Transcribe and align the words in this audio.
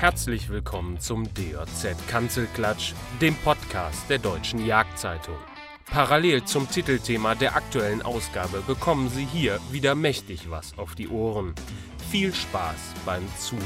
Herzlich 0.00 0.48
willkommen 0.48 0.98
zum 0.98 1.24
DJZ 1.34 1.94
Kanzelklatsch, 2.08 2.94
dem 3.20 3.34
Podcast 3.34 4.08
der 4.08 4.16
Deutschen 4.16 4.64
Jagdzeitung. 4.64 5.36
Parallel 5.84 6.42
zum 6.44 6.66
Titelthema 6.70 7.34
der 7.34 7.54
aktuellen 7.54 8.00
Ausgabe 8.00 8.62
bekommen 8.66 9.10
Sie 9.10 9.26
hier 9.26 9.60
wieder 9.70 9.94
mächtig 9.94 10.48
was 10.48 10.78
auf 10.78 10.94
die 10.94 11.08
Ohren. 11.08 11.54
Viel 12.10 12.34
Spaß 12.34 12.94
beim 13.04 13.22
Zuhören. 13.38 13.60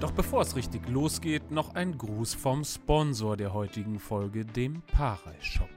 Doch 0.00 0.10
bevor 0.10 0.42
es 0.42 0.56
richtig 0.56 0.88
losgeht, 0.88 1.52
noch 1.52 1.76
ein 1.76 1.96
Gruß 1.96 2.34
vom 2.34 2.64
Sponsor 2.64 3.36
der 3.36 3.54
heutigen 3.54 4.00
Folge, 4.00 4.44
dem 4.44 4.82
Parai 4.90 5.40
Shop. 5.40 5.70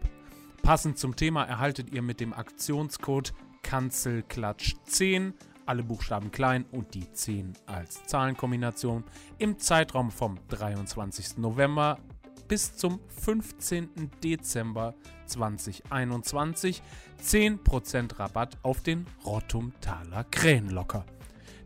Passend 0.64 0.98
zum 0.98 1.16
Thema 1.16 1.44
erhaltet 1.44 1.92
ihr 1.92 2.02
mit 2.02 2.20
dem 2.20 2.34
Aktionscode 2.34 3.36
Kanzelklatsch10 3.64 5.34
alle 5.68 5.84
Buchstaben 5.84 6.32
klein 6.32 6.66
und 6.72 6.94
die 6.94 7.12
10 7.12 7.54
als 7.66 8.06
Zahlenkombination 8.06 9.04
im 9.38 9.60
Zeitraum 9.60 10.12
vom 10.12 10.40
23. 10.50 11.38
November 11.38 12.00
bis 12.48 12.76
zum 12.76 13.00
15. 13.22 14.12
Dezember 14.24 14.96
2021 15.26 16.82
10% 17.22 18.20
Rabatt 18.20 18.58
auf 18.64 18.82
den 18.82 19.06
Rottumtaler 19.26 20.24
Krähenlocker. 20.26 21.06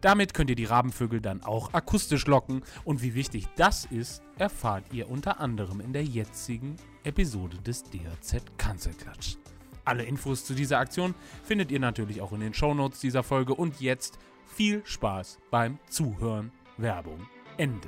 Damit 0.02 0.34
könnt 0.34 0.50
ihr 0.50 0.56
die 0.56 0.66
Rabenvögel 0.66 1.22
dann 1.22 1.44
auch 1.44 1.74
akustisch 1.74 2.26
locken 2.26 2.64
und 2.84 3.04
wie 3.04 3.14
wichtig 3.14 3.48
das 3.56 3.86
ist, 3.86 4.24
erfahrt 4.40 4.86
ihr 4.92 5.10
unter 5.10 5.40
anderem 5.40 5.80
in 5.80 5.94
der 5.94 6.04
jetzigen 6.04 6.76
Episode 7.04 7.58
des 7.58 7.84
DRZ 7.84 8.58
Kanzelklatsch. 8.58 9.41
Alle 9.84 10.04
Infos 10.04 10.46
zu 10.46 10.54
dieser 10.54 10.78
Aktion 10.78 11.16
findet 11.44 11.72
ihr 11.72 11.80
natürlich 11.80 12.22
auch 12.22 12.34
in 12.34 12.42
den 12.42 12.54
Shownotes 12.54 13.00
dieser 13.00 13.24
Folge 13.24 13.56
und 13.56 13.82
jetzt 13.82 14.20
viel 14.46 14.82
Spaß 14.86 15.40
beim 15.50 15.80
Zuhören. 15.90 16.52
Werbung 16.78 17.28
Ende. 17.58 17.88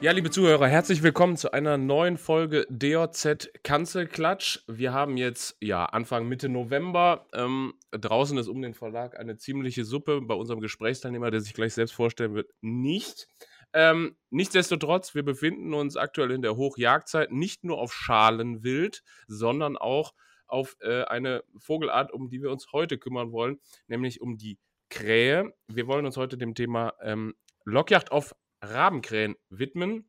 Ja, 0.00 0.12
liebe 0.12 0.30
Zuhörer, 0.30 0.68
herzlich 0.68 1.02
willkommen 1.02 1.36
zu 1.36 1.52
einer 1.52 1.78
neuen 1.78 2.18
Folge 2.18 2.66
DOZ 2.68 3.50
Kanzelklatsch. 3.64 4.60
Wir 4.68 4.92
haben 4.92 5.16
jetzt 5.16 5.56
ja 5.60 5.86
Anfang 5.86 6.28
Mitte 6.28 6.48
November. 6.48 7.26
Ähm, 7.32 7.74
draußen 7.90 8.36
ist 8.38 8.48
um 8.48 8.62
den 8.62 8.74
Verlag 8.74 9.18
eine 9.18 9.38
ziemliche 9.38 9.84
Suppe. 9.84 10.20
Bei 10.20 10.34
unserem 10.34 10.60
Gesprächsteilnehmer, 10.60 11.30
der 11.30 11.40
sich 11.40 11.54
gleich 11.54 11.74
selbst 11.74 11.94
vorstellen 11.94 12.34
wird, 12.34 12.50
nicht. 12.60 13.26
Ähm, 13.72 14.16
nichtsdestotrotz, 14.30 15.14
wir 15.14 15.24
befinden 15.24 15.74
uns 15.74 15.96
aktuell 15.96 16.30
in 16.30 16.42
der 16.42 16.56
Hochjagdzeit 16.56 17.32
nicht 17.32 17.64
nur 17.64 17.78
auf 17.78 17.92
Schalenwild, 17.92 19.02
sondern 19.26 19.76
auch 19.76 20.12
auf 20.48 20.76
äh, 20.80 21.04
eine 21.04 21.44
Vogelart, 21.58 22.12
um 22.12 22.28
die 22.28 22.42
wir 22.42 22.50
uns 22.50 22.72
heute 22.72 22.98
kümmern 22.98 23.32
wollen, 23.32 23.60
nämlich 23.86 24.20
um 24.20 24.36
die 24.36 24.58
Krähe. 24.88 25.52
Wir 25.68 25.86
wollen 25.86 26.06
uns 26.06 26.16
heute 26.16 26.38
dem 26.38 26.54
Thema 26.54 26.94
ähm, 27.02 27.34
Lockjacht 27.64 28.12
auf 28.12 28.34
Rabenkrähen 28.62 29.36
widmen. 29.50 30.08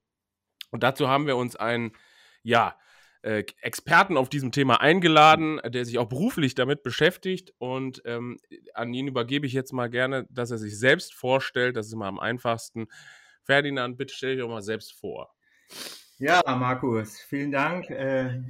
Und 0.71 0.83
dazu 0.83 1.07
haben 1.07 1.27
wir 1.27 1.37
uns 1.37 1.55
einen, 1.55 1.93
ja, 2.43 2.77
äh, 3.23 3.43
Experten 3.61 4.15
auf 4.15 4.29
diesem 4.29 4.51
Thema 4.51 4.79
eingeladen, 4.79 5.59
der 5.65 5.85
sich 5.85 5.97
auch 5.97 6.07
beruflich 6.07 6.55
damit 6.55 6.83
beschäftigt. 6.83 7.53
Und 7.57 8.01
ähm, 8.05 8.37
an 8.73 8.93
ihn 8.93 9.07
übergebe 9.07 9.45
ich 9.45 9.53
jetzt 9.53 9.73
mal 9.73 9.89
gerne, 9.89 10.27
dass 10.29 10.51
er 10.51 10.57
sich 10.57 10.77
selbst 10.77 11.13
vorstellt. 11.13 11.75
Das 11.75 11.87
ist 11.87 11.93
immer 11.93 12.05
am 12.05 12.19
einfachsten. 12.19 12.87
Ferdinand, 13.43 13.97
bitte 13.97 14.13
stell 14.13 14.35
dich 14.35 14.43
doch 14.43 14.49
mal 14.49 14.61
selbst 14.61 14.93
vor. 14.93 15.33
Ja, 16.19 16.41
Markus, 16.45 17.19
vielen 17.19 17.51
Dank. 17.51 17.89
Äh, 17.89 18.41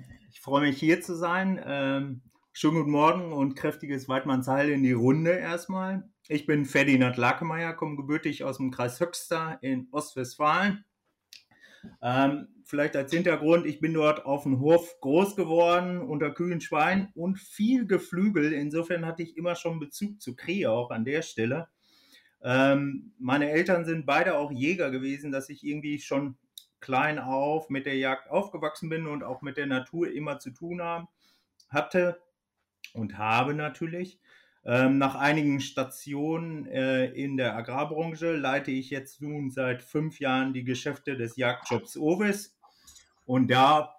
freue 0.47 0.61
mich 0.61 0.79
hier 0.79 1.01
zu 1.01 1.13
sein. 1.13 1.61
Ähm, 1.65 2.21
schönen 2.53 2.77
guten 2.77 2.91
Morgen 2.91 3.33
und 3.33 3.55
kräftiges 3.55 4.07
Weidmannsheil 4.07 4.69
in 4.69 4.81
die 4.81 4.93
Runde 4.93 5.31
erstmal. 5.31 6.09
Ich 6.29 6.45
bin 6.45 6.63
Ferdinand 6.63 7.17
Lakemeyer, 7.17 7.73
komme 7.73 7.97
gebürtig 7.97 8.45
aus 8.45 8.55
dem 8.55 8.71
Kreis 8.71 9.01
Höxter 9.01 9.59
in 9.59 9.89
Ostwestfalen. 9.91 10.85
Ähm, 12.01 12.47
vielleicht 12.63 12.95
als 12.95 13.11
Hintergrund, 13.11 13.65
ich 13.65 13.81
bin 13.81 13.93
dort 13.93 14.25
auf 14.25 14.43
dem 14.43 14.61
Hof 14.61 14.97
groß 15.01 15.35
geworden, 15.35 15.99
unter 15.99 16.31
kühlen 16.31 16.61
Schweinen 16.61 17.09
und 17.13 17.37
viel 17.37 17.85
Geflügel. 17.85 18.53
Insofern 18.53 19.05
hatte 19.05 19.23
ich 19.23 19.35
immer 19.35 19.55
schon 19.55 19.81
Bezug 19.81 20.21
zu 20.21 20.33
Krähe 20.33 20.71
auch 20.71 20.91
an 20.91 21.03
der 21.03 21.23
Stelle. 21.23 21.67
Ähm, 22.41 23.11
meine 23.19 23.49
Eltern 23.49 23.83
sind 23.83 24.05
beide 24.05 24.37
auch 24.37 24.53
Jäger 24.53 24.91
gewesen, 24.91 25.33
dass 25.33 25.49
ich 25.49 25.65
irgendwie 25.65 25.99
schon 25.99 26.37
klein 26.79 27.19
auf 27.19 27.69
mit 27.69 27.85
der 27.85 27.97
Jagd 27.97 28.29
aufgewachsen 28.29 28.89
bin 28.89 29.07
und 29.07 29.23
auch 29.23 29.41
mit 29.41 29.57
der 29.57 29.67
Natur 29.67 30.11
immer 30.11 30.39
zu 30.39 30.51
tun 30.51 30.81
haben, 30.81 31.07
hatte 31.69 32.21
und 32.93 33.17
habe 33.17 33.53
natürlich. 33.53 34.19
Ähm, 34.65 34.97
nach 34.97 35.15
einigen 35.15 35.61
Stationen 35.61 36.65
äh, 36.65 37.05
in 37.05 37.37
der 37.37 37.55
Agrarbranche 37.55 38.35
leite 38.35 38.71
ich 38.71 38.89
jetzt 38.89 39.21
nun 39.21 39.49
seit 39.49 39.81
fünf 39.81 40.19
Jahren 40.19 40.53
die 40.53 40.65
Geschäfte 40.65 41.15
des 41.15 41.37
Jagdjobs 41.37 41.95
Ovis. 41.95 42.57
Und 43.25 43.49
da 43.49 43.95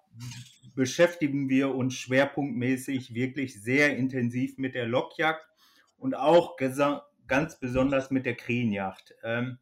beschäftigen 0.75 1.49
wir 1.49 1.73
uns 1.73 1.95
schwerpunktmäßig 1.95 3.13
wirklich 3.13 3.61
sehr 3.61 3.97
intensiv 3.97 4.57
mit 4.57 4.75
der 4.75 4.85
Lockjagd 4.85 5.43
und 5.97 6.15
auch 6.15 6.55
ganz 7.27 7.59
besonders 7.59 8.11
mit 8.11 8.25
der 8.25 8.35
Krähenjagd. 8.35 9.15
Ähm, 9.23 9.57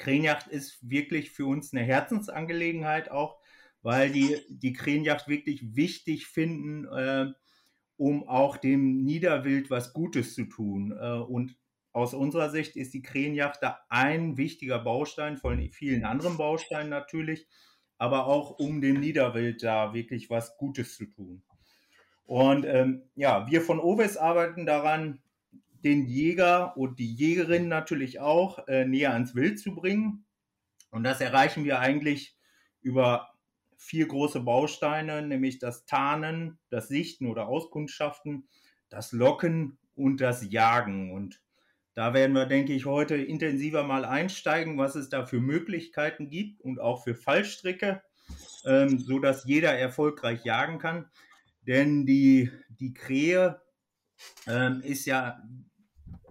Krähenjacht 0.00 0.48
ist 0.48 0.78
wirklich 0.88 1.30
für 1.30 1.46
uns 1.46 1.72
eine 1.72 1.84
Herzensangelegenheit 1.84 3.10
auch, 3.10 3.38
weil 3.82 4.10
die 4.10 4.38
die 4.48 4.72
Krähenjacht 4.72 5.28
wirklich 5.28 5.76
wichtig 5.76 6.26
finden, 6.26 6.86
äh, 6.86 7.26
um 7.96 8.26
auch 8.26 8.56
dem 8.56 9.04
Niederwild 9.04 9.70
was 9.70 9.92
Gutes 9.92 10.34
zu 10.34 10.46
tun. 10.46 10.92
Äh, 10.98 11.18
und 11.18 11.56
aus 11.92 12.14
unserer 12.14 12.50
Sicht 12.50 12.76
ist 12.76 12.94
die 12.94 13.02
Krähenjacht 13.02 13.62
da 13.62 13.80
ein 13.88 14.36
wichtiger 14.36 14.78
Baustein 14.78 15.36
von 15.36 15.60
vielen 15.70 16.04
anderen 16.04 16.36
Bausteinen 16.36 16.88
natürlich, 16.88 17.46
aber 17.98 18.26
auch 18.26 18.58
um 18.58 18.80
dem 18.80 19.00
Niederwild 19.00 19.62
da 19.62 19.92
wirklich 19.92 20.30
was 20.30 20.56
Gutes 20.56 20.96
zu 20.96 21.06
tun. 21.06 21.42
Und 22.24 22.64
ähm, 22.64 23.02
ja, 23.16 23.46
wir 23.50 23.60
von 23.60 23.80
Oves 23.80 24.16
arbeiten 24.16 24.64
daran, 24.64 25.20
den 25.84 26.06
Jäger 26.06 26.76
und 26.76 26.98
die 26.98 27.12
Jägerin 27.12 27.68
natürlich 27.68 28.20
auch 28.20 28.66
äh, 28.68 28.84
näher 28.84 29.12
ans 29.12 29.34
Wild 29.34 29.58
zu 29.58 29.74
bringen. 29.74 30.26
Und 30.90 31.04
das 31.04 31.20
erreichen 31.20 31.64
wir 31.64 31.78
eigentlich 31.78 32.36
über 32.80 33.30
vier 33.76 34.06
große 34.06 34.40
Bausteine, 34.40 35.22
nämlich 35.22 35.58
das 35.58 35.86
Tarnen, 35.86 36.58
das 36.68 36.88
Sichten 36.88 37.26
oder 37.26 37.48
Auskundschaften, 37.48 38.48
das 38.90 39.12
Locken 39.12 39.78
und 39.94 40.20
das 40.20 40.50
Jagen. 40.50 41.12
Und 41.12 41.40
da 41.94 42.12
werden 42.12 42.34
wir, 42.34 42.46
denke 42.46 42.74
ich, 42.74 42.84
heute 42.84 43.16
intensiver 43.16 43.84
mal 43.84 44.04
einsteigen, 44.04 44.76
was 44.78 44.96
es 44.96 45.08
da 45.08 45.24
für 45.24 45.40
Möglichkeiten 45.40 46.28
gibt 46.28 46.60
und 46.60 46.78
auch 46.78 47.04
für 47.04 47.14
Fallstricke, 47.14 48.02
ähm, 48.66 48.98
so 48.98 49.18
dass 49.18 49.44
jeder 49.44 49.72
erfolgreich 49.72 50.44
jagen 50.44 50.78
kann. 50.78 51.10
Denn 51.62 52.06
die, 52.06 52.50
die 52.68 52.92
Krähe 52.92 53.60
ähm, 54.46 54.80
ist 54.82 55.06
ja 55.06 55.42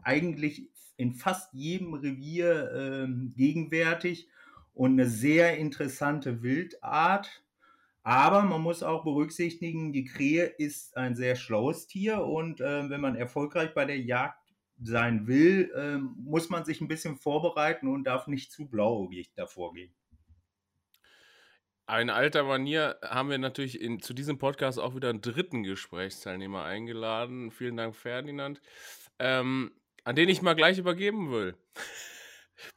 eigentlich 0.09 0.67
in 0.97 1.13
fast 1.13 1.53
jedem 1.53 1.93
Revier 1.93 2.71
ähm, 2.73 3.31
gegenwärtig 3.37 4.27
und 4.73 4.93
eine 4.93 5.07
sehr 5.07 5.57
interessante 5.57 6.41
Wildart. 6.41 7.43
Aber 8.01 8.41
man 8.41 8.61
muss 8.61 8.81
auch 8.81 9.03
berücksichtigen, 9.03 9.93
die 9.93 10.05
Krähe 10.05 10.45
ist 10.45 10.97
ein 10.97 11.15
sehr 11.15 11.35
schlaues 11.35 11.85
Tier 11.85 12.23
und 12.23 12.59
äh, 12.59 12.89
wenn 12.89 13.01
man 13.01 13.15
erfolgreich 13.15 13.73
bei 13.75 13.85
der 13.85 13.99
Jagd 13.99 14.39
sein 14.81 15.27
will, 15.27 15.71
äh, 15.75 15.97
muss 15.97 16.49
man 16.49 16.65
sich 16.65 16.81
ein 16.81 16.87
bisschen 16.87 17.17
vorbereiten 17.17 17.87
und 17.87 18.05
darf 18.05 18.27
nicht 18.27 18.51
zu 18.51 18.67
blauäugig 18.67 19.31
davor 19.35 19.73
gehen. 19.73 19.93
Ein 21.85 22.09
alter 22.09 22.43
Manier 22.43 22.97
haben 23.03 23.29
wir 23.29 23.37
natürlich 23.37 23.79
in, 23.81 23.99
zu 23.99 24.13
diesem 24.13 24.37
Podcast 24.37 24.79
auch 24.79 24.95
wieder 24.95 25.09
einen 25.09 25.21
dritten 25.21 25.63
Gesprächsteilnehmer 25.63 26.63
eingeladen. 26.63 27.51
Vielen 27.51 27.77
Dank, 27.77 27.95
Ferdinand. 27.95 28.61
Ähm, 29.17 29.71
an 30.03 30.15
den 30.15 30.29
ich 30.29 30.41
mal 30.41 30.55
gleich 30.55 30.77
übergeben 30.77 31.31
will. 31.31 31.55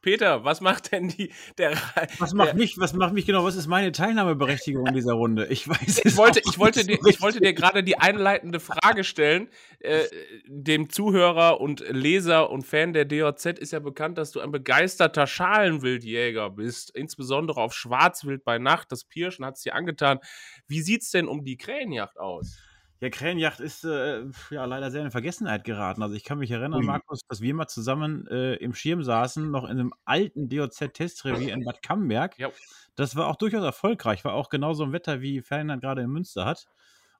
Peter, 0.01 0.43
was 0.43 0.61
macht 0.61 0.91
denn 0.91 1.09
die 1.09 1.31
der 1.57 1.73
Was 2.19 2.33
macht 2.33 2.49
der, 2.49 2.55
mich, 2.55 2.77
was 2.77 2.93
macht 2.93 3.13
mich 3.13 3.25
genau, 3.25 3.43
was 3.43 3.55
ist 3.55 3.67
meine 3.67 3.91
Teilnahmeberechtigung 3.91 4.87
in 4.87 4.93
dieser 4.93 5.13
Runde? 5.13 5.47
Ich 5.47 5.67
weiß 5.67 6.01
ich 6.03 6.17
wollte, 6.17 6.39
ich 6.39 6.59
wollte 6.59 6.85
dir, 6.85 6.97
ich 7.07 7.21
wollte 7.21 7.39
dir 7.39 7.53
gerade 7.53 7.83
die 7.83 7.97
einleitende 7.97 8.59
Frage 8.59 9.03
stellen. 9.03 9.49
Äh, 9.79 10.03
dem 10.47 10.89
Zuhörer 10.89 11.59
und 11.59 11.83
Leser 11.89 12.49
und 12.49 12.65
Fan 12.65 12.93
der 12.93 13.05
DOZ 13.05 13.45
ist 13.45 13.73
ja 13.73 13.79
bekannt, 13.79 14.17
dass 14.17 14.31
du 14.31 14.39
ein 14.39 14.51
begeisterter 14.51 15.27
Schalenwildjäger 15.27 16.49
bist, 16.49 16.91
insbesondere 16.95 17.61
auf 17.61 17.73
Schwarzwild 17.73 18.43
bei 18.43 18.59
Nacht. 18.59 18.91
Das 18.91 19.03
Pirschen 19.05 19.45
hat 19.45 19.55
es 19.55 19.63
dir 19.63 19.75
angetan. 19.75 20.19
Wie 20.67 20.81
sieht's 20.81 21.11
denn 21.11 21.27
um 21.27 21.43
die 21.43 21.57
Krähenjacht 21.57 22.19
aus? 22.19 22.57
Ja, 23.03 23.09
Krähenjacht 23.09 23.59
ist 23.59 23.83
äh, 23.83 24.23
ja 24.49 24.63
leider 24.63 24.89
sehr 24.89 25.03
in 25.03 25.11
Vergessenheit 25.11 25.65
geraten. 25.65 26.01
Also 26.01 26.15
ich 26.15 26.23
kann 26.23 26.37
mich 26.37 26.51
erinnern, 26.51 26.79
Ui. 26.79 26.85
Markus, 26.85 27.19
dass 27.27 27.41
wir 27.41 27.53
mal 27.53 27.67
zusammen 27.67 28.25
äh, 28.27 28.53
im 28.55 28.73
Schirm 28.73 29.03
saßen, 29.03 29.51
noch 29.51 29.65
in 29.65 29.71
einem 29.71 29.93
alten 30.05 30.47
DOZ-Testrevier 30.47 31.51
in 31.53 31.65
Bad 31.65 31.81
Camberg. 31.81 32.39
Ja. 32.39 32.49
Das 32.95 33.17
war 33.17 33.27
auch 33.27 33.35
durchaus 33.35 33.65
erfolgreich, 33.65 34.23
war 34.23 34.35
auch 34.35 34.47
genauso 34.47 34.85
ein 34.85 34.93
Wetter, 34.93 35.19
wie 35.19 35.41
Ferdinand 35.41 35.81
gerade 35.81 36.01
in 36.01 36.11
Münster 36.11 36.45
hat. 36.45 36.65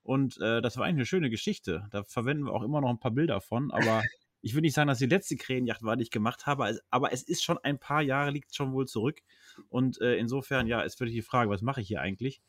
Und 0.03 0.39
äh, 0.39 0.61
das 0.61 0.77
war 0.77 0.85
eigentlich 0.85 0.99
eine 0.99 1.05
schöne 1.05 1.29
Geschichte. 1.29 1.85
Da 1.91 2.05
verwenden 2.05 2.45
wir 2.45 2.53
auch 2.53 2.63
immer 2.63 2.79
noch 2.79 2.89
ein 2.89 2.99
paar 2.99 3.11
Bilder 3.11 3.41
von, 3.41 3.69
aber 3.69 4.03
ich 4.41 4.53
würde 4.53 4.67
nicht 4.67 4.75
sagen, 4.75 4.87
dass 4.87 4.99
die 4.99 5.05
letzte 5.05 5.35
Krähenjacht 5.35 5.83
war, 5.83 5.97
die 5.97 6.03
ich 6.03 6.11
gemacht 6.11 6.45
habe, 6.45 6.79
aber 6.91 7.11
es 7.11 7.23
ist 7.23 7.43
schon 7.43 7.57
ein 7.57 7.77
paar 7.77 8.01
Jahre, 8.01 8.31
liegt 8.31 8.55
schon 8.55 8.71
wohl 8.71 8.87
zurück. 8.87 9.19
Und 9.69 9.99
äh, 10.01 10.15
insofern, 10.15 10.67
ja, 10.67 10.81
ist 10.81 10.99
wirklich 10.99 11.15
die 11.15 11.21
Frage, 11.21 11.49
was 11.49 11.61
mache 11.61 11.81
ich 11.81 11.87
hier 11.87 12.01
eigentlich? 12.01 12.41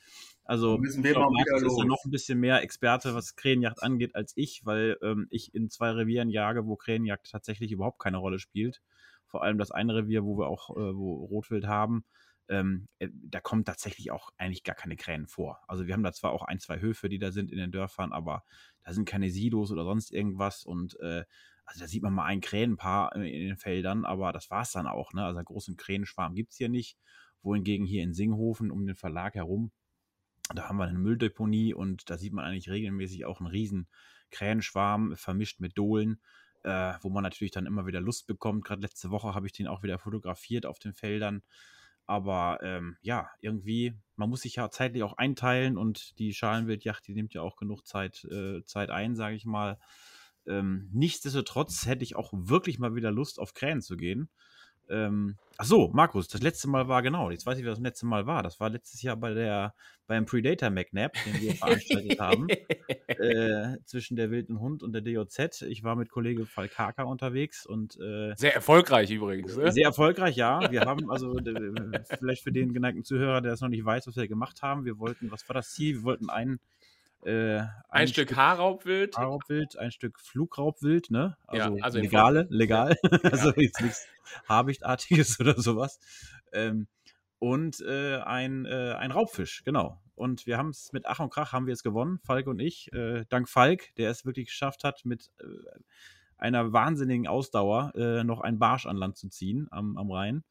Also, 0.45 0.79
glaub, 0.79 1.33
wieder 1.33 1.67
ist 1.67 1.79
ja 1.79 1.85
noch 1.85 2.05
ein 2.05 2.11
bisschen 2.11 2.39
mehr 2.39 2.63
Experte, 2.63 3.15
was 3.15 3.37
Krähenjagd 3.37 3.83
angeht, 3.83 4.15
als 4.15 4.33
ich, 4.37 4.65
weil 4.65 4.99
ähm, 5.03 5.27
ich 5.31 5.55
in 5.55 5.71
zwei 5.71 5.91
Revieren 5.91 6.31
jage, 6.31 6.67
wo 6.67 6.77
Krähenjagd 6.77 7.31
tatsächlich 7.31 7.73
überhaupt 7.73 7.99
keine 7.99 8.19
Rolle 8.19 8.39
spielt. 8.39 8.83
Vor 9.27 9.43
allem 9.43 9.59
das 9.59 9.71
eine 9.71 9.95
Revier, 9.95 10.25
wo 10.25 10.39
wir 10.39 10.49
auch 10.49 10.71
äh, 10.71 10.95
wo 10.95 11.25
Rotwild 11.25 11.67
haben, 11.67 12.05
ähm, 12.49 12.89
äh, 12.99 13.09
da 13.13 13.41
kommen 13.41 13.65
tatsächlich 13.65 14.11
auch 14.11 14.31
eigentlich 14.37 14.65
gar 14.65 14.77
keine 14.77 14.97
Krähen 14.97 15.27
vor. 15.27 15.61
Also 15.67 15.87
wir 15.87 15.95
haben 15.95 16.03
da 16.03 16.13
zwar 16.13 16.33
auch 16.33 16.43
ein, 16.43 16.59
zwei 16.59 16.81
Höfe, 16.81 17.09
die 17.09 17.19
da 17.19 17.33
sind 17.33 17.51
in 17.51 17.59
den 17.59 17.73
Dörfern, 17.73 18.13
aber 18.13 18.45
da 18.85 18.93
sind 18.93 19.09
keine 19.09 19.31
Silos 19.31 19.71
oder 19.71 19.85
sonst 19.85 20.13
irgendwas 20.13 20.65
und 20.65 20.99
äh, 21.01 21.25
also 21.65 21.81
da 21.81 21.87
sieht 21.87 22.03
man 22.03 22.13
mal 22.13 22.25
ein 22.25 22.41
Krähenpaar 22.41 23.15
in 23.17 23.49
den 23.49 23.57
Feldern, 23.57 24.05
aber 24.05 24.33
das 24.33 24.51
war 24.51 24.63
es 24.63 24.73
dann 24.73 24.87
auch. 24.87 25.13
Ne? 25.13 25.25
Also 25.25 25.39
einen 25.39 25.47
großen 25.47 25.77
Krähenschwarm 25.77 26.35
gibt 26.35 26.53
es 26.53 26.59
hier 26.59 26.69
nicht. 26.69 26.99
Wohingegen 27.43 27.87
hier 27.87 28.03
in 28.03 28.15
Singhofen 28.15 28.71
um 28.71 28.87
den 28.87 28.97
Verlag 28.97 29.35
herum, 29.35 29.71
da 30.55 30.69
haben 30.69 30.77
wir 30.77 30.85
eine 30.85 30.99
Mülldeponie 30.99 31.75
und 31.75 32.09
da 32.11 32.19
sieht 32.19 32.33
man 32.33 32.45
eigentlich 32.45 32.71
regelmäßig 32.71 33.25
auch 33.25 33.41
einen 33.41 33.49
riesen 33.49 33.87
Krähenschwarm 34.31 35.17
vermischt 35.17 35.61
mit 35.61 35.77
Dohlen, 35.79 36.21
äh, 36.65 36.95
wo 37.01 37.09
man 37.09 37.23
natürlich 37.23 37.53
dann 37.53 37.67
immer 37.67 37.87
wieder 37.87 38.01
Lust 38.01 38.27
bekommt. 38.27 38.65
Gerade 38.65 38.83
letzte 38.83 39.11
Woche 39.11 39.35
habe 39.35 39.47
ich 39.47 39.53
den 39.53 39.69
auch 39.69 39.83
wieder 39.83 39.99
fotografiert 39.99 40.67
auf 40.67 40.79
den 40.79 40.93
Feldern. 40.93 41.43
Aber 42.07 42.59
ähm, 42.63 42.99
ja, 43.01 43.31
irgendwie, 43.41 43.95
man 44.17 44.29
muss 44.29 44.43
sich 44.43 44.57
ja 44.57 44.71
zeitlich 44.71 45.03
auch 45.03 45.17
einteilen 45.17 45.79
und 45.79 46.19
die 46.19 46.35
Schalenwildjacht, 46.35 47.07
die 47.07 47.15
nimmt 47.15 47.33
ja 47.33 47.41
auch 47.41 47.57
genug 47.57 47.87
Zeit, 47.87 48.25
äh, 48.25 48.63
Zeit 48.65 48.91
ein, 48.91 49.17
sage 49.17 49.37
ich 49.37 49.47
mal. 49.47 49.79
Ähm, 50.47 50.89
nichtsdestotrotz 50.93 51.87
hätte 51.87 52.05
ich 52.05 52.17
auch 52.17 52.33
wirklich 52.33 52.79
mal 52.79 52.95
wieder 52.95 53.11
Lust, 53.11 53.39
auf 53.39 53.55
Krähen 53.55 53.83
zu 53.83 53.97
gehen. 53.97 54.29
Ähm, 54.91 55.37
ach 55.57 55.65
so, 55.65 55.91
Markus, 55.95 56.29
das 56.29 56.43
letzte 56.43 56.69
Mal 56.69 56.89
war 56.89 57.03
genau, 57.03 57.31
jetzt 57.31 57.47
weiß 57.47 57.59
ich, 57.59 57.65
was 57.65 57.79
das 57.79 57.83
letzte 57.83 58.07
Mal 58.07 58.27
war. 58.27 58.43
Das 58.43 58.61
war 58.61 58.69
letztes 58.69 59.01
Jahr 59.01 59.17
bei 59.17 59.33
der, 59.33 59.75
beim 60.07 60.27
Predator 60.27 60.69
McNap, 60.69 61.15
den 61.25 61.41
wir 61.41 61.55
veranstaltet 61.55 62.21
haben, 62.21 62.49
äh, 63.07 63.79
zwischen 63.87 64.17
der 64.17 64.31
wilden 64.31 64.61
Hund 64.61 64.83
und 64.83 64.93
der 64.93 65.01
DOZ. 65.01 65.63
Ich 65.63 65.85
war 65.85 65.97
mit 65.97 66.11
Kollege 66.11 66.45
Falkaka 66.45 67.05
unterwegs 67.05 67.65
und 67.65 67.99
äh, 67.99 68.35
sehr 68.37 68.55
erfolgreich 68.55 69.11
übrigens. 69.11 69.57
Ne? 69.57 69.73
Sehr 69.73 69.87
erfolgreich, 69.87 70.37
ja. 70.37 70.71
Wir 70.71 70.83
haben 70.83 71.11
also 71.11 71.35
vielleicht 72.19 72.43
für 72.43 72.53
den 72.53 72.75
geneigten 72.75 73.05
Zuhörer, 73.05 73.41
der 73.41 73.53
das 73.53 73.61
noch 73.63 73.69
nicht 73.69 73.85
weiß, 73.85 74.07
was 74.07 74.17
wir 74.17 74.29
gemacht 74.29 74.61
haben. 74.63 74.85
Wir 74.85 74.99
wollten, 74.99 75.31
was 75.31 75.49
war 75.49 75.55
das 75.55 75.73
Ziel? 75.73 75.97
Wir 75.97 76.03
wollten 76.03 76.29
einen 76.29 76.61
äh, 77.25 77.59
ein, 77.59 77.71
ein, 77.89 78.09
Stück, 78.09 78.29
Stück 78.29 78.37
Haarraubwild. 78.37 79.17
Haarraubwild, 79.17 79.79
ein 79.79 79.91
Stück 79.91 80.21
Flugraubwild, 80.21 81.11
ne? 81.11 81.37
Also, 81.47 81.77
ja, 81.77 81.85
also 81.85 81.99
legale, 81.99 82.47
legal. 82.51 82.97
Ja. 83.05 83.31
also 83.31 83.53
jetzt 83.57 83.81
nichts 83.81 84.07
Habichtartiges 84.49 85.41
oder 85.41 85.61
sowas. 85.61 85.99
Ähm, 86.53 86.87
und 87.39 87.81
äh, 87.81 88.19
ein, 88.19 88.65
äh, 88.67 88.95
ein 88.99 89.11
Raubfisch, 89.11 89.65
genau. 89.65 90.01
Und 90.15 90.47
wir 90.47 90.59
haben 90.59 90.69
es 90.69 90.93
mit 90.93 91.07
Ach 91.07 91.19
und 91.21 91.31
Krach 91.31 91.53
haben 91.53 91.67
wir 91.67 91.73
es 91.73 91.83
gewonnen, 91.83 92.21
Falk 92.25 92.47
und 92.47 92.61
ich. 92.61 92.93
Äh, 92.93 93.25
dank 93.29 93.49
Falk, 93.49 93.95
der 93.97 94.11
es 94.11 94.25
wirklich 94.25 94.47
geschafft 94.47 94.85
hat, 94.85 95.05
mit 95.05 95.31
äh, 95.41 95.45
einer 96.37 96.73
wahnsinnigen 96.73 97.27
Ausdauer 97.27 97.93
äh, 97.97 98.23
noch 98.23 98.41
ein 98.41 98.59
Barsch 98.59 98.87
an 98.87 98.97
Land 98.97 99.17
zu 99.17 99.29
ziehen 99.29 99.67
am, 99.71 99.97
am 99.97 100.11
Rhein. 100.11 100.45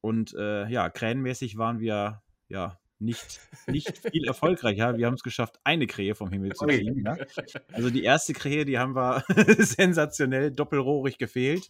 Und 0.00 0.32
ja, 0.34 0.88
krähenmäßig 0.88 1.58
waren 1.58 1.80
wir 1.80 2.22
ja 2.46 2.78
nicht, 2.98 3.40
nicht 3.66 3.98
viel 3.98 4.26
erfolgreicher. 4.26 4.96
Wir 4.96 5.06
haben 5.06 5.14
es 5.14 5.22
geschafft, 5.22 5.60
eine 5.64 5.86
Krähe 5.86 6.14
vom 6.14 6.30
Himmel 6.30 6.52
zu 6.54 6.66
ziehen. 6.66 7.04
Ja? 7.04 7.16
Also 7.72 7.90
die 7.90 8.04
erste 8.04 8.32
Krähe, 8.32 8.64
die 8.64 8.78
haben 8.78 8.94
wir 8.94 9.24
sensationell 9.58 10.50
doppelrohrig 10.50 11.18
gefehlt. 11.18 11.68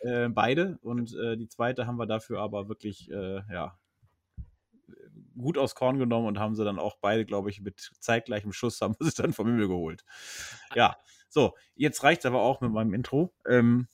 Äh, 0.00 0.28
beide. 0.28 0.78
Und 0.82 1.14
äh, 1.16 1.36
die 1.36 1.48
zweite 1.48 1.86
haben 1.86 1.96
wir 1.96 2.06
dafür 2.06 2.40
aber 2.40 2.68
wirklich, 2.68 3.10
äh, 3.10 3.40
ja, 3.50 3.78
gut 5.38 5.56
aus 5.58 5.74
Korn 5.74 5.98
genommen 5.98 6.26
und 6.26 6.38
haben 6.38 6.54
sie 6.54 6.64
dann 6.64 6.78
auch 6.78 6.96
beide, 7.00 7.24
glaube 7.24 7.50
ich, 7.50 7.60
mit 7.60 7.90
zeitgleichem 8.00 8.52
Schuss 8.52 8.80
haben 8.80 8.94
wir 8.98 9.10
sie 9.10 9.22
dann 9.22 9.32
vom 9.32 9.46
Himmel 9.46 9.68
geholt. 9.68 10.04
Ja, 10.74 10.96
so, 11.28 11.54
jetzt 11.74 12.02
reicht 12.02 12.20
es 12.20 12.26
aber 12.26 12.42
auch 12.42 12.60
mit 12.60 12.72
meinem 12.72 12.92
Intro. 12.92 13.32
Ähm, 13.48 13.88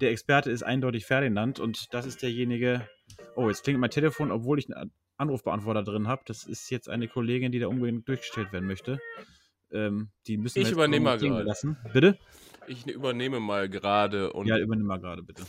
der 0.00 0.10
Experte 0.10 0.50
ist 0.50 0.62
eindeutig 0.62 1.06
Ferdinand 1.06 1.60
und 1.60 1.92
das 1.92 2.06
ist 2.06 2.22
derjenige. 2.22 2.88
Oh, 3.36 3.48
jetzt 3.48 3.64
klingt 3.64 3.80
mein 3.80 3.90
Telefon, 3.90 4.30
obwohl 4.30 4.58
ich 4.58 4.68
Anrufbeantworter 5.22 5.82
drin 5.82 6.08
habe. 6.08 6.22
Das 6.26 6.44
ist 6.44 6.70
jetzt 6.70 6.88
eine 6.88 7.08
Kollegin, 7.08 7.52
die 7.52 7.58
da 7.58 7.68
unbedingt 7.68 8.06
durchgestellt 8.08 8.52
werden 8.52 8.66
möchte. 8.66 9.00
Ähm, 9.70 10.10
die 10.26 10.36
müssen 10.36 10.60
ich 10.60 10.70
übernehme 10.70 11.04
mal 11.04 11.18
gerade. 11.18 11.44
Lassen. 11.44 11.76
Bitte? 11.92 12.18
Ich 12.66 12.86
übernehme 12.86 13.40
mal 13.40 13.68
gerade. 13.68 14.32
Ja, 14.44 14.58
übernehme 14.58 14.88
mal 14.88 15.00
gerade, 15.00 15.22
bitte. 15.22 15.42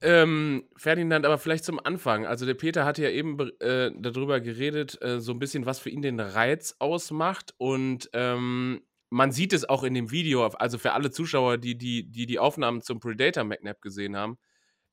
Ähm, 0.00 0.64
Ferdinand, 0.76 1.24
aber 1.24 1.38
vielleicht 1.38 1.64
zum 1.64 1.80
Anfang. 1.82 2.26
Also 2.26 2.44
der 2.44 2.54
Peter 2.54 2.84
hatte 2.84 3.02
ja 3.02 3.10
eben 3.10 3.38
äh, 3.60 3.90
darüber 3.96 4.40
geredet, 4.40 5.00
äh, 5.00 5.18
so 5.20 5.32
ein 5.32 5.38
bisschen, 5.38 5.64
was 5.64 5.78
für 5.78 5.88
ihn 5.88 6.02
den 6.02 6.20
Reiz 6.20 6.76
ausmacht. 6.78 7.54
Und 7.56 8.10
ähm, 8.12 8.82
man 9.08 9.32
sieht 9.32 9.52
es 9.54 9.66
auch 9.66 9.82
in 9.82 9.94
dem 9.94 10.10
Video, 10.10 10.44
also 10.46 10.76
für 10.76 10.92
alle 10.92 11.10
Zuschauer, 11.10 11.56
die 11.56 11.78
die, 11.78 12.10
die, 12.10 12.26
die 12.26 12.38
Aufnahmen 12.38 12.82
zum 12.82 13.00
Predator 13.00 13.44
McNap 13.44 13.80
gesehen 13.80 14.16
haben, 14.16 14.36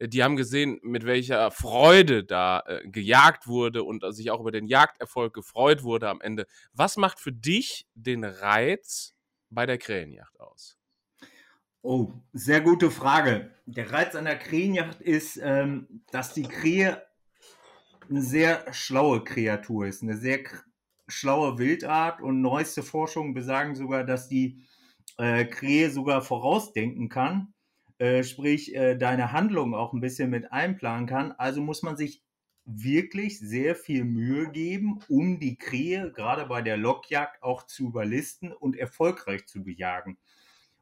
die 0.07 0.23
haben 0.23 0.35
gesehen, 0.35 0.79
mit 0.81 1.05
welcher 1.05 1.51
Freude 1.51 2.23
da 2.23 2.63
äh, 2.65 2.87
gejagt 2.87 3.47
wurde 3.47 3.83
und 3.83 4.03
sich 4.13 4.31
auch 4.31 4.39
über 4.39 4.51
den 4.51 4.67
Jagderfolg 4.67 5.33
gefreut 5.33 5.83
wurde 5.83 6.09
am 6.09 6.21
Ende. 6.21 6.47
Was 6.73 6.97
macht 6.97 7.19
für 7.19 7.31
dich 7.31 7.87
den 7.93 8.23
Reiz 8.23 9.13
bei 9.49 9.65
der 9.65 9.77
Krähenjacht 9.77 10.39
aus? 10.39 10.77
Oh, 11.83 12.13
sehr 12.33 12.61
gute 12.61 12.91
Frage. 12.91 13.51
Der 13.65 13.91
Reiz 13.91 14.15
an 14.15 14.25
der 14.25 14.37
Krähenjacht 14.37 15.01
ist, 15.01 15.39
ähm, 15.41 16.03
dass 16.11 16.33
die 16.33 16.47
Krähe 16.47 17.03
eine 18.09 18.21
sehr 18.21 18.71
schlaue 18.73 19.23
Kreatur 19.23 19.85
ist, 19.85 20.01
eine 20.03 20.17
sehr 20.17 20.39
schlaue 21.07 21.57
Wildart 21.57 22.21
und 22.21 22.41
neueste 22.41 22.83
Forschungen 22.83 23.33
besagen 23.33 23.75
sogar, 23.75 24.03
dass 24.03 24.27
die 24.27 24.65
äh, 25.17 25.45
Krähe 25.45 25.89
sogar 25.91 26.21
vorausdenken 26.21 27.09
kann 27.09 27.53
äh, 28.01 28.23
sprich 28.23 28.73
äh, 28.73 28.95
deine 28.95 29.31
Handlung 29.31 29.75
auch 29.75 29.93
ein 29.93 30.01
bisschen 30.01 30.31
mit 30.31 30.51
einplanen 30.51 31.05
kann. 31.05 31.33
Also 31.33 31.61
muss 31.61 31.83
man 31.83 31.97
sich 31.97 32.23
wirklich 32.65 33.39
sehr 33.39 33.75
viel 33.75 34.05
Mühe 34.05 34.49
geben, 34.49 35.01
um 35.07 35.39
die 35.39 35.55
Krähe 35.55 36.11
gerade 36.11 36.47
bei 36.47 36.63
der 36.63 36.77
Lockjagd 36.77 37.43
auch 37.43 37.67
zu 37.67 37.89
überlisten 37.89 38.53
und 38.53 38.75
erfolgreich 38.75 39.45
zu 39.45 39.63
bejagen. 39.63 40.17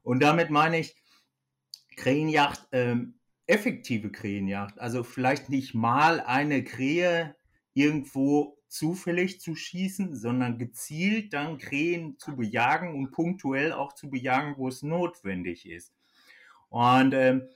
Und 0.01 0.23
damit 0.23 0.49
meine 0.49 0.79
ich 0.79 0.95
Krähenjagd, 1.97 2.69
ähm, 2.71 3.15
effektive 3.47 4.13
Krähenjagd. 4.13 4.79
Also 4.79 5.03
vielleicht 5.03 5.49
nicht 5.49 5.73
mal 5.73 6.21
eine 6.21 6.63
Krähe 6.63 7.35
irgendwo 7.73 8.57
zufällig 8.69 9.41
zu 9.41 9.55
schießen, 9.55 10.15
sondern 10.15 10.57
gezielt 10.57 11.33
dann 11.33 11.57
Krähen 11.57 12.17
zu 12.17 12.37
bejagen 12.37 12.95
und 12.95 13.11
punktuell 13.11 13.73
auch 13.73 13.91
zu 13.91 14.09
bejagen, 14.09 14.53
wo 14.55 14.69
es 14.69 14.83
notwendig 14.83 15.67
ist. 15.67 15.98
Und 16.69 17.13
ähm, 17.13 17.49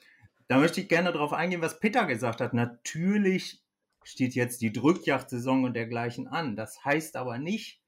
da 0.47 0.57
möchte 0.57 0.81
ich 0.81 0.89
gerne 0.89 1.11
darauf 1.11 1.33
eingehen, 1.33 1.61
was 1.61 1.79
Peter 1.79 2.05
gesagt 2.05 2.41
hat. 2.41 2.53
Natürlich 2.53 3.63
steht 4.03 4.35
jetzt 4.35 4.61
die 4.61 4.73
Drückjagdsaison 4.73 5.63
und 5.63 5.73
dergleichen 5.75 6.27
an. 6.27 6.55
Das 6.55 6.83
heißt 6.83 7.15
aber 7.15 7.37
nicht, 7.37 7.81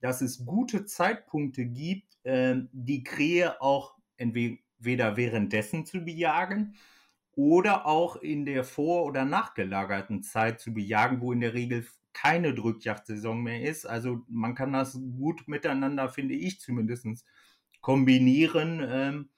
dass 0.00 0.20
es 0.20 0.44
gute 0.44 0.86
Zeitpunkte 0.86 1.66
gibt, 1.66 2.24
äh, 2.24 2.56
die 2.72 3.04
Krähe 3.04 3.60
auch 3.60 3.94
entweder 4.16 5.16
währenddessen 5.16 5.86
zu 5.86 6.00
bejagen 6.00 6.74
oder 7.32 7.86
auch 7.86 8.16
in 8.16 8.44
der 8.44 8.64
vor- 8.64 9.04
oder 9.04 9.24
nachgelagerten 9.24 10.22
Zeit 10.22 10.60
zu 10.60 10.74
bejagen, 10.74 11.20
wo 11.20 11.32
in 11.32 11.40
der 11.40 11.54
Regel 11.54 11.86
keine 12.12 12.54
Drückjagdsaison 12.54 13.40
mehr 13.40 13.62
ist. 13.62 13.86
Also 13.86 14.22
man 14.28 14.54
kann 14.54 14.72
das 14.72 14.98
gut 15.16 15.46
miteinander, 15.46 16.08
finde 16.08 16.34
ich 16.34 16.60
zumindest, 16.60 17.24
kombinieren. 17.80 18.84
Ähm, 18.86 19.30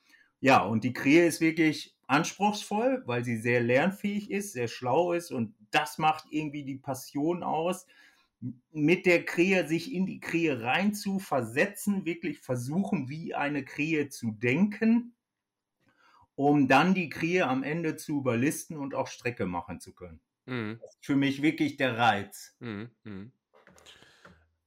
ja, 0.43 0.61
und 0.65 0.83
die 0.83 0.93
Krähe 0.93 1.25
ist 1.25 1.41
wirklich 1.41 1.97
anspruchsvoll, 2.09 3.05
weil 3.07 3.25
sie 3.25 3.37
sehr 3.37 3.61
lernfähig 3.61 4.29
ist, 4.29 4.53
sehr 4.53 4.67
schlau 4.67 5.13
ist 5.13 5.31
und 5.31 5.55
das 5.71 5.99
macht 5.99 6.25
irgendwie 6.31 6.65
die 6.65 6.79
Passion 6.79 7.45
aus, 7.45 7.87
mit 8.73 9.07
der 9.07 9.25
Krähe 9.25 9.69
sich 9.69 9.95
in 9.95 10.05
die 10.05 10.19
Krähe 10.19 10.61
rein 10.61 10.95
zu 10.95 11.21
versetzen, 11.21 12.05
wirklich 12.05 12.41
versuchen, 12.41 13.09
wie 13.09 13.37
eine 13.37 13.65
Krähe 13.65 14.09
zu 14.09 14.33
denken, 14.33 15.15
um 16.35 16.67
dann 16.67 16.93
die 16.93 17.09
Krähe 17.09 17.47
am 17.47 17.63
Ende 17.63 17.95
zu 17.95 18.19
überlisten 18.19 18.77
und 18.77 18.97
auch 18.97 19.07
Strecke 19.07 19.47
machen 19.47 19.79
zu 19.79 19.95
können. 19.95 20.21
Mhm. 20.47 20.79
Das 20.83 20.97
ist 20.97 21.07
für 21.07 21.15
mich 21.15 21.41
wirklich 21.41 21.77
der 21.77 21.97
Reiz. 21.97 22.57
Mhm. 22.59 22.91
Mhm. 23.05 23.33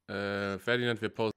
Äh, 0.08 0.58
Ferdinand, 0.58 1.02
wir 1.02 1.10
pausen. 1.10 1.35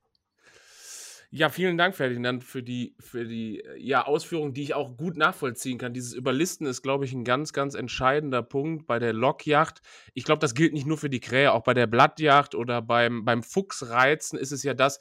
Ja, 1.31 1.51
vielen 1.51 1.77
Dank, 1.77 1.95
Ferdinand, 1.95 2.43
für 2.43 2.63
die, 2.63 2.95
für 2.99 3.27
die 3.27 3.63
ja, 3.77 4.07
Ausführung, 4.07 4.55
die 4.55 4.63
ich 4.63 4.73
auch 4.73 4.97
gut 4.97 5.19
nachvollziehen 5.19 5.77
kann. 5.77 5.93
Dieses 5.93 6.15
Überlisten 6.15 6.67
ist, 6.67 6.81
glaube 6.81 7.05
ich, 7.05 7.13
ein 7.13 7.25
ganz, 7.25 7.53
ganz 7.53 7.75
entscheidender 7.75 8.43
Punkt 8.43 8.87
bei 8.87 8.99
der 8.99 9.13
Lockjacht. 9.13 9.83
Ich 10.15 10.25
glaube, 10.25 10.39
das 10.39 10.55
gilt 10.55 10.73
nicht 10.73 10.87
nur 10.87 10.97
für 10.97 11.11
die 11.11 11.21
Krähe, 11.21 11.53
auch 11.53 11.65
bei 11.65 11.75
der 11.75 11.87
Blattjacht 11.87 12.55
oder 12.55 12.81
beim, 12.81 13.27
beim 13.27 13.43
Fuchsreizen 13.43 14.39
ist 14.39 14.53
es 14.53 14.63
ja 14.63 14.73
das, 14.73 15.01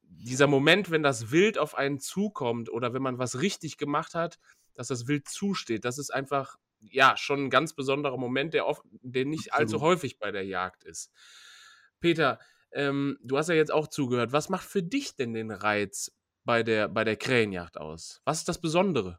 dieser 0.00 0.46
Moment, 0.46 0.90
wenn 0.90 1.02
das 1.02 1.30
Wild 1.30 1.58
auf 1.58 1.74
einen 1.74 2.00
zukommt 2.00 2.70
oder 2.70 2.94
wenn 2.94 3.02
man 3.02 3.18
was 3.18 3.42
richtig 3.42 3.76
gemacht 3.76 4.14
hat, 4.14 4.38
dass 4.72 4.88
das 4.88 5.06
Wild 5.08 5.28
zusteht, 5.28 5.84
das 5.84 5.98
ist 5.98 6.08
einfach 6.08 6.56
ja 6.80 7.18
schon 7.18 7.44
ein 7.44 7.50
ganz 7.50 7.74
besonderer 7.74 8.16
Moment, 8.16 8.54
der, 8.54 8.66
oft, 8.66 8.82
der 9.02 9.26
nicht 9.26 9.52
allzu 9.52 9.80
häufig 9.82 10.18
bei 10.18 10.30
der 10.30 10.44
Jagd 10.44 10.84
ist. 10.84 11.10
Peter, 12.00 12.38
ähm, 12.76 13.18
du 13.22 13.38
hast 13.38 13.48
ja 13.48 13.54
jetzt 13.54 13.72
auch 13.72 13.88
zugehört. 13.88 14.32
Was 14.32 14.48
macht 14.48 14.66
für 14.66 14.82
dich 14.82 15.16
denn 15.16 15.34
den 15.34 15.50
Reiz 15.50 16.12
bei 16.44 16.62
der, 16.62 16.88
bei 16.88 17.04
der 17.04 17.16
Krähenjagd 17.16 17.78
aus? 17.78 18.20
Was 18.24 18.38
ist 18.38 18.48
das 18.48 18.60
Besondere? 18.60 19.18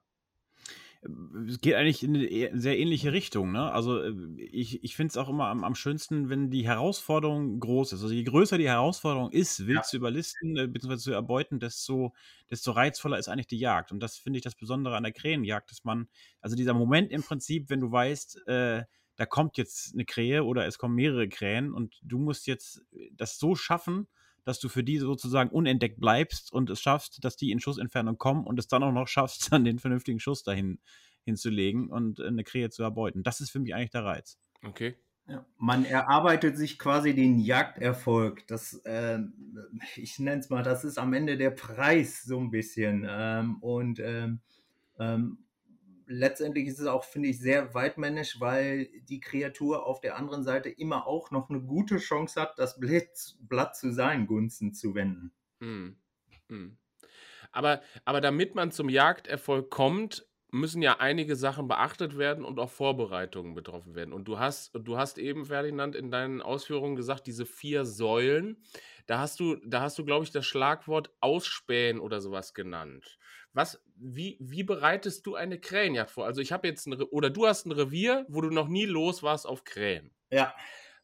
es 1.48 1.62
geht 1.62 1.76
eigentlich 1.76 2.04
in 2.04 2.16
eine 2.16 2.26
e, 2.26 2.50
sehr 2.54 2.78
ähnliche 2.78 3.14
Richtung. 3.14 3.52
Ne? 3.52 3.72
Also 3.72 4.02
äh, 4.02 4.14
ich, 4.38 4.84
ich 4.84 4.96
finde 4.96 5.12
es 5.12 5.18
auch 5.18 5.30
immer 5.30 5.48
am, 5.48 5.64
am, 5.64 5.76
schönsten, 5.76 6.30
wenn 6.30 6.50
die 6.50 6.66
Herausforderung 6.66 7.60
groß 7.60 7.94
ist. 7.94 8.02
Also 8.02 8.14
je 8.14 8.24
größer 8.24 8.58
die 8.58 8.68
Herausforderung 8.68 9.32
ist, 9.32 9.68
wild 9.68 9.78
ja. 9.78 9.82
zu 9.84 9.98
überlisten 9.98 10.58
äh, 10.58 10.68
bzw. 10.68 10.98
zu 10.98 11.12
erbeuten, 11.12 11.60
desto, 11.60 12.14
desto 12.50 12.72
reizvoller 12.72 13.20
ist 13.20 13.30
eigentlich 13.30 13.48
die 13.48 13.60
Jagd. 13.60 13.92
Und 13.92 14.00
das 14.02 14.18
finde 14.18 14.38
ich 14.38 14.44
das 14.44 14.56
Besondere 14.56 14.96
an 14.96 15.04
der 15.04 15.14
Krähenjagd, 15.14 15.70
dass 15.70 15.84
man, 15.84 16.08
also 16.42 16.56
dieser 16.56 16.74
Moment 16.74 17.12
im 17.12 17.24
Prinzip, 17.24 17.70
wenn 17.70 17.82
du 17.82 17.92
weißt, 17.92 18.48
äh, 18.48 18.84
da 19.18 19.26
kommt 19.26 19.58
jetzt 19.58 19.94
eine 19.94 20.06
Krähe 20.06 20.44
oder 20.44 20.66
es 20.66 20.78
kommen 20.78 20.96
mehrere 20.96 21.28
Krähen 21.28 21.74
und 21.74 22.00
du 22.04 22.20
musst 22.20 22.48
jetzt 22.48 22.82
das 23.12 23.38
so 23.38 23.56
schaffen, 23.56 24.08
dass 24.46 24.60
du 24.60 24.70
für 24.70 24.84
die 24.84 25.00
sozusagen 25.00 25.50
unentdeckt 25.50 26.00
bleibst 26.00 26.54
und 26.54 26.70
es 26.70 26.80
schaffst, 26.80 27.24
dass 27.26 27.36
die 27.36 27.52
in 27.52 27.60
Schussentfernung 27.60 28.18
kommen 28.18 28.46
und 28.46 28.58
es 28.60 28.68
dann 28.68 28.84
auch 28.84 28.94
noch 28.94 29.08
schaffst, 29.08 29.52
dann 29.52 29.66
den 29.66 29.80
vernünftigen 29.80 30.20
Schuss 30.20 30.44
dahin 30.44 30.80
hinzulegen 31.26 31.90
und 31.90 32.22
eine 32.22 32.46
Krähe 32.46 32.70
zu 32.70 32.84
erbeuten. 32.84 33.24
Das 33.24 33.42
ist 33.42 33.50
für 33.50 33.60
mich 33.60 33.76
eigentlich 33.76 33.92
der 33.92 34.06
Reiz. 34.06 34.40
Okay. 34.64 34.96
Ja, 35.28 35.46
man 35.58 35.84
erarbeitet 35.84 36.58
sich 36.58 36.80
quasi 36.80 37.14
den 37.14 37.38
Jagderfolg. 37.38 38.48
Das, 38.48 38.76
äh, 38.86 39.20
ich 39.98 40.20
nenne 40.20 40.40
es 40.40 40.50
mal, 40.50 40.64
das 40.64 40.86
ist 40.86 40.98
am 40.98 41.12
Ende 41.12 41.36
der 41.36 41.52
Preis 41.52 42.24
so 42.24 42.40
ein 42.40 42.50
bisschen. 42.50 43.06
Ähm, 43.10 43.58
und 43.58 44.00
ähm, 44.00 44.40
ähm, 44.98 45.40
letztendlich 46.08 46.68
ist 46.68 46.80
es 46.80 46.88
auch, 46.88 47.04
finde 47.04 47.30
ich, 47.30 47.40
sehr 47.40 47.74
weitmännisch, 47.74 48.40
weil 48.40 48.90
die 49.04 49.20
Kreatur 49.20 49.86
auf 49.86 50.02
der 50.02 50.18
anderen 50.18 50.44
Seite 50.44 50.70
immer 50.70 51.06
auch 51.06 51.32
noch 51.32 51.50
eine 51.50 51.62
gute 51.62 51.98
Chance 51.98 52.42
hat, 52.42 52.58
das 52.58 52.80
Blatt 52.80 53.76
zu 53.76 53.92
seinen 53.92 54.28
Gunsten 54.28 54.74
zu 54.74 54.96
wenden. 54.96 55.32
Hm. 55.60 55.98
Hm. 56.50 56.78
Aber, 57.52 57.82
aber 58.06 58.22
damit 58.22 58.56
man 58.56 58.72
zum 58.72 58.90
Jagderfolg 58.90 59.70
kommt, 59.70 60.26
müssen 60.52 60.82
ja 60.82 61.00
einige 61.00 61.36
Sachen 61.36 61.68
beachtet 61.68 62.18
werden 62.18 62.46
und 62.46 62.60
auch 62.60 62.70
Vorbereitungen 62.70 63.54
betroffen 63.54 63.96
werden. 63.96 64.14
Und 64.14 64.28
du 64.28 64.40
hast, 64.40 64.72
du 64.74 64.98
hast 64.98 65.18
eben, 65.18 65.46
Ferdinand, 65.46 65.96
in 65.96 66.10
deinen 66.10 66.42
Ausführungen 66.42 66.96
gesagt, 66.96 67.28
diese 67.28 67.46
vier 67.46 67.86
Säulen, 67.86 68.64
da 69.08 69.20
hast 69.20 69.40
du, 69.40 69.56
da 69.66 69.82
hast 69.82 69.98
du, 69.98 70.06
glaube 70.06 70.24
ich, 70.24 70.32
das 70.32 70.46
Schlagwort 70.46 71.12
Ausspähen 71.20 72.00
oder 72.00 72.22
sowas 72.22 72.54
genannt. 72.54 73.18
Was, 73.58 73.82
wie, 73.96 74.38
wie 74.40 74.62
bereitest 74.62 75.26
du 75.26 75.34
eine 75.34 75.60
Krähenjagd 75.60 76.12
vor? 76.12 76.28
Also 76.28 76.42
ich 76.42 76.52
habe 76.52 76.68
jetzt 76.68 76.86
ein, 76.86 76.94
oder 77.02 77.32
du 77.32 77.48
hast 77.48 77.66
ein 77.66 77.72
Revier, 77.72 78.24
wo 78.30 78.42
du 78.42 78.52
noch 78.52 78.68
nie 78.68 78.86
los 78.86 79.24
warst 79.24 79.48
auf 79.48 79.64
Krähen. 79.64 80.12
Ja. 80.30 80.54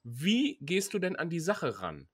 Wie 0.03 0.59
gehst 0.61 0.93
du 0.93 0.99
denn 0.99 1.15
an 1.15 1.31
die 1.31 1.39
Sache 1.39 1.81
ran? 1.81 2.07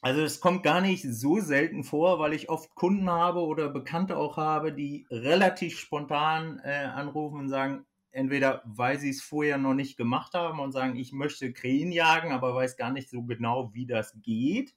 Also 0.00 0.22
es 0.22 0.40
kommt 0.40 0.64
gar 0.64 0.80
nicht 0.80 1.04
so 1.04 1.38
selten 1.38 1.84
vor, 1.84 2.18
weil 2.18 2.32
ich 2.32 2.48
oft 2.48 2.74
Kunden 2.74 3.08
habe 3.08 3.42
oder 3.42 3.68
Bekannte 3.68 4.16
auch 4.16 4.38
habe, 4.38 4.72
die 4.72 5.06
relativ 5.08 5.78
spontan 5.78 6.60
äh, 6.64 6.86
anrufen 6.92 7.38
und 7.38 7.48
sagen, 7.48 7.86
entweder 8.10 8.62
weil 8.64 8.98
sie 8.98 9.10
es 9.10 9.22
vorher 9.22 9.56
noch 9.56 9.74
nicht 9.74 9.96
gemacht 9.96 10.34
haben 10.34 10.58
und 10.58 10.72
sagen, 10.72 10.96
ich 10.96 11.12
möchte 11.12 11.52
Krähen 11.52 11.92
jagen, 11.92 12.32
aber 12.32 12.56
weiß 12.56 12.76
gar 12.76 12.90
nicht 12.90 13.08
so 13.08 13.22
genau, 13.22 13.72
wie 13.72 13.86
das 13.86 14.20
geht. 14.20 14.74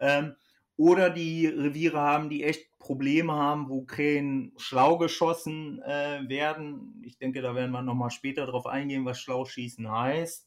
Ähm, 0.00 0.34
oder 0.76 1.10
die 1.10 1.46
Reviere 1.46 2.00
haben, 2.00 2.28
die 2.28 2.42
echt 2.42 2.75
Probleme 2.86 3.32
haben, 3.32 3.68
wo 3.68 3.82
Krähen 3.82 4.52
schlau 4.58 4.96
geschossen 4.96 5.82
äh, 5.82 6.20
werden. 6.28 7.02
Ich 7.04 7.18
denke, 7.18 7.42
da 7.42 7.52
werden 7.56 7.72
wir 7.72 7.82
nochmal 7.82 8.12
später 8.12 8.46
drauf 8.46 8.64
eingehen, 8.64 9.04
was 9.04 9.20
Schlauschießen 9.20 9.90
heißt. 9.90 10.46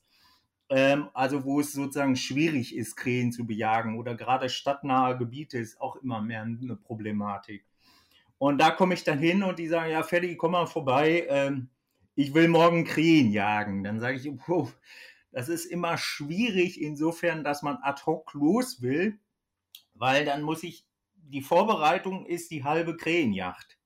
Ähm, 0.69 1.09
also 1.13 1.43
wo 1.43 1.59
es 1.59 1.73
sozusagen 1.73 2.15
schwierig 2.15 2.73
ist, 2.73 2.95
Krähen 2.95 3.33
zu 3.33 3.45
bejagen 3.45 3.99
oder 3.99 4.15
gerade 4.15 4.47
stadtnahe 4.47 5.17
Gebiete 5.17 5.57
ist 5.57 5.81
auch 5.81 5.97
immer 5.97 6.21
mehr 6.21 6.43
eine 6.43 6.77
Problematik. 6.77 7.65
Und 8.37 8.61
da 8.61 8.71
komme 8.71 8.93
ich 8.93 9.03
dann 9.03 9.19
hin 9.19 9.43
und 9.43 9.59
die 9.59 9.67
sagen, 9.67 9.91
ja, 9.91 10.01
Ferdi, 10.01 10.37
komm 10.37 10.51
mal 10.51 10.65
vorbei, 10.65 11.27
ähm, 11.27 11.67
ich 12.15 12.33
will 12.33 12.47
morgen 12.47 12.85
Krähen 12.85 13.33
jagen. 13.33 13.83
Dann 13.83 13.99
sage 13.99 14.15
ich, 14.15 14.31
oh, 14.47 14.69
das 15.33 15.49
ist 15.49 15.65
immer 15.65 15.97
schwierig 15.97 16.79
insofern, 16.79 17.43
dass 17.43 17.63
man 17.63 17.79
ad 17.81 18.03
hoc 18.05 18.33
los 18.33 18.81
will, 18.81 19.19
weil 19.93 20.23
dann 20.23 20.41
muss 20.41 20.63
ich, 20.63 20.85
die 21.29 21.41
Vorbereitung 21.41 22.25
ist 22.25 22.51
die 22.51 22.63
halbe 22.63 22.97
Krähenjacht. 22.97 23.77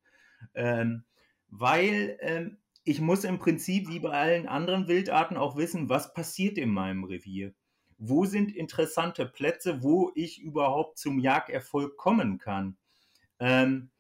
Ähm, 0.54 1.04
weil 1.50 2.18
ähm, 2.22 2.58
ich 2.84 3.00
muss 3.00 3.24
im 3.24 3.40
Prinzip 3.40 3.88
wie 3.90 4.00
bei 4.00 4.10
allen 4.10 4.48
anderen 4.48 4.88
Wildarten 4.88 5.38
auch 5.38 5.56
wissen, 5.56 5.90
was 5.90 6.14
passiert 6.14 6.58
in 6.58 6.70
meinem 6.70 7.04
Revier. 7.04 7.54
Wo 7.98 8.26
sind 8.26 8.54
interessante 8.54 9.26
Plätze, 9.26 9.84
wo 9.84 10.12
ich 10.16 10.42
überhaupt 10.42 10.98
zum 10.98 11.20
Jagderfolg 11.20 11.96
kommen 11.96 12.40
kann? 12.40 12.78
Ähm, 13.40 13.92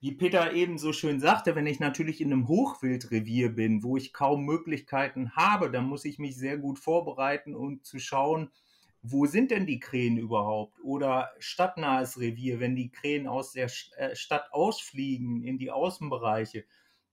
wie 0.00 0.12
Peter 0.12 0.54
eben 0.54 0.78
so 0.78 0.94
schön 0.94 1.20
sagte, 1.20 1.54
wenn 1.54 1.66
ich 1.66 1.78
natürlich 1.78 2.22
in 2.22 2.32
einem 2.32 2.48
Hochwildrevier 2.48 3.50
bin, 3.50 3.82
wo 3.82 3.98
ich 3.98 4.14
kaum 4.14 4.46
Möglichkeiten 4.46 5.36
habe, 5.36 5.70
dann 5.70 5.84
muss 5.84 6.06
ich 6.06 6.18
mich 6.18 6.36
sehr 6.38 6.56
gut 6.56 6.78
vorbereiten 6.78 7.54
und 7.54 7.84
zu 7.84 7.98
schauen, 7.98 8.50
wo 9.02 9.26
sind 9.26 9.50
denn 9.50 9.66
die 9.66 9.80
Krähen 9.80 10.18
überhaupt? 10.18 10.78
Oder 10.82 11.30
stadtnahes 11.38 12.18
Revier, 12.18 12.60
wenn 12.60 12.76
die 12.76 12.90
Krähen 12.90 13.26
aus 13.26 13.52
der 13.52 13.70
äh, 13.96 14.14
Stadt 14.14 14.52
ausfliegen 14.52 15.42
in 15.42 15.58
die 15.58 15.70
Außenbereiche, 15.70 16.64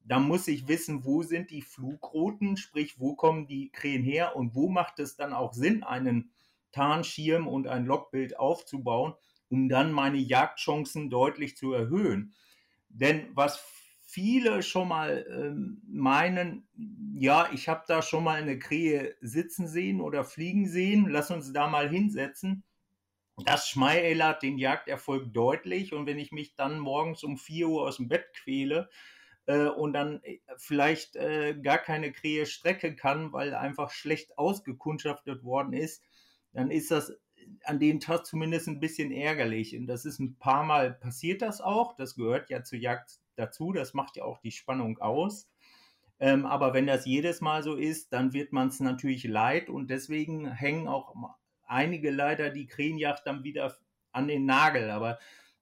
da 0.03 0.19
muss 0.19 0.47
ich 0.47 0.67
wissen, 0.67 1.03
wo 1.03 1.23
sind 1.23 1.51
die 1.51 1.61
Flugrouten, 1.61 2.55
sprich, 2.55 2.99
wo 2.99 3.15
kommen 3.15 3.45
die 3.47 3.71
Krähen 3.71 4.03
her 4.03 4.35
und 4.35 4.55
wo 4.55 4.69
macht 4.69 4.99
es 4.99 5.15
dann 5.15 5.33
auch 5.33 5.53
Sinn, 5.53 5.83
einen 5.83 6.31
Tarnschirm 6.71 7.47
und 7.47 7.67
ein 7.67 7.85
Lockbild 7.85 8.39
aufzubauen, 8.39 9.13
um 9.49 9.67
dann 9.67 9.91
meine 9.91 10.17
Jagdchancen 10.17 11.09
deutlich 11.09 11.57
zu 11.57 11.73
erhöhen. 11.73 12.33
Denn 12.89 13.27
was 13.33 13.57
viele 14.17 14.63
schon 14.63 14.87
mal 14.87 15.27
ähm, 15.29 15.79
meinen, 15.87 16.67
ja, 17.13 17.49
ich 17.53 17.69
habe 17.69 17.83
da 17.87 18.01
schon 18.01 18.23
mal 18.23 18.41
eine 18.41 18.57
Krähe 18.57 19.15
sitzen 19.21 19.67
sehen 19.67 20.01
oder 20.01 20.23
fliegen 20.23 20.67
sehen, 20.67 21.05
lass 21.07 21.29
uns 21.29 21.53
da 21.53 21.67
mal 21.67 21.87
hinsetzen. 21.87 22.63
Das 23.45 23.69
schmälert 23.69 24.41
den 24.41 24.57
Jagderfolg 24.57 25.31
deutlich 25.35 25.93
und 25.93 26.07
wenn 26.07 26.17
ich 26.17 26.31
mich 26.31 26.55
dann 26.55 26.79
morgens 26.79 27.23
um 27.23 27.37
4 27.37 27.67
Uhr 27.67 27.83
aus 27.83 27.97
dem 27.97 28.07
Bett 28.07 28.25
quäle, 28.33 28.89
äh, 29.45 29.67
und 29.67 29.93
dann 29.93 30.19
äh, 30.23 30.39
vielleicht 30.57 31.15
äh, 31.15 31.53
gar 31.53 31.77
keine 31.77 32.11
Krähe 32.11 32.47
strecken 32.47 32.95
kann, 32.95 33.31
weil 33.33 33.53
einfach 33.53 33.91
schlecht 33.91 34.35
ausgekundschaftet 34.39 35.43
worden 35.43 35.73
ist, 35.73 36.03
dann 36.53 36.71
ist 36.71 36.89
das 36.89 37.13
an 37.65 37.79
dem 37.79 37.99
Tag 37.99 38.25
zumindest 38.25 38.67
ein 38.67 38.79
bisschen 38.79 39.11
ärgerlich. 39.11 39.77
Und 39.77 39.85
das 39.85 40.05
ist 40.05 40.17
ein 40.17 40.39
paar 40.39 40.63
Mal 40.63 40.91
passiert 40.91 41.43
das 41.43 41.61
auch. 41.61 41.95
Das 41.95 42.15
gehört 42.15 42.49
ja 42.49 42.63
zur 42.63 42.79
Jagd 42.79 43.19
dazu. 43.37 43.71
Das 43.73 43.93
macht 43.93 44.17
ja 44.17 44.23
auch 44.23 44.39
die 44.39 44.51
Spannung 44.51 44.99
aus. 44.99 45.49
Ähm, 46.19 46.45
aber 46.45 46.73
wenn 46.73 46.87
das 46.87 47.05
jedes 47.05 47.41
Mal 47.41 47.63
so 47.63 47.75
ist, 47.75 48.11
dann 48.11 48.33
wird 48.33 48.51
man 48.51 48.69
es 48.69 48.79
natürlich 48.79 49.23
leid 49.23 49.69
und 49.69 49.89
deswegen 49.89 50.51
hängen 50.51 50.87
auch 50.87 51.15
einige 51.67 52.11
leider 52.11 52.49
die 52.49 52.65
Krähenjagd 52.65 53.25
dann 53.25 53.43
wieder 53.43 53.77
an 54.11 54.27
den 54.27 54.45
Nagel. 54.45 54.89
Aber 54.89 55.19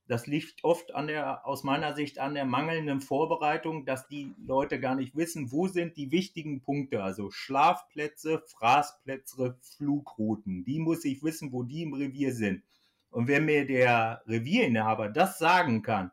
das 0.08 0.28
liegt 0.28 0.64
oft 0.64 0.94
an 0.94 1.08
der, 1.08 1.46
aus 1.48 1.64
meiner 1.64 1.96
Sicht 1.96 2.20
an 2.20 2.36
der 2.36 2.46
mangelnden 2.46 3.02
Vorbereitung, 3.02 3.86
dass 3.86 4.08
die 4.08 4.34
Leute 4.38 4.80
gar 4.80 4.96
nicht 4.96 5.16
wissen, 5.16 5.52
wo 5.52 5.68
sind 5.68 5.98
die 5.98 6.12
wichtigen 6.12 6.62
Punkte, 6.62 7.04
also 7.04 7.32
Schlafplätze, 7.32 8.44
Fraßplätze, 8.46 9.58
Flugrouten. 9.62 10.64
Die 10.64 10.80
muss 10.80 11.04
ich 11.06 11.24
wissen, 11.24 11.52
wo 11.52 11.64
die 11.64 11.82
im 11.82 11.94
Revier 11.94 12.34
sind. 12.34 12.64
Und 13.10 13.28
wenn 13.28 13.46
mir 13.46 13.66
der 13.66 14.22
Revierinhaber 14.28 15.10
das 15.10 15.40
sagen 15.40 15.82
kann, 15.82 16.12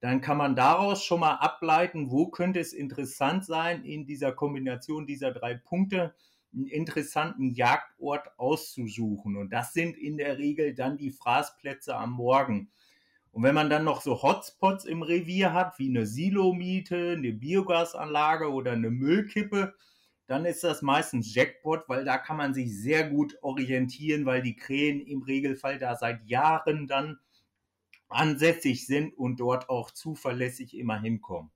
dann 0.00 0.20
kann 0.20 0.36
man 0.36 0.56
daraus 0.56 1.02
schon 1.02 1.20
mal 1.20 1.36
ableiten, 1.36 2.10
wo 2.10 2.28
könnte 2.28 2.60
es 2.60 2.72
interessant 2.72 3.44
sein, 3.44 3.84
in 3.84 4.06
dieser 4.06 4.32
Kombination 4.32 5.06
dieser 5.06 5.32
drei 5.32 5.54
Punkte 5.54 6.14
einen 6.54 6.66
interessanten 6.66 7.50
Jagdort 7.50 8.38
auszusuchen. 8.38 9.36
Und 9.36 9.52
das 9.52 9.72
sind 9.72 9.96
in 9.96 10.16
der 10.16 10.38
Regel 10.38 10.74
dann 10.74 10.96
die 10.96 11.10
Fraßplätze 11.10 11.96
am 11.96 12.12
Morgen. 12.12 12.70
Und 13.32 13.42
wenn 13.42 13.54
man 13.54 13.68
dann 13.68 13.84
noch 13.84 14.00
so 14.00 14.22
Hotspots 14.22 14.86
im 14.86 15.02
Revier 15.02 15.52
hat, 15.52 15.78
wie 15.78 15.90
eine 15.90 16.06
Silomiete, 16.06 17.14
eine 17.18 17.32
Biogasanlage 17.32 18.50
oder 18.50 18.72
eine 18.72 18.90
Müllkippe, 18.90 19.74
dann 20.26 20.44
ist 20.44 20.64
das 20.64 20.82
meistens 20.82 21.34
Jackpot, 21.34 21.88
weil 21.88 22.04
da 22.04 22.18
kann 22.18 22.38
man 22.38 22.54
sich 22.54 22.76
sehr 22.80 23.08
gut 23.08 23.36
orientieren, 23.42 24.26
weil 24.26 24.42
die 24.42 24.56
Krähen 24.56 25.00
im 25.00 25.22
Regelfall 25.22 25.78
da 25.78 25.96
seit 25.96 26.24
Jahren 26.26 26.86
dann 26.86 27.18
ansässig 28.08 28.86
sind 28.86 29.16
und 29.16 29.40
dort 29.40 29.68
auch 29.68 29.90
zuverlässig 29.90 30.76
immer 30.76 31.00
hinkommen. 31.00 31.50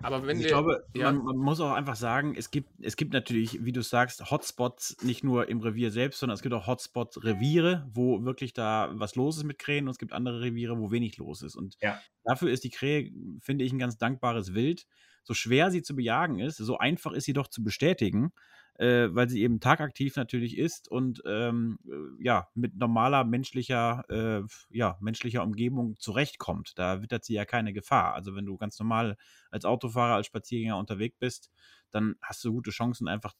Aber 0.00 0.26
wenn 0.26 0.38
ich 0.38 0.44
wir, 0.44 0.50
glaube, 0.50 0.84
ja. 0.94 1.12
man, 1.12 1.24
man, 1.24 1.36
muss 1.36 1.60
auch 1.60 1.72
einfach 1.72 1.96
sagen, 1.96 2.34
es 2.36 2.50
gibt, 2.50 2.70
es 2.80 2.96
gibt 2.96 3.12
natürlich, 3.12 3.64
wie 3.64 3.72
du 3.72 3.82
sagst, 3.82 4.30
Hotspots 4.30 4.96
nicht 5.02 5.22
nur 5.22 5.48
im 5.48 5.60
Revier 5.60 5.90
selbst, 5.90 6.18
sondern 6.18 6.34
es 6.34 6.42
gibt 6.42 6.54
auch 6.54 6.66
Hotspot-Reviere, 6.66 7.88
wo 7.92 8.24
wirklich 8.24 8.52
da 8.52 8.90
was 8.94 9.14
los 9.14 9.36
ist 9.36 9.44
mit 9.44 9.58
Krähen 9.58 9.86
und 9.86 9.92
es 9.92 9.98
gibt 9.98 10.12
andere 10.12 10.40
Reviere, 10.40 10.78
wo 10.78 10.90
wenig 10.90 11.18
los 11.18 11.42
ist. 11.42 11.54
Und 11.54 11.76
ja. 11.80 12.00
dafür 12.24 12.50
ist 12.50 12.64
die 12.64 12.70
Krähe, 12.70 13.12
finde 13.40 13.64
ich, 13.64 13.72
ein 13.72 13.78
ganz 13.78 13.96
dankbares 13.96 14.54
Wild. 14.54 14.86
So 15.24 15.34
schwer 15.34 15.70
sie 15.70 15.82
zu 15.82 15.94
bejagen 15.94 16.40
ist, 16.40 16.56
so 16.56 16.78
einfach 16.78 17.12
ist 17.12 17.24
sie 17.24 17.32
doch 17.32 17.46
zu 17.46 17.62
bestätigen 17.62 18.32
äh, 18.78 19.08
weil 19.10 19.28
sie 19.28 19.42
eben 19.42 19.60
tagaktiv 19.60 20.16
natürlich 20.16 20.56
ist 20.56 20.88
und 20.88 21.22
ähm, 21.26 21.78
äh, 21.86 22.24
ja, 22.24 22.48
mit 22.54 22.76
normaler 22.76 23.24
menschlicher, 23.24 24.04
äh, 24.08 24.42
ja, 24.70 24.96
menschlicher 25.00 25.42
Umgebung 25.42 25.96
zurechtkommt. 25.98 26.78
Da 26.78 27.02
wittert 27.02 27.24
sie 27.24 27.34
ja 27.34 27.44
keine 27.44 27.72
Gefahr. 27.72 28.14
Also 28.14 28.34
wenn 28.34 28.46
du 28.46 28.56
ganz 28.56 28.78
normal 28.78 29.16
als 29.50 29.64
Autofahrer, 29.64 30.14
als 30.14 30.26
Spaziergänger 30.26 30.78
unterwegs 30.78 31.16
bist, 31.18 31.50
dann 31.90 32.16
hast 32.22 32.42
du 32.44 32.52
gute 32.52 32.70
Chancen, 32.70 33.08
einfach 33.08 33.34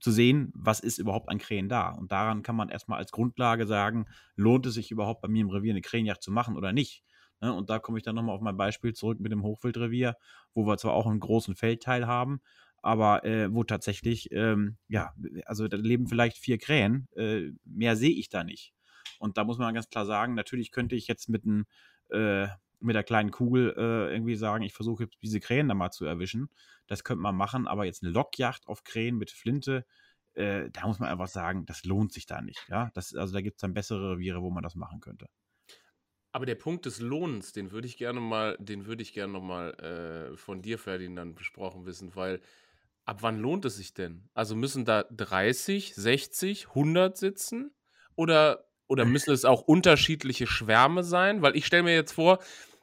zu 0.00 0.10
sehen, 0.10 0.50
was 0.54 0.80
ist 0.80 0.98
überhaupt 0.98 1.28
an 1.28 1.38
Krähen 1.38 1.68
da. 1.68 1.90
Und 1.90 2.10
daran 2.10 2.42
kann 2.42 2.56
man 2.56 2.70
erstmal 2.70 2.98
als 2.98 3.12
Grundlage 3.12 3.66
sagen, 3.66 4.06
lohnt 4.34 4.66
es 4.66 4.74
sich 4.74 4.90
überhaupt 4.90 5.20
bei 5.20 5.28
mir 5.28 5.42
im 5.42 5.50
Revier 5.50 5.72
eine 5.72 5.82
Krähenjagd 5.82 6.22
zu 6.22 6.32
machen 6.32 6.56
oder 6.56 6.72
nicht. 6.72 7.04
Ne? 7.40 7.52
Und 7.52 7.70
da 7.70 7.78
komme 7.78 7.98
ich 7.98 8.04
dann 8.04 8.14
nochmal 8.14 8.34
auf 8.34 8.40
mein 8.40 8.56
Beispiel 8.56 8.92
zurück 8.94 9.20
mit 9.20 9.32
dem 9.32 9.42
Hochwildrevier, 9.42 10.16
wo 10.54 10.66
wir 10.66 10.76
zwar 10.78 10.94
auch 10.94 11.06
einen 11.06 11.20
großen 11.20 11.54
Feldteil 11.54 12.06
haben, 12.06 12.40
aber 12.82 13.24
äh, 13.24 13.52
wo 13.52 13.64
tatsächlich, 13.64 14.30
ähm, 14.32 14.76
ja, 14.88 15.14
also 15.44 15.68
da 15.68 15.76
leben 15.76 16.06
vielleicht 16.06 16.38
vier 16.38 16.58
Krähen, 16.58 17.08
äh, 17.16 17.50
mehr 17.64 17.96
sehe 17.96 18.14
ich 18.14 18.28
da 18.28 18.44
nicht. 18.44 18.72
Und 19.18 19.36
da 19.36 19.44
muss 19.44 19.58
man 19.58 19.74
ganz 19.74 19.90
klar 19.90 20.06
sagen, 20.06 20.34
natürlich 20.34 20.72
könnte 20.72 20.96
ich 20.96 21.06
jetzt 21.06 21.28
mit, 21.28 21.44
ein, 21.44 21.66
äh, 22.10 22.48
mit 22.80 22.96
der 22.96 23.04
kleinen 23.04 23.30
Kugel 23.30 23.74
äh, 23.76 24.12
irgendwie 24.12 24.36
sagen, 24.36 24.64
ich 24.64 24.72
versuche 24.72 25.08
diese 25.22 25.40
Krähen 25.40 25.68
da 25.68 25.74
mal 25.74 25.90
zu 25.90 26.04
erwischen. 26.06 26.48
Das 26.86 27.04
könnte 27.04 27.22
man 27.22 27.36
machen, 27.36 27.66
aber 27.66 27.84
jetzt 27.84 28.02
eine 28.02 28.12
Lockjacht 28.12 28.66
auf 28.66 28.82
Krähen 28.84 29.18
mit 29.18 29.30
Flinte, 29.30 29.84
äh, 30.34 30.70
da 30.70 30.86
muss 30.86 30.98
man 30.98 31.08
einfach 31.08 31.28
sagen, 31.28 31.66
das 31.66 31.84
lohnt 31.84 32.12
sich 32.12 32.26
da 32.26 32.40
nicht. 32.40 32.66
Ja? 32.68 32.90
Das, 32.94 33.14
also 33.14 33.34
da 33.34 33.40
gibt 33.40 33.56
es 33.56 33.60
dann 33.60 33.74
bessere 33.74 34.12
Reviere, 34.12 34.42
wo 34.42 34.50
man 34.50 34.62
das 34.62 34.74
machen 34.74 35.00
könnte. 35.00 35.26
Aber 36.32 36.46
der 36.46 36.54
Punkt 36.54 36.86
des 36.86 37.00
Lohnens, 37.00 37.52
den 37.52 37.72
würde 37.72 37.88
ich 37.88 37.96
gerne 37.96 38.20
mal, 38.20 38.56
den 38.60 38.86
würde 38.86 39.02
ich 39.02 39.12
gerne 39.12 39.32
nochmal 39.32 39.74
äh, 40.32 40.36
von 40.36 40.62
dir, 40.62 40.78
Ferdinand, 40.78 41.34
besprochen 41.34 41.86
wissen, 41.86 42.14
weil 42.14 42.40
ab 43.04 43.18
wann 43.22 43.38
lohnt 43.38 43.64
es 43.64 43.76
sich 43.76 43.94
denn? 43.94 44.28
Also 44.34 44.54
müssen 44.54 44.84
da 44.84 45.04
30, 45.10 45.94
60, 45.94 46.68
100 46.68 47.16
sitzen? 47.16 47.74
Oder, 48.16 48.66
oder 48.88 49.04
müssen 49.04 49.32
es 49.32 49.44
auch 49.44 49.62
unterschiedliche 49.62 50.46
Schwärme 50.46 51.02
sein? 51.02 51.42
Weil 51.42 51.56
ich 51.56 51.66
stelle 51.66 51.84
mir 51.84 51.94
jetzt 51.94 52.12
vor, 52.12 52.38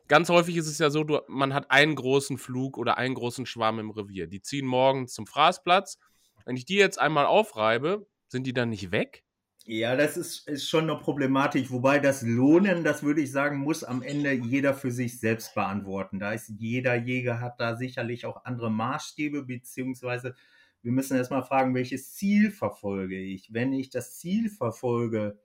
ganz 0.08 0.30
häufig 0.30 0.56
ist 0.58 0.68
es 0.68 0.80
ja 0.80 0.90
so, 0.90 1.04
du, 1.04 1.20
man 1.28 1.54
hat 1.54 1.72
einen 1.72 1.96
großen 1.96 2.38
Flug 2.38 2.78
oder 2.78 2.98
einen 2.98 3.16
großen 3.16 3.46
Schwarm 3.46 3.80
im 3.80 3.92
Revier. 3.92 4.28
Die 4.28 4.42
ziehen 4.42 4.66
morgens 4.66 5.14
zum 5.14 5.28
Fraßplatz. 5.28 5.98
Wenn 6.46 6.56
ich 6.56 6.66
die 6.66 6.76
jetzt 6.76 7.00
einmal 7.00 7.26
aufreibe, 7.26 8.08
sind 8.28 8.48
die 8.48 8.54
dann 8.54 8.70
nicht 8.70 8.92
weg? 8.92 9.24
Ja, 9.70 9.98
das 9.98 10.16
ist, 10.16 10.48
ist 10.48 10.70
schon 10.70 10.90
eine 10.90 10.98
Problematik. 10.98 11.70
Wobei 11.72 12.00
das 12.00 12.22
Lohnen, 12.22 12.86
das 12.86 13.04
würde 13.04 13.20
ich 13.20 13.34
sagen, 13.34 13.58
muss 13.58 13.84
am 13.84 14.02
Ende 14.02 14.32
jeder 14.32 14.74
für 14.74 14.92
sich 14.92 15.20
selbst 15.20 15.54
beantworten. 15.56 16.20
Da 16.20 16.32
ist 16.32 16.48
jeder 16.58 16.96
Jäger 16.96 17.42
hat 17.42 17.60
da 17.60 17.76
sicherlich 17.76 18.26
auch 18.26 18.46
andere 18.46 18.72
Maßstäbe, 18.72 19.44
beziehungsweise 19.44 20.36
wir 20.84 20.94
müssen 20.94 21.18
erstmal 21.18 21.44
fragen, 21.44 21.76
welches 21.76 22.14
Ziel 22.14 22.50
verfolge 22.52 23.20
ich? 23.20 23.54
Wenn 23.54 23.74
ich 23.74 23.90
das 23.90 24.18
Ziel 24.20 24.50
verfolge, 24.50 25.38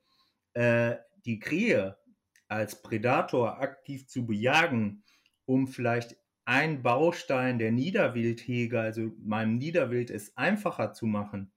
äh, 0.54 0.96
die 1.24 1.40
Krähe 1.40 1.98
als 2.46 2.80
Predator 2.80 3.60
aktiv 3.60 4.06
zu 4.06 4.24
bejagen, 4.24 5.02
um 5.46 5.66
vielleicht 5.66 6.16
einen 6.44 6.84
Baustein 6.84 7.58
der 7.58 7.72
Niederwildhege, 7.72 8.80
also 8.80 9.10
meinem 9.18 9.58
Niederwild 9.58 10.10
es 10.10 10.36
einfacher 10.36 10.92
zu 10.92 11.06
machen, 11.06 11.50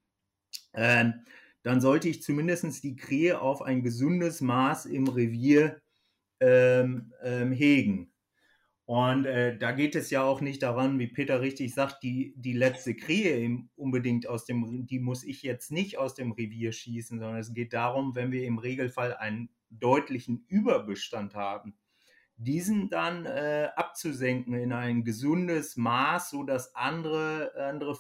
äh, 0.74 1.12
dann 1.66 1.82
sollte 1.82 2.08
ich 2.08 2.22
zumindest 2.22 2.84
die 2.84 2.96
Krähe 2.96 3.42
auf 3.42 3.64
ein 3.64 3.82
gesundes 3.82 4.40
Maß 4.40 4.86
im 4.86 5.08
Revier 5.08 5.82
ähm, 6.40 7.12
ähm, 7.24 7.52
hegen. 7.52 8.14
Und 8.86 9.26
äh, 9.26 9.58
da 9.58 9.72
geht 9.72 9.96
es 9.96 10.12
ja 10.12 10.22
auch 10.22 10.42
nicht 10.42 10.62
daran, 10.62 11.00
wie 11.00 11.08
Peter 11.08 11.42
richtig 11.42 11.74
sagt, 11.74 12.04
die, 12.04 12.36
die 12.38 12.54
letzte 12.54 12.94
Krähe 12.94 13.64
unbedingt 13.76 14.28
aus 14.28 14.46
dem, 14.46 14.86
die 14.86 15.00
muss 15.00 15.24
ich 15.24 15.42
jetzt 15.42 15.72
nicht 15.72 15.98
aus 15.98 16.14
dem 16.14 16.34
Revier 16.34 16.72
schießen, 16.72 17.18
sondern 17.18 17.40
es 17.40 17.52
geht 17.52 17.74
darum, 17.74 18.14
wenn 18.14 18.32
wir 18.32 18.44
im 18.44 18.60
Regelfall 18.60 19.16
einen 19.16 19.50
deutlichen 19.72 20.46
Überbestand 20.48 21.34
haben, 21.34 21.76
diesen 22.38 22.92
dann 22.92 23.26
äh, 23.26 23.70
abzusenken 23.76 24.54
in 24.54 24.72
ein 24.72 25.04
gesundes 25.04 25.78
Maß, 25.78 26.30
sodass 26.30 26.76
andere, 26.76 27.56
andere 27.58 27.98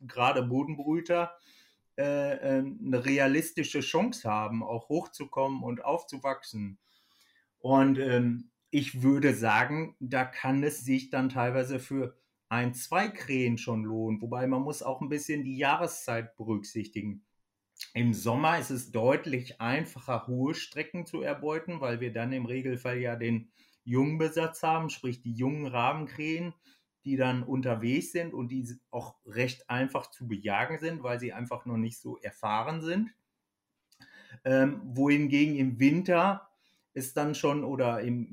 gerade 0.00 0.42
Bodenbrüter 0.42 1.36
eine 2.02 3.04
realistische 3.04 3.80
Chance 3.80 4.28
haben, 4.28 4.62
auch 4.62 4.88
hochzukommen 4.88 5.62
und 5.62 5.84
aufzuwachsen. 5.84 6.78
Und 7.58 7.98
ähm, 7.98 8.50
ich 8.70 9.02
würde 9.02 9.34
sagen, 9.34 9.96
da 10.00 10.24
kann 10.24 10.62
es 10.62 10.84
sich 10.84 11.10
dann 11.10 11.28
teilweise 11.28 11.78
für 11.78 12.16
ein, 12.48 12.74
zwei 12.74 13.08
Krähen 13.08 13.58
schon 13.58 13.84
lohnen. 13.84 14.20
Wobei 14.20 14.46
man 14.46 14.62
muss 14.62 14.82
auch 14.82 15.00
ein 15.00 15.08
bisschen 15.08 15.44
die 15.44 15.56
Jahreszeit 15.56 16.36
berücksichtigen. 16.36 17.24
Im 17.94 18.14
Sommer 18.14 18.58
ist 18.58 18.70
es 18.70 18.90
deutlich 18.90 19.60
einfacher, 19.60 20.26
hohe 20.26 20.54
Strecken 20.54 21.06
zu 21.06 21.22
erbeuten, 21.22 21.80
weil 21.80 22.00
wir 22.00 22.12
dann 22.12 22.32
im 22.32 22.46
Regelfall 22.46 22.98
ja 22.98 23.16
den 23.16 23.50
Jungbesatz 23.84 24.62
haben, 24.62 24.90
sprich 24.90 25.22
die 25.22 25.34
jungen 25.34 25.66
Rabenkrähen 25.66 26.54
die 27.04 27.16
dann 27.16 27.42
unterwegs 27.42 28.12
sind 28.12 28.34
und 28.34 28.48
die 28.48 28.66
auch 28.90 29.16
recht 29.26 29.68
einfach 29.68 30.10
zu 30.10 30.26
bejagen 30.26 30.78
sind, 30.78 31.02
weil 31.02 31.20
sie 31.20 31.32
einfach 31.32 31.66
noch 31.66 31.76
nicht 31.76 31.98
so 31.98 32.18
erfahren 32.18 32.80
sind. 32.80 33.10
Ähm, 34.44 34.80
wohingegen 34.84 35.56
im 35.56 35.78
Winter 35.78 36.48
es 36.94 37.12
dann 37.12 37.34
schon 37.34 37.64
oder 37.64 38.00
im 38.00 38.32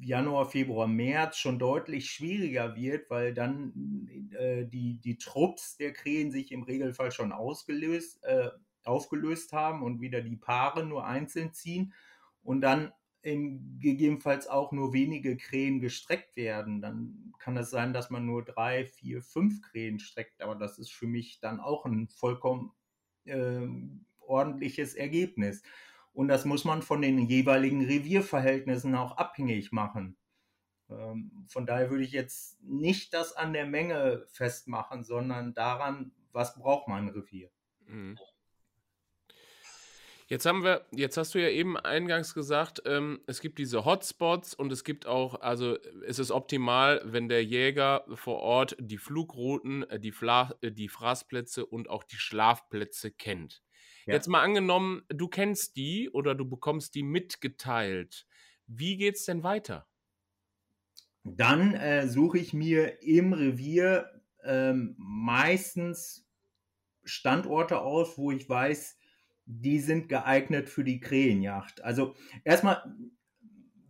Januar, 0.00 0.46
Februar, 0.46 0.86
März 0.86 1.36
schon 1.36 1.58
deutlich 1.58 2.10
schwieriger 2.10 2.74
wird, 2.74 3.10
weil 3.10 3.34
dann 3.34 4.08
äh, 4.32 4.64
die, 4.64 4.98
die 4.98 5.18
Trupps 5.18 5.76
der 5.76 5.92
Krähen 5.92 6.32
sich 6.32 6.52
im 6.52 6.62
Regelfall 6.62 7.12
schon 7.12 7.32
ausgelöst, 7.32 8.24
äh, 8.24 8.48
aufgelöst 8.84 9.52
haben 9.52 9.82
und 9.82 10.00
wieder 10.00 10.22
die 10.22 10.36
Paare 10.36 10.84
nur 10.84 11.06
einzeln 11.06 11.52
ziehen 11.52 11.92
und 12.42 12.62
dann 12.62 12.92
in, 13.22 13.78
gegebenenfalls 13.78 14.48
auch 14.48 14.72
nur 14.72 14.92
wenige 14.92 15.36
Krähen 15.36 15.80
gestreckt 15.80 16.36
werden, 16.36 16.80
dann 16.80 17.32
kann 17.38 17.56
es 17.56 17.70
sein, 17.70 17.92
dass 17.92 18.10
man 18.10 18.26
nur 18.26 18.44
drei, 18.44 18.84
vier, 18.84 19.22
fünf 19.22 19.62
Krähen 19.62 19.98
streckt. 19.98 20.42
Aber 20.42 20.54
das 20.54 20.78
ist 20.78 20.92
für 20.92 21.06
mich 21.06 21.40
dann 21.40 21.60
auch 21.60 21.86
ein 21.86 22.08
vollkommen 22.08 22.72
äh, 23.24 23.66
ordentliches 24.18 24.94
Ergebnis. 24.94 25.62
Und 26.12 26.28
das 26.28 26.44
muss 26.44 26.64
man 26.64 26.82
von 26.82 27.00
den 27.00 27.18
jeweiligen 27.18 27.84
Revierverhältnissen 27.84 28.94
auch 28.94 29.16
abhängig 29.16 29.72
machen. 29.72 30.16
Ähm, 30.90 31.46
von 31.48 31.64
daher 31.64 31.90
würde 31.90 32.04
ich 32.04 32.12
jetzt 32.12 32.62
nicht 32.62 33.14
das 33.14 33.34
an 33.34 33.52
der 33.52 33.66
Menge 33.66 34.26
festmachen, 34.28 35.04
sondern 35.04 35.54
daran, 35.54 36.12
was 36.32 36.54
braucht 36.54 36.88
man 36.88 37.08
Revier. 37.08 37.50
Mhm. 37.86 38.18
Jetzt 40.32 40.46
haben 40.46 40.64
wir, 40.64 40.86
jetzt 40.92 41.18
hast 41.18 41.34
du 41.34 41.42
ja 41.42 41.50
eben 41.50 41.76
eingangs 41.76 42.32
gesagt, 42.32 42.84
ähm, 42.86 43.20
es 43.26 43.42
gibt 43.42 43.58
diese 43.58 43.84
Hotspots 43.84 44.54
und 44.54 44.72
es 44.72 44.82
gibt 44.82 45.04
auch, 45.04 45.42
also 45.42 45.76
es 46.06 46.18
ist 46.18 46.30
optimal, 46.30 47.02
wenn 47.04 47.28
der 47.28 47.44
Jäger 47.44 48.06
vor 48.14 48.38
Ort 48.38 48.74
die 48.80 48.96
Flugrouten, 48.96 49.82
äh, 49.90 50.00
die, 50.00 50.10
Fla 50.10 50.54
äh, 50.62 50.72
die 50.72 50.88
Fraßplätze 50.88 51.66
und 51.66 51.90
auch 51.90 52.02
die 52.02 52.16
Schlafplätze 52.16 53.10
kennt. 53.10 53.62
Ja. 54.06 54.14
Jetzt 54.14 54.26
mal 54.26 54.40
angenommen, 54.40 55.02
du 55.08 55.28
kennst 55.28 55.76
die 55.76 56.08
oder 56.08 56.34
du 56.34 56.48
bekommst 56.48 56.94
die 56.94 57.02
mitgeteilt. 57.02 58.26
Wie 58.66 58.96
geht's 58.96 59.26
denn 59.26 59.42
weiter? 59.42 59.86
Dann 61.24 61.74
äh, 61.74 62.08
suche 62.08 62.38
ich 62.38 62.54
mir 62.54 63.02
im 63.02 63.34
Revier 63.34 64.22
ähm, 64.42 64.94
meistens 64.96 66.26
Standorte 67.04 67.82
aus, 67.82 68.16
wo 68.16 68.32
ich 68.32 68.48
weiß, 68.48 68.96
die 69.46 69.80
sind 69.80 70.08
geeignet 70.08 70.68
für 70.68 70.84
die 70.84 71.00
Krähenjacht. 71.00 71.82
Also 71.82 72.14
erstmal, 72.44 72.82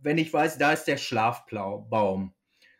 wenn 0.01 0.17
ich 0.17 0.33
weiß, 0.33 0.57
da 0.57 0.73
ist 0.73 0.85
der 0.85 0.97
Schlafbaum, 0.97 2.33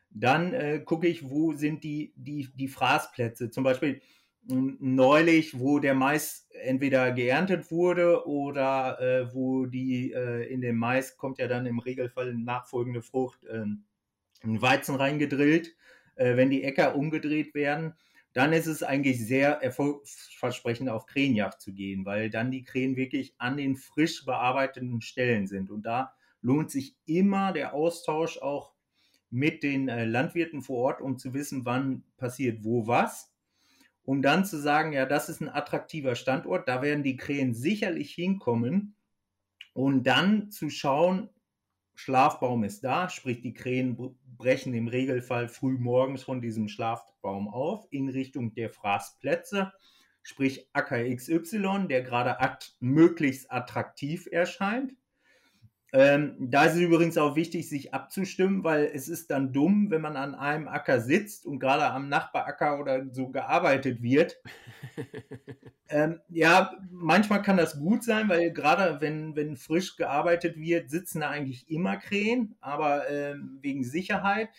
dann 0.09 0.53
äh, 0.53 0.79
gucke 0.79 1.07
ich, 1.07 1.29
wo 1.29 1.53
sind 1.53 1.83
die, 1.83 2.13
die, 2.15 2.49
die 2.55 2.67
Fraßplätze. 2.67 3.49
Zum 3.49 3.63
Beispiel 3.63 4.01
neulich, 4.45 5.59
wo 5.59 5.79
der 5.79 5.93
Mais 5.93 6.47
entweder 6.51 7.11
geerntet 7.13 7.71
wurde 7.71 8.27
oder 8.27 8.99
äh, 8.99 9.33
wo 9.33 9.65
die 9.65 10.11
äh, 10.11 10.43
in 10.51 10.61
den 10.61 10.75
Mais 10.75 11.17
kommt 11.17 11.39
ja 11.39 11.47
dann 11.47 11.65
im 11.65 11.79
Regelfall 11.79 12.33
nachfolgende 12.33 13.01
Frucht 13.01 13.39
ein 14.43 14.61
Weizen 14.61 14.95
reingedrillt, 14.95 15.75
äh, 16.15 16.35
wenn 16.35 16.49
die 16.49 16.63
Äcker 16.63 16.95
umgedreht 16.95 17.55
werden 17.55 17.93
dann 18.33 18.51
ist 18.51 18.65
es 18.65 18.81
eigentlich 18.81 19.25
sehr 19.25 19.61
erfolgsversprechend, 19.61 20.89
auf 20.89 21.05
Krähenjagd 21.05 21.61
zu 21.61 21.71
gehen, 21.71 22.03
weil 22.05 22.31
dann 22.31 22.49
die 22.49 22.63
Krähen 22.63 22.95
wirklich 22.95 23.35
an 23.37 23.57
den 23.57 23.75
frisch 23.75 24.25
bearbeiteten 24.25 25.01
Stellen 25.01 25.47
sind. 25.47 25.69
Und 25.69 25.83
da 25.83 26.13
lohnt 26.41 26.71
sich 26.71 26.95
immer 27.05 27.53
der 27.53 27.73
Austausch 27.73 28.39
auch 28.39 28.73
mit 29.29 29.63
den 29.63 29.87
äh, 29.87 30.05
Landwirten 30.05 30.61
vor 30.61 30.77
Ort, 30.77 31.01
um 31.01 31.17
zu 31.17 31.33
wissen, 31.33 31.65
wann 31.65 32.03
passiert 32.17 32.63
wo 32.63 32.87
was. 32.87 33.31
Um 34.03 34.21
dann 34.21 34.45
zu 34.45 34.59
sagen, 34.59 34.93
ja, 34.93 35.05
das 35.05 35.29
ist 35.29 35.41
ein 35.41 35.49
attraktiver 35.49 36.15
Standort, 36.15 36.67
da 36.67 36.81
werden 36.81 37.03
die 37.03 37.15
Krähen 37.15 37.53
sicherlich 37.53 38.13
hinkommen. 38.13 38.95
Und 39.73 40.03
dann 40.03 40.51
zu 40.51 40.69
schauen, 40.69 41.29
Schlafbaum 41.95 42.63
ist 42.63 42.83
da, 42.83 43.09
sprich 43.09 43.41
die 43.41 43.53
Krähen 43.53 43.97
brechen 44.37 44.73
im 44.73 44.87
Regelfall 44.87 45.47
früh 45.47 45.77
morgens 45.77 46.23
von 46.23 46.41
diesem 46.41 46.67
Schlafbaum 46.67 47.47
auf 47.47 47.87
in 47.91 48.09
Richtung 48.09 48.53
der 48.53 48.69
Fraßplätze, 48.69 49.71
sprich 50.23 50.67
Acker 50.73 51.03
XY, 51.03 51.87
der 51.87 52.01
gerade 52.01 52.39
at 52.39 52.75
möglichst 52.79 53.51
attraktiv 53.51 54.27
erscheint. 54.31 54.93
Ähm, 55.95 56.35
da 56.39 56.65
ist 56.65 56.73
es 56.73 56.79
übrigens 56.79 57.19
auch 57.19 57.35
wichtig, 57.35 57.69
sich 57.69 57.93
abzustimmen, 57.93 58.63
weil 58.63 58.89
es 58.95 59.07
ist 59.07 59.29
dann 59.29 59.53
dumm, 59.53 59.91
wenn 59.91 60.01
man 60.01 60.17
an 60.17 60.33
einem 60.33 60.67
Acker 60.67 60.99
sitzt 60.99 61.45
und 61.45 61.59
gerade 61.59 61.85
am 61.85 62.09
Nachbaracker 62.09 62.79
oder 62.79 63.05
so 63.11 63.29
gearbeitet 63.29 64.01
wird. 64.01 64.41
ähm, 65.89 66.19
ja, 66.29 66.75
manchmal 66.89 67.43
kann 67.43 67.57
das 67.57 67.77
gut 67.77 68.03
sein, 68.03 68.27
weil 68.27 68.51
gerade 68.51 69.01
wenn, 69.01 69.35
wenn 69.35 69.55
frisch 69.55 69.95
gearbeitet 69.95 70.57
wird, 70.57 70.89
sitzen 70.89 71.19
da 71.19 71.29
eigentlich 71.29 71.69
immer 71.69 71.97
Krähen, 71.97 72.55
aber 72.59 73.07
ähm, 73.11 73.59
wegen 73.61 73.83
Sicherheit. 73.83 74.49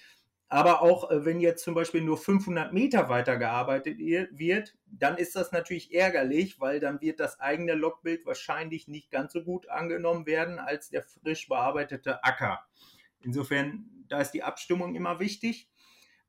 Aber 0.49 0.83
auch 0.83 1.11
äh, 1.11 1.25
wenn 1.25 1.41
jetzt 1.41 1.65
zum 1.65 1.75
Beispiel 1.75 2.03
nur 2.03 2.19
500 2.19 2.73
Meter 2.73 3.09
weiter 3.09 3.37
gearbeitet 3.37 3.99
wird, 3.99 4.77
dann 4.87 5.17
ist 5.17 5.35
das 5.37 5.53
natürlich 5.53 5.93
ärgerlich, 5.95 6.61
weil 6.61 6.81
dann 6.81 7.01
wird 7.01 7.21
das 7.21 7.41
eigene 7.41 7.75
Logbild 7.75 8.27
wahrscheinlich 8.27 8.87
nicht 8.87 9.11
ganz 9.11 9.33
so 9.33 9.43
gut 9.43 9.69
angenommen 9.69 10.27
werden 10.27 10.59
als 10.59 10.91
der 10.91 11.03
frisch 11.03 11.49
bearbeitete 11.49 12.23
Acker. 12.23 12.65
Insofern, 13.23 13.91
da 14.09 14.21
ist 14.21 14.33
die 14.33 14.43
Abstimmung 14.43 14.95
immer 14.95 15.19
wichtig. 15.19 15.71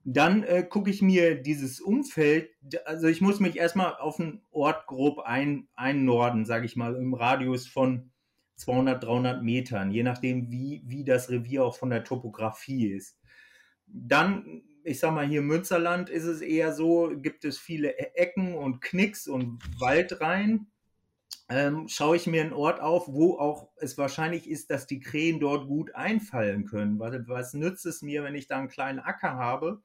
Dann 0.07 0.43
äh, 0.43 0.63
gucke 0.63 0.91
ich 0.91 1.01
mir 1.01 1.41
dieses 1.41 1.81
Umfeld, 1.81 2.51
also 2.85 3.07
ich 3.07 3.21
muss 3.21 3.39
mich 3.39 3.57
erstmal 3.57 3.95
auf 3.95 4.19
einen 4.19 4.43
Ort 4.51 4.85
grob 4.85 5.19
ein, 5.19 5.67
einnorden, 5.75 6.45
sage 6.45 6.67
ich 6.67 6.75
mal, 6.75 6.95
im 6.95 7.15
Radius 7.15 7.67
von 7.67 8.11
200, 8.55 9.03
300 9.03 9.43
Metern, 9.43 9.91
je 9.91 10.03
nachdem, 10.03 10.51
wie, 10.51 10.83
wie 10.85 11.03
das 11.03 11.29
Revier 11.29 11.65
auch 11.65 11.75
von 11.75 11.89
der 11.89 12.03
Topografie 12.03 12.91
ist. 12.91 13.19
Dann, 13.87 14.63
ich 14.83 14.99
sag 14.99 15.13
mal, 15.13 15.27
hier 15.27 15.39
im 15.39 15.47
Münsterland 15.47 16.09
ist 16.09 16.25
es 16.25 16.41
eher 16.41 16.73
so, 16.73 17.11
gibt 17.15 17.45
es 17.45 17.57
viele 17.57 17.89
e-, 17.91 18.11
Ecken 18.15 18.55
und 18.55 18.81
Knicks 18.81 19.27
und 19.27 19.59
Waldreihen. 19.79 20.67
Ähm, 21.47 21.87
schaue 21.87 22.15
ich 22.15 22.25
mir 22.25 22.41
einen 22.41 22.53
Ort 22.53 22.79
auf, 22.81 23.07
wo 23.07 23.37
auch 23.37 23.69
es 23.77 23.97
wahrscheinlich 23.97 24.49
ist, 24.49 24.71
dass 24.71 24.87
die 24.87 24.99
Krähen 24.99 25.39
dort 25.39 25.67
gut 25.67 25.93
einfallen 25.93 26.65
können. 26.65 26.97
Was, 26.97 27.15
was 27.27 27.53
nützt 27.53 27.85
es 27.85 28.01
mir, 28.01 28.23
wenn 28.23 28.35
ich 28.35 28.47
da 28.47 28.57
einen 28.57 28.67
kleinen 28.67 28.99
Acker 28.99 29.35
habe, 29.35 29.83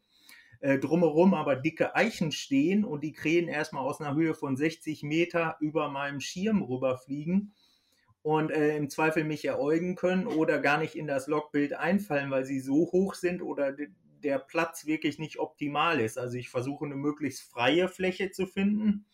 äh, 0.61 0.79
drumherum 0.79 1.35
aber 1.35 1.57
dicke 1.57 1.95
Eichen 1.95 2.33
stehen 2.33 2.85
und 2.85 3.05
die 3.05 3.13
Krähen 3.13 3.49
erstmal 3.49 3.85
aus 3.85 4.01
einer 4.01 4.15
Höhe 4.15 4.35
von 4.35 4.57
60 4.57 5.03
Meter 5.03 5.57
über 5.61 5.91
meinem 5.91 6.21
Schirm 6.21 6.63
rüberfliegen 6.63 7.53
und 8.23 8.51
äh, 8.51 8.77
im 8.77 8.91
Zweifel 8.91 9.25
mich 9.25 9.45
eräugen 9.45 9.97
können 9.97 10.27
oder 10.27 10.59
gar 10.59 10.79
nicht 10.79 10.95
in 10.95 11.07
das 11.07 11.27
Logbild 11.27 11.73
einfallen, 11.73 12.31
weil 12.31 12.45
sie 12.45 12.61
so 12.61 12.91
hoch 12.93 13.15
sind 13.15 13.43
oder 13.43 13.75
der 14.23 14.39
Platz 14.39 14.85
wirklich 14.87 15.19
nicht 15.19 15.39
optimal 15.39 16.01
ist. 16.01 16.19
Also 16.19 16.37
ich 16.37 16.51
versuche 16.51 16.85
eine 16.85 16.97
möglichst 16.97 17.43
freie 17.43 17.89
Fläche 17.89 18.31
zu 18.31 18.47
finden 18.47 19.07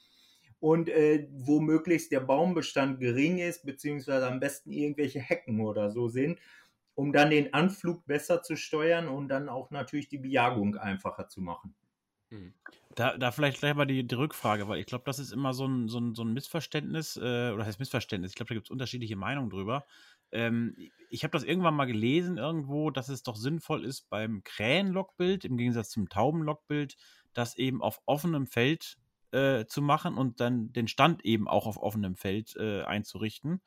und 0.59 0.89
äh, 0.89 1.29
wo 1.31 1.61
möglichst 1.61 2.11
der 2.11 2.21
Baumbestand 2.21 2.99
gering 2.99 3.39
ist, 3.39 3.65
beziehungsweise 3.65 4.27
am 4.27 4.41
besten 4.41 4.73
irgendwelche 4.73 5.21
Hecken 5.21 5.61
oder 5.61 5.91
so 5.91 6.09
sind, 6.09 6.41
um 6.95 7.13
dann 7.13 7.31
den 7.31 7.55
Anflug 7.55 8.05
besser 8.07 8.43
zu 8.43 8.57
steuern 8.57 9.07
und 9.07 9.29
dann 9.29 9.49
auch 9.49 9.71
natürlich 9.71 10.09
die 10.09 10.19
Bejagung 10.19 10.77
einfacher 10.77 11.29
zu 11.29 11.41
machen. 11.41 11.75
Da, 12.97 13.19
da 13.19 13.31
vielleicht 13.31 13.59
gleich 13.59 13.75
mal 13.75 13.85
die, 13.85 14.07
die 14.07 14.15
Rückfrage, 14.15 14.69
weil 14.69 14.81
ich 14.81 14.87
glaube, 14.87 15.05
das 15.05 15.19
ist 15.19 15.31
immer 15.31 15.53
so 15.53 15.67
ein, 15.67 15.87
so 15.87 15.99
ein, 15.99 16.15
so 16.15 16.25
ein 16.25 16.33
Missverständnis, 16.33 17.19
äh, 17.19 17.51
oder 17.51 17.67
heißt 17.67 17.79
Missverständnis, 17.79 18.33
ich 18.33 18.37
glaube, 18.37 18.49
da 18.49 18.55
gibt 18.55 18.69
es 18.69 18.71
unterschiedliche 18.71 19.17
Meinungen 19.17 19.51
drüber. 19.51 19.85
Ähm, 20.33 20.75
ich 21.11 21.23
habe 21.23 21.33
das 21.33 21.45
irgendwann 21.45 21.75
mal 21.75 21.85
gelesen 21.85 22.39
irgendwo, 22.39 22.91
dass 22.91 23.11
es 23.11 23.23
doch 23.23 23.37
sinnvoll 23.37 23.85
ist 23.85 24.09
beim 24.09 24.43
Krähenlockbild 24.45 25.45
im 25.45 25.59
Gegensatz 25.59 25.91
zum 25.91 26.09
Taubenlockbild, 26.09 26.97
das 27.35 27.59
eben 27.59 27.83
auf 27.83 28.01
offenem 28.07 28.47
Feld 28.47 28.97
äh, 29.31 29.67
zu 29.67 29.83
machen 29.83 30.17
und 30.17 30.41
dann 30.41 30.73
den 30.73 30.89
Stand 30.89 31.23
eben 31.23 31.49
auch 31.49 31.67
auf 31.67 31.77
offenem 31.77 32.17
Feld 32.17 32.57
äh, 32.57 32.83
einzurichten. 32.83 33.61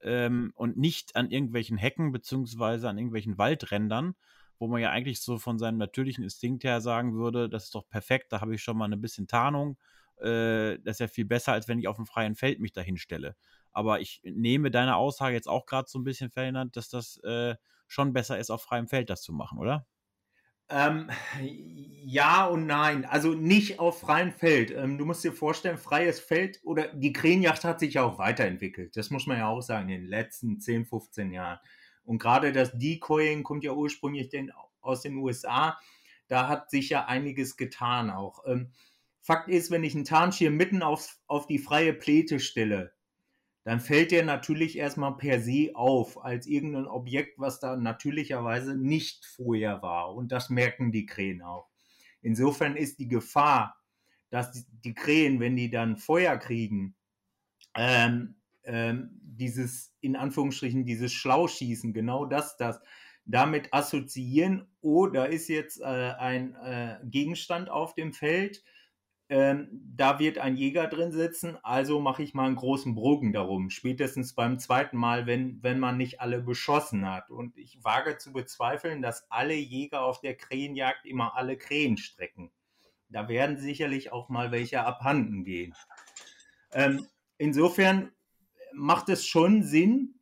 Ähm, 0.00 0.52
und 0.54 0.76
nicht 0.76 1.16
an 1.16 1.32
irgendwelchen 1.32 1.78
Hecken 1.78 2.12
beziehungsweise 2.12 2.88
an 2.88 2.96
irgendwelchen 2.96 3.38
Waldrändern, 3.38 4.14
wo 4.58 4.66
man 4.68 4.80
ja 4.80 4.90
eigentlich 4.90 5.20
so 5.20 5.38
von 5.38 5.58
seinem 5.58 5.78
natürlichen 5.78 6.24
Instinkt 6.24 6.64
her 6.64 6.80
sagen 6.80 7.14
würde, 7.14 7.48
das 7.48 7.64
ist 7.64 7.74
doch 7.74 7.88
perfekt, 7.88 8.32
da 8.32 8.40
habe 8.40 8.54
ich 8.54 8.62
schon 8.62 8.76
mal 8.76 8.92
ein 8.92 9.00
bisschen 9.00 9.26
Tarnung. 9.26 9.78
Äh, 10.20 10.78
das 10.80 10.96
ist 10.96 11.00
ja 11.00 11.08
viel 11.08 11.24
besser, 11.24 11.52
als 11.52 11.68
wenn 11.68 11.78
ich 11.78 11.88
auf 11.88 11.96
dem 11.96 12.06
freien 12.06 12.34
Feld 12.34 12.60
mich 12.60 12.72
dahin 12.72 12.96
stelle. 12.96 13.36
Aber 13.72 14.00
ich 14.00 14.20
nehme 14.24 14.70
deine 14.70 14.96
Aussage 14.96 15.34
jetzt 15.34 15.48
auch 15.48 15.66
gerade 15.66 15.88
so 15.88 15.98
ein 15.98 16.04
bisschen 16.04 16.30
verändert, 16.30 16.76
dass 16.76 16.88
das 16.88 17.18
äh, 17.24 17.54
schon 17.86 18.12
besser 18.12 18.38
ist, 18.38 18.50
auf 18.50 18.62
freiem 18.62 18.88
Feld 18.88 19.10
das 19.10 19.22
zu 19.22 19.32
machen, 19.32 19.58
oder? 19.58 19.86
Ähm, 20.70 21.08
ja 21.40 22.46
und 22.46 22.66
nein. 22.66 23.06
Also 23.06 23.32
nicht 23.32 23.78
auf 23.78 24.00
freiem 24.00 24.32
Feld. 24.32 24.70
Ähm, 24.70 24.98
du 24.98 25.06
musst 25.06 25.24
dir 25.24 25.32
vorstellen, 25.32 25.78
freies 25.78 26.20
Feld 26.20 26.60
oder 26.62 26.88
die 26.88 27.12
Krähenjacht 27.12 27.64
hat 27.64 27.80
sich 27.80 27.94
ja 27.94 28.02
auch 28.02 28.18
weiterentwickelt. 28.18 28.96
Das 28.96 29.10
muss 29.10 29.26
man 29.26 29.38
ja 29.38 29.48
auch 29.48 29.62
sagen 29.62 29.88
in 29.88 30.02
den 30.02 30.10
letzten 30.10 30.60
10, 30.60 30.84
15 30.84 31.32
Jahren. 31.32 31.58
Und 32.08 32.18
gerade 32.18 32.52
das 32.52 32.72
Decoying 32.72 33.42
kommt 33.42 33.64
ja 33.64 33.72
ursprünglich 33.72 34.30
den, 34.30 34.50
aus 34.80 35.02
den 35.02 35.16
USA. 35.16 35.78
Da 36.26 36.48
hat 36.48 36.70
sich 36.70 36.88
ja 36.88 37.04
einiges 37.04 37.58
getan 37.58 38.08
auch. 38.08 38.44
Ähm, 38.46 38.72
Fakt 39.20 39.50
ist, 39.50 39.70
wenn 39.70 39.84
ich 39.84 39.94
einen 39.94 40.06
Tarnschirm 40.06 40.56
mitten 40.56 40.82
auf, 40.82 41.18
auf 41.26 41.46
die 41.46 41.58
freie 41.58 41.92
Pläte 41.92 42.40
stelle, 42.40 42.94
dann 43.64 43.78
fällt 43.78 44.10
der 44.10 44.24
natürlich 44.24 44.78
erstmal 44.78 45.18
per 45.18 45.42
se 45.42 45.72
auf 45.74 46.24
als 46.24 46.46
irgendein 46.46 46.86
Objekt, 46.86 47.38
was 47.38 47.60
da 47.60 47.76
natürlicherweise 47.76 48.74
nicht 48.74 49.26
vorher 49.26 49.82
war. 49.82 50.14
Und 50.14 50.32
das 50.32 50.48
merken 50.48 50.92
die 50.92 51.04
Krähen 51.04 51.42
auch. 51.42 51.68
Insofern 52.22 52.74
ist 52.74 53.00
die 53.00 53.08
Gefahr, 53.08 53.76
dass 54.30 54.66
die 54.82 54.94
Krähen, 54.94 55.40
wenn 55.40 55.56
die 55.56 55.68
dann 55.68 55.98
Feuer 55.98 56.38
kriegen, 56.38 56.96
ähm, 57.74 58.37
ähm, 58.68 59.10
dieses, 59.22 59.94
in 60.00 60.14
Anführungsstrichen, 60.14 60.84
dieses 60.84 61.12
Schlauschießen, 61.12 61.92
genau 61.92 62.26
das, 62.26 62.56
das 62.56 62.80
damit 63.24 63.74
assoziieren, 63.74 64.66
oh, 64.80 65.06
da 65.06 65.24
ist 65.24 65.48
jetzt 65.48 65.80
äh, 65.80 65.84
ein 65.84 66.54
äh, 66.54 66.98
Gegenstand 67.04 67.70
auf 67.70 67.94
dem 67.94 68.12
Feld, 68.12 68.62
ähm, 69.30 69.68
da 69.94 70.18
wird 70.18 70.38
ein 70.38 70.56
Jäger 70.56 70.86
drin 70.86 71.12
sitzen, 71.12 71.58
also 71.62 72.00
mache 72.00 72.22
ich 72.22 72.32
mal 72.32 72.46
einen 72.46 72.56
großen 72.56 72.94
Bogen 72.94 73.34
darum, 73.34 73.68
spätestens 73.68 74.34
beim 74.34 74.58
zweiten 74.58 74.96
Mal, 74.96 75.26
wenn, 75.26 75.62
wenn 75.62 75.78
man 75.78 75.98
nicht 75.98 76.22
alle 76.22 76.40
beschossen 76.40 77.06
hat. 77.06 77.28
Und 77.28 77.58
ich 77.58 77.84
wage 77.84 78.16
zu 78.16 78.32
bezweifeln, 78.32 79.02
dass 79.02 79.30
alle 79.30 79.54
Jäger 79.54 80.02
auf 80.02 80.20
der 80.20 80.34
Krähenjagd 80.34 81.04
immer 81.04 81.36
alle 81.36 81.58
Krähen 81.58 81.98
strecken. 81.98 82.50
Da 83.10 83.28
werden 83.28 83.58
sicherlich 83.58 84.12
auch 84.12 84.30
mal 84.30 84.50
welche 84.50 84.84
abhanden 84.84 85.44
gehen. 85.44 85.74
Ähm, 86.72 87.06
insofern 87.36 88.10
macht 88.72 89.08
es 89.08 89.26
schon 89.26 89.62
Sinn, 89.62 90.14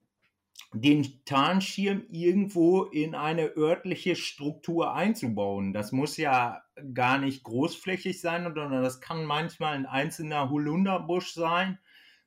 den 0.73 1.25
Tarnschirm 1.25 2.05
irgendwo 2.11 2.85
in 2.85 3.15
eine 3.15 3.57
örtliche 3.57 4.17
Struktur 4.17 4.95
einzubauen. 4.95 5.73
Das 5.73 5.93
muss 5.93 6.17
ja 6.17 6.63
gar 6.93 7.19
nicht 7.19 7.45
großflächig 7.45 8.21
sein, 8.21 8.43
sondern 8.43 8.83
das 8.83 9.01
kann 9.01 9.25
manchmal 9.25 9.75
ein 9.75 9.87
einzelner 9.87 10.51
Holunderbusch 10.51 11.33
sein. 11.33 11.79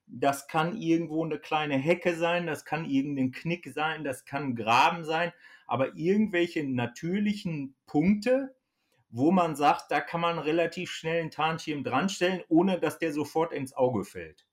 Das 0.08 0.48
kann 0.48 0.76
irgendwo 0.76 1.24
eine 1.24 1.38
kleine 1.38 1.78
Hecke 1.78 2.16
sein, 2.16 2.48
das 2.48 2.66
kann 2.66 2.90
irgendein 2.90 3.32
Knick 3.32 3.72
sein, 3.72 4.04
das 4.04 4.26
kann 4.26 4.44
ein 4.44 4.56
Graben 4.56 5.04
sein, 5.04 5.32
aber 5.68 5.96
irgendwelche 5.96 6.64
natürlichen 6.64 7.76
Punkte, 7.86 8.56
wo 9.12 9.32
man 9.32 9.56
sagt, 9.56 9.92
da 9.92 10.02
kann 10.02 10.22
man 10.22 10.40
relativ 10.40 10.90
schnell 10.90 11.22
einen 11.22 11.32
Tarnschirm 11.32 11.84
dranstellen, 11.84 12.42
ohne 12.48 12.80
dass 12.80 12.98
der 12.98 13.14
sofort 13.14 13.54
ins 13.54 13.74
Auge 13.74 14.04
fällt. 14.04 14.48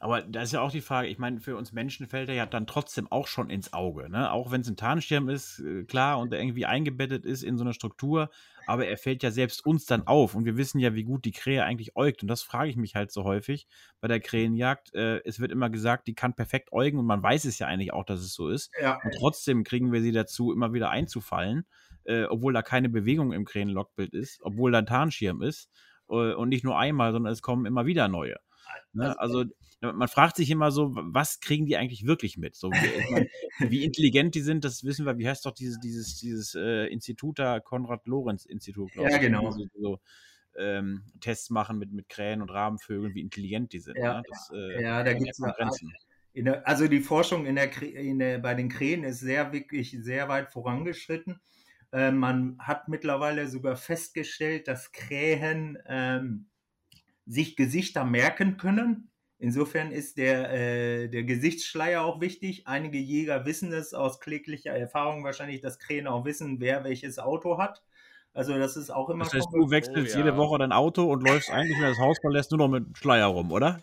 Aber 0.00 0.22
da 0.22 0.42
ist 0.42 0.52
ja 0.52 0.60
auch 0.60 0.70
die 0.70 0.80
Frage, 0.80 1.08
ich 1.08 1.18
meine, 1.18 1.40
für 1.40 1.56
uns 1.56 1.72
Menschen 1.72 2.06
fällt 2.06 2.28
er 2.28 2.34
ja 2.36 2.46
dann 2.46 2.68
trotzdem 2.68 3.10
auch 3.10 3.26
schon 3.26 3.50
ins 3.50 3.72
Auge. 3.72 4.08
Ne? 4.08 4.30
Auch 4.30 4.52
wenn 4.52 4.60
es 4.60 4.68
ein 4.68 4.76
Tarnschirm 4.76 5.28
ist, 5.28 5.58
äh, 5.58 5.82
klar, 5.84 6.20
und 6.20 6.32
er 6.32 6.40
irgendwie 6.40 6.66
eingebettet 6.66 7.24
ist 7.24 7.42
in 7.42 7.58
so 7.58 7.64
eine 7.64 7.74
Struktur, 7.74 8.30
aber 8.66 8.86
er 8.86 8.96
fällt 8.96 9.24
ja 9.24 9.32
selbst 9.32 9.66
uns 9.66 9.86
dann 9.86 10.06
auf. 10.06 10.36
Und 10.36 10.44
wir 10.44 10.56
wissen 10.56 10.78
ja, 10.78 10.94
wie 10.94 11.02
gut 11.02 11.24
die 11.24 11.32
Krähe 11.32 11.64
eigentlich 11.64 11.96
äugt. 11.96 12.22
Und 12.22 12.28
das 12.28 12.42
frage 12.42 12.70
ich 12.70 12.76
mich 12.76 12.94
halt 12.94 13.10
so 13.10 13.24
häufig 13.24 13.66
bei 14.00 14.06
der 14.06 14.20
Krähenjagd. 14.20 14.94
Äh, 14.94 15.20
es 15.24 15.40
wird 15.40 15.50
immer 15.50 15.68
gesagt, 15.68 16.06
die 16.06 16.14
kann 16.14 16.34
perfekt 16.34 16.70
äugen 16.70 17.00
und 17.00 17.06
man 17.06 17.22
weiß 17.22 17.44
es 17.46 17.58
ja 17.58 17.66
eigentlich 17.66 17.92
auch, 17.92 18.04
dass 18.04 18.20
es 18.20 18.34
so 18.34 18.48
ist. 18.48 18.70
Ja. 18.80 19.00
Und 19.02 19.14
trotzdem 19.18 19.64
kriegen 19.64 19.90
wir 19.92 20.00
sie 20.00 20.12
dazu, 20.12 20.52
immer 20.52 20.72
wieder 20.72 20.90
einzufallen, 20.90 21.66
äh, 22.04 22.24
obwohl 22.24 22.52
da 22.52 22.62
keine 22.62 22.88
Bewegung 22.88 23.32
im 23.32 23.44
Krähenlockbild 23.44 24.14
ist, 24.14 24.38
obwohl 24.42 24.70
da 24.70 24.78
ein 24.78 24.86
Tarnschirm 24.86 25.42
ist. 25.42 25.70
Äh, 26.08 26.34
und 26.34 26.50
nicht 26.50 26.62
nur 26.62 26.78
einmal, 26.78 27.10
sondern 27.12 27.32
es 27.32 27.42
kommen 27.42 27.66
immer 27.66 27.86
wieder 27.86 28.06
neue. 28.06 28.36
Ne? 28.92 29.18
Also 29.18 29.44
man 29.80 30.08
fragt 30.08 30.36
sich 30.36 30.50
immer 30.50 30.70
so, 30.70 30.90
was 30.94 31.40
kriegen 31.40 31.66
die 31.66 31.76
eigentlich 31.76 32.06
wirklich 32.06 32.36
mit? 32.36 32.56
So, 32.56 32.70
wie, 33.58 33.84
intelligent 33.84 34.34
die 34.34 34.40
sind, 34.40 34.64
das 34.64 34.84
wissen 34.84 35.06
wir. 35.06 35.18
Wie 35.18 35.28
heißt 35.28 35.46
doch 35.46 35.52
dieses, 35.52 35.78
dieses, 35.78 36.16
dieses 36.16 36.54
äh, 36.54 36.86
Institut 36.86 37.38
da, 37.38 37.60
Konrad-Lorenz-Institut, 37.60 38.92
glaube 38.92 39.08
ich. 39.08 39.14
Ja, 39.14 39.20
genau. 39.20 39.50
So, 39.50 39.66
so 39.78 40.00
ähm, 40.58 41.04
Tests 41.20 41.50
machen 41.50 41.78
mit, 41.78 41.92
mit 41.92 42.08
Krähen 42.08 42.42
und 42.42 42.50
Rabenvögeln, 42.50 43.14
wie 43.14 43.20
intelligent 43.20 43.72
die 43.72 43.78
sind. 43.78 43.96
Ja, 43.96 44.18
ne? 44.18 44.22
das, 44.28 44.50
äh, 44.52 44.82
ja 44.82 45.02
da 45.02 45.12
gibt 45.12 45.30
es 45.30 45.38
Grenzen. 45.38 45.92
Der, 46.34 46.66
also 46.66 46.86
die 46.86 47.00
Forschung 47.00 47.46
in 47.46 47.56
der, 47.56 47.82
in 47.82 48.18
der, 48.18 48.38
bei 48.38 48.54
den 48.54 48.68
Krähen 48.68 49.04
ist 49.04 49.20
sehr 49.20 49.52
wirklich 49.52 49.96
sehr 50.00 50.28
weit 50.28 50.50
vorangeschritten. 50.50 51.40
Äh, 51.92 52.10
man 52.10 52.58
hat 52.58 52.88
mittlerweile 52.88 53.48
sogar 53.48 53.76
festgestellt, 53.76 54.68
dass 54.68 54.92
Krähen 54.92 55.78
ähm, 55.86 56.46
sich 57.26 57.56
Gesichter 57.56 58.04
merken 58.04 58.56
können. 58.56 59.10
Insofern 59.40 59.92
ist 59.92 60.18
der, 60.18 60.52
äh, 60.52 61.08
der 61.08 61.22
Gesichtsschleier 61.22 62.02
auch 62.02 62.20
wichtig. 62.20 62.66
Einige 62.66 62.98
Jäger 62.98 63.46
wissen 63.46 63.72
es 63.72 63.94
aus 63.94 64.18
kläglicher 64.18 64.72
Erfahrung 64.72 65.22
wahrscheinlich, 65.22 65.60
dass 65.60 65.78
Krähen 65.78 66.08
auch 66.08 66.24
wissen, 66.24 66.58
wer 66.58 66.82
welches 66.82 67.20
Auto 67.20 67.56
hat. 67.56 67.82
Also 68.34 68.56
das 68.58 68.76
ist 68.76 68.90
auch 68.90 69.10
immer. 69.10 69.24
Das 69.24 69.34
heißt, 69.34 69.48
du 69.52 69.70
wechselst 69.70 70.14
oh, 70.14 70.18
ja. 70.18 70.24
jede 70.24 70.36
Woche 70.36 70.58
dein 70.58 70.72
Auto 70.72 71.04
und 71.04 71.26
läufst 71.26 71.50
eigentlich, 71.50 71.76
wenn 71.78 71.88
das 71.88 71.98
Haus 71.98 72.18
verlässt, 72.20 72.50
nur 72.50 72.58
noch 72.58 72.68
mit 72.68 72.96
Schleier 72.96 73.26
rum, 73.26 73.50
oder? 73.50 73.80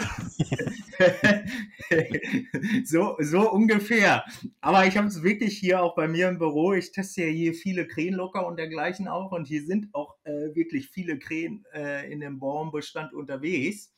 so, 2.86 3.16
so 3.20 3.52
ungefähr. 3.52 4.24
Aber 4.62 4.86
ich 4.86 4.98
habe 4.98 5.08
es 5.08 5.24
wirklich 5.24 5.58
hier 5.58 5.82
auch 5.82 5.96
bei 5.96 6.08
mir 6.08 6.30
im 6.30 6.38
Büro. 6.38 6.74
Ich 6.74 6.92
teste 6.92 7.24
ja 7.24 7.28
hier 7.28 7.54
viele 7.54 7.88
Krähenlocker 7.88 8.46
und 8.46 8.58
dergleichen 8.58 9.08
auch. 9.08 9.32
Und 9.32 9.46
hier 9.46 9.66
sind 9.66 9.94
auch 9.94 10.16
äh, 10.24 10.56
wirklich 10.56 10.90
viele 10.90 11.20
Krähen 11.20 11.66
äh, 11.74 12.10
in 12.12 12.20
dem 12.20 12.40
Baumbestand 12.40 13.14
unterwegs. 13.14 13.92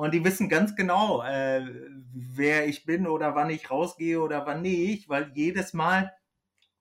Und 0.00 0.14
die 0.14 0.24
wissen 0.24 0.48
ganz 0.48 0.74
genau, 0.76 1.22
äh, 1.22 1.62
wer 2.14 2.66
ich 2.66 2.86
bin 2.86 3.06
oder 3.06 3.34
wann 3.34 3.50
ich 3.50 3.70
rausgehe 3.70 4.18
oder 4.18 4.46
wann 4.46 4.62
nicht, 4.62 5.10
weil 5.10 5.30
jedes 5.34 5.74
Mal 5.74 6.10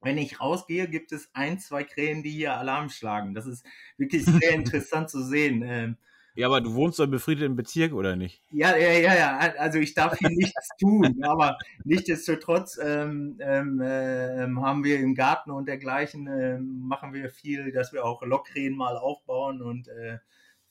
wenn 0.02 0.18
ich 0.18 0.40
rausgehe, 0.40 0.88
gibt 0.88 1.12
es 1.12 1.30
ein, 1.34 1.60
zwei 1.60 1.84
Krähen, 1.84 2.24
die 2.24 2.30
hier 2.30 2.56
Alarm 2.56 2.88
schlagen. 2.90 3.34
Das 3.34 3.46
ist 3.46 3.66
wirklich 3.98 4.24
sehr 4.26 4.52
interessant 4.52 5.10
zu 5.10 5.22
sehen. 5.22 5.62
Ähm, 5.66 5.98
ja, 6.36 6.48
aber 6.48 6.62
du 6.62 6.74
wohnst 6.76 6.98
doch 6.98 7.04
im 7.04 7.12
befriedeten 7.12 7.58
Bezirk, 7.58 7.92
oder 7.92 8.16
nicht? 8.16 8.42
Ja, 8.52 8.78
ja, 8.78 8.92
ja, 8.92 9.14
ja. 9.14 9.38
Also 9.58 9.80
ich 9.80 9.94
darf 9.96 10.18
hier 10.18 10.30
nichts 10.30 10.70
tun, 10.80 11.22
aber 11.22 11.58
nichtsdestotrotz 11.84 12.80
ähm, 12.82 13.38
ähm, 13.42 13.82
äh, 13.82 14.48
haben 14.62 14.86
wir 14.86 15.02
im 15.02 15.14
Garten 15.14 15.52
und 15.52 15.68
dergleichen 15.68 16.28
äh, 16.28 16.58
machen 16.58 17.14
wir 17.14 17.30
viel, 17.30 17.74
dass 17.74 17.92
wir 17.92 18.06
auch 18.06 18.22
Lockrähen 18.22 18.78
mal 18.78 18.96
aufbauen 18.96 19.62
und 19.62 19.90
äh, 19.90 20.20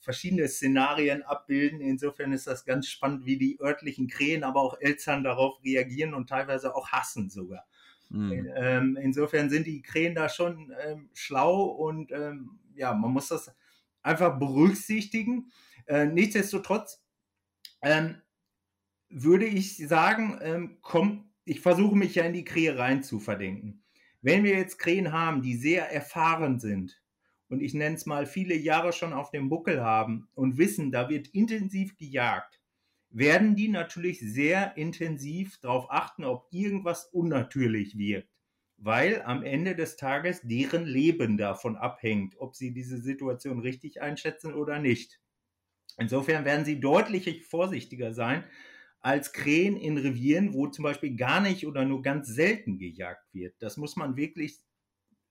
verschiedene 0.09 0.49
Szenarien 0.49 1.23
abbilden. 1.23 1.83
Insofern 1.83 2.33
ist 2.33 2.47
das 2.47 2.64
ganz 2.64 2.88
spannend, 2.88 3.27
wie 3.27 3.37
die 3.37 3.61
örtlichen 3.61 4.09
Krähen, 4.09 4.42
aber 4.42 4.62
auch 4.62 4.81
Eltern 4.81 5.23
darauf 5.23 5.62
reagieren 5.62 6.14
und 6.14 6.31
teilweise 6.31 6.75
auch 6.75 6.88
hassen 6.88 7.29
sogar. 7.29 7.66
Mhm. 8.09 8.51
Ähm, 8.57 8.99
insofern 9.03 9.51
sind 9.51 9.66
die 9.66 9.83
Krähen 9.83 10.14
da 10.14 10.31
schon 10.31 10.75
ähm, 10.83 11.11
schlau 11.12 11.64
und 11.64 12.11
ähm, 12.11 12.59
ja, 12.75 12.94
man 12.94 13.11
muss 13.11 13.29
das 13.29 13.55
einfach 14.01 14.38
berücksichtigen. 14.38 15.53
Äh, 15.85 16.07
nichtsdestotrotz 16.07 17.05
ähm, 17.83 18.23
würde 19.11 19.44
ich 19.44 19.77
sagen, 19.77 20.38
ähm, 20.40 20.79
komm, 20.81 21.35
ich 21.44 21.61
versuche 21.61 21.97
mich 21.97 22.14
ja 22.14 22.25
in 22.25 22.33
die 22.33 22.47
Krähe 22.47 22.79
rein 22.79 23.03
zu 23.03 23.21
verdenken. 23.21 23.85
Wenn 24.23 24.42
wir 24.42 24.57
jetzt 24.57 24.79
Krähen 24.79 25.12
haben, 25.12 25.42
die 25.42 25.55
sehr 25.55 25.92
erfahren 25.92 26.61
sind 26.61 26.99
und 27.48 27.61
ich 27.62 27.74
nenne 27.74 27.96
es 27.96 28.06
mal 28.06 28.26
viele 28.26 28.54
Jahre 28.54 28.92
schon 28.92 29.12
auf 29.12 29.30
dem 29.30 29.48
Buckel 29.48 29.82
haben 29.82 30.28
und 30.34 30.58
wissen, 30.58 30.92
da 30.92 31.08
wird 31.08 31.28
intensiv 31.28 31.96
gejagt, 31.96 32.61
werden 33.11 33.56
die 33.56 33.68
natürlich 33.68 34.20
sehr 34.20 34.76
intensiv 34.76 35.58
darauf 35.61 35.90
achten, 35.90 36.24
ob 36.24 36.46
irgendwas 36.50 37.06
unnatürlich 37.06 37.96
wirkt, 37.96 38.28
weil 38.76 39.22
am 39.22 39.42
Ende 39.42 39.74
des 39.74 39.96
Tages 39.96 40.42
deren 40.42 40.84
Leben 40.84 41.38
davon 41.38 41.76
abhängt, 41.76 42.37
ob 42.38 42.54
sie 42.54 42.72
diese 42.72 42.98
Situation 42.98 43.61
richtig 43.61 44.00
einschätzen 44.02 44.54
oder 44.54 44.78
nicht. 44.78 45.20
Insofern 45.98 46.44
werden 46.44 46.64
sie 46.64 46.80
deutlich 46.80 47.44
vorsichtiger 47.44 48.14
sein 48.14 48.44
als 49.00 49.32
Krähen 49.32 49.76
in 49.76 49.96
Revieren, 49.98 50.54
wo 50.54 50.66
zum 50.68 50.82
Beispiel 50.82 51.16
gar 51.16 51.40
nicht 51.40 51.66
oder 51.66 51.84
nur 51.84 52.02
ganz 52.02 52.28
selten 52.28 52.78
gejagt 52.78 53.32
wird. 53.32 53.54
Das 53.61 53.76
muss 53.76 53.96
man 53.96 54.16
wirklich 54.16 54.61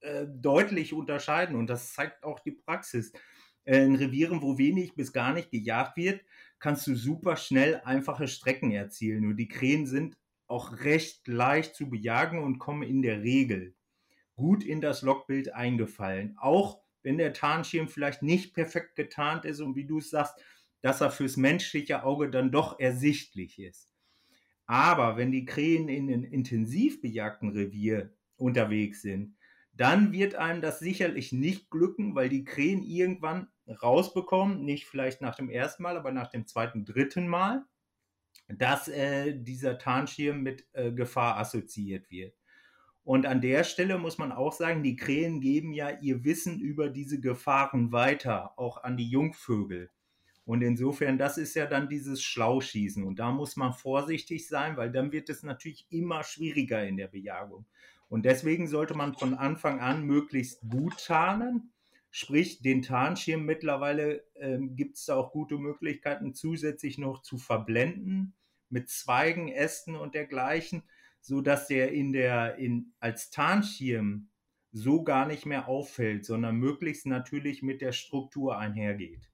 äh, 0.02 0.26
deutlich 0.28 0.94
unterscheiden 0.94 1.56
und 1.56 1.68
das 1.68 1.94
zeigt 1.94 2.24
auch 2.24 2.40
die 2.40 2.52
Praxis. 2.52 3.12
Äh, 3.64 3.84
in 3.84 3.96
Revieren, 3.96 4.42
wo 4.42 4.58
wenig 4.58 4.96
bis 4.96 5.14
gar 5.14 5.34
nicht 5.34 5.52
gejagt 5.52 5.98
wird, 5.98 6.22
kannst 6.60 6.88
du 6.88 6.96
super 6.96 7.36
schnell 7.36 7.82
einfache 7.84 8.28
Strecken 8.28 8.72
erzielen. 8.72 9.22
Nur 9.22 9.34
die 9.34 9.48
Krähen 9.48 9.86
sind 9.86 10.18
auch 10.48 10.80
recht 10.80 11.28
leicht 11.28 11.76
zu 11.76 11.90
bejagen 11.90 12.44
und 12.44 12.60
kommen 12.60 12.84
in 12.84 13.02
der 13.02 13.22
Regel 13.22 13.76
gut 14.38 14.64
in 14.64 14.80
das 14.80 15.02
Lockbild 15.02 15.54
eingefallen. 15.54 16.38
Auch 16.38 16.80
wenn 17.04 17.18
der 17.18 17.34
Tarnschirm 17.34 17.90
vielleicht 17.90 18.22
nicht 18.22 18.54
perfekt 18.54 18.96
getarnt 18.96 19.44
ist 19.44 19.60
und 19.60 19.76
wie 19.76 19.86
du 19.86 19.98
es 19.98 20.10
sagst, 20.10 20.40
dass 20.82 21.02
er 21.02 21.12
fürs 21.12 21.36
menschliche 21.36 22.04
Auge 22.04 22.30
dann 22.30 22.52
doch 22.52 22.80
ersichtlich 22.80 23.60
ist. 23.60 23.92
Aber 24.68 25.18
wenn 25.18 25.32
die 25.32 25.46
Krähen 25.46 25.90
in 25.90 26.12
einem 26.12 26.24
intensiv 26.24 27.02
bejagten 27.02 27.50
Revier 27.50 28.14
unterwegs 28.38 29.02
sind, 29.02 29.36
dann 29.78 30.12
wird 30.12 30.36
einem 30.36 30.62
das 30.62 30.80
sicherlich 30.80 31.32
nicht 31.32 31.70
glücken, 31.70 32.16
weil 32.16 32.30
die 32.30 32.44
Krähen 32.44 32.84
irgendwann 32.84 33.48
rausbekommen, 33.68 34.66
nicht 34.66 34.88
vielleicht 34.88 35.22
nach 35.22 35.36
dem 35.36 35.50
ersten 35.50 35.84
Mal, 35.84 35.98
aber 35.98 36.12
nach 36.12 36.30
dem 36.30 36.48
zweiten, 36.48 36.84
dritten 36.84 37.28
Mal, 37.28 37.64
dass 38.48 38.88
äh, 38.88 39.34
dieser 39.38 39.78
Tarnschirm 39.78 40.42
mit 40.42 40.68
äh, 40.74 40.92
Gefahr 40.92 41.38
assoziiert 41.38 42.10
wird. 42.10 42.36
Und 43.04 43.26
an 43.26 43.40
der 43.40 43.64
Stelle 43.64 43.98
muss 43.98 44.18
man 44.18 44.32
auch 44.32 44.52
sagen, 44.52 44.84
die 44.84 44.96
Krähen 44.96 45.40
geben 45.40 45.72
ja 45.74 45.92
ihr 46.02 46.24
Wissen 46.24 46.60
über 46.60 46.90
diese 46.90 47.22
Gefahren 47.22 47.92
weiter, 47.92 48.58
auch 48.60 48.84
an 48.84 48.98
die 48.98 49.10
Jungvögel. 49.10 49.92
Und 50.44 50.62
insofern, 50.62 51.18
das 51.18 51.38
ist 51.38 51.56
ja 51.56 51.66
dann 51.66 51.90
dieses 51.90 52.24
Schlauschießen. 52.24 53.04
Und 53.04 53.20
da 53.20 53.32
muss 53.32 53.58
man 53.58 53.74
vorsichtig 53.74 54.48
sein, 54.48 54.78
weil 54.78 54.92
dann 54.92 55.12
wird 55.12 55.30
es 55.30 55.44
natürlich 55.44 55.86
immer 55.90 56.24
schwieriger 56.24 56.86
in 56.88 56.98
der 56.98 57.08
Bejagung. 57.08 57.66
Und 58.10 58.26
deswegen 58.26 58.68
sollte 58.68 58.94
man 58.94 59.14
von 59.14 59.34
Anfang 59.34 59.80
an 59.80 60.04
möglichst 60.04 60.62
gut 60.70 61.06
tarnen. 61.06 61.74
Sprich, 62.10 62.62
den 62.62 62.82
Tarnschirm 62.82 63.44
mittlerweile 63.46 64.24
ähm, 64.36 64.76
gibt 64.76 64.98
es 64.98 65.10
auch 65.10 65.32
gute 65.32 65.58
Möglichkeiten, 65.58 66.34
zusätzlich 66.34 66.98
noch 66.98 67.22
zu 67.22 67.38
verblenden 67.38 68.34
mit 68.70 68.90
Zweigen, 68.90 69.50
Ästen 69.50 69.96
und 69.96 70.16
dergleichen, 70.16 70.84
sodass 71.22 71.68
der 71.68 71.92
in 71.92 72.14
der 72.14 72.56
in, 72.56 72.94
als 73.00 73.30
Tarnschirm 73.30 74.30
so 74.72 75.04
gar 75.04 75.26
nicht 75.26 75.46
mehr 75.46 75.68
auffällt, 75.68 76.26
sondern 76.26 76.56
möglichst 76.56 77.06
natürlich 77.06 77.62
mit 77.62 77.82
der 77.82 77.92
Struktur 77.92 78.58
einhergeht 78.58 79.30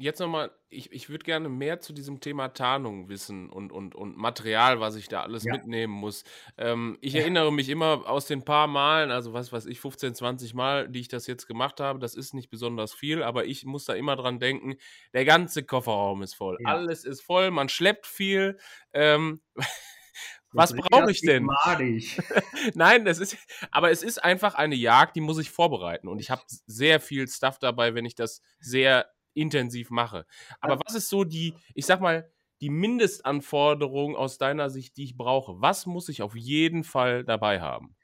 jetzt 0.00 0.20
nochmal, 0.20 0.50
ich, 0.68 0.92
ich 0.92 1.08
würde 1.08 1.24
gerne 1.24 1.48
mehr 1.48 1.80
zu 1.80 1.92
diesem 1.92 2.20
Thema 2.20 2.48
Tarnung 2.48 3.08
wissen 3.08 3.50
und, 3.50 3.72
und, 3.72 3.94
und 3.94 4.16
Material, 4.16 4.80
was 4.80 4.96
ich 4.96 5.08
da 5.08 5.22
alles 5.22 5.44
ja. 5.44 5.52
mitnehmen 5.52 5.92
muss. 5.92 6.24
Ähm, 6.56 6.98
ich 7.00 7.12
ja. 7.12 7.20
erinnere 7.20 7.52
mich 7.52 7.68
immer 7.68 8.08
aus 8.08 8.26
den 8.26 8.44
paar 8.44 8.66
Malen, 8.66 9.10
also 9.10 9.32
was 9.32 9.52
weiß 9.52 9.66
ich, 9.66 9.80
15, 9.80 10.14
20 10.14 10.54
Mal, 10.54 10.88
die 10.88 11.00
ich 11.00 11.08
das 11.08 11.26
jetzt 11.26 11.46
gemacht 11.46 11.80
habe, 11.80 11.98
das 11.98 12.14
ist 12.14 12.34
nicht 12.34 12.50
besonders 12.50 12.94
viel, 12.94 13.22
aber 13.22 13.44
ich 13.44 13.64
muss 13.64 13.84
da 13.84 13.94
immer 13.94 14.16
dran 14.16 14.38
denken, 14.38 14.76
der 15.12 15.24
ganze 15.24 15.62
Kofferraum 15.62 16.22
ist 16.22 16.34
voll. 16.34 16.58
Ja. 16.60 16.70
Alles 16.70 17.04
ist 17.04 17.20
voll, 17.20 17.50
man 17.50 17.68
schleppt 17.68 18.06
viel. 18.06 18.58
Ähm, 18.92 19.40
was 20.52 20.74
brauche 20.74 21.10
ich 21.10 21.20
denn? 21.20 21.48
Nein, 22.74 23.04
das 23.04 23.18
ist, 23.18 23.36
aber 23.70 23.90
es 23.90 24.02
ist 24.02 24.22
einfach 24.22 24.54
eine 24.54 24.74
Jagd, 24.74 25.16
die 25.16 25.20
muss 25.20 25.38
ich 25.38 25.50
vorbereiten. 25.50 26.08
Und 26.08 26.20
ich 26.20 26.30
habe 26.30 26.42
sehr 26.48 27.00
viel 27.00 27.28
Stuff 27.28 27.58
dabei, 27.58 27.94
wenn 27.94 28.04
ich 28.04 28.14
das 28.14 28.42
sehr 28.58 29.06
intensiv 29.34 29.90
mache. 29.90 30.26
Aber 30.60 30.78
was 30.84 30.94
ist 30.94 31.08
so 31.08 31.24
die, 31.24 31.54
ich 31.74 31.86
sag 31.86 32.00
mal, 32.00 32.30
die 32.60 32.70
Mindestanforderung 32.70 34.16
aus 34.16 34.38
deiner 34.38 34.70
Sicht, 34.70 34.96
die 34.96 35.04
ich 35.04 35.16
brauche? 35.16 35.60
Was 35.60 35.86
muss 35.86 36.08
ich 36.08 36.22
auf 36.22 36.36
jeden 36.36 36.84
Fall 36.84 37.24
dabei 37.24 37.60
haben? 37.60 37.96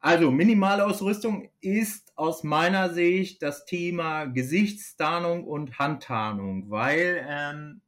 Also 0.00 0.32
Minimalausrüstung 0.32 1.48
ist 1.60 2.12
aus 2.18 2.42
meiner 2.42 2.92
Sicht 2.92 3.40
das 3.40 3.64
Thema 3.66 4.24
Gesichtstarnung 4.24 5.44
und 5.44 5.78
Handtarnung, 5.78 6.68
weil 6.70 7.24
ähm, 7.28 7.80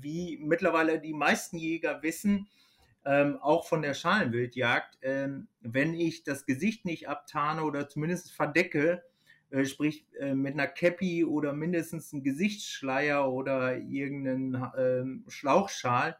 wie 0.00 0.38
mittlerweile 0.40 1.00
die 1.00 1.12
meisten 1.12 1.56
Jäger 1.56 2.04
wissen, 2.04 2.46
ähm, 3.04 3.38
auch 3.40 3.66
von 3.66 3.82
der 3.82 3.94
Schalenwildjagd, 3.94 4.98
ähm, 5.02 5.48
wenn 5.60 5.94
ich 5.94 6.22
das 6.22 6.46
Gesicht 6.46 6.84
nicht 6.84 7.08
abtarne 7.08 7.64
oder 7.64 7.88
zumindest 7.88 8.32
verdecke, 8.32 9.02
äh, 9.50 9.64
sprich 9.64 10.06
äh, 10.18 10.34
mit 10.34 10.54
einer 10.54 10.66
Cappy 10.66 11.24
oder 11.24 11.52
mindestens 11.52 12.12
einem 12.12 12.22
Gesichtsschleier 12.22 13.30
oder 13.30 13.78
irgendeinen 13.78 14.54
äh, 15.24 15.30
Schlauchschal, 15.30 16.16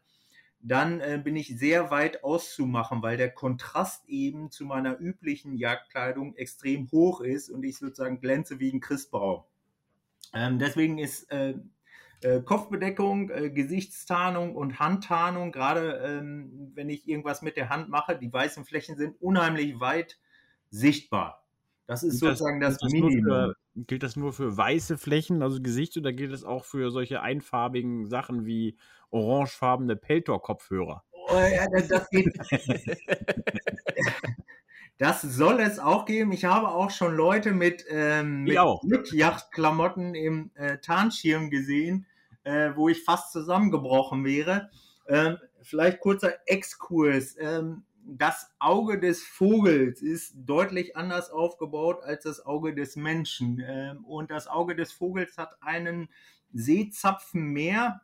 dann 0.59 1.01
äh, 1.01 1.21
bin 1.23 1.35
ich 1.35 1.57
sehr 1.57 1.91
weit 1.91 2.23
auszumachen, 2.23 3.01
weil 3.01 3.17
der 3.17 3.31
Kontrast 3.31 4.07
eben 4.09 4.51
zu 4.51 4.65
meiner 4.65 4.99
üblichen 4.99 5.55
Jagdkleidung 5.55 6.35
extrem 6.35 6.89
hoch 6.91 7.21
ist 7.21 7.49
und 7.49 7.63
ich 7.63 7.77
sozusagen 7.77 8.19
glänze 8.19 8.59
wie 8.59 8.73
ein 8.73 8.79
Christbaum. 8.79 9.43
Ähm, 10.33 10.59
deswegen 10.59 10.97
ist 10.97 11.31
äh, 11.31 11.55
Äh, 12.23 12.41
Kopfbedeckung, 12.41 13.29
äh, 13.29 13.51
Gesichtstarnung 13.51 14.55
und 14.55 14.79
Handtarnung, 14.79 15.51
gerade 15.51 16.01
ähm, 16.03 16.71
wenn 16.73 16.89
ich 16.89 17.07
irgendwas 17.07 17.43
mit 17.43 17.57
der 17.57 17.69
Hand 17.69 17.89
mache, 17.89 18.17
die 18.17 18.33
weißen 18.33 18.65
Flächen 18.65 18.97
sind 18.97 19.21
unheimlich 19.21 19.79
weit 19.79 20.17
sichtbar. 20.71 21.46
Das 21.87 22.03
ist 22.03 22.19
gilt 22.19 22.37
sozusagen 22.37 22.59
das, 22.59 22.77
das 22.77 22.91
Minimum. 22.91 23.53
Gilt 23.75 24.03
das 24.03 24.15
nur 24.15 24.33
für 24.33 24.55
weiße 24.55 24.97
Flächen, 24.97 25.41
also 25.41 25.61
Gesicht, 25.61 25.95
oder 25.97 26.11
gilt 26.11 26.33
das 26.33 26.43
auch 26.43 26.65
für 26.65 26.91
solche 26.91 27.21
einfarbigen 27.21 28.05
Sachen 28.05 28.45
wie 28.45 28.77
orangefarbene 29.09 29.95
Peltor-Kopfhörer? 29.95 31.03
Oh, 31.29 31.37
ja, 31.37 31.65
das 31.87 32.09
geht. 32.09 32.37
Das 34.99 35.21
soll 35.21 35.59
es 35.59 35.77
auch 35.77 36.05
geben. 36.05 36.31
Ich 36.31 36.45
habe 36.45 36.69
auch 36.69 36.89
schon 36.89 37.15
Leute 37.15 37.51
mit, 37.51 37.85
ähm, 37.87 38.45
mit 38.45 38.57
Glückjachtklamotten 38.81 40.15
im 40.15 40.49
äh, 40.55 40.79
Tarnschirm 40.79 41.51
gesehen, 41.51 42.07
äh, 42.43 42.71
wo 42.75 42.89
ich 42.89 43.03
fast 43.03 43.31
zusammengebrochen 43.31 44.25
wäre. 44.25 44.71
Ähm, 45.07 45.37
vielleicht 45.61 45.99
kurzer 45.99 46.33
Exkurs. 46.47 47.35
Ähm, 47.39 47.83
das 48.09 48.53
Auge 48.59 48.99
des 48.99 49.23
Vogels 49.23 50.01
ist 50.01 50.33
deutlich 50.37 50.95
anders 50.95 51.29
aufgebaut 51.29 52.03
als 52.03 52.23
das 52.23 52.45
Auge 52.45 52.73
des 52.73 52.95
Menschen. 52.95 53.61
Ähm, 53.65 54.05
und 54.05 54.31
das 54.31 54.47
Auge 54.47 54.75
des 54.75 54.91
Vogels 54.91 55.37
hat 55.37 55.57
einen 55.61 56.09
Sehzapfen 56.53 57.47
mehr 57.47 58.01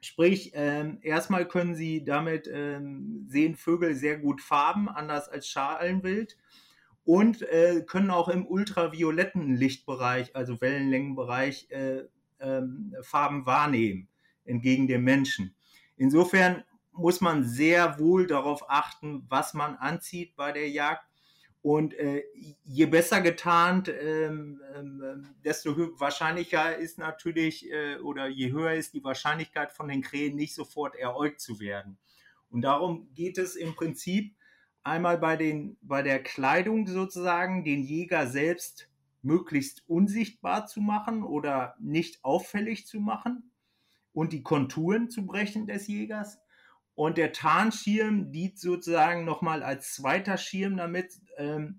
Sprich, 0.00 0.52
ähm, 0.54 0.98
erstmal 1.02 1.48
können 1.48 1.74
Sie 1.74 2.04
damit 2.04 2.48
ähm, 2.52 3.26
sehen 3.28 3.56
Vögel 3.56 3.96
sehr 3.96 4.16
gut 4.16 4.40
Farben, 4.40 4.88
anders 4.88 5.28
als 5.28 5.48
Schalenwild. 5.48 6.36
Und 7.04 7.42
äh, 7.42 7.82
können 7.86 8.10
auch 8.10 8.28
im 8.28 8.46
ultravioletten 8.46 9.56
Lichtbereich, 9.56 10.36
also 10.36 10.60
Wellenlängenbereich, 10.60 11.68
äh, 11.70 12.04
Farben 13.02 13.46
wahrnehmen, 13.46 14.06
entgegen 14.44 14.86
dem 14.86 15.02
Menschen. 15.02 15.56
Insofern 15.96 16.62
muss 16.98 17.20
man 17.20 17.44
sehr 17.44 17.98
wohl 17.98 18.26
darauf 18.26 18.68
achten, 18.68 19.24
was 19.28 19.54
man 19.54 19.76
anzieht 19.76 20.36
bei 20.36 20.52
der 20.52 20.68
Jagd 20.68 21.04
und 21.60 21.94
äh, 21.94 22.22
je 22.64 22.86
besser 22.86 23.20
getarnt, 23.20 23.88
ähm, 23.88 24.60
ähm, 24.74 25.34
desto 25.44 25.76
wahrscheinlicher 26.00 26.76
ist 26.76 26.98
natürlich 26.98 27.70
äh, 27.70 27.96
oder 27.98 28.28
je 28.28 28.52
höher 28.52 28.72
ist 28.72 28.94
die 28.94 29.02
Wahrscheinlichkeit 29.02 29.72
von 29.72 29.88
den 29.88 30.02
Krähen 30.02 30.36
nicht 30.36 30.54
sofort 30.54 30.94
eräugt 30.94 31.40
zu 31.40 31.58
werden. 31.58 31.98
Und 32.50 32.62
darum 32.62 33.12
geht 33.14 33.38
es 33.38 33.56
im 33.56 33.74
Prinzip 33.74 34.34
einmal 34.82 35.18
bei, 35.18 35.36
den, 35.36 35.76
bei 35.82 36.02
der 36.02 36.22
Kleidung 36.22 36.86
sozusagen, 36.86 37.64
den 37.64 37.82
Jäger 37.82 38.26
selbst 38.26 38.88
möglichst 39.22 39.82
unsichtbar 39.88 40.66
zu 40.66 40.80
machen 40.80 41.22
oder 41.22 41.74
nicht 41.80 42.24
auffällig 42.24 42.86
zu 42.86 43.00
machen 43.00 43.50
und 44.12 44.32
die 44.32 44.42
Konturen 44.42 45.10
zu 45.10 45.26
brechen 45.26 45.66
des 45.66 45.88
Jägers. 45.88 46.38
Und 46.98 47.16
der 47.16 47.32
Tarnschirm 47.32 48.32
dient 48.32 48.58
sozusagen 48.58 49.24
nochmal 49.24 49.62
als 49.62 49.94
zweiter 49.94 50.36
Schirm, 50.36 50.76
damit 50.76 51.12
ähm, 51.36 51.78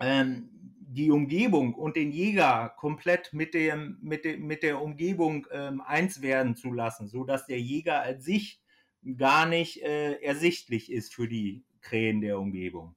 ähm, 0.00 0.48
die 0.80 1.10
Umgebung 1.10 1.74
und 1.74 1.96
den 1.96 2.10
Jäger 2.10 2.72
komplett 2.78 3.34
mit, 3.34 3.52
dem, 3.52 3.98
mit, 4.00 4.24
dem, 4.24 4.46
mit 4.46 4.62
der 4.62 4.80
Umgebung 4.80 5.46
ähm, 5.52 5.82
eins 5.82 6.22
werden 6.22 6.56
zu 6.56 6.72
lassen, 6.72 7.08
sodass 7.08 7.44
der 7.44 7.60
Jäger 7.60 8.00
als 8.00 8.24
sich 8.24 8.62
gar 9.18 9.44
nicht 9.44 9.82
äh, 9.82 10.14
ersichtlich 10.22 10.90
ist 10.90 11.14
für 11.14 11.28
die 11.28 11.66
Krähen 11.82 12.22
der 12.22 12.38
Umgebung. 12.38 12.96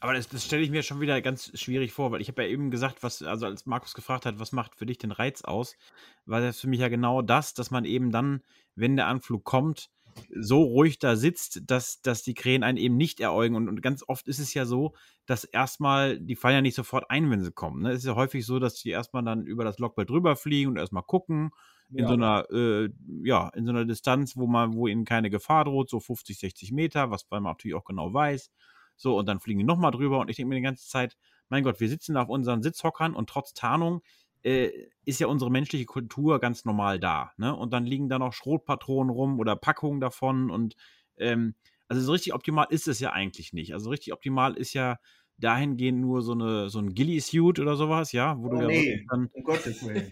Aber 0.00 0.12
das, 0.12 0.28
das 0.28 0.44
stelle 0.44 0.62
ich 0.62 0.70
mir 0.70 0.82
schon 0.82 1.00
wieder 1.00 1.22
ganz 1.22 1.50
schwierig 1.58 1.92
vor, 1.92 2.12
weil 2.12 2.20
ich 2.20 2.28
habe 2.28 2.42
ja 2.42 2.50
eben 2.50 2.70
gesagt, 2.70 3.02
was, 3.02 3.22
also 3.22 3.46
als 3.46 3.64
Markus 3.64 3.94
gefragt 3.94 4.26
hat, 4.26 4.38
was 4.38 4.52
macht 4.52 4.76
für 4.76 4.84
dich 4.84 4.98
den 4.98 5.12
Reiz 5.12 5.40
aus, 5.40 5.78
war 6.26 6.42
das 6.42 6.60
für 6.60 6.68
mich 6.68 6.80
ja 6.80 6.88
genau 6.88 7.22
das, 7.22 7.54
dass 7.54 7.70
man 7.70 7.86
eben 7.86 8.10
dann, 8.10 8.42
wenn 8.74 8.96
der 8.96 9.06
Anflug 9.06 9.44
kommt, 9.44 9.88
so 10.34 10.62
ruhig 10.62 10.98
da 10.98 11.16
sitzt, 11.16 11.62
dass, 11.66 12.00
dass 12.02 12.22
die 12.22 12.34
Krähen 12.34 12.62
einen 12.62 12.78
eben 12.78 12.96
nicht 12.96 13.20
eräugen. 13.20 13.56
Und, 13.56 13.68
und 13.68 13.82
ganz 13.82 14.04
oft 14.06 14.28
ist 14.28 14.38
es 14.38 14.54
ja 14.54 14.66
so, 14.66 14.94
dass 15.26 15.44
erstmal, 15.44 16.18
die 16.18 16.36
fallen 16.36 16.56
ja 16.56 16.60
nicht 16.62 16.74
sofort 16.74 17.10
ein, 17.10 17.30
wenn 17.30 17.44
sie 17.44 17.52
kommen. 17.52 17.82
Ne? 17.82 17.90
Es 17.90 17.98
ist 17.98 18.06
ja 18.06 18.14
häufig 18.14 18.44
so, 18.46 18.58
dass 18.58 18.74
die 18.74 18.90
erstmal 18.90 19.24
dann 19.24 19.46
über 19.46 19.64
das 19.64 19.78
Lockball 19.78 20.06
drüber 20.06 20.36
fliegen 20.36 20.70
und 20.70 20.76
erstmal 20.76 21.02
gucken, 21.02 21.50
in 21.90 21.98
ja. 21.98 22.08
so 22.08 22.14
einer, 22.14 22.50
äh, 22.50 22.88
ja, 23.22 23.48
in 23.50 23.66
so 23.66 23.70
einer 23.70 23.84
Distanz, 23.84 24.36
wo 24.36 24.46
man, 24.46 24.74
wo 24.74 24.86
ihnen 24.86 25.04
keine 25.04 25.30
Gefahr 25.30 25.64
droht, 25.64 25.90
so 25.90 26.00
50, 26.00 26.38
60 26.38 26.72
Meter, 26.72 27.10
was 27.10 27.26
man 27.30 27.42
natürlich 27.42 27.74
auch 27.74 27.84
genau 27.84 28.12
weiß. 28.12 28.50
So, 28.96 29.18
und 29.18 29.26
dann 29.26 29.40
fliegen 29.40 29.58
die 29.58 29.64
nochmal 29.64 29.90
drüber 29.90 30.20
und 30.20 30.30
ich 30.30 30.36
denke 30.36 30.48
mir 30.48 30.56
die 30.56 30.62
ganze 30.62 30.88
Zeit, 30.88 31.16
mein 31.48 31.62
Gott, 31.62 31.80
wir 31.80 31.88
sitzen 31.88 32.16
auf 32.16 32.28
unseren 32.28 32.62
Sitzhockern 32.62 33.14
und 33.14 33.28
trotz 33.28 33.54
Tarnung 33.54 34.02
äh, 34.44 34.70
ist 35.04 35.20
ja 35.20 35.26
unsere 35.26 35.50
menschliche 35.50 35.86
Kultur 35.86 36.38
ganz 36.38 36.64
normal 36.64 37.00
da. 37.00 37.32
Ne? 37.36 37.54
Und 37.54 37.72
dann 37.72 37.86
liegen 37.86 38.08
da 38.08 38.18
noch 38.18 38.32
Schrotpatronen 38.32 39.10
rum 39.10 39.40
oder 39.40 39.56
Packungen 39.56 40.00
davon 40.00 40.50
und 40.50 40.76
ähm, 41.16 41.54
also 41.88 42.02
so 42.02 42.12
richtig 42.12 42.34
optimal 42.34 42.66
ist 42.70 42.88
es 42.88 43.00
ja 43.00 43.12
eigentlich 43.12 43.52
nicht. 43.52 43.74
Also 43.74 43.90
richtig 43.90 44.12
optimal 44.12 44.56
ist 44.56 44.72
ja 44.72 44.98
dahingehend 45.38 46.00
nur 46.00 46.22
so, 46.22 46.32
eine, 46.32 46.68
so 46.68 46.78
ein 46.78 46.94
Gilly-Suit 46.94 47.58
oder 47.58 47.76
sowas, 47.76 48.12
ja, 48.12 48.38
wo 48.38 48.46
oh, 48.46 48.50
du 48.50 48.66
nee, 48.66 49.04
dann, 49.10 49.28
um 49.32 49.42
Gottes 49.42 49.84
Willen. 49.84 50.10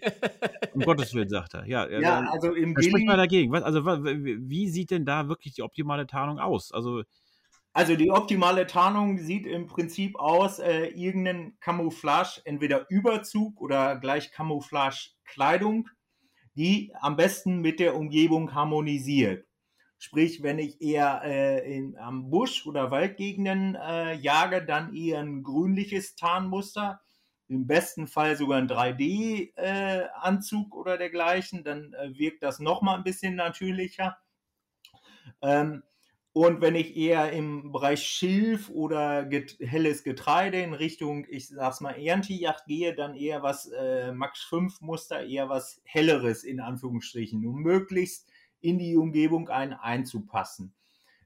um 0.73 0.81
Gottes 0.81 1.13
Willen, 1.13 1.29
sagt 1.29 1.53
er. 1.53 1.65
Ja, 1.65 1.89
ja 1.89 2.19
also 2.29 2.53
im 2.53 2.75
Gilly. 2.75 2.89
Spricht 2.89 3.07
mal 3.07 3.17
dagegen. 3.17 3.51
Was, 3.51 3.63
also, 3.63 3.85
wie 3.85 4.67
sieht 4.69 4.91
denn 4.91 5.05
da 5.05 5.29
wirklich 5.29 5.53
die 5.53 5.61
optimale 5.61 6.07
Tarnung 6.07 6.39
aus? 6.39 6.71
Also, 6.73 7.03
also 7.73 7.95
die 7.95 8.11
optimale 8.11 8.67
Tarnung 8.67 9.17
sieht 9.17 9.47
im 9.47 9.65
Prinzip 9.65 10.19
aus, 10.19 10.59
äh, 10.59 10.85
irgendeinen 10.89 11.59
Camouflage, 11.59 12.41
entweder 12.45 12.85
Überzug 12.89 13.59
oder 13.59 13.97
gleich 13.97 14.31
Camouflage-Kleidung, 14.31 15.89
die 16.55 16.93
am 17.01 17.15
besten 17.15 17.61
mit 17.61 17.79
der 17.79 17.95
Umgebung 17.95 18.53
harmonisiert. 18.53 19.47
Sprich, 19.97 20.43
wenn 20.43 20.59
ich 20.59 20.81
eher 20.81 21.21
äh, 21.23 21.75
in, 21.75 21.97
am 21.97 22.29
Busch 22.29 22.67
oder 22.67 22.91
Waldgegenden 22.91 23.75
äh, 23.75 24.13
jage, 24.15 24.63
dann 24.63 24.93
eher 24.93 25.19
ein 25.19 25.41
grünliches 25.41 26.15
Tarnmuster, 26.15 27.01
im 27.47 27.65
besten 27.65 28.07
Fall 28.07 28.35
sogar 28.35 28.59
ein 28.59 28.67
3D-Anzug 28.67 30.73
äh, 30.73 30.77
oder 30.77 30.97
dergleichen, 30.97 31.63
dann 31.63 31.93
äh, 31.93 32.17
wirkt 32.17 32.43
das 32.43 32.59
nochmal 32.59 32.97
ein 32.97 33.03
bisschen 33.03 33.35
natürlicher. 33.35 34.17
Ähm, 35.41 35.83
und 36.33 36.61
wenn 36.61 36.73
ich 36.73 36.97
eher 36.97 37.31
im 37.31 37.71
Bereich 37.71 38.03
Schilf 38.03 38.69
oder 38.71 39.23
get 39.23 39.55
helles 39.59 40.03
Getreide 40.03 40.59
in 40.61 40.73
Richtung, 40.73 41.27
ich 41.29 41.47
sag's 41.47 41.79
mal, 41.79 41.91
Erntejacht 41.91 42.65
gehe, 42.65 42.95
dann 42.95 43.15
eher 43.15 43.43
was 43.43 43.67
äh, 43.67 44.11
Max 44.11 44.41
5 44.41 44.81
Muster, 44.81 45.23
eher 45.23 45.49
was 45.49 45.79
helleres 45.83 46.43
in 46.43 46.59
Anführungsstrichen, 46.59 47.45
um 47.45 47.61
möglichst 47.61 48.27
in 48.61 48.79
die 48.79 48.97
Umgebung 48.97 49.49
ein 49.49 49.73
einzupassen. 49.73 50.73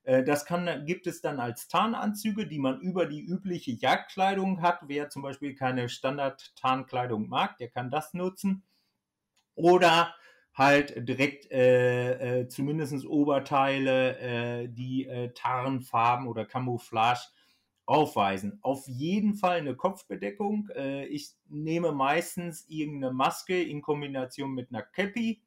Äh, 0.04 0.24
das 0.24 0.46
kann, 0.46 0.86
gibt 0.86 1.08
es 1.08 1.22
dann 1.22 1.40
als 1.40 1.70
Tarnanzüge, 1.70 2.46
die 2.46 2.60
man 2.60 2.82
über 2.82 3.06
die 3.06 3.22
übliche 3.22 3.72
Jagdkleidung 3.72 4.62
hat. 4.62 4.80
Wer 4.88 5.10
zum 5.10 5.22
Beispiel 5.22 5.56
keine 5.56 5.88
Standard-Tarnkleidung 5.88 7.30
mag, 7.30 7.58
der 7.60 7.70
kann 7.70 7.90
das 7.90 8.14
nutzen. 8.14 8.64
Oder 9.56 10.14
halt 10.58 11.08
direkt 11.08 11.52
äh, 11.52 12.42
äh, 12.42 12.48
zumindest 12.48 13.06
Oberteile, 13.06 14.18
äh, 14.20 14.68
die 14.70 15.06
äh, 15.08 15.32
Tarnfarben 15.34 16.28
oder 16.28 16.46
Camouflage 16.46 17.28
aufweisen. 17.86 18.60
Auf 18.64 18.88
jeden 18.88 19.36
Fall 19.36 19.60
eine 19.60 19.76
Kopfbedeckung. 19.76 20.70
Äh, 20.76 21.06
ich 21.06 21.36
nehme 21.48 21.92
meistens 21.92 22.66
irgendeine 22.68 23.14
Maske 23.14 23.62
in 23.62 23.82
Kombination 23.82 24.54
mit 24.54 24.70
einer 24.70 24.82
Cappy, 24.82 25.44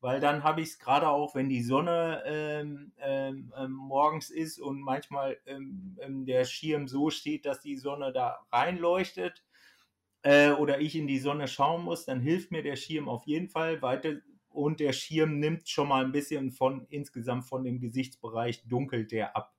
weil 0.00 0.20
dann 0.20 0.44
habe 0.44 0.60
ich 0.60 0.68
es 0.70 0.78
gerade 0.78 1.08
auch, 1.08 1.34
wenn 1.34 1.48
die 1.48 1.62
Sonne 1.62 2.22
ähm, 2.26 2.92
ähm, 2.98 3.52
ähm, 3.56 3.72
morgens 3.72 4.30
ist 4.30 4.60
und 4.60 4.80
manchmal 4.80 5.38
ähm, 5.46 5.98
ähm, 6.00 6.26
der 6.26 6.44
Schirm 6.44 6.86
so 6.86 7.10
steht, 7.10 7.46
dass 7.46 7.60
die 7.60 7.76
Sonne 7.76 8.12
da 8.12 8.46
reinleuchtet 8.52 9.42
äh, 10.22 10.50
oder 10.52 10.80
ich 10.80 10.96
in 10.96 11.06
die 11.06 11.18
Sonne 11.18 11.48
schauen 11.48 11.84
muss, 11.84 12.04
dann 12.04 12.20
hilft 12.20 12.50
mir 12.50 12.62
der 12.62 12.76
Schirm 12.76 13.08
auf 13.08 13.26
jeden 13.26 13.48
Fall. 13.48 13.82
Weiter 13.82 14.16
und 14.50 14.80
der 14.80 14.92
Schirm 14.92 15.38
nimmt 15.38 15.68
schon 15.68 15.88
mal 15.88 16.04
ein 16.04 16.12
bisschen 16.12 16.50
von 16.50 16.86
insgesamt 16.90 17.46
von 17.46 17.64
dem 17.64 17.80
Gesichtsbereich 17.80 18.66
dunkelt 18.66 19.12
der 19.12 19.36
ab. 19.36 19.54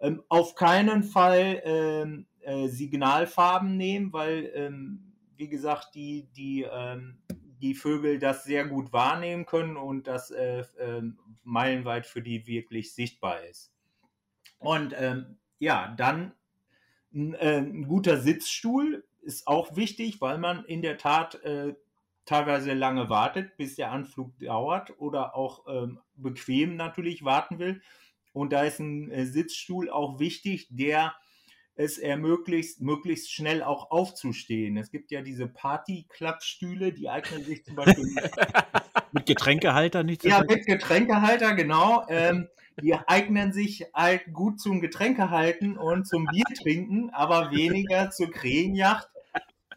Ähm, 0.00 0.22
auf 0.28 0.54
keinen 0.54 1.04
Fall 1.04 1.62
ähm, 1.64 2.26
äh, 2.40 2.68
Signalfarben 2.68 3.76
nehmen, 3.76 4.12
weil 4.12 4.50
ähm, 4.54 5.12
wie 5.36 5.48
gesagt 5.48 5.94
die 5.94 6.28
die 6.36 6.66
ähm, 6.70 7.18
die 7.62 7.74
Vögel 7.74 8.18
das 8.18 8.44
sehr 8.44 8.66
gut 8.66 8.92
wahrnehmen 8.92 9.46
können 9.46 9.76
und 9.76 10.08
das 10.08 10.30
äh, 10.30 10.64
äh, 10.78 11.02
meilenweit 11.44 12.06
für 12.06 12.20
die 12.20 12.46
wirklich 12.46 12.92
sichtbar 12.92 13.44
ist. 13.44 13.72
Und 14.58 14.94
ähm, 14.98 15.38
ja, 15.58 15.94
dann 15.96 16.32
ein, 17.14 17.34
äh, 17.34 17.58
ein 17.58 17.86
guter 17.86 18.18
Sitzstuhl 18.18 19.04
ist 19.20 19.46
auch 19.46 19.76
wichtig, 19.76 20.20
weil 20.20 20.38
man 20.38 20.64
in 20.64 20.82
der 20.82 20.98
Tat 20.98 21.36
äh, 21.44 21.74
teilweise 22.24 22.72
lange 22.72 23.08
wartet, 23.08 23.56
bis 23.56 23.76
der 23.76 23.90
Anflug 23.90 24.38
dauert 24.38 24.98
oder 24.98 25.34
auch 25.34 25.64
ähm, 25.68 25.98
bequem 26.14 26.76
natürlich 26.76 27.24
warten 27.24 27.58
will. 27.58 27.82
Und 28.32 28.52
da 28.52 28.62
ist 28.62 28.78
ein 28.78 29.10
äh, 29.10 29.26
Sitzstuhl 29.26 29.90
auch 29.90 30.18
wichtig, 30.18 30.68
der 30.70 31.14
es 31.74 31.98
ermöglicht, 31.98 32.80
möglichst 32.80 33.32
schnell 33.32 33.62
auch 33.62 33.90
aufzustehen. 33.90 34.76
Es 34.76 34.90
gibt 34.90 35.10
ja 35.10 35.22
diese 35.22 35.48
Party-Klappstühle, 35.48 36.92
die 36.92 37.08
eignen 37.08 37.44
sich 37.44 37.64
zum 37.64 37.76
Beispiel 37.76 38.04
mit 39.12 39.26
Getränkehalter 39.26 40.02
nicht. 40.02 40.24
Ja, 40.24 40.44
mit 40.46 40.66
Getränkehalter, 40.66 41.54
genau. 41.54 42.04
Ähm, 42.08 42.48
die 42.80 42.94
eignen 42.94 43.52
sich 43.52 43.86
halt 43.94 44.32
gut 44.32 44.60
zum 44.60 44.80
Getränkehalten 44.80 45.76
und 45.76 46.06
zum 46.06 46.26
Bier 46.26 46.44
trinken, 46.62 47.10
aber 47.10 47.50
weniger 47.50 48.10
zur 48.10 48.30
Krähenjacht, 48.30 49.08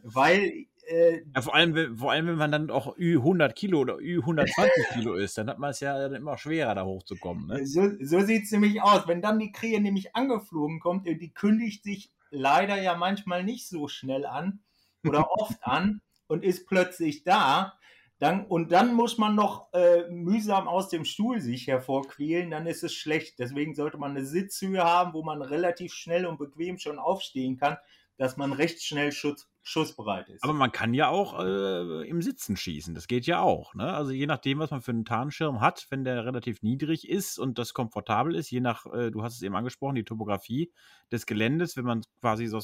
weil 0.02 0.66
äh, 0.88 1.22
ja, 1.34 1.42
vor, 1.42 1.56
allem, 1.56 1.98
vor 1.98 2.12
allem, 2.12 2.28
wenn 2.28 2.38
man 2.38 2.52
dann 2.52 2.70
auch 2.70 2.98
Ü100 2.98 3.54
Kilo 3.54 3.80
oder 3.80 3.96
Ü120 3.96 4.94
Kilo 4.94 5.14
ist, 5.16 5.38
dann 5.38 5.50
hat 5.50 5.60
man 5.60 5.72
es 5.72 5.80
ja 5.80 6.08
immer 6.08 6.38
schwerer, 6.38 6.76
da 6.76 6.86
hochzukommen. 6.86 7.48
Ne? 7.48 7.66
So, 7.66 7.90
so 8.02 8.22
sieht 8.22 8.44
es 8.44 8.52
nämlich 8.52 8.82
aus. 8.82 9.08
Wenn 9.08 9.22
dann 9.22 9.40
die 9.40 9.52
Krähe 9.52 9.82
nämlich 9.82 10.16
angeflogen 10.16 10.80
kommt, 10.80 11.08
die 11.08 11.34
kündigt 11.34 11.84
sich 11.84 12.12
leider 12.30 12.82
ja 12.82 12.96
manchmal 12.96 13.44
nicht 13.44 13.68
so 13.68 13.88
schnell 13.88 14.26
an 14.26 14.60
oder 15.04 15.32
oft 15.32 15.58
an 15.62 16.02
und 16.28 16.44
ist 16.44 16.68
plötzlich 16.68 17.24
da. 17.24 17.74
Dann, 18.18 18.46
und 18.46 18.72
dann 18.72 18.94
muss 18.94 19.18
man 19.18 19.36
noch 19.36 19.74
äh, 19.74 20.10
mühsam 20.10 20.70
aus 20.70 20.88
dem 20.88 21.04
Stuhl 21.04 21.42
sich 21.42 21.68
hervorquälen, 21.68 22.50
dann 22.50 22.66
ist 22.66 22.82
es 22.82 22.94
schlecht. 22.94 23.40
Deswegen 23.40 23.76
sollte 23.76 23.98
man 23.98 24.12
eine 24.12 24.26
Sitzhöhe 24.26 24.82
haben, 24.82 25.14
wo 25.14 25.22
man 25.22 25.42
relativ 25.42 25.94
schnell 25.94 26.26
und 26.26 26.40
bequem 26.40 26.78
schon 26.78 26.98
aufstehen 26.98 27.58
kann, 27.58 27.78
dass 28.18 28.38
man 28.38 28.54
recht 28.54 28.82
schnell 28.82 29.12
Schutz, 29.12 29.50
schussbereit 29.62 30.30
ist. 30.30 30.44
Aber 30.44 30.54
man 30.54 30.72
kann 30.72 30.94
ja 30.94 31.10
auch 31.10 31.40
äh, 31.44 32.08
im 32.08 32.22
Sitzen 32.22 32.56
schießen, 32.56 32.94
das 32.96 33.08
geht 33.08 33.26
ja 33.26 33.42
auch. 33.42 33.74
Ne? 33.74 33.94
Also 33.94 34.12
je 34.12 34.28
nachdem, 34.28 34.60
was 34.60 34.72
man 34.72 34.82
für 34.82 34.92
einen 34.92 35.06
Tarnschirm 35.06 35.60
hat, 35.60 35.88
wenn 35.90 36.04
der 36.04 36.26
relativ 36.26 36.62
niedrig 36.62 37.10
ist 37.10 37.40
und 37.40 37.58
das 37.58 37.74
komfortabel 37.74 38.36
ist, 38.36 38.50
je 38.52 38.62
nach, 38.62 38.86
äh, 38.94 39.12
du 39.12 39.24
hast 39.24 39.36
es 39.36 39.42
eben 39.42 39.56
angesprochen, 39.56 39.96
die 39.96 40.06
Topografie 40.06 40.72
des 41.12 41.26
Geländes, 41.26 41.76
wenn 41.78 41.86
man 41.86 42.02
quasi 42.22 42.48
so, 42.48 42.60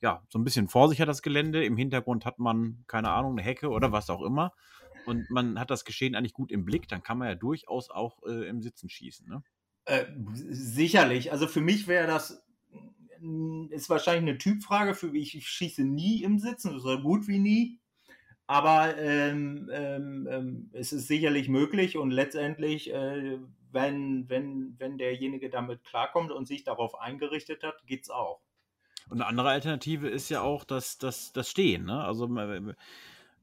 ja, 0.00 0.22
so 0.28 0.38
ein 0.38 0.44
bisschen 0.44 0.68
vor 0.68 0.88
sich 0.88 1.00
hat 1.00 1.08
das 1.08 1.22
Gelände, 1.22 1.64
im 1.64 1.76
Hintergrund 1.76 2.24
hat 2.24 2.38
man, 2.38 2.84
keine 2.86 3.10
Ahnung, 3.10 3.32
eine 3.32 3.42
Hecke 3.42 3.68
oder 3.68 3.92
was 3.92 4.08
auch 4.08 4.22
immer 4.22 4.52
und 5.06 5.30
man 5.30 5.58
hat 5.58 5.70
das 5.70 5.84
Geschehen 5.84 6.14
eigentlich 6.14 6.32
gut 6.32 6.50
im 6.52 6.64
Blick, 6.64 6.88
dann 6.88 7.02
kann 7.02 7.18
man 7.18 7.28
ja 7.28 7.34
durchaus 7.34 7.90
auch 7.90 8.22
äh, 8.26 8.48
im 8.48 8.62
Sitzen 8.62 8.88
schießen. 8.88 9.28
Ne? 9.28 9.42
Äh, 9.86 10.06
sicherlich. 10.32 11.32
Also 11.32 11.46
für 11.46 11.60
mich 11.60 11.86
wäre 11.86 12.06
das 12.06 12.45
ist 13.70 13.90
wahrscheinlich 13.90 14.30
eine 14.30 14.38
Typfrage. 14.38 14.94
Für 14.94 15.08
mich, 15.08 15.36
ich 15.36 15.48
schieße 15.48 15.84
nie 15.84 16.22
im 16.22 16.38
Sitzen, 16.38 16.78
so 16.78 16.98
gut 17.00 17.28
wie 17.28 17.38
nie. 17.38 17.78
Aber 18.46 18.96
ähm, 18.96 19.68
ähm, 19.72 20.28
ähm, 20.30 20.70
es 20.72 20.92
ist 20.92 21.08
sicherlich 21.08 21.48
möglich 21.48 21.96
und 21.96 22.12
letztendlich, 22.12 22.92
äh, 22.92 23.38
wenn, 23.72 24.28
wenn, 24.28 24.76
wenn 24.78 24.98
derjenige 24.98 25.50
damit 25.50 25.82
klarkommt 25.82 26.30
und 26.30 26.46
sich 26.46 26.62
darauf 26.62 26.98
eingerichtet 27.00 27.64
hat, 27.64 27.84
geht 27.86 28.04
es 28.04 28.10
auch. 28.10 28.40
Und 29.08 29.20
eine 29.20 29.26
andere 29.26 29.50
Alternative 29.50 30.08
ist 30.08 30.28
ja 30.28 30.42
auch 30.42 30.64
das, 30.64 30.98
das, 30.98 31.32
das 31.32 31.50
Stehen. 31.50 31.84
Ne? 31.84 32.04
Also 32.04 32.28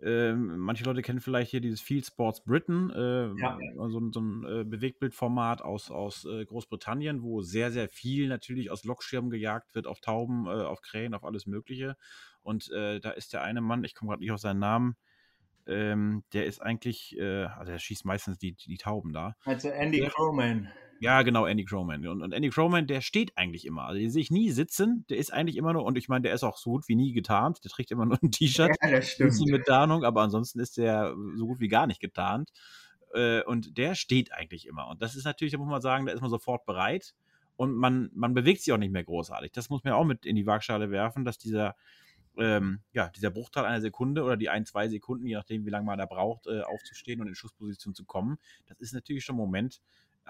ähm, 0.02 0.58
manche 0.58 0.84
Leute 0.84 1.02
kennen 1.02 1.22
vielleicht 1.22 1.52
hier 1.52 1.62
dieses 1.62 1.80
Field 1.80 2.06
Sports 2.06 2.44
Britain, 2.44 2.90
äh, 2.90 3.40
ja. 3.40 3.58
so, 3.76 4.12
so, 4.12 4.20
ein 4.20 4.44
äh, 4.44 4.64
Bewegtbildformat 4.64 5.62
aus, 5.62 5.92
aus 5.92 6.26
äh, 6.26 6.44
Großbritannien, 6.46 7.22
wo 7.22 7.42
sehr, 7.42 7.72
sehr 7.72 7.88
viel 7.88 8.28
natürlich 8.28 8.70
aus 8.72 8.84
Lokschirmen 8.84 9.30
gejagt 9.30 9.76
wird, 9.76 9.88
auf 9.88 10.02
Tauben, 10.02 10.48
äh, 10.48 10.50
auf 10.50 10.82
Krähen, 10.82 11.14
auf 11.14 11.24
alles 11.24 11.46
Mögliche. 11.46 11.96
Und 12.42 12.70
äh, 12.72 13.00
da 13.00 13.12
ist 13.12 13.34
der 13.34 13.44
eine 13.44 13.62
Mann, 13.62 13.84
ich 13.84 13.96
komme 13.96 14.10
gerade 14.10 14.22
nicht 14.22 14.32
auf 14.32 14.40
seinen 14.40 14.60
Namen, 14.60 14.98
ähm, 15.66 16.24
der 16.34 16.46
ist 16.46 16.62
eigentlich, 16.62 17.18
äh, 17.18 17.46
also 17.46 17.72
er 17.72 17.80
schießt 17.80 18.06
meistens 18.06 18.38
die, 18.38 18.54
die 18.54 18.78
Tauben 18.78 19.14
da. 19.14 19.36
Also 19.46 19.70
Andy 19.70 20.02
Crowman. 20.02 20.70
Ja, 21.04 21.22
genau, 21.22 21.46
Andy 21.46 21.66
Crowman. 21.66 22.08
Und, 22.08 22.22
und 22.22 22.32
Andy 22.32 22.50
Crowman, 22.50 22.88
der 22.88 23.02
steht 23.02 23.38
eigentlich 23.38 23.66
immer. 23.66 23.84
Also 23.84 24.00
den 24.00 24.10
sehe 24.10 24.22
ich 24.22 24.32
nie 24.32 24.52
sitzen. 24.52 25.06
Der 25.10 25.18
ist 25.18 25.34
eigentlich 25.34 25.58
immer 25.58 25.74
nur, 25.74 25.84
und 25.84 25.98
ich 25.98 26.08
meine, 26.08 26.22
der 26.22 26.34
ist 26.34 26.46
auch 26.46 26.56
so 26.56 26.70
gut 26.70 26.88
wie 26.88 26.96
nie 26.96 27.12
getarnt. 27.12 27.62
Der 27.66 27.72
trägt 27.72 27.92
immer 27.92 28.06
nur 28.06 28.18
ein 28.24 28.32
T-Shirt. 28.32 28.74
Ja, 28.82 28.90
das 28.90 29.10
stimmt. 29.10 29.38
Mit 29.48 29.66
Tarnung, 29.66 30.06
aber 30.06 30.22
ansonsten 30.22 30.62
ist 30.62 30.78
der 30.78 31.14
so 31.36 31.46
gut 31.46 31.60
wie 31.60 31.68
gar 31.68 31.88
nicht 31.88 32.00
getarnt. 32.00 32.54
Äh, 33.14 33.44
und 33.44 33.78
der 33.78 33.96
steht 33.96 34.32
eigentlich 34.32 34.66
immer. 34.66 34.88
Und 34.88 35.02
das 35.02 35.16
ist 35.16 35.26
natürlich, 35.26 35.52
da 35.52 35.58
muss 35.58 35.68
man 35.68 35.82
sagen, 35.82 36.06
da 36.06 36.14
ist 36.14 36.22
man 36.22 36.30
sofort 36.30 36.66
bereit. 36.66 37.14
Und 37.58 37.76
man, 37.76 38.10
man 38.14 38.34
bewegt 38.34 38.62
sich 38.62 38.72
auch 38.72 38.78
nicht 38.78 38.94
mehr 38.94 39.04
großartig. 39.04 39.52
Das 39.52 39.70
muss 39.70 39.84
man 39.84 39.92
auch 39.92 40.06
mit 40.06 40.26
in 40.26 40.38
die 40.38 40.46
Waagschale 40.46 40.90
werfen, 40.90 41.26
dass 41.26 41.38
dieser, 41.38 41.76
ähm, 42.38 42.80
ja, 42.94 43.10
dieser 43.10 43.30
Bruchteil 43.30 43.66
einer 43.66 43.82
Sekunde 43.82 44.24
oder 44.24 44.38
die 44.38 44.48
ein, 44.48 44.66
zwei 44.66 44.88
Sekunden, 44.88 45.28
je 45.28 45.36
nachdem, 45.36 45.66
wie 45.66 45.70
lange 45.70 45.86
man 45.86 45.98
da 45.98 46.06
braucht, 46.06 46.48
äh, 46.48 46.62
aufzustehen 46.62 47.20
und 47.20 47.28
in 47.28 47.36
Schussposition 47.36 47.94
zu 47.94 48.06
kommen, 48.06 48.38
das 48.68 48.80
ist 48.80 48.94
natürlich 48.94 49.26
schon 49.26 49.36
ein 49.36 49.40
Moment, 49.40 49.82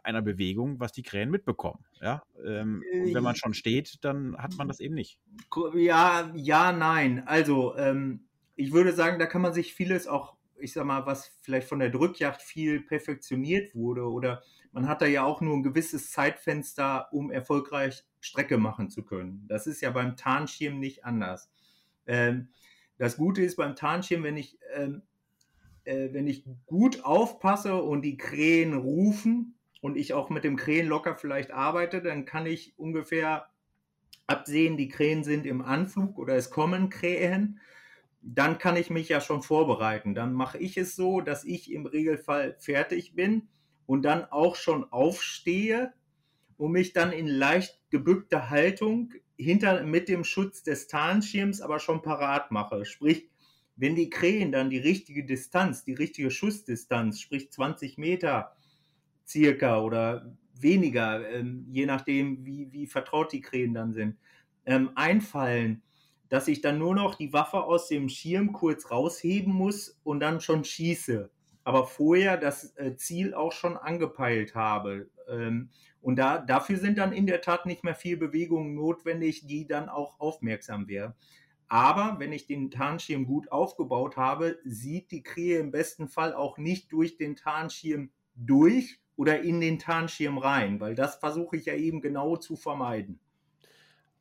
einer 0.04 0.22
Bewegung, 0.22 0.80
was 0.80 0.92
die 0.92 1.04
Krähen 1.04 1.30
mitbekommen. 1.30 1.86
Ja? 2.02 2.24
Ähm, 2.46 2.84
und 2.92 3.14
wenn 3.14 3.24
man 3.24 3.36
schon 3.36 3.54
steht, 3.54 4.04
dann 4.04 4.38
hat 4.38 4.56
man 4.58 4.68
das 4.68 4.80
eben 4.80 4.96
nicht. 4.96 5.20
Ja, 5.76 6.32
ja, 6.36 6.72
nein. 6.72 7.24
Also, 7.26 7.76
ähm, 7.78 8.26
ich 8.56 8.72
würde 8.72 8.94
sagen, 8.94 9.20
da 9.20 9.26
kann 9.26 9.42
man 9.42 9.54
sich 9.54 9.74
vieles 9.74 10.08
auch, 10.08 10.36
ich 10.58 10.74
sag 10.74 10.86
mal, 10.86 11.06
was 11.06 11.28
vielleicht 11.42 11.68
von 11.68 11.80
der 11.80 11.90
Drückjagd 11.90 12.42
viel 12.42 12.82
perfektioniert 12.82 13.74
wurde 13.76 14.10
oder 14.10 14.44
man 14.72 14.88
hat 14.88 15.02
da 15.02 15.06
ja 15.06 15.24
auch 15.24 15.42
nur 15.42 15.56
ein 15.56 15.64
gewisses 15.64 16.12
Zeitfenster, 16.12 17.08
um 17.12 17.32
erfolgreich 17.32 18.04
Strecke 18.20 18.58
machen 18.58 18.90
zu 18.90 19.04
können. 19.04 19.46
Das 19.48 19.68
ist 19.68 19.82
ja 19.82 19.92
beim 19.92 20.16
Tarnschirm 20.16 20.80
nicht 20.80 21.06
anders. 21.06 21.50
Ähm, 22.08 22.50
das 22.98 23.18
Gute 23.18 23.44
ist 23.44 23.56
beim 23.56 23.76
Tarnschirm, 23.76 24.24
wenn 24.24 24.38
ich, 24.38 24.58
ähm, 24.76 25.04
äh, 25.84 26.10
wenn 26.12 26.28
ich 26.28 26.46
gut 26.66 27.04
aufpasse 27.04 27.76
und 27.76 28.02
die 28.02 28.18
Krähen 28.18 28.74
rufen, 28.74 29.56
und 29.84 29.98
ich 29.98 30.14
auch 30.14 30.30
mit 30.30 30.46
dem 30.46 30.56
Krähen 30.56 30.88
locker 30.88 31.18
vielleicht 31.18 31.52
arbeite, 31.52 32.02
dann 32.02 32.24
kann 32.24 32.46
ich 32.46 32.74
ungefähr 32.80 33.50
absehen, 34.28 34.78
die 34.78 34.88
Krähen 34.88 35.26
sind 35.26 35.46
im 35.46 35.62
Anflug 35.62 36.18
oder 36.18 36.38
es 36.38 36.50
kommen 36.50 36.90
Krähen. 36.90 37.60
Dann 38.22 38.60
kann 38.60 38.78
ich 38.78 38.90
mich 38.90 39.10
ja 39.10 39.20
schon 39.20 39.44
vorbereiten. 39.44 40.16
Dann 40.16 40.32
mache 40.32 40.58
ich 40.58 40.78
es 40.78 40.96
so, 40.96 41.20
dass 41.20 41.44
ich 41.44 41.70
im 41.70 41.86
Regelfall 41.86 42.56
fertig 42.60 43.14
bin 43.14 43.50
und 43.86 44.04
dann 44.04 44.24
auch 44.24 44.56
schon 44.56 44.90
aufstehe 44.90 45.92
und 46.56 46.72
mich 46.72 46.94
dann 46.94 47.12
in 47.12 47.28
leicht 47.28 47.78
gebückter 47.90 48.50
Haltung 48.50 49.14
hinter 49.36 49.84
mit 49.84 50.08
dem 50.08 50.24
Schutz 50.24 50.64
des 50.64 50.88
Tarnschirms 50.88 51.60
aber 51.60 51.80
schon 51.80 52.02
parat 52.02 52.52
mache. 52.52 52.86
Sprich, 52.86 53.28
wenn 53.76 53.96
die 53.96 54.10
Krähen 54.10 54.54
dann 54.54 54.70
die 54.70 54.80
richtige 54.80 55.26
Distanz, 55.26 55.84
die 55.84 55.94
richtige 55.94 56.32
Schussdistanz, 56.32 57.20
sprich 57.20 57.52
20 57.52 57.98
Meter, 57.98 58.56
circa 59.28 59.82
oder 59.82 60.36
weniger, 60.60 61.30
ähm, 61.30 61.66
je 61.70 61.86
nachdem, 61.86 62.46
wie, 62.46 62.72
wie 62.72 62.88
vertraut 62.88 63.32
die 63.32 63.42
Krähen 63.42 63.74
dann 63.74 63.94
sind, 63.94 64.18
ähm, 64.66 64.92
einfallen, 64.96 65.84
dass 66.30 66.48
ich 66.48 66.62
dann 66.62 66.80
nur 66.80 66.96
noch 66.96 67.16
die 67.16 67.34
Waffe 67.34 67.64
aus 67.64 67.88
dem 67.88 68.10
Schirm 68.10 68.54
kurz 68.54 68.90
rausheben 68.90 69.54
muss 69.54 70.00
und 70.04 70.20
dann 70.20 70.42
schon 70.42 70.64
schieße. 70.64 71.30
Aber 71.64 71.86
vorher 71.86 72.38
das 72.38 72.76
äh, 72.78 72.96
Ziel 72.96 73.34
auch 73.34 73.52
schon 73.52 73.78
angepeilt 73.78 74.56
habe. 74.56 75.10
Ähm, 75.30 75.70
und 76.02 76.18
da, 76.18 76.40
dafür 76.40 76.78
sind 76.78 76.98
dann 76.98 77.14
in 77.14 77.28
der 77.28 77.42
Tat 77.42 77.66
nicht 77.66 77.84
mehr 77.84 77.96
viel 77.96 78.18
Bewegungen 78.18 78.74
notwendig, 78.74 79.46
die 79.46 79.68
dann 79.68 79.90
auch 79.90 80.20
aufmerksam 80.20 80.88
wären. 80.88 81.14
Aber 81.68 82.20
wenn 82.20 82.34
ich 82.34 82.46
den 82.46 82.72
Tarnschirm 82.72 83.26
gut 83.26 83.52
aufgebaut 83.52 84.18
habe, 84.18 84.60
sieht 84.66 85.12
die 85.12 85.24
Krähe 85.24 85.60
im 85.60 85.72
besten 85.72 86.08
Fall 86.08 86.34
auch 86.34 86.58
nicht 86.58 86.92
durch 86.92 87.18
den 87.18 87.36
Tarnschirm 87.36 88.12
durch, 88.36 89.00
oder 89.16 89.42
in 89.42 89.62
den 89.62 89.80
Tarnschirm 89.80 90.38
rein, 90.38 90.80
weil 90.80 90.96
das 90.96 91.16
versuche 91.16 91.58
ich 91.58 91.66
ja 91.66 91.76
eben 91.76 92.02
genau 92.02 92.38
zu 92.38 92.56
vermeiden. 92.56 93.20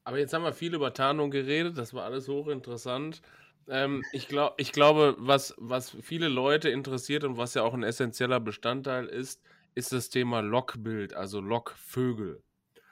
Aber 0.05 0.19
jetzt 0.19 0.35
haben 0.35 0.45
wir 0.45 0.53
viel 0.53 0.75
über 0.75 0.93
Tarnung 0.93 1.31
geredet, 1.31 1.79
das 1.79 1.95
war 1.95 2.05
alles 2.05 2.29
hochinteressant. 2.29 3.23
Ähm, 3.69 4.03
ich, 4.13 4.27
glaub, 4.27 4.55
ich 4.59 4.73
glaube, 4.73 5.15
was, 5.19 5.55
was 5.59 5.97
viele 6.03 6.29
Leute 6.29 6.69
interessiert 6.69 7.25
und 7.25 7.37
was 7.37 7.55
ja 7.55 7.63
auch 7.63 7.75
ein 7.75 7.85
essentieller 7.85 8.41
Bestandteil 8.41 9.07
ist, 9.07 9.41
ist 9.75 9.93
das 9.93 10.11
Thema 10.11 10.41
Lockbild, 10.41 11.15
also 11.15 11.41
Lockvögel. 11.41 12.43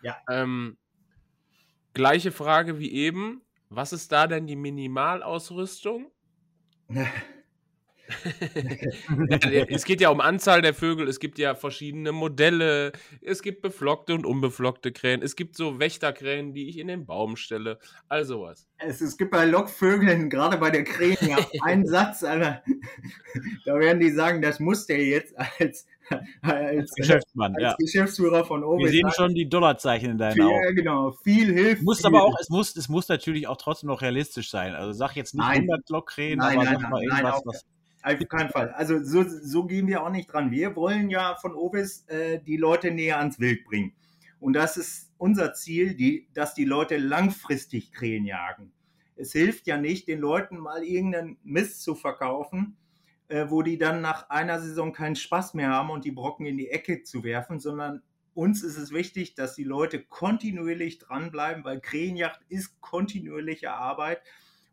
Ja. 0.03 0.17
Ähm, 0.31 0.79
gleiche 1.93 2.33
Frage 2.33 2.79
wie 2.79 2.93
eben. 2.93 3.43
Was 3.69 3.93
ist 3.93 4.11
da 4.11 4.27
denn 4.27 4.47
die 4.47 4.57
Minimalausrüstung? 4.57 6.11
es 9.69 9.85
geht 9.85 10.01
ja 10.01 10.11
um 10.11 10.21
Anzahl 10.21 10.63
der 10.63 10.75
Vögel, 10.75 11.09
es 11.09 11.21
gibt 11.21 11.39
ja 11.39 11.55
verschiedene 11.55 12.13
Modelle, 12.13 12.93
es 13.23 13.43
gibt 13.43 13.63
beflockte 13.63 14.15
und 14.15 14.27
unbeflockte 14.27 14.93
Krähen, 14.93 15.23
es 15.23 15.37
gibt 15.37 15.57
so 15.57 15.79
Wächterkrähen, 15.79 16.53
die 16.53 16.69
ich 16.69 16.79
in 16.79 16.89
den 16.89 17.07
Baum 17.07 17.37
stelle, 17.37 17.79
all 18.09 18.25
sowas. 18.25 18.69
Es, 18.79 19.01
es 19.01 19.17
gibt 19.17 19.31
bei 19.31 19.45
Lockvögeln, 19.45 20.31
gerade 20.31 20.57
bei 20.59 20.71
der 20.71 20.85
Krähen, 20.85 21.17
ja 21.29 21.39
einen 21.63 21.87
Satz, 21.87 22.23
Alter, 22.23 22.63
da 23.65 23.79
werden 23.79 24.01
die 24.01 24.11
sagen, 24.11 24.43
das 24.43 24.61
muss 24.61 24.87
der 24.87 25.05
jetzt 25.05 25.35
als, 25.39 25.87
als, 26.43 26.91
Geschäftsmann, 26.93 27.55
als 27.55 27.63
ja. 27.63 27.77
Geschäftsführer 27.79 28.45
von 28.45 28.65
Obi. 28.65 28.85
Wir 28.85 28.91
sehen 28.91 29.11
schon 29.13 29.35
die 29.35 29.49
Dollarzeichen 29.49 30.13
in 30.13 30.19
deinen 30.19 30.35
viel, 30.35 30.45
Augen. 30.45 30.75
Genau, 30.75 31.13
viel 31.23 31.53
hilft. 31.53 31.83
Muss 31.83 32.05
aber 32.05 32.25
auch, 32.25 32.37
es 32.41 32.49
muss, 32.49 32.77
es 32.77 32.89
muss 32.89 33.09
natürlich 33.09 33.47
auch 33.47 33.57
trotzdem 33.57 33.89
noch 33.89 34.03
realistisch 34.03 34.51
sein. 34.51 34.75
Also 34.75 34.93
sag 34.93 35.15
jetzt 35.17 35.35
nicht 35.35 35.45
nein. 35.45 35.63
100 35.63 35.89
Lockkrähen, 35.91 36.41
aber 36.41 36.65
nein, 36.65 36.79
sag 36.81 36.91
mal 36.91 37.03
irgendwas, 37.03 37.23
nein, 37.23 37.43
was 37.45 37.65
auf 38.03 38.29
keinen 38.29 38.51
Fall. 38.51 38.71
Also 38.71 39.03
so, 39.03 39.25
so 39.27 39.65
gehen 39.65 39.87
wir 39.87 40.03
auch 40.03 40.11
nicht 40.11 40.33
dran. 40.33 40.51
Wir 40.51 40.77
wollen 40.77 41.11
ja 41.11 41.37
von 41.37 41.55
Ovis 41.55 42.07
äh, 42.09 42.41
die 42.41 42.57
Leute 42.57 42.91
näher 42.91 43.19
ans 43.19 43.39
Wild 43.39 43.65
bringen. 43.65 43.93
Und 44.39 44.55
das 44.55 44.77
ist 44.77 45.13
unser 45.19 45.53
Ziel, 45.53 45.95
die, 45.95 46.29
dass 46.33 46.55
die 46.55 46.65
Leute 46.65 46.97
langfristig 46.97 47.93
Krähen 47.93 48.25
jagen. 48.25 48.73
Es 49.17 49.33
hilft 49.33 49.67
ja 49.67 49.77
nicht, 49.77 50.09
den 50.09 50.19
Leuten 50.19 50.59
mal 50.59 50.83
irgendeinen 50.83 51.37
Mist 51.43 51.83
zu 51.83 51.95
verkaufen, 51.95 52.79
äh, 53.29 53.47
wo 53.49 53.63
die 53.63 53.77
dann 53.77 54.01
nach 54.01 54.31
einer 54.31 54.61
Saison 54.61 54.93
keinen 54.93 55.17
Spaß 55.17 55.55
mehr 55.55 55.69
haben 55.69 55.91
und 55.91 56.07
die 56.07 56.11
Brocken 56.11 56.47
in 56.47 56.57
die 56.57 56.71
Ecke 56.71 57.03
zu 57.03 57.23
werfen, 57.23 57.61
sondern 57.61 58.03
uns 58.33 58.63
ist 58.63 58.79
es 58.79 58.93
wichtig, 58.93 59.35
dass 59.35 59.55
die 59.55 59.65
Leute 59.65 60.03
kontinuierlich 60.03 60.99
dranbleiben, 60.99 61.65
weil 61.65 61.81
Krähenjacht 61.81 62.41
ist 62.49 62.81
kontinuierliche 62.81 63.73
Arbeit 63.73 64.23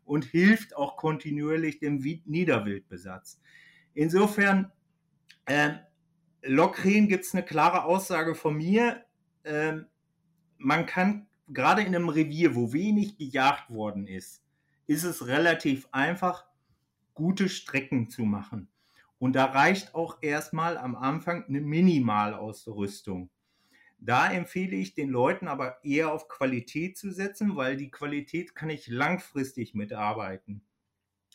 und 0.08 0.24
hilft 0.24 0.76
auch 0.76 0.96
kontinuierlich 0.96 1.78
dem 1.78 1.98
Niederwildbesatz. 2.24 3.40
Insofern, 3.94 4.72
äh, 5.46 5.74
Lokrähen 6.42 7.08
gibt 7.08 7.24
es 7.24 7.34
eine 7.34 7.44
klare 7.44 7.84
Aussage 7.84 8.34
von 8.34 8.56
mir. 8.56 9.04
Äh, 9.42 9.78
man 10.56 10.86
kann 10.86 11.26
gerade 11.48 11.82
in 11.82 11.94
einem 11.94 12.08
Revier, 12.08 12.54
wo 12.54 12.72
wenig 12.72 13.18
gejagt 13.18 13.70
worden 13.70 14.06
ist, 14.06 14.42
ist 14.86 15.04
es 15.04 15.26
relativ 15.26 15.88
einfach, 15.92 16.46
gute 17.14 17.48
Strecken 17.48 18.08
zu 18.10 18.22
machen. 18.22 18.68
Und 19.18 19.34
da 19.34 19.46
reicht 19.46 19.94
auch 19.94 20.18
erstmal 20.22 20.78
am 20.78 20.94
Anfang 20.94 21.44
eine 21.48 21.60
Minimalausrüstung. 21.60 23.30
Da 23.98 24.30
empfehle 24.30 24.76
ich 24.76 24.94
den 24.94 25.10
Leuten 25.10 25.48
aber 25.48 25.84
eher 25.84 26.12
auf 26.12 26.28
Qualität 26.28 26.96
zu 26.96 27.10
setzen, 27.10 27.56
weil 27.56 27.76
die 27.76 27.90
Qualität 27.90 28.54
kann 28.54 28.70
ich 28.70 28.86
langfristig 28.86 29.74
mitarbeiten. 29.74 30.62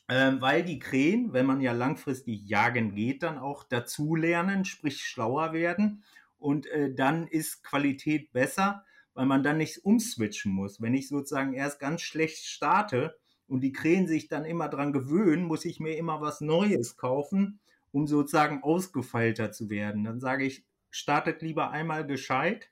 Ähm, 0.10 0.42
weil 0.42 0.64
die 0.64 0.80
Krähen, 0.80 1.34
wenn 1.34 1.46
man 1.46 1.62
ja 1.62 1.72
langfristig 1.72 2.42
jagen 2.48 2.94
geht, 2.96 3.24
dann 3.24 3.38
auch 3.38 3.64
dazulernen, 3.64 4.66
sprich 4.66 5.04
schlauer 5.04 5.54
werden. 5.54 6.04
Und 6.38 6.68
äh, 6.68 6.94
dann 6.94 7.28
ist 7.28 7.64
Qualität 7.64 8.34
besser, 8.34 8.86
weil 9.14 9.26
man 9.26 9.44
dann 9.44 9.58
nicht 9.58 9.86
umswitchen 9.86 10.52
muss. 10.52 10.82
Wenn 10.82 10.94
ich 10.94 11.08
sozusagen 11.08 11.54
erst 11.54 11.80
ganz 11.80 12.02
schlecht 12.02 12.46
starte 12.46 13.18
und 13.48 13.62
die 13.62 13.72
Krähen 13.72 14.08
sich 14.08 14.28
dann 14.28 14.46
immer 14.46 14.68
dran 14.70 14.94
gewöhnen, 14.94 15.44
muss 15.46 15.66
ich 15.66 15.80
mir 15.80 15.98
immer 15.98 16.22
was 16.22 16.42
Neues 16.42 16.98
kaufen, 16.98 17.60
um 17.92 18.08
sozusagen 18.08 18.64
ausgefeilter 18.64 19.52
zu 19.52 19.70
werden. 19.70 20.04
Dann 20.04 20.20
sage 20.20 20.46
ich, 20.46 20.66
startet 20.94 21.42
lieber 21.42 21.72
einmal 21.72 22.06
gescheit 22.06 22.70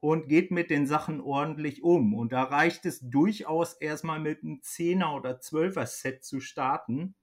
und 0.00 0.28
geht 0.28 0.50
mit 0.50 0.68
den 0.68 0.84
Sachen 0.84 1.20
ordentlich 1.20 1.84
um. 1.84 2.12
Und 2.12 2.32
da 2.32 2.42
reicht 2.42 2.84
es 2.86 2.98
durchaus 3.00 3.74
erstmal 3.74 4.18
mit 4.18 4.42
einem 4.42 4.60
10er 4.60 5.14
oder 5.14 5.38
12er 5.38 5.86
Set 5.86 6.24
zu 6.24 6.40
starten, 6.40 7.14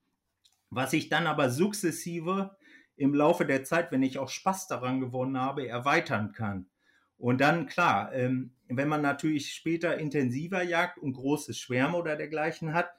was 0.69 0.93
ich 0.93 1.09
dann 1.09 1.27
aber 1.27 1.49
sukzessive 1.49 2.55
im 2.95 3.13
Laufe 3.13 3.45
der 3.45 3.65
Zeit, 3.65 3.91
wenn 3.91 4.01
ich 4.01 4.17
auch 4.17 4.29
Spaß 4.29 4.67
daran 4.67 5.01
gewonnen 5.01 5.37
habe, 5.37 5.67
erweitern 5.67 6.31
kann. 6.31 6.69
Und 7.17 7.41
dann, 7.41 7.67
klar, 7.67 8.13
ähm, 8.13 8.53
wenn 8.69 8.87
man 8.87 9.01
natürlich 9.01 9.53
später 9.53 9.97
intensiver 9.97 10.63
jagt 10.63 10.99
und 10.99 11.13
große 11.13 11.53
Schwärme 11.53 11.97
oder 11.97 12.15
dergleichen 12.15 12.73
hat, 12.73 12.89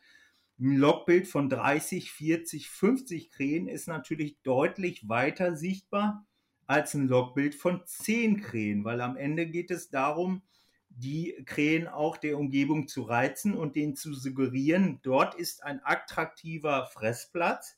ein 0.61 0.77
Logbild 0.77 1.27
von 1.27 1.49
30, 1.49 2.13
40, 2.13 2.69
50 2.69 3.31
Krähen 3.31 3.67
ist 3.67 3.89
natürlich 3.89 4.43
deutlich 4.43 5.09
weiter 5.09 5.57
sichtbar 5.57 6.27
als 6.67 6.95
ein 6.95 7.09
Logbild 7.09 7.55
von 7.55 7.83
zehn 7.87 8.41
Krähen, 8.41 8.85
weil 8.85 9.01
am 9.01 9.17
Ende 9.17 9.47
geht 9.47 9.71
es 9.71 9.91
darum, 9.91 10.43
die 10.89 11.35
Krähen 11.45 11.87
auch 11.89 12.17
der 12.17 12.39
Umgebung 12.39 12.89
zu 12.89 13.03
reizen 13.03 13.55
und 13.55 13.77
denen 13.77 13.97
zu 13.97 14.15
suggerieren, 14.15 15.01
dort 15.03 15.35
ist 15.35 15.63
ein 15.65 15.81
attraktiver 15.85 16.87
Fressplatz 16.87 17.77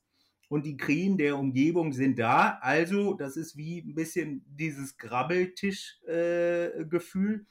und 0.48 0.66
die 0.66 0.76
Krähen 0.76 1.16
der 1.18 1.38
Umgebung 1.38 1.92
sind 1.92 2.18
da. 2.18 2.58
Also, 2.60 3.14
das 3.14 3.36
ist 3.36 3.56
wie 3.56 3.78
ein 3.78 3.94
bisschen 3.94 4.44
dieses 4.46 4.98
Grabbeltisch-Gefühl. 4.98 7.46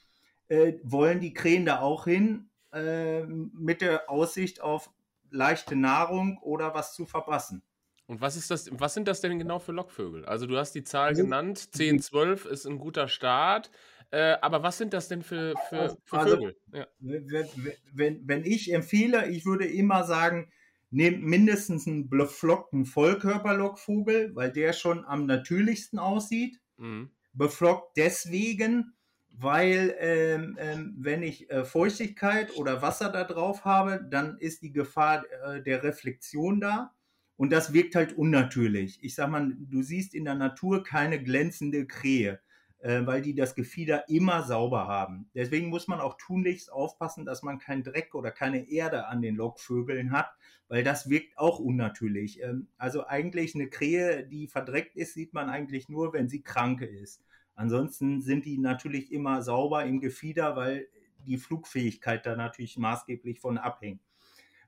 Äh, 0.48 0.68
äh, 0.68 0.80
wollen 0.84 1.20
die 1.20 1.34
Krähen 1.34 1.66
da 1.66 1.80
auch 1.80 2.04
hin 2.04 2.48
äh, 2.72 3.24
mit 3.24 3.80
der 3.80 4.08
Aussicht 4.08 4.60
auf 4.60 4.90
leichte 5.30 5.74
Nahrung 5.76 6.38
oder 6.38 6.74
was 6.74 6.94
zu 6.94 7.04
verpassen? 7.04 7.62
Und 8.06 8.20
was 8.20 8.36
ist 8.36 8.50
das, 8.50 8.68
was 8.72 8.94
sind 8.94 9.08
das 9.08 9.20
denn 9.20 9.38
genau 9.38 9.58
für 9.58 9.72
Lockvögel? 9.72 10.24
Also 10.24 10.46
du 10.46 10.56
hast 10.56 10.72
die 10.72 10.84
Zahl 10.84 11.08
also, 11.08 11.22
genannt, 11.22 11.74
10, 11.74 12.00
12 12.00 12.46
ist 12.46 12.66
ein 12.66 12.78
guter 12.78 13.08
Start. 13.08 13.70
Äh, 14.12 14.36
aber 14.40 14.62
was 14.62 14.78
sind 14.78 14.92
das 14.92 15.08
denn 15.08 15.22
für, 15.22 15.54
für, 15.68 15.96
für 16.04 16.18
also, 16.18 16.36
Vögel? 16.36 16.56
Ja. 16.72 16.86
Wenn, 17.00 18.28
wenn 18.28 18.44
ich 18.44 18.72
empfehle, 18.72 19.28
ich 19.28 19.44
würde 19.44 19.66
immer 19.66 20.04
sagen, 20.04 20.52
nehmt 20.90 21.22
mindestens 21.22 21.86
einen 21.86 22.08
beflockten 22.08 22.86
Vollkörperlockvogel, 22.86 24.34
weil 24.34 24.52
der 24.52 24.72
schon 24.72 25.04
am 25.04 25.26
natürlichsten 25.26 25.98
aussieht. 25.98 26.60
Mhm. 26.76 27.10
Beflockt 27.32 27.96
deswegen, 27.96 28.94
weil 29.28 29.94
ähm, 29.98 30.56
ähm, 30.58 30.94
wenn 30.98 31.22
ich 31.22 31.50
äh, 31.50 31.64
Feuchtigkeit 31.64 32.56
oder 32.56 32.80
Wasser 32.80 33.10
da 33.10 33.24
drauf 33.24 33.64
habe, 33.64 34.06
dann 34.08 34.38
ist 34.38 34.62
die 34.62 34.72
Gefahr 34.72 35.24
äh, 35.44 35.62
der 35.62 35.82
Reflexion 35.82 36.60
da. 36.60 36.94
Und 37.36 37.50
das 37.50 37.72
wirkt 37.72 37.94
halt 37.94 38.16
unnatürlich. 38.16 38.98
Ich 39.02 39.14
sag 39.14 39.30
mal, 39.30 39.54
du 39.58 39.82
siehst 39.82 40.14
in 40.14 40.24
der 40.24 40.34
Natur 40.34 40.82
keine 40.82 41.22
glänzende 41.22 41.86
Krähe, 41.86 42.40
äh, 42.78 43.04
weil 43.04 43.20
die 43.20 43.34
das 43.34 43.54
Gefieder 43.54 44.08
immer 44.08 44.42
sauber 44.42 44.86
haben. 44.86 45.28
Deswegen 45.34 45.68
muss 45.68 45.86
man 45.88 46.00
auch 46.00 46.16
tunlichst 46.18 46.72
aufpassen, 46.72 47.26
dass 47.26 47.42
man 47.42 47.58
keinen 47.58 47.82
Dreck 47.82 48.14
oder 48.14 48.30
keine 48.30 48.70
Erde 48.70 49.06
an 49.06 49.20
den 49.20 49.36
Lockvögeln 49.36 50.12
hat, 50.12 50.30
weil 50.68 50.82
das 50.82 51.10
wirkt 51.10 51.36
auch 51.36 51.58
unnatürlich. 51.58 52.42
Ähm, 52.42 52.68
also 52.78 53.06
eigentlich 53.06 53.54
eine 53.54 53.68
Krähe, 53.68 54.26
die 54.26 54.48
verdreckt 54.48 54.96
ist, 54.96 55.14
sieht 55.14 55.34
man 55.34 55.50
eigentlich 55.50 55.88
nur, 55.88 56.12
wenn 56.12 56.28
sie 56.28 56.42
krank 56.42 56.80
ist. 56.80 57.22
Ansonsten 57.54 58.22
sind 58.22 58.44
die 58.44 58.58
natürlich 58.58 59.12
immer 59.12 59.42
sauber 59.42 59.84
im 59.84 60.00
Gefieder, 60.00 60.56
weil 60.56 60.88
die 61.26 61.38
Flugfähigkeit 61.38 62.24
da 62.24 62.36
natürlich 62.36 62.78
maßgeblich 62.78 63.40
von 63.40 63.58
abhängt. 63.58 64.05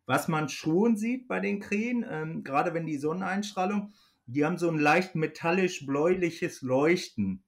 Was 0.08 0.26
man 0.26 0.48
schon 0.48 0.96
sieht 0.96 1.28
bei 1.28 1.38
den 1.38 1.60
Krähen, 1.60 2.02
ähm, 2.08 2.42
gerade 2.42 2.72
wenn 2.72 2.86
die 2.86 2.96
Sonneneinstrahlung, 2.96 3.92
die 4.24 4.42
haben 4.42 4.56
so 4.56 4.70
ein 4.70 4.78
leicht 4.78 5.14
metallisch-bläuliches 5.14 6.62
Leuchten. 6.62 7.44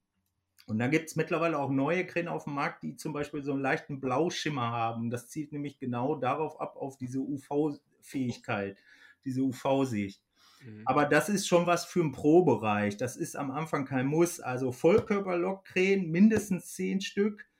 Und 0.67 0.77
da 0.77 0.85
gibt 0.85 1.09
es 1.09 1.15
mittlerweile 1.15 1.57
auch 1.57 1.71
neue 1.71 2.05
Krähen 2.05 2.27
auf 2.27 2.43
dem 2.43 2.53
Markt, 2.53 2.83
die 2.83 2.95
zum 2.97 3.13
Beispiel 3.13 3.41
so 3.41 3.53
einen 3.53 3.63
leichten 3.63 3.99
Blauschimmer 3.99 4.69
haben. 4.69 5.09
Das 5.09 5.27
zielt 5.27 5.51
nämlich 5.51 5.79
genau 5.79 6.15
darauf 6.15 6.61
ab, 6.61 6.75
auf 6.77 6.97
diese 6.97 7.19
UV-Fähigkeit, 7.19 8.77
diese 9.25 9.41
UV-Sicht. 9.41 10.21
Mhm. 10.63 10.83
Aber 10.85 11.05
das 11.05 11.29
ist 11.29 11.47
schon 11.47 11.65
was 11.65 11.85
für 11.85 12.01
einen 12.01 12.11
Pro-Bereich. 12.11 12.95
Das 12.95 13.15
ist 13.15 13.35
am 13.35 13.49
Anfang 13.49 13.85
kein 13.85 14.05
Muss. 14.05 14.39
Also 14.39 14.71
Vollkörperlockkrähen, 14.71 16.11
mindestens 16.11 16.75
zehn 16.75 17.01
Stück. 17.01 17.50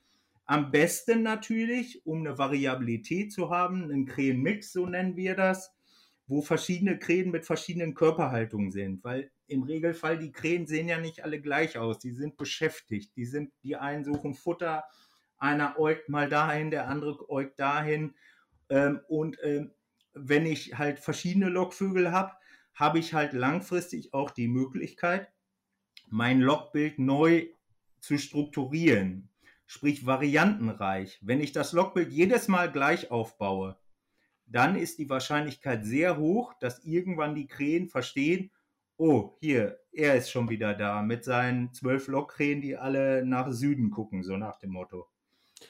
Am 0.52 0.70
besten 0.70 1.24
natürlich, 1.24 2.06
um 2.06 2.20
eine 2.20 2.38
Variabilität 2.38 3.32
zu 3.32 3.52
haben, 3.52 3.86
einen 3.86 4.06
Krähenmix, 4.06 4.74
so 4.74 4.86
nennen 4.86 5.16
wir 5.16 5.34
das, 5.34 5.74
wo 6.28 6.42
verschiedene 6.42 7.00
Krähen 7.00 7.32
mit 7.32 7.46
verschiedenen 7.46 7.94
Körperhaltungen 7.94 8.70
sind, 8.70 9.02
weil 9.06 9.32
im 9.48 9.64
Regelfall 9.64 10.20
die 10.20 10.34
Krähen 10.34 10.68
sehen 10.68 10.90
ja 10.90 11.00
nicht 11.00 11.24
alle 11.24 11.40
gleich 11.40 11.78
aus, 11.78 12.00
die 12.00 12.12
sind 12.12 12.36
beschäftigt, 12.36 13.16
die 13.16 13.24
sind, 13.24 13.54
die 13.64 13.78
einen 13.78 14.04
suchen 14.04 14.34
Futter, 14.34 14.84
einer 15.38 15.80
äugt 15.80 16.10
mal 16.10 16.28
dahin, 16.28 16.70
der 16.70 16.90
andere 16.90 17.30
äugt 17.30 17.58
dahin. 17.58 18.14
Ähm, 18.68 19.00
und 19.08 19.38
ähm, 19.44 19.72
wenn 20.12 20.46
ich 20.46 20.78
halt 20.78 21.00
verschiedene 21.00 21.48
Lockvögel 21.48 22.12
habe, 22.12 22.34
habe 22.74 23.00
ich 23.00 23.14
halt 23.14 23.32
langfristig 23.32 24.14
auch 24.14 24.32
die 24.32 24.50
Möglichkeit, 24.50 25.32
mein 26.10 26.42
Lockbild 26.42 27.00
neu 27.00 27.48
zu 28.02 28.18
strukturieren 28.18 29.31
sprich 29.72 30.06
variantenreich. 30.06 31.18
Wenn 31.22 31.40
ich 31.40 31.54
das 31.54 31.72
Logbild 31.72 32.12
jedes 32.12 32.50
Mal 32.50 32.70
gleich 32.70 33.10
aufbaue, 33.10 33.78
dann 34.46 34.76
ist 34.76 35.00
die 35.00 35.10
Wahrscheinlichkeit 35.10 35.86
sehr 35.86 36.18
hoch, 36.18 36.54
dass 36.60 36.84
irgendwann 36.84 37.36
die 37.36 37.48
Krähen 37.48 37.88
verstehen, 37.88 38.52
oh, 38.98 39.38
hier, 39.40 39.80
er 39.94 40.16
ist 40.18 40.30
schon 40.30 40.50
wieder 40.50 40.74
da 40.74 41.02
mit 41.02 41.24
seinen 41.24 41.72
zwölf 41.72 42.10
Lokkrähen, 42.10 42.60
die 42.60 42.76
alle 42.76 43.26
nach 43.26 43.50
Süden 43.50 43.92
gucken, 43.92 44.24
so 44.24 44.36
nach 44.36 44.60
dem 44.60 44.72
Motto. 44.72 45.08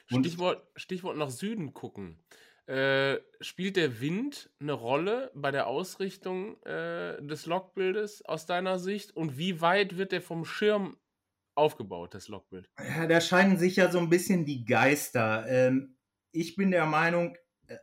Und 0.09 0.25
Stichwort, 0.25 0.65
Stichwort 0.75 1.17
nach 1.17 1.29
Süden 1.29 1.75
gucken. 1.75 2.17
Äh, 2.65 3.19
spielt 3.39 3.75
der 3.75 4.01
Wind 4.01 4.49
eine 4.59 4.73
Rolle 4.73 5.29
bei 5.35 5.51
der 5.51 5.67
Ausrichtung 5.67 6.59
äh, 6.63 7.21
des 7.21 7.45
Logbildes 7.45 8.25
aus 8.25 8.47
deiner 8.47 8.79
Sicht? 8.79 9.15
Und 9.15 9.37
wie 9.37 9.61
weit 9.61 9.97
wird 9.97 10.11
der 10.11 10.23
vom 10.23 10.43
Schirm 10.43 10.97
aufgebaut, 11.55 12.13
das 12.13 12.27
Logbild? 12.27 12.69
Ja, 12.77 13.07
da 13.07 13.21
scheinen 13.21 13.57
sich 13.57 13.75
ja 13.75 13.91
so 13.91 13.99
ein 13.99 14.09
bisschen 14.09 14.45
die 14.45 14.65
Geister. 14.65 15.45
Ähm, 15.47 15.95
ich 16.31 16.55
bin 16.55 16.71
der 16.71 16.85
Meinung, 16.85 17.37
äh, 17.67 17.77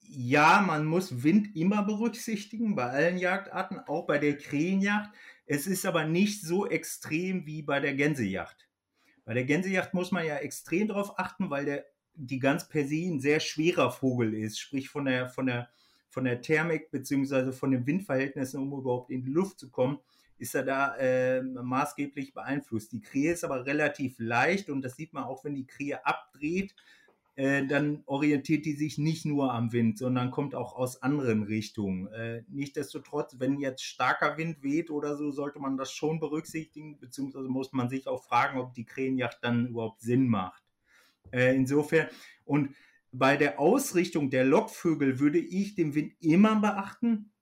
ja, 0.00 0.62
man 0.66 0.86
muss 0.86 1.22
Wind 1.22 1.54
immer 1.56 1.82
berücksichtigen, 1.82 2.74
bei 2.74 2.84
allen 2.84 3.18
Jagdarten, 3.18 3.80
auch 3.80 4.06
bei 4.06 4.18
der 4.18 4.36
Krähenjagd. 4.36 5.14
Es 5.46 5.66
ist 5.66 5.84
aber 5.84 6.04
nicht 6.04 6.42
so 6.42 6.66
extrem 6.66 7.46
wie 7.46 7.62
bei 7.62 7.80
der 7.80 7.94
Gänsejacht. 7.94 8.68
Bei 9.24 9.34
der 9.34 9.44
Gänsejacht 9.44 9.94
muss 9.94 10.10
man 10.10 10.26
ja 10.26 10.36
extrem 10.36 10.88
darauf 10.88 11.18
achten, 11.18 11.50
weil 11.50 11.64
der 11.64 11.84
die 12.14 12.38
ganz 12.38 12.68
per 12.68 12.86
se 12.86 13.06
ein 13.06 13.20
sehr 13.20 13.40
schwerer 13.40 13.90
Vogel 13.90 14.34
ist, 14.34 14.58
sprich 14.58 14.88
von 14.88 15.04
der, 15.04 15.28
von 15.28 15.46
der, 15.46 15.68
von 16.08 16.24
der 16.24 16.40
Thermik 16.40 16.90
bzw. 16.90 17.52
von 17.52 17.72
den 17.72 17.86
Windverhältnissen, 17.86 18.60
um 18.60 18.72
überhaupt 18.72 19.10
in 19.10 19.22
die 19.22 19.32
Luft 19.32 19.58
zu 19.58 19.70
kommen, 19.70 19.98
ist 20.38 20.54
er 20.54 20.64
da 20.64 20.96
äh, 20.96 21.42
maßgeblich 21.42 22.34
beeinflusst. 22.34 22.92
Die 22.92 23.00
Krähe 23.00 23.32
ist 23.32 23.44
aber 23.44 23.66
relativ 23.66 24.16
leicht 24.18 24.70
und 24.70 24.82
das 24.82 24.96
sieht 24.96 25.12
man 25.12 25.24
auch, 25.24 25.44
wenn 25.44 25.54
die 25.54 25.66
Krähe 25.66 26.04
abdreht, 26.04 26.74
äh, 27.36 27.66
dann 27.66 28.02
orientiert 28.06 28.64
die 28.64 28.74
sich 28.74 28.96
nicht 28.96 29.24
nur 29.24 29.52
am 29.52 29.72
Wind, 29.72 29.98
sondern 29.98 30.30
kommt 30.30 30.54
auch 30.54 30.76
aus 30.76 31.02
anderen 31.02 31.42
Richtungen. 31.42 32.06
Äh, 32.08 32.44
Nichtsdestotrotz, 32.48 33.36
wenn 33.38 33.58
jetzt 33.58 33.82
starker 33.84 34.36
Wind 34.36 34.62
weht 34.62 34.90
oder 34.90 35.16
so, 35.16 35.32
sollte 35.32 35.58
man 35.58 35.76
das 35.76 35.92
schon 35.92 36.20
berücksichtigen, 36.20 36.98
beziehungsweise 37.00 37.48
muss 37.48 37.72
man 37.72 37.88
sich 37.88 38.06
auch 38.06 38.22
fragen, 38.22 38.58
ob 38.60 38.74
die 38.74 38.84
Krähenjacht 38.84 39.38
dann 39.42 39.66
überhaupt 39.66 40.00
Sinn 40.00 40.28
macht. 40.28 40.62
Äh, 41.32 41.56
insofern, 41.56 42.08
und 42.44 42.74
bei 43.10 43.36
der 43.36 43.58
Ausrichtung 43.58 44.30
der 44.30 44.44
Lockvögel 44.44 45.18
würde 45.18 45.38
ich 45.38 45.74
den 45.74 45.94
Wind 45.94 46.14
immer 46.20 46.60
beachten, 46.60 47.32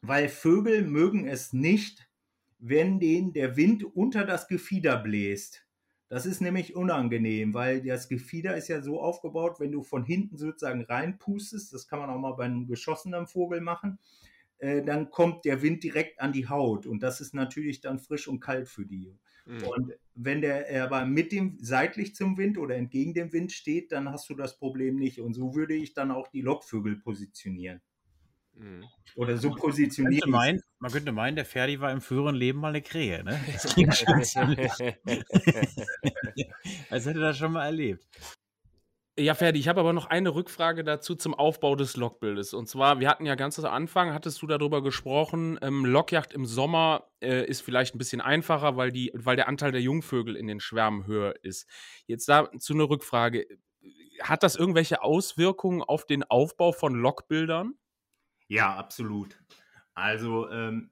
weil 0.00 0.28
Vögel 0.28 0.82
mögen 0.82 1.28
es 1.28 1.52
nicht, 1.52 2.07
wenn 2.58 2.98
denen 3.00 3.32
der 3.32 3.56
Wind 3.56 3.84
unter 3.84 4.24
das 4.24 4.48
Gefieder 4.48 4.98
bläst. 4.98 5.64
Das 6.08 6.24
ist 6.24 6.40
nämlich 6.40 6.74
unangenehm, 6.74 7.52
weil 7.52 7.82
das 7.82 8.08
Gefieder 8.08 8.56
ist 8.56 8.68
ja 8.68 8.80
so 8.80 9.00
aufgebaut, 9.00 9.60
wenn 9.60 9.72
du 9.72 9.82
von 9.82 10.04
hinten 10.04 10.38
sozusagen 10.38 10.82
reinpustest, 10.82 11.72
das 11.72 11.86
kann 11.86 11.98
man 11.98 12.08
auch 12.08 12.18
mal 12.18 12.32
bei 12.32 12.44
einem 12.44 12.66
geschossenen 12.66 13.26
Vogel 13.26 13.60
machen, 13.60 13.98
äh, 14.58 14.82
dann 14.82 15.10
kommt 15.10 15.44
der 15.44 15.62
Wind 15.62 15.84
direkt 15.84 16.20
an 16.20 16.32
die 16.32 16.48
Haut 16.48 16.86
und 16.86 17.02
das 17.02 17.20
ist 17.20 17.34
natürlich 17.34 17.80
dann 17.80 17.98
frisch 17.98 18.26
und 18.26 18.40
kalt 18.40 18.68
für 18.68 18.86
die. 18.86 19.18
Mhm. 19.44 19.64
Und 19.64 19.92
wenn 20.14 20.40
der 20.40 20.84
aber 20.84 21.06
mit 21.06 21.30
dem 21.30 21.58
seitlich 21.60 22.14
zum 22.14 22.36
Wind 22.36 22.58
oder 22.58 22.76
entgegen 22.76 23.14
dem 23.14 23.32
Wind 23.32 23.52
steht, 23.52 23.92
dann 23.92 24.10
hast 24.10 24.28
du 24.28 24.34
das 24.34 24.58
Problem 24.58 24.96
nicht. 24.96 25.20
Und 25.20 25.34
so 25.34 25.54
würde 25.54 25.74
ich 25.74 25.94
dann 25.94 26.10
auch 26.10 26.28
die 26.28 26.42
Lockvögel 26.42 26.96
positionieren. 26.96 27.80
Mhm. 28.58 28.84
Oder 29.14 29.36
so 29.36 29.50
positionieren. 29.50 30.30
Man 30.30 30.46
könnte, 30.46 30.64
man 30.78 30.92
könnte 30.92 31.12
meinen, 31.12 31.36
der 31.36 31.44
Ferdi 31.44 31.80
war 31.80 31.92
im 31.92 32.00
früheren 32.00 32.34
Leben 32.34 32.58
mal 32.60 32.68
eine 32.68 32.82
Krähe, 32.82 33.22
ne? 33.24 33.40
Das 33.52 33.74
klingt 33.74 33.94
schon 33.96 34.14
Als 36.90 37.06
hätte 37.06 37.18
er 37.18 37.28
das 37.28 37.38
schon 37.38 37.52
mal 37.52 37.66
erlebt. 37.66 38.04
Ja, 39.18 39.34
Ferdi, 39.34 39.58
ich 39.58 39.66
habe 39.66 39.80
aber 39.80 39.92
noch 39.92 40.06
eine 40.06 40.32
Rückfrage 40.32 40.84
dazu 40.84 41.16
zum 41.16 41.34
Aufbau 41.34 41.74
des 41.74 41.96
Lokbildes. 41.96 42.54
Und 42.54 42.68
zwar, 42.68 43.00
wir 43.00 43.08
hatten 43.08 43.26
ja 43.26 43.34
ganz 43.34 43.56
zu 43.56 43.68
Anfang, 43.68 44.14
hattest 44.14 44.40
du 44.42 44.46
darüber 44.46 44.80
gesprochen, 44.80 45.58
ähm, 45.60 45.84
Lokjacht 45.84 46.32
im 46.32 46.46
Sommer 46.46 47.10
äh, 47.20 47.44
ist 47.44 47.62
vielleicht 47.62 47.96
ein 47.96 47.98
bisschen 47.98 48.20
einfacher, 48.20 48.76
weil, 48.76 48.92
die, 48.92 49.10
weil 49.14 49.34
der 49.34 49.48
Anteil 49.48 49.72
der 49.72 49.80
Jungvögel 49.80 50.36
in 50.36 50.46
den 50.46 50.60
Schwärmen 50.60 51.08
höher 51.08 51.34
ist. 51.42 51.68
Jetzt 52.06 52.28
dazu 52.28 52.74
eine 52.74 52.84
Rückfrage. 52.84 53.44
Hat 54.20 54.44
das 54.44 54.54
irgendwelche 54.54 55.02
Auswirkungen 55.02 55.82
auf 55.82 56.06
den 56.06 56.22
Aufbau 56.22 56.70
von 56.70 56.94
Lokbildern? 56.94 57.74
Ja, 58.48 58.74
absolut. 58.76 59.38
Also 59.94 60.50
ähm, 60.50 60.90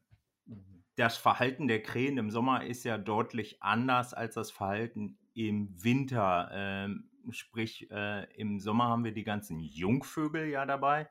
das 0.97 1.17
Verhalten 1.17 1.69
der 1.69 1.83
Krähen 1.83 2.19
im 2.19 2.31
Sommer 2.31 2.65
ist 2.65 2.85
ja 2.85 2.99
deutlich 2.99 3.63
anders 3.63 4.15
als 4.15 4.35
das 4.35 4.51
Verhalten 4.51 5.19
im 5.35 5.83
Winter. 5.83 6.51
Ähm, 6.53 7.11
sprich, 7.31 7.91
äh, 7.91 8.25
im 8.35 8.61
Sommer 8.61 8.85
haben 8.89 9.05
wir 9.05 9.13
die 9.13 9.25
ganzen 9.25 9.61
Jungvögel 9.61 10.49
ja 10.49 10.67
dabei. 10.67 11.09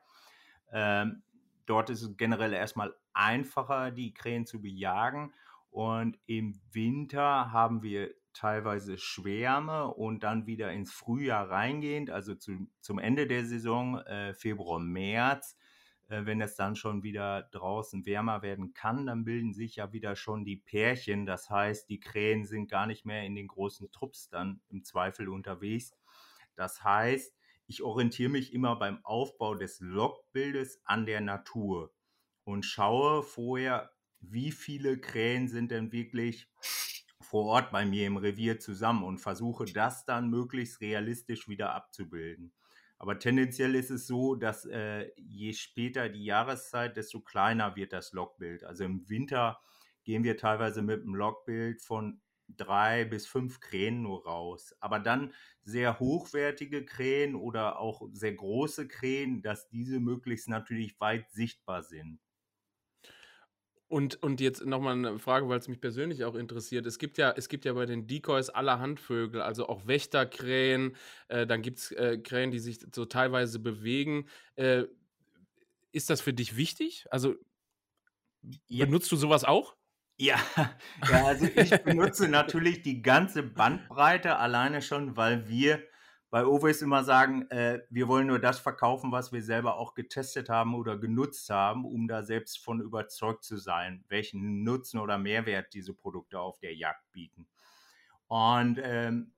Ähm, 0.72 1.22
dort 1.66 1.90
ist 1.90 2.02
es 2.02 2.16
generell 2.16 2.52
erstmal 2.52 2.94
einfacher, 3.12 3.90
die 3.90 4.14
Krähen 4.14 4.46
zu 4.46 4.60
bejagen. 4.60 5.32
Und 5.70 6.18
im 6.26 6.60
Winter 6.72 7.52
haben 7.52 7.82
wir 7.82 8.14
teilweise 8.32 8.98
Schwärme 8.98 9.88
und 9.94 10.22
dann 10.22 10.46
wieder 10.46 10.72
ins 10.72 10.92
Frühjahr 10.92 11.50
reingehend, 11.50 12.10
also 12.10 12.34
zu, 12.34 12.68
zum 12.80 12.98
Ende 12.98 13.26
der 13.26 13.44
Saison, 13.46 13.98
äh, 14.00 14.34
Februar, 14.34 14.78
März, 14.78 15.56
wenn 16.08 16.40
es 16.40 16.54
dann 16.56 16.76
schon 16.76 17.02
wieder 17.02 17.42
draußen 17.52 18.06
wärmer 18.06 18.42
werden 18.42 18.74
kann, 18.74 19.06
dann 19.06 19.24
bilden 19.24 19.52
sich 19.52 19.76
ja 19.76 19.92
wieder 19.92 20.14
schon 20.16 20.44
die 20.44 20.56
Pärchen. 20.56 21.26
Das 21.26 21.50
heißt, 21.50 21.88
die 21.88 22.00
Krähen 22.00 22.44
sind 22.44 22.68
gar 22.70 22.86
nicht 22.86 23.04
mehr 23.04 23.24
in 23.24 23.34
den 23.34 23.48
großen 23.48 23.90
Trupps 23.90 24.28
dann 24.28 24.60
im 24.68 24.84
Zweifel 24.84 25.28
unterwegs. 25.28 25.94
Das 26.54 26.84
heißt, 26.84 27.34
ich 27.66 27.82
orientiere 27.82 28.30
mich 28.30 28.52
immer 28.52 28.76
beim 28.76 29.04
Aufbau 29.04 29.54
des 29.54 29.80
Logbildes 29.80 30.80
an 30.84 31.06
der 31.06 31.20
Natur 31.20 31.92
und 32.44 32.64
schaue 32.64 33.22
vorher, 33.24 33.90
wie 34.20 34.52
viele 34.52 34.98
Krähen 35.00 35.48
sind 35.48 35.70
denn 35.72 35.92
wirklich 35.92 36.48
vor 37.20 37.46
Ort 37.46 37.72
bei 37.72 37.84
mir 37.84 38.06
im 38.06 38.16
Revier 38.16 38.60
zusammen 38.60 39.02
und 39.02 39.18
versuche 39.18 39.64
das 39.64 40.04
dann 40.04 40.30
möglichst 40.30 40.80
realistisch 40.80 41.48
wieder 41.48 41.74
abzubilden. 41.74 42.52
Aber 42.98 43.18
tendenziell 43.18 43.74
ist 43.74 43.90
es 43.90 44.06
so, 44.06 44.34
dass 44.34 44.64
äh, 44.64 45.10
je 45.16 45.52
später 45.52 46.08
die 46.08 46.24
Jahreszeit, 46.24 46.96
desto 46.96 47.20
kleiner 47.20 47.76
wird 47.76 47.92
das 47.92 48.12
Logbild. 48.12 48.64
Also 48.64 48.84
im 48.84 49.08
Winter 49.08 49.60
gehen 50.04 50.24
wir 50.24 50.36
teilweise 50.36 50.82
mit 50.82 51.02
einem 51.02 51.14
Logbild 51.14 51.82
von 51.82 52.20
drei 52.48 53.04
bis 53.04 53.26
fünf 53.26 53.60
Krähen 53.60 54.02
nur 54.02 54.24
raus. 54.24 54.74
Aber 54.80 54.98
dann 54.98 55.34
sehr 55.64 55.98
hochwertige 55.98 56.84
Krähen 56.84 57.34
oder 57.34 57.78
auch 57.80 58.02
sehr 58.12 58.34
große 58.34 58.88
Krähen, 58.88 59.42
dass 59.42 59.68
diese 59.68 60.00
möglichst 60.00 60.48
natürlich 60.48 60.98
weit 61.00 61.30
sichtbar 61.30 61.82
sind. 61.82 62.20
Und, 63.96 64.22
und 64.22 64.42
jetzt 64.42 64.62
nochmal 64.62 64.92
eine 64.92 65.18
Frage, 65.18 65.48
weil 65.48 65.58
es 65.58 65.68
mich 65.68 65.80
persönlich 65.80 66.22
auch 66.24 66.34
interessiert. 66.34 66.84
Es 66.84 66.98
gibt 66.98 67.16
ja, 67.16 67.32
es 67.34 67.48
gibt 67.48 67.64
ja 67.64 67.72
bei 67.72 67.86
den 67.86 68.06
Decoys 68.06 68.50
allerhand 68.50 69.00
Vögel, 69.00 69.40
also 69.40 69.70
auch 69.70 69.86
Wächterkrähen, 69.86 70.94
äh, 71.28 71.46
dann 71.46 71.62
gibt 71.62 71.78
es 71.78 71.92
äh, 71.92 72.18
Krähen, 72.18 72.50
die 72.50 72.58
sich 72.58 72.78
so 72.94 73.06
teilweise 73.06 73.58
bewegen. 73.58 74.26
Äh, 74.56 74.82
ist 75.92 76.10
das 76.10 76.20
für 76.20 76.34
dich 76.34 76.58
wichtig? 76.58 77.06
Also 77.10 77.36
ja. 78.68 78.84
benutzt 78.84 79.10
du 79.10 79.16
sowas 79.16 79.44
auch? 79.44 79.74
Ja, 80.18 80.36
ja 81.10 81.24
also 81.24 81.46
ich 81.46 81.70
benutze 81.82 82.28
natürlich 82.28 82.82
die 82.82 83.00
ganze 83.00 83.42
Bandbreite 83.42 84.36
alleine 84.36 84.82
schon, 84.82 85.16
weil 85.16 85.48
wir 85.48 85.82
bei 86.30 86.44
Ovis 86.44 86.82
immer 86.82 87.04
sagen, 87.04 87.48
äh, 87.50 87.82
wir 87.88 88.08
wollen 88.08 88.26
nur 88.26 88.38
das 88.38 88.58
verkaufen, 88.58 89.12
was 89.12 89.32
wir 89.32 89.42
selber 89.42 89.76
auch 89.76 89.94
getestet 89.94 90.48
haben 90.48 90.74
oder 90.74 90.98
genutzt 90.98 91.48
haben, 91.50 91.84
um 91.84 92.08
da 92.08 92.22
selbst 92.22 92.62
von 92.62 92.80
überzeugt 92.80 93.44
zu 93.44 93.56
sein, 93.56 94.04
welchen 94.08 94.64
Nutzen 94.64 94.98
oder 94.98 95.18
Mehrwert 95.18 95.72
diese 95.72 95.94
Produkte 95.94 96.40
auf 96.40 96.58
der 96.58 96.74
Jagd 96.74 97.10
bieten. 97.12 97.46
Und 98.26 98.80
ähm, 98.82 99.34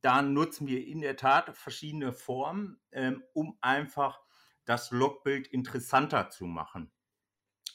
da 0.00 0.22
nutzen 0.22 0.66
wir 0.66 0.86
in 0.86 1.00
der 1.00 1.16
Tat 1.16 1.56
verschiedene 1.56 2.12
Formen, 2.12 2.80
ähm, 2.90 3.22
um 3.34 3.56
einfach 3.60 4.20
das 4.64 4.90
Logbild 4.90 5.46
interessanter 5.46 6.30
zu 6.30 6.46
machen. 6.46 6.90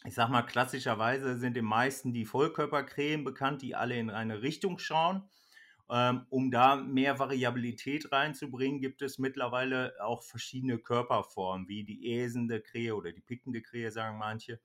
Ich 0.05 0.15
sag 0.15 0.29
mal, 0.29 0.43
klassischerweise 0.43 1.37
sind 1.37 1.55
den 1.55 1.65
meisten 1.65 2.13
die 2.13 2.25
Vollkörpercreme 2.25 3.23
bekannt, 3.23 3.61
die 3.61 3.75
alle 3.75 3.97
in 3.97 4.09
eine 4.09 4.41
Richtung 4.41 4.77
schauen. 4.77 5.29
Ähm, 5.89 6.25
um 6.29 6.51
da 6.51 6.75
mehr 6.75 7.17
Variabilität 7.17 8.11
reinzubringen, 8.11 8.81
gibt 8.81 9.01
es 9.01 9.19
mittlerweile 9.19 9.93
auch 10.01 10.21
verschiedene 10.23 10.79
Körperformen, 10.79 11.69
wie 11.69 11.85
die 11.85 12.13
äsende 12.19 12.61
Krähe 12.61 12.95
oder 12.95 13.13
die 13.13 13.21
pickende 13.21 13.61
Krähe, 13.61 13.89
sagen 13.91 14.17
manche, 14.17 14.59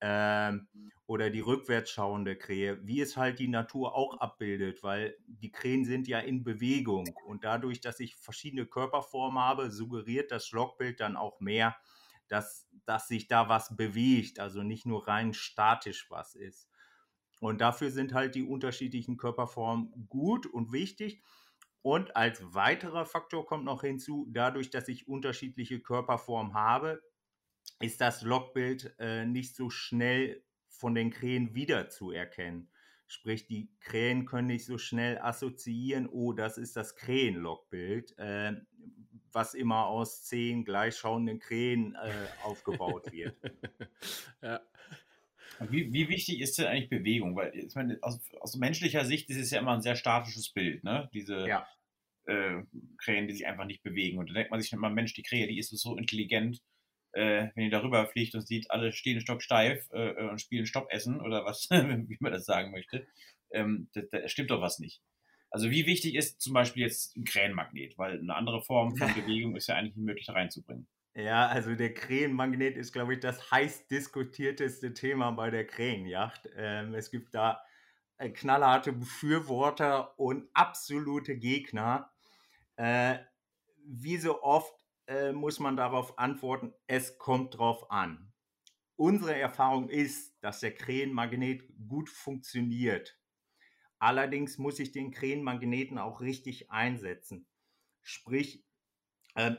ähm, 0.00 0.68
oder 1.06 1.30
die 1.30 1.40
rückwärts 1.40 1.90
schauende 1.90 2.36
Krähe, 2.36 2.86
wie 2.86 3.00
es 3.00 3.16
halt 3.16 3.38
die 3.38 3.48
Natur 3.48 3.94
auch 3.94 4.18
abbildet, 4.18 4.82
weil 4.82 5.16
die 5.26 5.52
Krähen 5.52 5.84
sind 5.84 6.08
ja 6.08 6.18
in 6.20 6.42
Bewegung 6.44 7.16
und 7.26 7.44
dadurch, 7.44 7.80
dass 7.80 8.00
ich 8.00 8.16
verschiedene 8.16 8.66
Körperformen 8.66 9.42
habe, 9.42 9.70
suggeriert 9.70 10.30
das 10.30 10.46
Schlockbild 10.46 11.00
dann 11.00 11.16
auch 11.16 11.40
mehr, 11.40 11.76
dass, 12.28 12.68
dass 12.86 13.08
sich 13.08 13.26
da 13.28 13.48
was 13.48 13.76
bewegt, 13.76 14.40
also 14.40 14.62
nicht 14.62 14.86
nur 14.86 15.06
rein 15.06 15.34
statisch 15.34 16.06
was 16.10 16.34
ist. 16.34 16.68
Und 17.42 17.60
dafür 17.60 17.90
sind 17.90 18.14
halt 18.14 18.36
die 18.36 18.44
unterschiedlichen 18.44 19.16
Körperformen 19.16 20.06
gut 20.08 20.46
und 20.46 20.72
wichtig. 20.72 21.24
Und 21.82 22.14
als 22.14 22.54
weiterer 22.54 23.04
Faktor 23.04 23.46
kommt 23.46 23.64
noch 23.64 23.80
hinzu, 23.80 24.28
dadurch, 24.30 24.70
dass 24.70 24.86
ich 24.86 25.08
unterschiedliche 25.08 25.80
Körperformen 25.80 26.54
habe, 26.54 27.02
ist 27.80 28.00
das 28.00 28.22
Logbild 28.22 28.94
äh, 29.00 29.26
nicht 29.26 29.56
so 29.56 29.70
schnell 29.70 30.44
von 30.68 30.94
den 30.94 31.10
Krähen 31.10 31.52
wiederzuerkennen. 31.52 32.70
Sprich, 33.08 33.48
die 33.48 33.72
Krähen 33.80 34.24
können 34.24 34.46
nicht 34.46 34.64
so 34.64 34.78
schnell 34.78 35.18
assoziieren, 35.18 36.08
oh, 36.08 36.32
das 36.32 36.58
ist 36.58 36.76
das 36.76 36.94
Krähenlogbild, 36.94 38.16
äh, 38.18 38.52
was 39.32 39.54
immer 39.54 39.86
aus 39.86 40.22
zehn 40.22 40.64
gleichschauenden 40.64 41.40
Krähen 41.40 41.96
äh, 41.96 42.44
aufgebaut 42.44 43.10
wird. 43.10 43.34
ja. 44.42 44.60
Wie, 45.70 45.92
wie, 45.92 46.08
wichtig 46.08 46.40
ist 46.40 46.58
denn 46.58 46.66
eigentlich 46.66 46.88
Bewegung? 46.88 47.36
Weil 47.36 47.54
ich 47.56 47.74
meine, 47.74 47.98
aus, 48.02 48.20
aus, 48.40 48.56
menschlicher 48.56 49.04
Sicht 49.04 49.30
ist 49.30 49.36
es 49.36 49.50
ja 49.50 49.60
immer 49.60 49.72
ein 49.72 49.82
sehr 49.82 49.96
statisches 49.96 50.50
Bild, 50.50 50.84
ne? 50.84 51.08
Diese 51.12 51.46
ja. 51.46 51.66
äh, 52.26 52.62
Krähen, 52.98 53.28
die 53.28 53.34
sich 53.34 53.46
einfach 53.46 53.64
nicht 53.64 53.82
bewegen. 53.82 54.18
Und 54.18 54.30
da 54.30 54.34
denkt 54.34 54.50
man 54.50 54.60
sich 54.60 54.72
immer, 54.72 54.90
Mensch, 54.90 55.14
die 55.14 55.22
Krähe, 55.22 55.46
die 55.46 55.58
ist 55.58 55.70
so 55.70 55.96
intelligent, 55.96 56.60
äh, 57.12 57.48
wenn 57.54 57.64
die 57.64 57.70
darüber 57.70 58.06
fliegt 58.06 58.34
und 58.34 58.46
sieht, 58.46 58.70
alle 58.70 58.92
stehen 58.92 59.20
stocksteif 59.20 59.88
äh, 59.92 60.28
und 60.28 60.40
spielen 60.40 60.66
Stoppessen 60.66 61.20
oder 61.20 61.44
was, 61.44 61.68
wie 61.70 62.16
man 62.20 62.32
das 62.32 62.44
sagen 62.44 62.70
möchte. 62.70 63.06
Ähm, 63.52 63.88
da, 63.92 64.02
da 64.10 64.28
stimmt 64.28 64.50
doch 64.50 64.60
was 64.60 64.78
nicht. 64.78 65.02
Also 65.50 65.70
wie 65.70 65.84
wichtig 65.84 66.14
ist 66.14 66.40
zum 66.40 66.54
Beispiel 66.54 66.82
jetzt 66.82 67.14
ein 67.14 67.24
Krähenmagnet? 67.24 67.98
Weil 67.98 68.18
eine 68.18 68.34
andere 68.34 68.62
Form 68.62 68.96
von 68.96 69.12
Bewegung 69.14 69.54
ist 69.54 69.66
ja 69.66 69.74
eigentlich 69.74 69.96
nicht 69.96 70.06
möglich 70.06 70.26
da 70.26 70.32
reinzubringen. 70.32 70.86
Ja, 71.14 71.46
also 71.48 71.74
der 71.74 71.92
Krähenmagnet 71.92 72.76
ist, 72.76 72.92
glaube 72.92 73.14
ich, 73.14 73.20
das 73.20 73.50
heiß 73.50 73.86
diskutierteste 73.88 74.94
Thema 74.94 75.30
bei 75.32 75.50
der 75.50 75.66
Krähenjacht. 75.66 76.48
Ähm, 76.56 76.94
es 76.94 77.10
gibt 77.10 77.34
da 77.34 77.62
äh, 78.16 78.30
knallharte 78.30 78.92
Befürworter 78.92 80.18
und 80.18 80.48
absolute 80.54 81.36
Gegner. 81.36 82.10
Äh, 82.76 83.18
wie 83.84 84.16
so 84.16 84.42
oft 84.42 84.74
äh, 85.06 85.32
muss 85.32 85.60
man 85.60 85.76
darauf 85.76 86.18
antworten, 86.18 86.72
es 86.86 87.18
kommt 87.18 87.58
drauf 87.58 87.90
an. 87.90 88.32
Unsere 88.96 89.36
Erfahrung 89.38 89.90
ist, 89.90 90.36
dass 90.42 90.60
der 90.60 90.74
Krähenmagnet 90.74 91.62
gut 91.88 92.10
funktioniert. 92.10 93.18
Allerdings 93.98 94.58
muss 94.58 94.78
ich 94.78 94.92
den 94.92 95.10
Krähenmagneten 95.12 95.98
auch 95.98 96.20
richtig 96.20 96.70
einsetzen. 96.70 97.46
Sprich, 98.02 98.64
äh, 99.34 99.56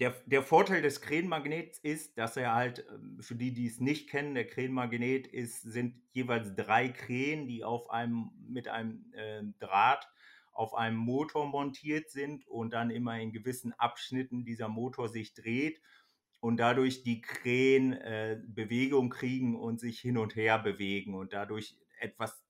der, 0.00 0.14
der 0.26 0.42
Vorteil 0.42 0.82
des 0.82 1.00
Krähenmagnets 1.00 1.78
ist, 1.78 2.18
dass 2.18 2.36
er 2.36 2.54
halt, 2.54 2.84
ähm, 2.90 3.18
für 3.20 3.34
die, 3.34 3.52
die 3.52 3.66
es 3.66 3.80
nicht 3.80 4.10
kennen, 4.10 4.34
der 4.34 4.46
Krähenmagnet 4.46 5.26
ist, 5.26 5.62
sind 5.62 6.02
jeweils 6.12 6.54
drei 6.54 6.88
Krähen, 6.88 7.46
die 7.46 7.64
auf 7.64 7.90
einem, 7.90 8.30
mit 8.48 8.68
einem 8.68 9.12
äh, 9.14 9.42
Draht 9.58 10.08
auf 10.52 10.74
einem 10.74 10.96
Motor 10.96 11.46
montiert 11.46 12.10
sind 12.10 12.46
und 12.48 12.72
dann 12.72 12.90
immer 12.90 13.18
in 13.20 13.30
gewissen 13.30 13.74
Abschnitten 13.74 14.44
dieser 14.44 14.68
Motor 14.68 15.08
sich 15.08 15.34
dreht 15.34 15.82
und 16.40 16.56
dadurch 16.56 17.02
die 17.02 17.20
Krähen 17.20 17.92
äh, 17.92 18.40
Bewegung 18.46 19.10
kriegen 19.10 19.60
und 19.60 19.80
sich 19.80 20.00
hin 20.00 20.16
und 20.16 20.34
her 20.34 20.58
bewegen 20.58 21.14
und 21.14 21.34
dadurch 21.34 21.76
etwas 21.98 22.42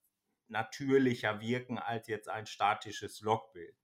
natürlicher 0.47 1.41
wirken 1.41 1.77
als 1.77 2.07
jetzt 2.07 2.29
ein 2.29 2.45
statisches 2.45 3.19
Logbild. 3.21 3.75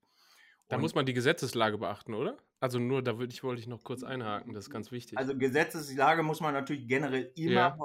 Da 0.68 0.78
muss 0.78 0.94
man 0.94 1.04
die 1.04 1.12
Gesetzeslage 1.12 1.76
beachten, 1.76 2.14
oder? 2.14 2.38
Also 2.64 2.78
nur, 2.78 3.02
da 3.02 3.18
würde 3.18 3.30
ich, 3.30 3.44
wollte 3.44 3.60
ich 3.60 3.66
noch 3.66 3.84
kurz 3.84 4.02
einhaken, 4.02 4.54
das 4.54 4.68
ist 4.68 4.70
ganz 4.70 4.90
wichtig. 4.90 5.18
Also 5.18 5.36
Gesetzeslage 5.36 6.22
muss 6.22 6.40
man 6.40 6.54
natürlich 6.54 6.88
generell 6.88 7.30
immer 7.36 7.52
ja. 7.52 7.78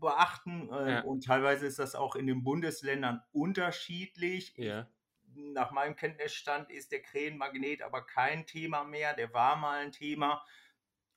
beachten 0.00 0.70
äh, 0.72 0.90
ja. 0.90 1.00
und 1.02 1.26
teilweise 1.26 1.66
ist 1.66 1.78
das 1.78 1.94
auch 1.94 2.16
in 2.16 2.26
den 2.26 2.42
Bundesländern 2.42 3.20
unterschiedlich. 3.32 4.54
Ja. 4.56 4.88
Nach 5.34 5.70
meinem 5.70 5.96
Kenntnisstand 5.96 6.70
ist 6.70 6.92
der 6.92 7.02
Krähenmagnet 7.02 7.82
aber 7.82 8.06
kein 8.06 8.46
Thema 8.46 8.84
mehr, 8.84 9.12
der 9.12 9.34
war 9.34 9.56
mal 9.56 9.80
ein 9.80 9.92
Thema. 9.92 10.42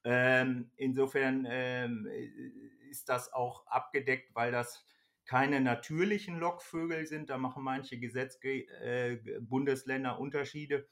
Ähm, 0.03 0.71
insofern 0.75 1.47
ähm, 1.49 2.09
ist 2.89 3.07
das 3.07 3.31
auch 3.31 3.65
abgedeckt, 3.67 4.35
weil 4.35 4.51
das 4.51 4.83
keine 5.23 5.61
natürlichen 5.61 6.37
Lockvögel 6.37 7.05
sind. 7.05 7.29
Da 7.29 7.37
machen 7.37 7.63
manche 7.63 7.97
Gesetzge 7.97 8.67
äh, 8.81 9.39
Bundesländer 9.39 10.19
Unterschiede 10.19 10.85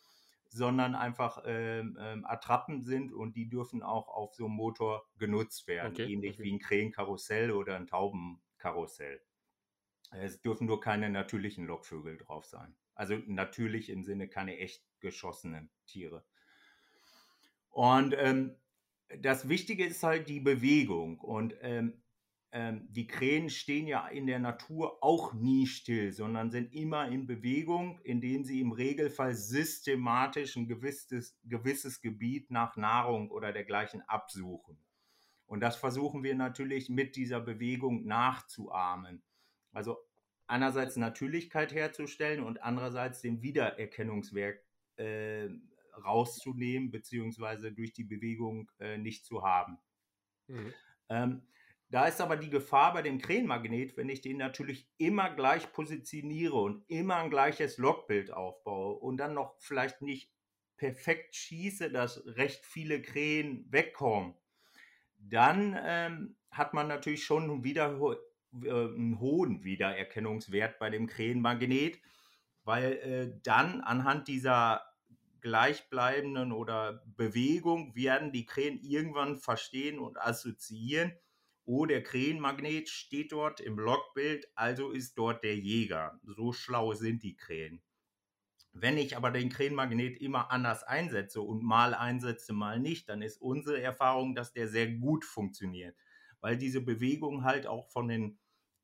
sondern 0.54 0.94
einfach 0.94 1.44
ähm, 1.46 1.98
ähm, 2.00 2.26
Attrappen 2.26 2.84
sind 2.84 3.12
und 3.12 3.36
die 3.36 3.50
dürfen 3.50 3.82
auch 3.82 4.08
auf 4.08 4.36
so 4.36 4.46
einem 4.46 4.54
Motor 4.54 5.04
genutzt 5.18 5.68
werden, 5.68 5.94
okay, 5.94 6.14
ähnlich 6.14 6.36
okay. 6.36 6.44
wie 6.44 6.54
ein 6.54 6.60
Krähenkarussell 6.60 7.52
oder 7.52 7.76
ein 7.76 7.88
Taubenkarussell. 7.88 9.20
Es 10.12 10.42
dürfen 10.42 10.68
nur 10.68 10.80
keine 10.80 11.10
natürlichen 11.10 11.66
Lockvögel 11.66 12.18
drauf 12.18 12.46
sein. 12.46 12.76
Also 12.94 13.16
natürlich 13.26 13.90
im 13.90 14.04
Sinne 14.04 14.28
keine 14.28 14.60
echt 14.60 14.84
geschossenen 15.00 15.72
Tiere. 15.88 16.24
Und 17.72 18.14
ähm, 18.16 18.56
das 19.20 19.50
Wichtige 19.50 19.86
ist 19.86 20.04
halt 20.04 20.30
die 20.30 20.40
Bewegung. 20.40 21.20
Und 21.20 21.56
ähm, 21.62 22.03
ähm, 22.56 22.88
die 22.92 23.08
Krähen 23.08 23.50
stehen 23.50 23.88
ja 23.88 24.08
in 24.08 24.28
der 24.28 24.38
Natur 24.38 25.04
auch 25.04 25.34
nie 25.34 25.66
still, 25.66 26.14
sondern 26.14 26.52
sind 26.52 26.72
immer 26.72 27.08
in 27.08 27.26
Bewegung, 27.26 28.00
indem 28.04 28.46
sie 28.46 28.62
im 28.62 28.72
Regelfall 28.72 29.34
systematisch 29.34 30.56
ein 30.56 30.68
gewisses, 30.68 31.36
gewisses 31.44 32.00
Gebiet 32.00 32.52
nach 32.52 32.78
Nahrung 32.78 33.32
oder 33.32 33.52
dergleichen 33.52 34.04
absuchen. 34.04 34.78
Und 35.48 35.62
das 35.62 35.78
versuchen 35.78 36.22
wir 36.22 36.36
natürlich 36.36 36.90
mit 36.90 37.16
dieser 37.16 37.42
Bewegung 37.42 38.06
nachzuahmen. 38.06 39.24
Also 39.72 39.98
einerseits 40.46 40.96
Natürlichkeit 40.96 41.74
herzustellen 41.74 42.44
und 42.44 42.62
andererseits 42.62 43.22
den 43.22 43.42
Wiedererkennungswert 43.42 44.60
äh, 44.98 45.50
rauszunehmen, 46.06 46.92
beziehungsweise 46.92 47.72
durch 47.72 47.94
die 47.94 48.04
Bewegung 48.04 48.70
äh, 48.80 49.00
nicht 49.00 49.26
zu 49.26 49.42
haben. 49.42 49.80
Mhm. 50.46 50.74
Ähm, 51.10 51.42
da 51.94 52.08
ist 52.08 52.20
aber 52.22 52.38
die 52.38 52.50
Gefahr 52.50 52.92
bei 52.94 53.04
dem 53.04 53.20
Krähenmagnet, 53.20 53.96
wenn 53.98 54.10
ich 54.10 54.22
den 54.22 54.38
natürlich 54.38 54.90
immer 54.98 55.30
gleich 55.30 55.72
positioniere 55.74 56.56
und 56.56 56.84
immer 56.90 57.18
ein 57.18 57.30
gleiches 57.30 57.78
Logbild 57.78 58.34
aufbaue 58.34 58.96
und 58.96 59.18
dann 59.18 59.36
noch 59.36 59.54
vielleicht 59.60 60.02
nicht 60.02 60.34
perfekt 60.76 61.36
schieße, 61.36 61.92
dass 61.92 62.26
recht 62.26 62.66
viele 62.66 63.00
Krähen 63.00 63.68
wegkommen, 63.70 64.34
dann 65.20 65.80
ähm, 65.80 66.36
hat 66.50 66.74
man 66.74 66.88
natürlich 66.88 67.26
schon 67.26 67.64
wieder 67.64 67.92
äh, 68.64 68.70
einen 68.72 69.20
hohen 69.20 69.64
Wiedererkennungswert 69.64 70.80
bei 70.80 70.90
dem 70.90 71.06
Krähenmagnet, 71.06 72.02
weil 72.64 72.94
äh, 72.94 73.40
dann 73.44 73.82
anhand 73.82 74.28
dieser 74.28 74.82
gleichbleibenden 75.42 76.54
oder 76.54 77.04
Bewegung 77.06 77.96
werden 77.96 78.32
die 78.32 78.48
Krähen 78.48 78.80
irgendwann 78.82 79.38
verstehen 79.38 80.00
und 80.00 80.20
assoziieren, 80.20 81.14
oh, 81.66 81.86
der 81.86 82.04
Krähenmagnet 82.04 82.90
steht 82.90 83.32
dort 83.32 83.60
im 83.60 83.78
Logbild, 83.78 84.48
also 84.56 84.92
ist 84.92 85.18
dort 85.18 85.44
der 85.44 85.56
Jäger. 85.56 86.20
So 86.24 86.54
schlau 86.54 86.94
sind 86.94 87.24
die 87.24 87.36
Krähen. 87.36 87.82
Wenn 88.72 88.98
ich 88.98 89.16
aber 89.16 89.30
den 89.30 89.50
Krähenmagnet 89.50 90.20
immer 90.20 90.52
anders 90.52 90.84
einsetze 90.84 91.42
und 91.42 91.64
mal 91.64 91.94
einsetze, 91.94 92.54
mal 92.54 92.80
nicht, 92.80 93.08
dann 93.08 93.22
ist 93.22 93.40
unsere 93.40 93.82
Erfahrung, 93.82 94.34
dass 94.34 94.52
der 94.52 94.68
sehr 94.68 94.92
gut 94.92 95.26
funktioniert, 95.26 95.96
weil 96.42 96.58
diese 96.58 96.82
Bewegung 96.82 97.44
halt 97.44 97.68
auch 97.68 97.88
von 97.90 98.08
den 98.08 98.40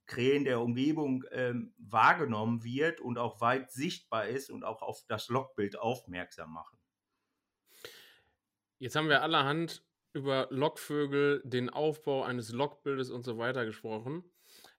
Krähen 0.05 0.43
der 0.43 0.61
Umgebung 0.61 1.23
ähm, 1.31 1.73
wahrgenommen 1.77 2.63
wird 2.63 3.01
und 3.01 3.17
auch 3.17 3.41
weit 3.41 3.71
sichtbar 3.71 4.27
ist 4.27 4.49
und 4.49 4.63
auch 4.63 4.81
auf 4.81 5.03
das 5.07 5.27
Logbild 5.27 5.77
aufmerksam 5.77 6.53
machen. 6.53 6.77
Jetzt 8.77 8.95
haben 8.95 9.09
wir 9.09 9.21
allerhand 9.21 9.83
über 10.13 10.47
Lockvögel, 10.49 11.41
den 11.43 11.69
Aufbau 11.69 12.23
eines 12.23 12.51
Lockbildes 12.51 13.11
und 13.11 13.23
so 13.23 13.37
weiter 13.37 13.65
gesprochen. 13.65 14.23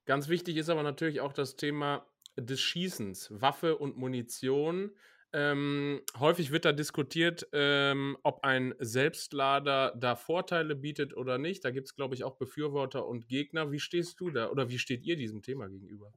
Ganz 0.05 0.27
wichtig 0.27 0.57
ist 0.57 0.69
aber 0.69 0.83
natürlich 0.83 1.21
auch 1.21 1.33
das 1.33 1.55
Thema 1.55 2.05
des 2.35 2.59
Schießens, 2.59 3.29
Waffe 3.31 3.77
und 3.77 3.97
Munition. 3.97 4.91
Ähm, 5.33 6.01
häufig 6.19 6.51
wird 6.51 6.65
da 6.65 6.73
diskutiert, 6.73 7.47
ähm, 7.53 8.17
ob 8.23 8.43
ein 8.43 8.75
Selbstlader 8.79 9.93
da 9.97 10.15
Vorteile 10.15 10.75
bietet 10.75 11.15
oder 11.15 11.37
nicht. 11.37 11.63
Da 11.63 11.71
gibt 11.71 11.87
es, 11.87 11.95
glaube 11.95 12.15
ich, 12.15 12.23
auch 12.25 12.35
Befürworter 12.35 13.05
und 13.07 13.29
Gegner. 13.29 13.71
Wie 13.71 13.79
stehst 13.79 14.19
du 14.19 14.29
da 14.29 14.49
oder 14.49 14.69
wie 14.69 14.79
steht 14.79 15.03
ihr 15.05 15.15
diesem 15.15 15.41
Thema 15.41 15.69
gegenüber? 15.69 16.11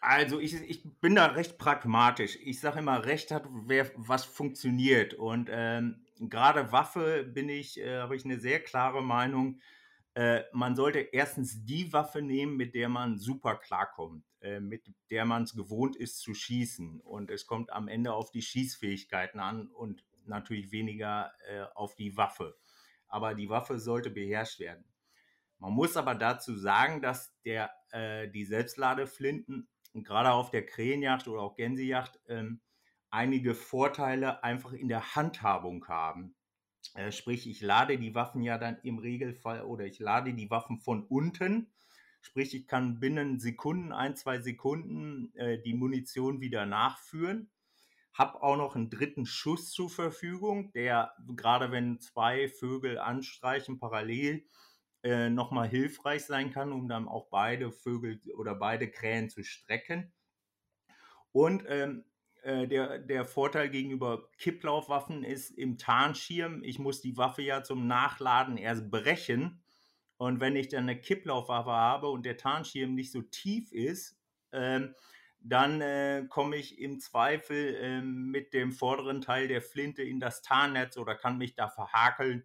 Also 0.00 0.38
ich, 0.38 0.54
ich 0.54 0.82
bin 1.00 1.14
da 1.14 1.26
recht 1.26 1.58
pragmatisch. 1.58 2.38
Ich 2.42 2.60
sage 2.60 2.78
immer, 2.80 3.04
Recht 3.04 3.30
hat, 3.30 3.46
wer 3.66 3.90
was 3.96 4.24
funktioniert. 4.24 5.14
Und 5.14 5.48
ähm, 5.50 6.04
gerade 6.20 6.72
Waffe 6.72 7.24
bin 7.24 7.48
ich, 7.48 7.78
äh, 7.80 7.98
habe 7.98 8.16
ich 8.16 8.24
eine 8.24 8.40
sehr 8.40 8.60
klare 8.60 9.02
Meinung. 9.02 9.60
Äh, 10.14 10.42
man 10.52 10.74
sollte 10.74 10.98
erstens 10.98 11.64
die 11.64 11.92
Waffe 11.92 12.22
nehmen, 12.22 12.56
mit 12.56 12.74
der 12.74 12.88
man 12.88 13.18
super 13.18 13.56
klarkommt, 13.56 14.24
äh, 14.40 14.60
mit 14.60 14.82
der 15.10 15.24
man 15.24 15.44
es 15.44 15.54
gewohnt 15.54 15.96
ist 15.96 16.18
zu 16.18 16.34
schießen. 16.34 17.00
Und 17.00 17.30
es 17.30 17.46
kommt 17.46 17.72
am 17.72 17.88
Ende 17.88 18.12
auf 18.12 18.30
die 18.30 18.42
Schießfähigkeiten 18.42 19.38
an 19.38 19.68
und 19.68 20.04
natürlich 20.26 20.72
weniger 20.72 21.32
äh, 21.48 21.62
auf 21.74 21.94
die 21.94 22.16
Waffe. 22.16 22.56
Aber 23.06 23.34
die 23.34 23.48
Waffe 23.48 23.78
sollte 23.78 24.10
beherrscht 24.10 24.58
werden. 24.58 24.84
Man 25.58 25.72
muss 25.72 25.96
aber 25.96 26.14
dazu 26.14 26.56
sagen, 26.56 27.02
dass 27.02 27.34
der, 27.42 27.72
die 28.32 28.44
Selbstladeflinten 28.44 29.66
gerade 29.94 30.30
auf 30.30 30.50
der 30.50 30.64
Krähenjacht 30.64 31.26
oder 31.26 31.42
auch 31.42 31.56
Gänsejacht 31.56 32.20
ähm, 32.28 32.60
einige 33.10 33.54
Vorteile 33.54 34.42
einfach 34.42 34.72
in 34.72 34.88
der 34.88 35.14
Handhabung 35.14 35.86
haben. 35.88 36.34
Äh, 36.94 37.12
sprich, 37.12 37.48
ich 37.48 37.60
lade 37.60 37.98
die 37.98 38.14
Waffen 38.14 38.42
ja 38.42 38.58
dann 38.58 38.78
im 38.82 38.98
Regelfall 38.98 39.62
oder 39.62 39.84
ich 39.84 39.98
lade 39.98 40.34
die 40.34 40.50
Waffen 40.50 40.78
von 40.80 41.04
unten. 41.04 41.72
Sprich, 42.20 42.54
ich 42.54 42.66
kann 42.66 43.00
binnen 43.00 43.38
Sekunden, 43.38 43.92
ein, 43.92 44.16
zwei 44.16 44.40
Sekunden 44.40 45.32
äh, 45.36 45.60
die 45.62 45.74
Munition 45.74 46.40
wieder 46.40 46.66
nachführen. 46.66 47.50
Hab 48.12 48.42
auch 48.42 48.56
noch 48.56 48.74
einen 48.74 48.90
dritten 48.90 49.26
Schuss 49.26 49.70
zur 49.70 49.88
Verfügung, 49.88 50.72
der 50.72 51.12
gerade 51.36 51.70
wenn 51.70 52.00
zwei 52.00 52.48
Vögel 52.48 52.98
anstreichen 52.98 53.78
parallel 53.78 54.44
äh, 55.04 55.30
nochmal 55.30 55.68
hilfreich 55.68 56.24
sein 56.24 56.50
kann, 56.50 56.72
um 56.72 56.88
dann 56.88 57.06
auch 57.06 57.28
beide 57.30 57.70
Vögel 57.70 58.20
oder 58.36 58.56
beide 58.56 58.90
Krähen 58.90 59.30
zu 59.30 59.44
strecken. 59.44 60.12
Und 61.30 61.64
ähm, 61.68 62.04
äh, 62.42 62.66
der, 62.66 62.98
der 62.98 63.24
Vorteil 63.24 63.68
gegenüber 63.70 64.28
Kipplaufwaffen 64.38 65.24
ist 65.24 65.50
im 65.50 65.78
Tarnschirm, 65.78 66.62
ich 66.62 66.78
muss 66.78 67.00
die 67.00 67.16
Waffe 67.16 67.42
ja 67.42 67.62
zum 67.62 67.86
Nachladen 67.86 68.56
erst 68.56 68.90
brechen. 68.90 69.62
Und 70.16 70.40
wenn 70.40 70.56
ich 70.56 70.68
dann 70.68 70.84
eine 70.84 71.00
Kipplaufwaffe 71.00 71.70
habe 71.70 72.08
und 72.08 72.26
der 72.26 72.36
Tarnschirm 72.36 72.94
nicht 72.94 73.12
so 73.12 73.22
tief 73.22 73.72
ist, 73.72 74.18
ähm, 74.52 74.94
dann 75.40 75.80
äh, 75.80 76.26
komme 76.28 76.56
ich 76.56 76.80
im 76.80 76.98
Zweifel 76.98 77.76
äh, 77.76 78.00
mit 78.02 78.52
dem 78.52 78.72
vorderen 78.72 79.20
Teil 79.20 79.46
der 79.46 79.62
Flinte 79.62 80.02
in 80.02 80.18
das 80.18 80.42
Tarnnetz 80.42 80.96
oder 80.96 81.14
kann 81.14 81.38
mich 81.38 81.54
da 81.54 81.68
verhakeln. 81.68 82.44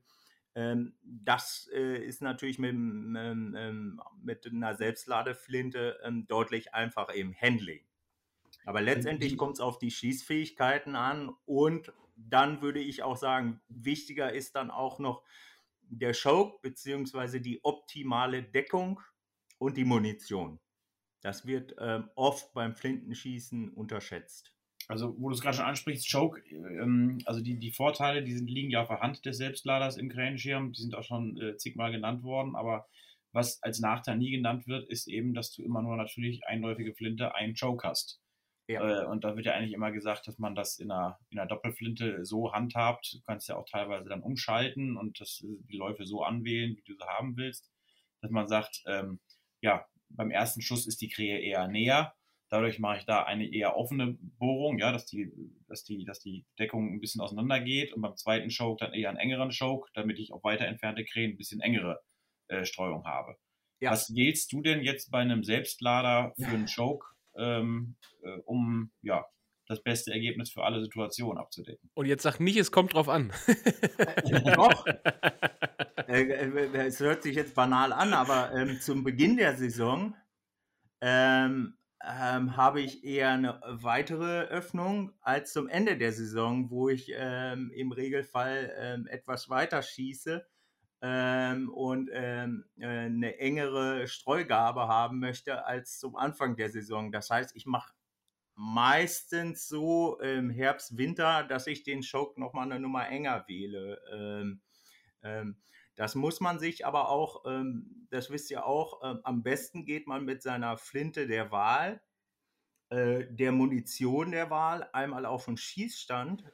Ähm, 0.55 0.93
das 1.01 1.67
äh, 1.73 1.97
ist 1.97 2.21
natürlich 2.21 2.59
mit, 2.59 2.73
ähm, 2.73 3.99
mit 4.21 4.45
einer 4.45 4.75
Selbstladeflinte 4.75 5.99
ähm, 6.03 6.27
deutlich 6.27 6.73
einfacher 6.75 7.15
im 7.15 7.33
Handling. 7.33 7.81
Aber 8.65 8.81
letztendlich 8.81 9.37
kommt 9.37 9.53
es 9.53 9.59
auf 9.59 9.77
die 9.77 9.91
Schießfähigkeiten 9.91 10.95
an 10.95 11.31
und 11.45 11.91
dann 12.15 12.61
würde 12.61 12.79
ich 12.79 13.03
auch 13.03 13.17
sagen, 13.17 13.61
wichtiger 13.67 14.33
ist 14.33 14.55
dann 14.55 14.71
auch 14.71 14.99
noch 14.99 15.23
der 15.81 16.13
Choke 16.13 16.59
beziehungsweise 16.61 17.41
die 17.41 17.63
optimale 17.63 18.43
Deckung 18.43 18.99
und 19.57 19.77
die 19.77 19.85
Munition. 19.85 20.59
Das 21.21 21.45
wird 21.45 21.75
ähm, 21.79 22.09
oft 22.15 22.53
beim 22.53 22.75
Flintenschießen 22.75 23.69
unterschätzt. 23.69 24.53
Also, 24.89 25.15
wo 25.17 25.29
du 25.29 25.35
es 25.35 25.41
gerade 25.41 25.55
schon 25.55 25.65
ansprichst, 25.65 26.11
Choke, 26.11 26.41
ähm, 26.51 27.19
also 27.25 27.41
die, 27.41 27.57
die 27.57 27.71
Vorteile, 27.71 28.23
die 28.23 28.33
sind, 28.33 28.49
liegen 28.49 28.69
ja 28.69 28.81
auf 28.81 28.89
der 28.89 28.99
Hand 28.99 29.25
des 29.25 29.37
Selbstladers 29.37 29.97
im 29.97 30.09
Krähenschirm, 30.09 30.73
die 30.73 30.81
sind 30.81 30.95
auch 30.95 31.03
schon 31.03 31.37
äh, 31.37 31.55
zigmal 31.55 31.91
genannt 31.91 32.23
worden, 32.23 32.55
aber 32.55 32.87
was 33.31 33.63
als 33.63 33.79
Nachteil 33.79 34.17
nie 34.17 34.31
genannt 34.31 34.67
wird, 34.67 34.89
ist 34.89 35.07
eben, 35.07 35.33
dass 35.33 35.53
du 35.53 35.63
immer 35.63 35.81
nur 35.81 35.95
natürlich 35.95 36.45
einläufige 36.45 36.93
Flinte, 36.93 37.33
einen 37.33 37.55
Choke 37.55 37.87
hast. 37.87 38.21
Ja. 38.67 39.03
Äh, 39.03 39.05
und 39.05 39.23
da 39.23 39.35
wird 39.35 39.45
ja 39.45 39.53
eigentlich 39.53 39.73
immer 39.73 39.91
gesagt, 39.91 40.27
dass 40.27 40.39
man 40.39 40.55
das 40.55 40.79
in 40.79 40.91
einer, 40.91 41.19
in 41.29 41.39
einer 41.39 41.47
Doppelflinte 41.47 42.23
so 42.25 42.53
handhabt. 42.53 43.13
Du 43.13 43.21
kannst 43.25 43.49
ja 43.49 43.57
auch 43.57 43.67
teilweise 43.69 44.09
dann 44.09 44.21
umschalten 44.21 44.97
und 44.97 45.19
das, 45.19 45.43
äh, 45.43 45.63
die 45.69 45.77
Läufe 45.77 46.05
so 46.05 46.23
anwählen, 46.23 46.75
wie 46.77 46.83
du 46.83 46.95
sie 46.95 47.05
haben 47.05 47.35
willst, 47.35 47.71
dass 48.21 48.31
man 48.31 48.47
sagt, 48.47 48.81
ähm, 48.87 49.19
ja, 49.61 49.85
beim 50.09 50.31
ersten 50.31 50.61
Schuss 50.61 50.87
ist 50.87 51.01
die 51.01 51.09
Krähe 51.09 51.39
eher 51.39 51.67
näher. 51.67 52.13
Dadurch 52.49 52.77
mache 52.77 52.99
ich 52.99 53.05
da 53.05 53.23
eine 53.23 53.51
eher 53.51 53.75
offene 53.75 54.15
Bohrung, 54.37 54.77
ja, 54.77 54.91
dass 54.91 55.07
die, 55.07 55.31
dass 55.67 55.83
die, 55.83 56.05
dass 56.05 56.19
die 56.19 56.45
Deckung 56.59 56.93
ein 56.93 56.99
bisschen 56.99 57.19
auseinander 57.19 57.59
geht 57.59 57.93
und 57.93 58.01
beim 58.01 58.15
zweiten 58.15 58.49
Choke 58.55 58.85
dann 58.85 58.93
eher 58.93 59.09
einen 59.09 59.17
engeren 59.17 59.49
Choke, 59.49 59.89
damit 59.95 60.19
ich 60.19 60.31
auf 60.31 60.43
weiter 60.43 60.67
entfernte 60.67 61.03
Krähen 61.03 61.31
ein 61.31 61.37
bisschen 61.37 61.61
engere 61.61 62.01
äh, 62.47 62.63
Streuung 62.63 63.05
habe. 63.05 63.35
Ja. 63.79 63.91
Was 63.91 64.13
wählst 64.15 64.53
du 64.53 64.61
denn 64.61 64.83
jetzt 64.83 65.09
bei 65.09 65.19
einem 65.19 65.43
Selbstlader 65.43 66.33
für 66.37 66.45
einen 66.55 66.67
Choke 66.67 67.12
ähm, 67.37 67.95
äh, 68.21 68.39
um 68.45 68.91
ja, 69.01 69.25
das 69.67 69.81
beste 69.81 70.11
Ergebnis 70.11 70.51
für 70.51 70.63
alle 70.63 70.81
Situationen 70.81 71.37
abzudecken. 71.37 71.89
Und 71.93 72.05
jetzt 72.05 72.23
sag 72.23 72.39
nicht, 72.39 72.57
es 72.57 72.71
kommt 72.71 72.93
drauf 72.93 73.09
an. 73.09 73.31
Doch. 74.55 74.85
Äh, 76.07 76.23
äh, 76.23 76.77
es 76.85 76.99
hört 76.99 77.23
sich 77.23 77.35
jetzt 77.35 77.55
banal 77.55 77.93
an, 77.93 78.13
aber 78.13 78.53
ähm, 78.53 78.79
zum 78.81 79.03
Beginn 79.03 79.37
der 79.37 79.55
Saison 79.55 80.15
ähm, 81.01 81.77
ähm, 82.05 82.57
habe 82.57 82.81
ich 82.81 83.03
eher 83.03 83.31
eine 83.31 83.61
weitere 83.65 84.41
Öffnung 84.41 85.13
als 85.21 85.53
zum 85.53 85.69
Ende 85.69 85.97
der 85.97 86.11
Saison, 86.11 86.69
wo 86.69 86.89
ich 86.89 87.11
ähm, 87.15 87.71
im 87.73 87.91
Regelfall 87.91 88.73
ähm, 88.77 89.07
etwas 89.07 89.49
weiter 89.49 89.81
schieße 89.81 90.45
ähm, 91.05 91.69
und 91.69 92.09
ähm, 92.13 92.63
äh, 92.79 92.85
eine 92.85 93.37
engere 93.37 94.07
Streugabe 94.07 94.87
haben 94.87 95.19
möchte 95.19 95.65
als 95.65 95.99
zum 95.99 96.15
Anfang 96.15 96.55
der 96.55 96.69
Saison. 96.69 97.11
Das 97.11 97.29
heißt, 97.29 97.53
ich 97.57 97.65
mache 97.65 97.93
meistens 98.55 99.67
so 99.67 100.17
im 100.21 100.49
Herbst, 100.49 100.97
Winter, 100.97 101.43
dass 101.43 101.67
ich 101.67 101.83
den 101.83 102.03
Choke 102.09 102.39
nochmal 102.39 102.71
eine 102.71 102.79
Nummer 102.79 103.09
enger 103.09 103.43
wähle. 103.47 104.01
Ähm, 104.13 104.61
ähm, 105.23 105.57
das 105.95 106.15
muss 106.15 106.39
man 106.39 106.57
sich 106.57 106.85
aber 106.85 107.09
auch, 107.09 107.43
ähm, 107.45 108.07
das 108.09 108.29
wisst 108.29 108.49
ihr 108.49 108.65
auch, 108.65 109.01
ähm, 109.03 109.19
am 109.25 109.43
besten 109.43 109.85
geht 109.85 110.07
man 110.07 110.23
mit 110.23 110.41
seiner 110.41 110.77
Flinte 110.77 111.27
der 111.27 111.51
Wahl, 111.51 112.01
äh, 112.89 113.25
der 113.29 113.51
Munition 113.51 114.31
der 114.31 114.49
Wahl, 114.49 114.89
einmal 114.93 115.25
auf 115.25 115.45
den 115.45 115.57
Schießstand, 115.57 116.45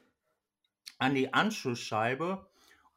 an 0.98 1.14
die 1.14 1.32
Anschussscheibe 1.32 2.49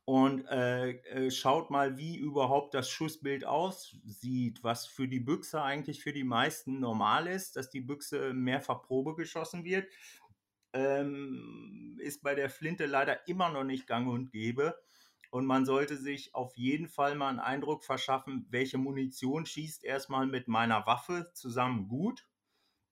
und 0.06 0.46
äh, 0.48 0.92
äh, 0.92 1.32
schaut 1.32 1.70
mal, 1.70 1.98
wie 1.98 2.18
überhaupt 2.18 2.74
das 2.74 2.90
Schussbild 2.90 3.46
aussieht, 3.46 4.64
was 4.64 4.86
für 4.86 5.08
die 5.08 5.22
Büchse 5.22 5.62
eigentlich 5.62 6.04
für 6.04 6.12
die 6.12 6.26
meisten 6.26 6.80
normal 6.80 7.28
ist, 7.28 7.56
dass 7.56 7.70
die 7.70 7.82
Büchse 7.82 8.34
mehrfach 8.34 8.82
Probe 8.82 9.16
geschossen 9.16 9.64
wird, 9.64 9.88
ähm, 10.74 11.98
ist 12.02 12.22
bei 12.22 12.36
der 12.36 12.50
Flinte 12.50 12.86
leider 12.86 13.28
immer 13.28 13.50
noch 13.50 13.64
nicht 13.64 13.88
gang 13.88 14.10
und 14.10 14.32
gäbe. 14.32 14.78
Und 15.32 15.46
man 15.46 15.66
sollte 15.66 15.98
sich 15.98 16.36
auf 16.36 16.56
jeden 16.58 16.88
Fall 16.88 17.16
mal 17.16 17.30
einen 17.30 17.40
Eindruck 17.40 17.84
verschaffen, 17.84 18.46
welche 18.50 18.78
Munition 18.78 19.46
schießt 19.46 19.84
erstmal 19.84 20.28
mit 20.28 20.48
meiner 20.48 20.86
Waffe 20.86 21.32
zusammen 21.34 21.88
gut 21.88 22.28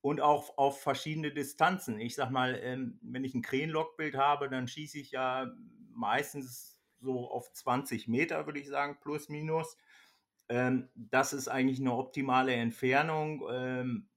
und 0.02 0.22
auch 0.22 0.58
auf 0.58 0.82
verschiedene 0.82 1.32
Distanzen. 1.32 2.00
Ich 2.00 2.16
sag 2.16 2.32
mal, 2.32 2.56
ähm, 2.64 3.00
wenn 3.04 3.24
ich 3.24 3.36
ein 3.36 3.44
Krähenlockbild 3.44 4.16
habe, 4.16 4.50
dann 4.50 4.68
schieße 4.68 4.98
ich 4.98 5.12
ja 5.12 5.52
meistens 5.94 6.81
so 7.02 7.30
auf 7.30 7.52
20 7.54 8.08
Meter, 8.08 8.46
würde 8.46 8.60
ich 8.60 8.68
sagen, 8.68 8.98
plus 9.02 9.30
minus. 9.30 9.78
Ähm, 10.50 10.90
das 10.96 11.34
ist 11.34 11.48
eigentlich 11.48 11.80
eine 11.80 11.94
optimale 11.94 12.54
Entfernung. 12.54 13.44
Ähm, 13.52 14.10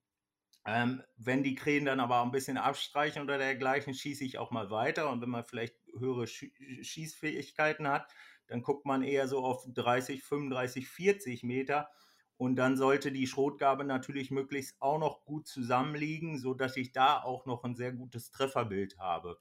ähm, 0.66 1.02
wenn 1.16 1.42
die 1.42 1.54
Krähen 1.54 1.84
dann 1.84 2.00
aber 2.00 2.22
ein 2.22 2.30
bisschen 2.30 2.56
abstreichen 2.56 3.22
oder 3.22 3.36
dergleichen, 3.38 3.94
schieße 3.94 4.24
ich 4.24 4.38
auch 4.38 4.50
mal 4.50 4.70
weiter. 4.70 5.10
Und 5.10 5.20
wenn 5.20 5.28
man 5.28 5.44
vielleicht 5.44 5.76
höhere 5.98 6.26
Schießfähigkeiten 6.26 7.86
hat, 7.86 8.10
dann 8.46 8.62
guckt 8.62 8.86
man 8.86 9.02
eher 9.02 9.28
so 9.28 9.44
auf 9.44 9.64
30, 9.68 10.22
35, 10.22 10.88
40 10.88 11.42
Meter. 11.42 11.90
Und 12.36 12.56
dann 12.56 12.76
sollte 12.76 13.12
die 13.12 13.26
Schrotgabe 13.26 13.84
natürlich 13.84 14.30
möglichst 14.30 14.80
auch 14.80 14.98
noch 14.98 15.24
gut 15.24 15.46
zusammenliegen, 15.46 16.38
sodass 16.38 16.76
ich 16.76 16.92
da 16.92 17.22
auch 17.22 17.46
noch 17.46 17.62
ein 17.64 17.76
sehr 17.76 17.92
gutes 17.92 18.30
Trefferbild 18.30 18.98
habe. 18.98 19.38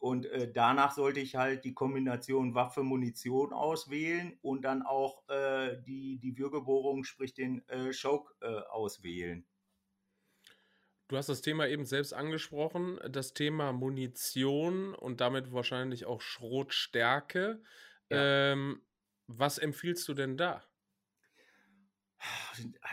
Und 0.00 0.24
äh, 0.26 0.50
danach 0.50 0.92
sollte 0.92 1.20
ich 1.20 1.36
halt 1.36 1.64
die 1.66 1.74
Kombination 1.74 2.54
Waffe, 2.54 2.82
Munition 2.82 3.52
auswählen 3.52 4.38
und 4.40 4.62
dann 4.62 4.82
auch 4.82 5.28
äh, 5.28 5.76
die, 5.86 6.18
die 6.18 6.38
Würgebohrung, 6.38 7.04
sprich 7.04 7.34
den 7.34 7.62
äh, 7.68 7.92
Choke 7.92 8.34
äh, 8.40 8.62
auswählen. 8.70 9.46
Du 11.08 11.16
hast 11.16 11.28
das 11.28 11.42
Thema 11.42 11.66
eben 11.68 11.84
selbst 11.84 12.14
angesprochen, 12.14 12.98
das 13.10 13.34
Thema 13.34 13.72
Munition 13.72 14.94
und 14.94 15.20
damit 15.20 15.52
wahrscheinlich 15.52 16.06
auch 16.06 16.22
Schrotstärke. 16.22 17.62
Ja. 18.08 18.52
Ähm, 18.52 18.80
was 19.26 19.58
empfiehlst 19.58 20.08
du 20.08 20.14
denn 20.14 20.38
da? 20.38 20.64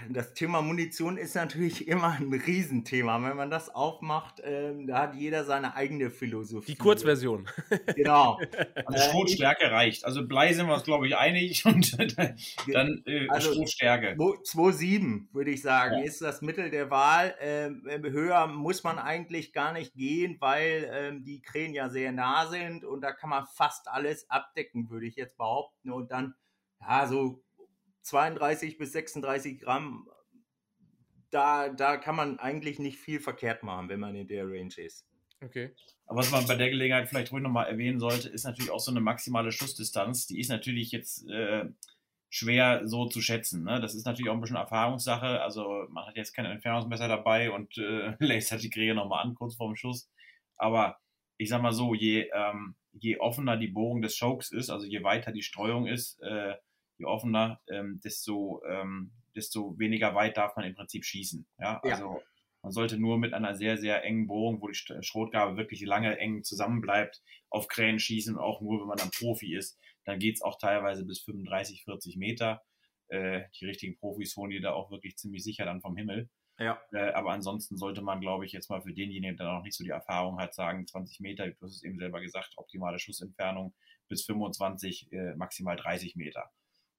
Das 0.09 0.34
Thema 0.34 0.61
Munition 0.61 1.18
ist 1.18 1.36
natürlich 1.36 1.88
immer 1.88 2.13
ein 2.13 2.32
Riesenthema. 2.32 3.22
Wenn 3.22 3.36
man 3.36 3.49
das 3.49 3.74
aufmacht, 3.74 4.41
ähm, 4.43 4.88
da 4.88 4.99
hat 5.03 5.15
jeder 5.15 5.43
seine 5.43 5.76
eigene 5.76 6.09
Philosophie. 6.09 6.74
Die 6.74 6.78
Kurzversion. 6.78 7.47
Genau. 7.95 8.39
Also 8.86 9.09
Schrotstärke 9.09 9.70
reicht. 9.72 10.05
Also 10.05 10.26
Blei 10.26 10.53
sind 10.53 10.68
wir 10.68 10.74
uns, 10.74 10.84
glaube 10.84 11.07
ich, 11.07 11.18
einig 11.18 11.65
und 11.65 11.97
dann 12.68 13.03
äh, 13.05 13.28
also 13.30 13.53
Schrotstärke. 13.53 14.15
2,7 14.15 15.34
würde 15.34 15.51
ich 15.51 15.61
sagen, 15.61 15.99
ja. 15.99 16.03
ist 16.03 16.22
das 16.22 16.41
Mittel 16.41 16.70
der 16.70 16.89
Wahl. 16.89 17.36
Ähm, 17.41 17.84
höher 18.03 18.47
muss 18.47 18.84
man 18.84 18.99
eigentlich 18.99 19.51
gar 19.51 19.74
nicht 19.74 19.93
gehen, 19.93 20.38
weil 20.39 20.89
ähm, 20.93 21.24
die 21.24 21.41
Krähen 21.41 21.74
ja 21.74 21.89
sehr 21.89 22.11
nah 22.11 22.47
sind 22.47 22.86
und 22.86 23.01
da 23.01 23.11
kann 23.11 23.30
man 23.30 23.45
fast 23.45 23.88
alles 23.88 24.30
abdecken, 24.30 24.89
würde 24.89 25.07
ich 25.07 25.15
jetzt 25.15 25.38
behaupten. 25.38 25.91
Und 25.91 26.11
dann, 26.11 26.36
ja, 26.80 27.07
so 27.07 27.43
32 28.08 28.78
bis 28.78 28.93
36 28.93 29.60
Gramm, 29.60 30.10
da, 31.30 31.70
da 31.70 31.97
kann 31.97 32.16
man 32.16 32.39
eigentlich 32.39 32.80
nicht 32.80 32.97
viel 32.97 33.20
verkehrt 33.20 33.64
machen, 33.64 33.89
wenn 33.89 33.99
man 33.99 34.16
in 34.16 34.28
der 34.28 34.45
Range 34.45 34.74
ist. 34.78 35.05
Okay. 35.43 35.72
Aber 36.05 36.20
was 36.20 36.32
man 36.32 36.47
bei 36.47 36.55
der 36.55 36.70
Gelegenheit 36.70 37.10
vielleicht 37.10 37.32
ruhig 37.32 37.43
nochmal 37.43 37.68
erwähnen 37.68 37.99
sollte, 37.99 38.30
ist 38.30 38.45
natürlich 38.45 38.72
auch 38.72 38.80
so 38.80 38.91
eine 38.91 39.01
maximale 39.01 39.51
Schussdistanz. 39.51 40.26
Die 40.26 40.39
ist 40.39 40.49
natürlich 40.49 40.91
jetzt 40.91 41.28
äh, 41.30 41.66
schwer 42.30 42.88
so 42.88 43.08
zu 43.08 43.22
schätzen. 43.22 43.64
Ne? 43.64 43.82
Das 43.82 43.93
ist 43.93 44.05
natürlich 44.05 44.30
auch 44.30 44.36
ein 44.36 44.41
bisschen 44.41 44.55
Erfahrungssache. 44.55 45.41
Also 45.41 45.86
man 45.89 46.05
hat 46.05 46.16
jetzt 46.16 46.34
kein 46.34 46.45
Entfernungsmesser 46.45 47.08
dabei 47.08 47.51
und 47.51 47.78
äh, 47.78 48.16
lasert 48.20 48.64
die 48.64 48.70
Krähe 48.70 48.95
nochmal 48.95 49.26
an, 49.26 49.36
kurz 49.36 49.55
vorm 49.55 49.76
Schuss. 49.76 50.10
Aber 50.55 50.97
ich 51.38 51.49
sag 51.49 51.62
mal 51.62 51.74
so, 51.74 51.93
je, 51.93 52.30
ähm, 52.34 52.76
je 52.93 53.18
offener 53.20 53.58
die 53.58 53.68
Bohrung 53.68 54.01
des 54.01 54.18
Chokes 54.18 54.51
ist, 54.51 54.70
also 54.70 54.88
je 54.88 55.03
weiter 55.03 55.32
die 55.32 55.43
Streuung 55.43 55.88
ist, 55.88 56.20
äh, 56.22 56.55
je 56.98 57.06
offener, 57.06 57.62
ähm, 57.70 58.00
desto, 58.04 58.62
ähm, 58.68 59.12
desto 59.36 59.78
weniger 59.78 60.16
weit 60.16 60.38
darf 60.38 60.56
man 60.56 60.66
im 60.66 60.76
Prinzip 60.76 61.06
schießen. 61.06 61.45
Ja, 61.60 61.80
also 61.84 62.16
ja. 62.16 62.22
man 62.64 62.72
sollte 62.72 62.98
nur 62.98 63.18
mit 63.18 63.34
einer 63.34 63.56
sehr, 63.56 63.78
sehr 63.78 64.04
engen 64.04 64.28
Bohrung, 64.28 64.62
wo 64.62 64.68
die 64.68 64.76
Schrotgabe 64.76 65.58
wirklich 65.58 65.82
lange 65.82 66.18
eng 66.18 66.43
zusammenbleibt, 66.43 67.22
auf 67.50 67.68
Krähen 67.68 68.00
schießen, 68.00 68.38
auch 68.38 68.62
nur, 68.62 68.82
wenn 68.82 68.88
man 68.88 68.98
dann 68.98 69.12
Profi 69.12 69.56
ist. 69.56 69.80
Dann 70.06 70.20
geht 70.20 70.36
es 70.36 70.41
auch 70.41 70.58
teilweise 70.58 71.06
bis 71.06 71.22
35, 71.22 71.84
40 71.84 72.18
Meter. 72.18 72.64
Äh, 73.10 73.43
die 73.60 73.66
richtigen 73.66 73.98
Profis 73.98 74.36
holen 74.36 74.52
die 74.52 74.60
da 74.60 74.74
auch 74.74 74.91
wirklich 74.91 75.18
ziemlich 75.18 75.43
sicher 75.43 75.66
dann 75.66 75.82
vom 75.82 75.95
Himmel. 75.95 76.30
Ja. 76.60 76.82
Äh, 76.91 77.12
aber 77.12 77.32
ansonsten 77.32 77.78
sollte 77.78 78.02
man, 78.02 78.20
glaube 78.20 78.45
ich, 78.45 78.52
jetzt 78.52 78.70
mal 78.70 78.82
für 78.82 78.93
denjenigen, 78.93 79.38
der 79.38 79.45
noch 79.45 79.64
nicht 79.64 79.76
so 79.76 79.84
die 79.84 79.91
Erfahrung 79.91 80.39
hat, 80.39 80.56
sagen 80.56 80.88
20 80.88 81.20
Meter, 81.20 81.48
du 81.48 81.56
hast 81.62 81.76
es 81.76 81.84
eben 81.84 82.00
selber 82.00 82.20
gesagt, 82.20 82.54
optimale 82.56 83.00
Schussentfernung 83.00 83.74
bis 84.08 84.26
25, 84.26 85.12
äh, 85.12 85.36
maximal 85.36 85.76
30 85.76 86.16
Meter. 86.16 86.50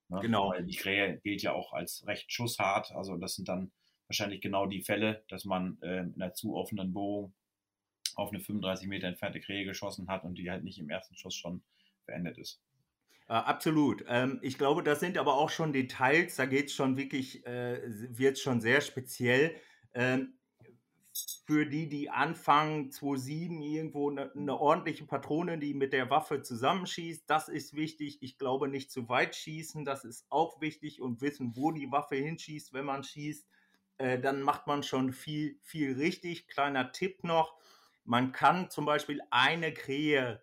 Ne? 0.09 0.19
Genau. 0.21 0.49
Weil 0.49 0.65
die 0.65 0.75
Krähe 0.75 1.19
gilt 1.19 1.41
ja 1.41 1.53
auch 1.53 1.73
als 1.73 2.05
recht 2.07 2.31
schusshart. 2.31 2.91
Also 2.91 3.17
das 3.17 3.35
sind 3.35 3.47
dann 3.47 3.71
wahrscheinlich 4.07 4.41
genau 4.41 4.65
die 4.65 4.81
Fälle, 4.81 5.23
dass 5.29 5.45
man 5.45 5.77
äh, 5.81 5.99
in 5.99 6.15
einer 6.15 6.33
zu 6.33 6.55
offenen 6.55 6.93
Bohrung 6.93 7.33
auf 8.15 8.31
eine 8.31 8.39
35 8.39 8.87
Meter 8.87 9.07
entfernte 9.07 9.39
Krähe 9.39 9.65
geschossen 9.65 10.07
hat 10.07 10.23
und 10.23 10.35
die 10.35 10.49
halt 10.49 10.63
nicht 10.63 10.79
im 10.79 10.89
ersten 10.89 11.15
Schuss 11.15 11.35
schon 11.35 11.61
beendet 12.05 12.37
ist. 12.37 12.61
Äh, 13.27 13.33
absolut. 13.33 14.03
Ähm, 14.07 14.39
ich 14.41 14.57
glaube, 14.57 14.83
das 14.83 14.99
sind 14.99 15.17
aber 15.17 15.35
auch 15.35 15.51
schon 15.51 15.73
Details, 15.73 16.35
da 16.35 16.45
geht 16.45 16.67
es 16.67 16.73
schon 16.73 16.97
wirklich, 16.97 17.45
äh, 17.45 17.79
wird 17.85 18.39
schon 18.39 18.61
sehr 18.61 18.81
speziell. 18.81 19.55
Ähm, 19.93 20.38
für 21.45 21.65
die, 21.65 21.89
die 21.89 22.09
anfangen, 22.09 22.91
2.7 22.91 23.61
irgendwo 23.61 24.09
eine, 24.09 24.31
eine 24.33 24.59
ordentliche 24.59 25.05
Patrone, 25.05 25.57
die 25.57 25.73
mit 25.73 25.93
der 25.93 26.09
Waffe 26.09 26.41
zusammenschießt, 26.41 27.23
das 27.27 27.49
ist 27.49 27.75
wichtig. 27.75 28.19
Ich 28.21 28.37
glaube, 28.37 28.67
nicht 28.67 28.91
zu 28.91 29.09
weit 29.09 29.35
schießen, 29.35 29.85
das 29.85 30.05
ist 30.05 30.25
auch 30.29 30.61
wichtig 30.61 31.01
und 31.01 31.21
wissen, 31.21 31.55
wo 31.55 31.71
die 31.71 31.91
Waffe 31.91 32.15
hinschießt, 32.15 32.73
wenn 32.73 32.85
man 32.85 33.03
schießt. 33.03 33.47
Äh, 33.97 34.19
dann 34.19 34.41
macht 34.41 34.67
man 34.67 34.83
schon 34.83 35.11
viel, 35.11 35.57
viel 35.61 35.93
richtig. 35.93 36.47
Kleiner 36.47 36.91
Tipp 36.91 37.23
noch, 37.23 37.57
man 38.03 38.31
kann 38.31 38.69
zum 38.69 38.85
Beispiel 38.85 39.21
eine 39.29 39.73
Krähe 39.73 40.41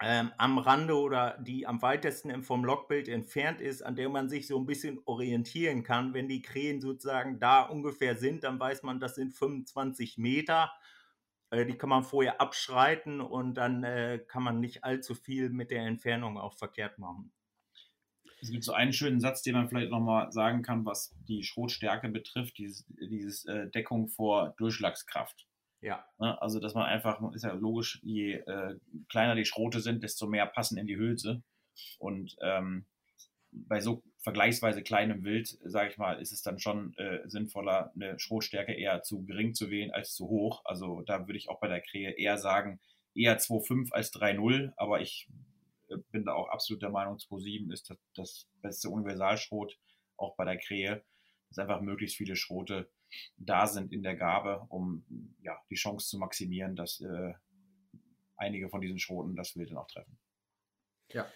ähm, 0.00 0.30
am 0.36 0.58
Rande 0.58 0.96
oder 0.96 1.38
die 1.40 1.66
am 1.66 1.82
weitesten 1.82 2.42
vom 2.42 2.64
Logbild 2.64 3.08
entfernt 3.08 3.60
ist, 3.60 3.82
an 3.82 3.96
der 3.96 4.08
man 4.08 4.28
sich 4.28 4.46
so 4.46 4.58
ein 4.58 4.66
bisschen 4.66 5.00
orientieren 5.06 5.82
kann. 5.82 6.14
Wenn 6.14 6.28
die 6.28 6.42
Krähen 6.42 6.80
sozusagen 6.80 7.40
da 7.40 7.62
ungefähr 7.62 8.16
sind, 8.16 8.44
dann 8.44 8.60
weiß 8.60 8.84
man, 8.84 9.00
das 9.00 9.16
sind 9.16 9.34
25 9.34 10.16
Meter. 10.18 10.72
Äh, 11.50 11.66
die 11.66 11.76
kann 11.76 11.90
man 11.90 12.04
vorher 12.04 12.40
abschreiten 12.40 13.20
und 13.20 13.54
dann 13.54 13.82
äh, 13.82 14.20
kann 14.28 14.44
man 14.44 14.60
nicht 14.60 14.84
allzu 14.84 15.14
viel 15.14 15.50
mit 15.50 15.70
der 15.72 15.84
Entfernung 15.84 16.38
auch 16.38 16.54
verkehrt 16.54 16.98
machen. 16.98 17.32
Es 18.40 18.50
gibt 18.52 18.62
so 18.62 18.72
einen 18.72 18.92
schönen 18.92 19.18
Satz, 19.18 19.42
den 19.42 19.54
man 19.54 19.68
vielleicht 19.68 19.90
nochmal 19.90 20.30
sagen 20.30 20.62
kann, 20.62 20.84
was 20.84 21.12
die 21.26 21.42
Schrotstärke 21.42 22.08
betrifft, 22.08 22.58
dieses, 22.58 22.86
dieses 23.00 23.44
äh, 23.46 23.68
Deckung 23.68 24.08
vor 24.08 24.54
Durchschlagskraft. 24.58 25.47
Ja. 25.80 26.04
Ne? 26.18 26.40
Also, 26.40 26.60
dass 26.60 26.74
man 26.74 26.86
einfach, 26.86 27.20
ist 27.32 27.44
ja 27.44 27.52
logisch, 27.52 28.00
je 28.02 28.34
äh, 28.34 28.76
kleiner 29.08 29.34
die 29.34 29.44
Schrote 29.44 29.80
sind, 29.80 30.02
desto 30.02 30.26
mehr 30.26 30.46
passen 30.46 30.78
in 30.78 30.86
die 30.86 30.96
Hülse. 30.96 31.42
Und 31.98 32.36
ähm, 32.42 32.86
bei 33.50 33.80
so 33.80 34.02
vergleichsweise 34.18 34.82
kleinem 34.82 35.24
Wild, 35.24 35.58
sage 35.64 35.90
ich 35.90 35.98
mal, 35.98 36.20
ist 36.20 36.32
es 36.32 36.42
dann 36.42 36.58
schon 36.58 36.94
äh, 36.96 37.20
sinnvoller, 37.28 37.92
eine 37.94 38.18
Schrotstärke 38.18 38.72
eher 38.72 39.02
zu 39.02 39.24
gering 39.24 39.54
zu 39.54 39.70
wählen 39.70 39.90
als 39.92 40.14
zu 40.14 40.28
hoch. 40.28 40.62
Also 40.64 41.02
da 41.02 41.26
würde 41.26 41.38
ich 41.38 41.48
auch 41.48 41.60
bei 41.60 41.68
der 41.68 41.80
Krähe 41.80 42.10
eher 42.10 42.38
sagen, 42.38 42.80
eher 43.14 43.38
2,5 43.38 43.92
als 43.92 44.12
3,0, 44.12 44.72
aber 44.76 45.00
ich 45.00 45.28
äh, 45.88 45.96
bin 46.10 46.24
da 46.24 46.34
auch 46.34 46.48
absolut 46.48 46.82
der 46.82 46.90
Meinung, 46.90 47.16
2,7 47.16 47.72
ist 47.72 47.90
das, 47.90 47.98
das 48.14 48.48
beste 48.60 48.90
Universalschrot, 48.90 49.78
auch 50.16 50.36
bei 50.36 50.44
der 50.44 50.58
Krähe, 50.58 51.04
dass 51.48 51.58
einfach 51.58 51.80
möglichst 51.80 52.16
viele 52.16 52.36
Schrote 52.36 52.90
da 53.36 53.66
sind 53.66 53.92
in 53.92 54.02
der 54.02 54.16
Gabe, 54.16 54.66
um 54.68 55.04
ja, 55.40 55.58
die 55.70 55.76
Chance 55.76 56.08
zu 56.08 56.18
maximieren, 56.18 56.76
dass 56.76 57.00
äh, 57.00 57.34
einige 58.36 58.68
von 58.68 58.80
diesen 58.80 58.98
Schroten 58.98 59.36
das 59.36 59.56
Wild 59.56 59.70
dann 59.70 59.78
auch 59.78 59.86
treffen. 59.86 60.18
Ja. 61.10 61.26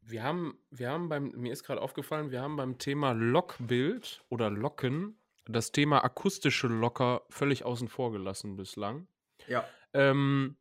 Wir 0.00 0.22
haben, 0.22 0.58
wir 0.70 0.90
haben 0.90 1.08
beim, 1.08 1.30
mir 1.36 1.52
ist 1.52 1.62
gerade 1.62 1.80
aufgefallen, 1.80 2.30
wir 2.30 2.42
haben 2.42 2.56
beim 2.56 2.78
Thema 2.78 3.12
Lockbild 3.12 4.24
oder 4.28 4.50
Locken 4.50 5.16
das 5.46 5.72
Thema 5.72 6.04
akustische 6.04 6.66
Locker 6.66 7.22
völlig 7.30 7.64
außen 7.64 7.88
vor 7.88 8.12
gelassen 8.12 8.56
bislang. 8.56 9.06
Ja. 9.46 9.64
Ähm, 9.92 10.56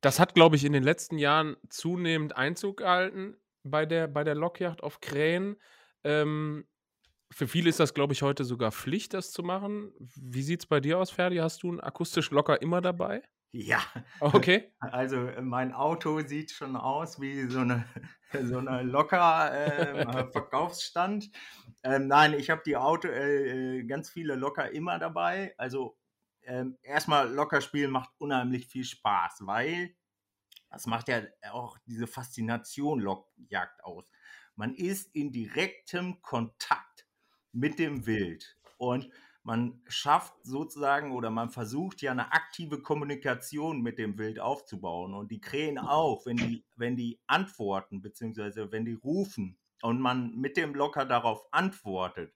das 0.00 0.18
hat, 0.18 0.34
glaube 0.34 0.56
ich, 0.56 0.64
in 0.64 0.72
den 0.72 0.82
letzten 0.82 1.18
Jahren 1.18 1.56
zunehmend 1.68 2.36
Einzug 2.36 2.78
gehalten 2.78 3.36
bei 3.62 3.86
der, 3.86 4.08
bei 4.08 4.24
der 4.24 4.34
Lockjacht 4.34 4.82
auf 4.82 5.00
Krähen. 5.00 5.56
Ähm, 6.04 6.66
für 7.32 7.46
viele 7.46 7.70
ist 7.70 7.80
das, 7.80 7.94
glaube 7.94 8.12
ich, 8.12 8.22
heute 8.22 8.44
sogar 8.44 8.72
Pflicht, 8.72 9.14
das 9.14 9.30
zu 9.32 9.42
machen. 9.42 9.92
Wie 9.98 10.42
sieht 10.42 10.60
es 10.60 10.66
bei 10.66 10.80
dir 10.80 10.98
aus, 10.98 11.10
Ferdi? 11.10 11.36
Hast 11.36 11.62
du 11.62 11.68
einen 11.68 11.80
akustisch 11.80 12.30
locker 12.30 12.60
immer 12.60 12.80
dabei? 12.80 13.22
Ja. 13.52 13.80
Okay. 14.20 14.72
Also 14.80 15.26
äh, 15.26 15.40
mein 15.40 15.72
Auto 15.72 16.20
sieht 16.20 16.50
schon 16.50 16.76
aus 16.76 17.20
wie 17.20 17.48
so 17.48 17.60
eine, 17.60 17.84
so 18.44 18.58
eine 18.58 18.82
locker 18.82 19.52
äh, 19.52 20.06
Verkaufsstand. 20.32 21.30
Ähm, 21.82 22.06
nein, 22.06 22.34
ich 22.34 22.50
habe 22.50 22.62
die 22.64 22.76
Auto, 22.76 23.08
äh, 23.08 23.78
äh, 23.78 23.84
ganz 23.84 24.10
viele 24.10 24.34
locker 24.34 24.70
immer 24.70 24.98
dabei. 24.98 25.54
Also 25.56 25.96
ähm, 26.42 26.76
erstmal 26.82 27.32
locker 27.32 27.60
spielen 27.60 27.90
macht 27.90 28.10
unheimlich 28.18 28.66
viel 28.66 28.84
Spaß, 28.84 29.46
weil 29.46 29.94
das 30.70 30.86
macht 30.86 31.08
ja 31.08 31.22
auch 31.50 31.78
diese 31.86 32.06
Faszination 32.06 33.00
Lockjagd 33.00 33.82
aus. 33.84 34.10
Man 34.54 34.74
ist 34.74 35.14
in 35.14 35.32
direktem 35.32 36.20
Kontakt 36.22 37.06
mit 37.52 37.78
dem 37.78 38.06
Wild. 38.06 38.56
Und 38.78 39.10
man 39.42 39.80
schafft 39.88 40.34
sozusagen 40.42 41.12
oder 41.12 41.30
man 41.30 41.50
versucht 41.50 42.02
ja 42.02 42.12
eine 42.12 42.32
aktive 42.32 42.82
Kommunikation 42.82 43.80
mit 43.80 43.98
dem 43.98 44.18
Wild 44.18 44.38
aufzubauen. 44.38 45.14
Und 45.14 45.30
die 45.30 45.40
Krähen 45.40 45.78
auch, 45.78 46.26
wenn 46.26 46.36
die, 46.36 46.64
wenn 46.76 46.96
die 46.96 47.18
antworten, 47.26 48.02
beziehungsweise 48.02 48.70
wenn 48.70 48.84
die 48.84 48.94
rufen 48.94 49.58
und 49.82 50.00
man 50.00 50.36
mit 50.36 50.56
dem 50.56 50.74
Locker 50.74 51.06
darauf 51.06 51.42
antwortet 51.52 52.34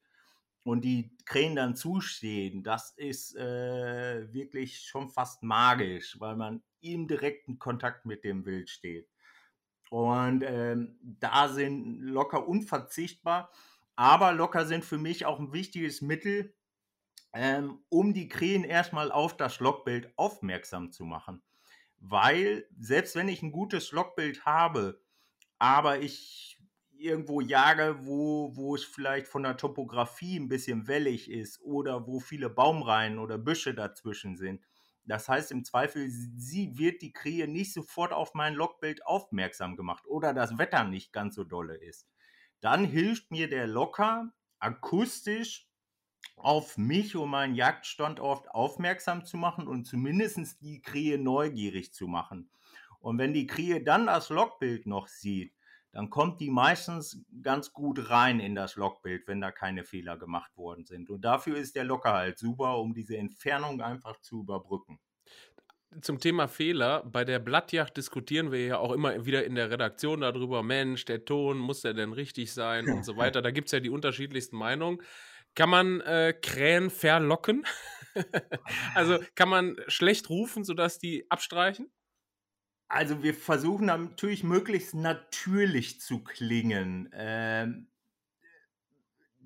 und 0.63 0.83
die 0.83 1.17
Krähen 1.27 1.57
dann 1.57 1.77
zustehen, 1.77 2.63
das 2.63 2.93
ist 2.97 3.37
äh, 3.37 4.33
wirklich 4.33 4.81
schon 4.81 5.11
fast 5.11 5.43
magisch, 5.43 6.19
weil 6.21 6.37
man 6.37 6.63
im 6.81 7.07
direkten 7.07 7.59
Kontakt 7.59 8.07
mit 8.07 8.25
dem 8.25 8.47
Wild 8.47 8.71
steht. 8.71 9.09
Und 9.91 10.43
ähm, 10.47 10.99
da 11.03 11.49
sind 11.49 12.01
locker 12.01 12.49
unverzichtbar. 12.49 13.51
Aber 13.97 14.33
locker 14.33 14.67
sind 14.67 14.85
für 14.85 14.99
mich 14.99 15.25
auch 15.25 15.39
ein 15.39 15.53
wichtiges 15.53 16.03
Mittel, 16.03 16.55
ähm, 17.33 17.85
um 17.89 18.13
die 18.13 18.29
Krähen 18.29 18.65
erstmal 18.65 19.13
auf 19.13 19.37
das 19.37 19.61
Lockbild 19.61 20.13
aufmerksam 20.17 20.93
zu 20.93 21.05
machen. 21.05 21.43
Weil 21.99 22.67
selbst 22.79 23.17
wenn 23.17 23.29
ich 23.29 23.43
ein 23.43 23.53
gutes 23.53 23.93
Lockbild 23.93 24.45
habe, 24.45 25.01
aber 25.59 26.01
ich 26.01 26.59
irgendwo 26.97 27.41
jage, 27.41 28.07
wo, 28.07 28.55
wo 28.57 28.75
es 28.75 28.85
vielleicht 28.85 29.27
von 29.27 29.43
der 29.43 29.57
Topografie 29.57 30.39
ein 30.39 30.49
bisschen 30.49 30.87
wellig 30.87 31.31
ist 31.31 31.61
oder 31.61 32.07
wo 32.07 32.21
viele 32.21 32.51
Baumreihen 32.51 33.19
oder 33.19 33.37
Büsche 33.39 33.75
dazwischen 33.75 34.37
sind. 34.37 34.63
Das 35.05 35.29
heißt 35.29 35.53
im 35.53 35.65
Zweifel, 35.65 36.09
sie 36.09 36.79
wird 36.79 37.03
die 37.03 37.13
Krähe 37.13 37.47
nicht 37.47 37.75
sofort 37.75 38.13
auf 38.13 38.35
mein 38.35 38.55
Lockbild 38.55 39.07
aufmerksam 39.07 39.77
gemacht 39.77 40.07
oder 40.07 40.33
das 40.33 40.57
Wetter 40.57 40.85
nicht 40.85 41.13
ganz 41.13 41.35
so 41.35 41.45
dolle 41.45 41.77
ist 41.77 42.07
dann 42.65 42.87
hilft 42.87 43.31
mir 43.31 43.51
der 43.51 43.67
locker 43.67 44.33
akustisch 44.59 45.69
auf 46.37 46.79
mich 46.79 47.15
und 47.15 47.29
meinen 47.29 47.55
Jagdstandort 47.55 48.51
aufmerksam 48.53 49.27
zu 49.27 49.37
machen 49.37 49.69
und 49.69 49.85
zumindest 49.85 50.63
die 50.63 50.81
Krähe 50.81 51.19
neugierig 51.19 51.93
zu 51.93 52.09
machen. 52.09 52.49
Und 53.01 53.19
wenn 53.19 53.35
die 53.35 53.47
Krähe 53.47 53.85
dann 53.85 54.07
das 54.07 54.31
Logbild 54.31 54.87
noch 54.87 55.09
sieht, 55.09 55.55
dann 55.93 56.09
kommt 56.09 56.41
die 56.41 56.49
meistens 56.49 57.23
ganz 57.43 57.75
gut 57.75 58.09
rein 58.09 58.41
in 58.41 58.55
das 58.55 58.77
Logbild, 58.77 59.29
wenn 59.29 59.43
da 59.43 59.53
keine 59.53 59.85
Fehler 59.85 60.17
gemacht 60.17 60.57
worden 60.57 60.87
sind. 60.87 61.11
Und 61.11 61.21
dafür 61.21 61.59
ist 61.59 61.77
der 61.77 61.85
Locker 61.85 62.15
halt 62.15 62.39
super, 62.39 62.79
um 62.79 62.95
diese 62.95 63.19
Entfernung 63.19 63.83
einfach 63.83 64.19
zu 64.23 64.41
überbrücken 64.41 64.99
zum 66.01 66.21
Thema 66.21 66.49
Fehler, 66.49 67.05
bei 67.05 67.25
der 67.25 67.39
Blattjacht 67.39 67.97
diskutieren 67.97 68.53
wir 68.53 68.67
ja 68.67 68.79
auch 68.79 68.93
immer 68.93 69.27
wieder 69.27 69.45
in 69.45 69.55
der 69.55 69.71
Redaktion 69.71 70.21
darüber, 70.21 70.63
Mensch, 70.63 71.05
der 71.05 71.25
Ton, 71.25 71.59
muss 71.59 71.83
der 71.83 71.95
denn 71.95 72.13
richtig 72.13 72.53
sein 72.53 72.89
und 72.89 73.05
so 73.05 73.17
weiter. 73.17 73.43
Da 73.43 73.51
gibt 73.51 73.69
es 73.69 73.73
ja 73.73 73.81
die 73.81 73.91
unterschiedlichsten 73.91 74.57
Meinungen. 74.57 75.03
Kann 75.55 75.71
man 75.71 76.01
äh, 76.01 76.35
Krähen 76.41 76.91
verlocken? 76.91 77.65
also 78.95 79.19
kann 79.35 79.49
man 79.49 79.77
schlecht 79.87 80.29
rufen, 80.31 80.65
sodass 80.65 80.99
die 80.99 81.31
abstreichen? 81.31 81.91
Also 82.89 83.23
wir 83.23 83.35
versuchen 83.35 83.87
natürlich 83.87 84.45
möglichst 84.45 84.95
natürlich 84.95 86.01
zu 86.01 86.23
klingen. 86.23 87.09
Ähm, 87.13 87.89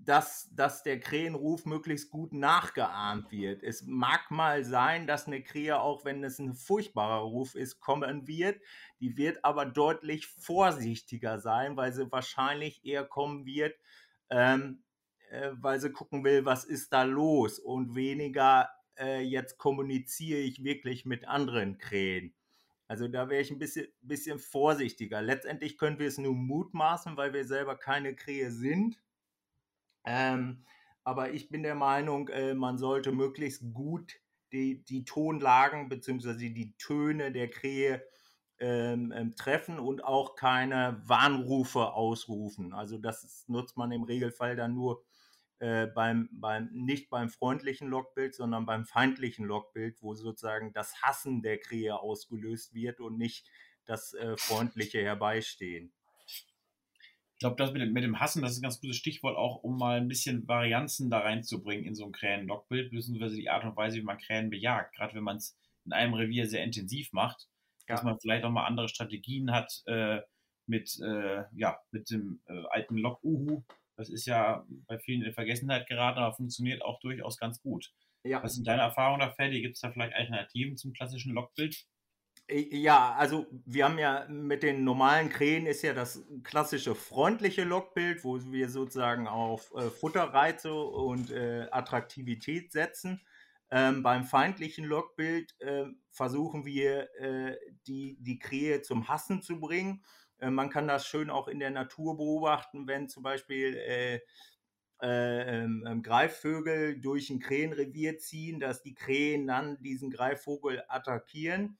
dass, 0.09 0.49
dass 0.55 0.83
der 0.83 1.01
Krähenruf 1.01 1.67
möglichst 1.67 2.11
gut 2.11 2.33
nachgeahmt 2.33 3.31
wird. 3.31 3.63
Es 3.63 3.83
mag 3.83 4.31
mal 4.31 4.65
sein, 4.65 5.07
dass 5.07 5.27
eine 5.27 5.43
Krähe, 5.43 5.79
auch 5.79 6.07
wenn 6.07 6.25
es 6.25 6.39
ein 6.39 6.55
furchtbarer 6.55 7.21
Ruf 7.21 7.55
ist, 7.55 7.79
kommen 7.79 8.27
wird. 8.27 8.59
Die 9.01 9.19
wird 9.19 9.45
aber 9.45 9.67
deutlich 9.67 10.27
vorsichtiger 10.27 11.39
sein, 11.41 11.77
weil 11.77 11.93
sie 11.93 12.11
wahrscheinlich 12.11 12.87
eher 12.87 13.05
kommen 13.05 13.45
wird, 13.45 13.77
ähm, 14.31 14.83
äh, 15.31 15.51
weil 15.53 15.79
sie 15.79 15.93
gucken 15.93 16.25
will, 16.25 16.47
was 16.47 16.65
ist 16.65 16.91
da 16.95 17.03
los 17.03 17.59
und 17.59 17.95
weniger 17.95 18.71
äh, 18.99 19.21
jetzt 19.21 19.59
kommuniziere 19.59 20.41
ich 20.41 20.65
wirklich 20.65 21.05
mit 21.05 21.29
anderen 21.29 21.77
Krähen. 21.77 22.33
Also 22.87 23.09
da 23.09 23.29
wäre 23.29 23.43
ich 23.43 23.51
ein 23.51 23.59
bisschen, 23.59 23.89
bisschen 24.01 24.39
vorsichtiger. 24.39 25.21
Letztendlich 25.21 25.77
können 25.77 25.99
wir 25.99 26.09
es 26.09 26.17
nur 26.17 26.35
mutmaßen, 26.35 27.19
weil 27.19 27.35
wir 27.35 27.45
selber 27.45 27.77
keine 27.77 28.17
Krähe 28.17 28.51
sind. 28.51 28.99
Ähm, 30.09 30.65
aber 31.05 31.33
ich 31.33 31.51
bin 31.51 31.63
der 31.63 31.75
Meinung, 31.75 32.29
äh, 32.29 32.55
man 32.55 32.79
sollte 32.79 33.13
möglichst 33.13 33.63
gut 33.75 34.15
die, 34.53 34.83
die 34.85 35.05
Tonlagen 35.05 35.91
bzw. 35.91 36.49
die 36.49 36.75
Töne 36.79 37.31
der 37.31 37.51
Krähe 37.51 38.03
ähm, 38.59 39.13
ähm, 39.15 39.37
treffen 39.37 39.79
und 39.79 40.03
auch 40.03 40.35
keine 40.35 41.03
Warnrufe 41.05 41.93
ausrufen. 41.93 42.73
Also 42.73 42.97
das 42.97 43.23
ist, 43.23 43.51
nutzt 43.51 43.77
man 43.77 43.93
im 43.93 44.03
Regelfall 44.03 44.57
dann 44.57 44.75
nur 44.75 45.05
äh, 45.59 45.87
beim, 45.89 46.31
beim, 46.33 46.71
nicht 46.73 47.11
beim 47.11 47.29
freundlichen 47.29 47.89
Logbild, 47.89 48.35
sondern 48.35 48.65
beim 48.65 48.87
feindlichen 48.87 49.45
Logbild, 49.45 50.03
wo 50.03 50.15
sozusagen 50.15 50.73
das 50.73 51.03
Hassen 51.03 51.43
der 51.43 51.59
Krähe 51.59 51.99
ausgelöst 51.99 52.73
wird 52.73 53.01
und 53.01 53.19
nicht 53.19 53.51
das 53.85 54.15
äh, 54.15 54.39
freundliche 54.39 55.03
Herbeistehen. 55.03 55.93
Ich 57.39 57.41
glaube, 57.41 57.55
das 57.55 57.71
mit 57.71 57.81
dem, 57.81 57.93
mit 57.93 58.03
dem 58.03 58.19
Hassen, 58.19 58.43
das 58.43 58.51
ist 58.51 58.59
ein 58.59 58.63
ganz 58.63 58.81
gutes 58.81 58.97
Stichwort 58.97 59.37
auch, 59.37 59.63
um 59.63 59.79
mal 59.79 60.01
ein 60.01 60.09
bisschen 60.09 60.49
Varianzen 60.49 61.09
da 61.09 61.21
reinzubringen 61.21 61.85
in 61.87 61.95
so 61.95 62.05
ein 62.05 62.11
Krähen-Lockbild, 62.11 62.91
beziehungsweise 62.91 63.37
die 63.37 63.49
Art 63.49 63.65
und 63.65 63.77
Weise, 63.77 63.99
wie 63.99 64.03
man 64.03 64.19
Krähen 64.19 64.51
bejagt. 64.51 64.97
Gerade 64.97 65.15
wenn 65.15 65.23
man 65.23 65.37
es 65.37 65.57
in 65.85 65.93
einem 65.93 66.15
Revier 66.15 66.49
sehr 66.49 66.65
intensiv 66.65 67.13
macht, 67.13 67.47
ja. 67.89 67.95
dass 67.95 68.03
man 68.03 68.19
vielleicht 68.19 68.45
auch 68.45 68.51
mal 68.51 68.67
andere 68.67 68.89
Strategien 68.89 69.53
hat 69.53 69.85
äh, 69.87 70.21
mit, 70.67 70.99
äh, 71.01 71.45
ja, 71.55 71.79
mit 71.93 72.11
dem 72.11 72.41
äh, 72.49 72.65
alten 72.71 72.97
Lock-Uhu. 72.97 73.63
Das 73.97 74.11
ist 74.11 74.27
ja 74.27 74.67
bei 74.89 74.99
vielen 74.99 75.23
in 75.23 75.33
Vergessenheit 75.33 75.87
geraten, 75.87 76.19
aber 76.19 76.35
funktioniert 76.35 76.83
auch 76.83 76.99
durchaus 76.99 77.39
ganz 77.39 77.63
gut. 77.63 77.93
Ja. 78.25 78.43
Was 78.43 78.55
sind 78.55 78.67
deine 78.67 78.83
Erfahrungen 78.83 79.21
da, 79.21 79.31
Ferdi? 79.31 79.63
Gibt 79.63 79.77
es 79.77 79.81
da 79.81 79.93
vielleicht 79.93 80.15
Alternativen 80.15 80.77
zum 80.77 80.93
klassischen 80.93 81.35
Lockbild? 81.35 81.87
Äh, 82.49 82.77
ja, 82.77 83.15
also 83.15 83.47
wir 83.67 83.85
haben 83.85 83.99
ja 83.99 84.27
mit 84.29 84.63
den 84.63 84.85
normalen 84.85 85.29
Krähen 85.29 85.67
ist 85.67 85.83
ja 85.83 85.93
das 85.95 86.25
klassische 86.43 86.95
freundliche 86.95 87.65
Lockbild, 87.65 88.25
wo 88.25 88.39
wir 88.51 88.69
sozusagen 88.69 89.29
auf 89.29 89.73
äh, 89.75 89.91
Futterreize 89.91 90.75
und 90.75 91.31
äh, 91.31 91.69
Attraktivität 91.71 92.73
setzen. 92.73 93.21
Ähm, 93.71 94.03
beim 94.03 94.25
feindlichen 94.25 94.87
Lockbild 94.87 95.55
äh, 95.61 95.85
versuchen 96.11 96.65
wir, 96.65 97.15
äh, 97.21 97.57
die, 97.87 98.17
die 98.21 98.39
Krähe 98.39 98.81
zum 98.81 99.09
Hassen 99.09 99.43
zu 99.43 99.61
bringen. 99.61 100.03
Äh, 100.39 100.51
man 100.51 100.71
kann 100.71 100.89
das 100.89 101.07
schön 101.07 101.29
auch 101.29 101.49
in 101.49 101.61
der 101.61 101.71
Natur 101.71 102.17
beobachten, 102.17 102.87
wenn 102.89 103.11
zum 103.11 103.23
Beispiel 103.23 103.79
ähm, 105.01 105.85
ähm, 105.87 106.03
Greifvögel 106.03 107.01
durch 107.01 107.31
ein 107.31 107.41
Krähenrevier 107.41 108.19
ziehen, 108.19 108.59
dass 108.59 108.83
die 108.83 108.95
Krähen 108.95 109.47
dann 109.47 109.81
diesen 109.83 110.11
Greifvogel 110.11 110.83
attackieren 110.89 111.79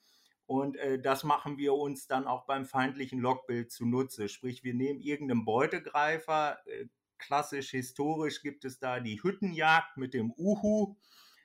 und 0.49 0.79
äh, 0.79 0.99
das 0.99 1.25
machen 1.25 1.59
wir 1.59 1.75
uns 1.75 2.07
dann 2.07 2.27
auch 2.27 2.47
beim 2.47 2.65
feindlichen 2.65 3.21
Logbild 3.21 3.71
zunutze. 3.71 4.31
Sprich, 4.31 4.65
wir 4.65 4.73
nehmen 4.73 4.99
irgendeinen 4.99 5.45
Beutegreifer. 5.45 6.59
Äh, 6.67 6.87
klassisch 7.19 7.73
historisch 7.73 8.41
gibt 8.41 8.65
es 8.65 8.79
da 8.79 8.99
die 8.99 9.23
Hüttenjagd 9.23 9.99
mit 9.99 10.15
dem 10.15 10.33
Uhu, 10.39 10.97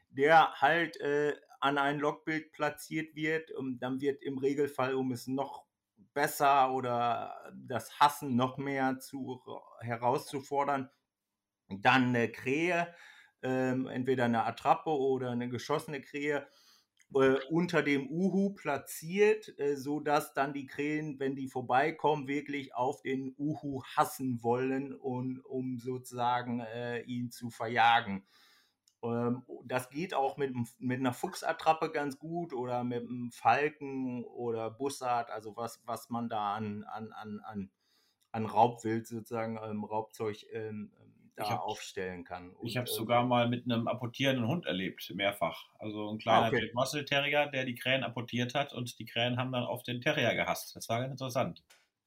der 0.09 0.53
halt 0.53 1.01
äh, 1.01 1.35
an 1.59 1.77
ein 1.77 1.99
Logbild 1.99 2.53
platziert 2.53 3.13
wird. 3.13 3.51
Und 3.51 3.79
dann 3.79 3.99
wird 3.99 4.23
im 4.23 4.37
Regelfall, 4.37 4.95
um 4.95 5.11
es 5.11 5.27
noch 5.27 5.65
besser 6.13 6.71
oder 6.71 7.51
das 7.53 7.99
Hassen 7.99 8.37
noch 8.37 8.57
mehr 8.57 8.99
zu, 8.99 9.41
herauszufordern, 9.81 10.89
dann 11.67 12.15
eine 12.15 12.31
Krähe, 12.31 12.95
ähm, 13.41 13.85
entweder 13.87 14.23
eine 14.23 14.45
Attrappe 14.45 14.91
oder 14.91 15.31
eine 15.31 15.49
geschossene 15.49 15.99
Krähe 15.99 16.47
äh, 17.15 17.39
unter 17.49 17.83
dem 17.83 18.09
Uhu 18.09 18.51
platziert, 18.51 19.57
äh, 19.59 19.75
so 19.75 19.99
dass 19.99 20.33
dann 20.33 20.53
die 20.53 20.65
Krähen, 20.65 21.19
wenn 21.19 21.35
die 21.35 21.47
vorbeikommen, 21.47 22.27
wirklich 22.27 22.75
auf 22.75 23.01
den 23.01 23.35
Uhu 23.37 23.83
hassen 23.83 24.43
wollen 24.43 24.93
und 24.93 25.39
um 25.45 25.79
sozusagen 25.79 26.61
äh, 26.61 27.01
ihn 27.01 27.31
zu 27.31 27.49
verjagen. 27.49 28.25
Ähm, 29.03 29.43
das 29.65 29.89
geht 29.89 30.13
auch 30.13 30.37
mit, 30.37 30.55
mit 30.79 30.99
einer 30.99 31.13
Fuchsattrappe 31.13 31.91
ganz 31.91 32.17
gut 32.17 32.53
oder 32.53 32.83
mit 32.83 33.07
einem 33.07 33.31
Falken 33.31 34.23
oder 34.23 34.71
Bussard, 34.71 35.29
also 35.29 35.55
was, 35.57 35.81
was 35.85 36.09
man 36.09 36.29
da 36.29 36.55
an, 36.55 36.83
an, 36.85 37.11
an, 37.11 37.39
an, 37.43 37.71
an 38.31 38.45
Raubwild 38.45 39.07
sozusagen, 39.07 39.59
ähm, 39.63 39.83
Raubzeug 39.83 40.45
ähm, 40.51 40.91
da 41.35 41.49
hab, 41.49 41.61
aufstellen 41.61 42.23
kann. 42.23 42.51
Und, 42.51 42.67
ich 42.67 42.77
habe 42.77 42.85
es 42.85 42.93
äh, 42.93 42.95
sogar 42.95 43.25
mal 43.25 43.47
mit 43.49 43.65
einem 43.65 43.87
apportierenden 43.87 44.47
Hund 44.47 44.65
erlebt, 44.65 45.11
mehrfach. 45.15 45.69
Also 45.79 46.09
ein 46.09 46.19
kleiner 46.19 46.45
ah, 46.45 46.49
okay. 46.49 46.71
Muscle 46.73 47.05
Terrier, 47.05 47.47
der 47.47 47.65
die 47.65 47.75
Krähen 47.75 48.03
apportiert 48.03 48.53
hat 48.53 48.73
und 48.73 48.97
die 48.99 49.05
Krähen 49.05 49.37
haben 49.37 49.51
dann 49.51 49.63
auf 49.63 49.83
den 49.83 50.01
Terrier 50.01 50.35
gehasst. 50.35 50.75
Das 50.75 50.87
war 50.89 50.99
ganz 50.99 51.11
interessant. 51.11 51.63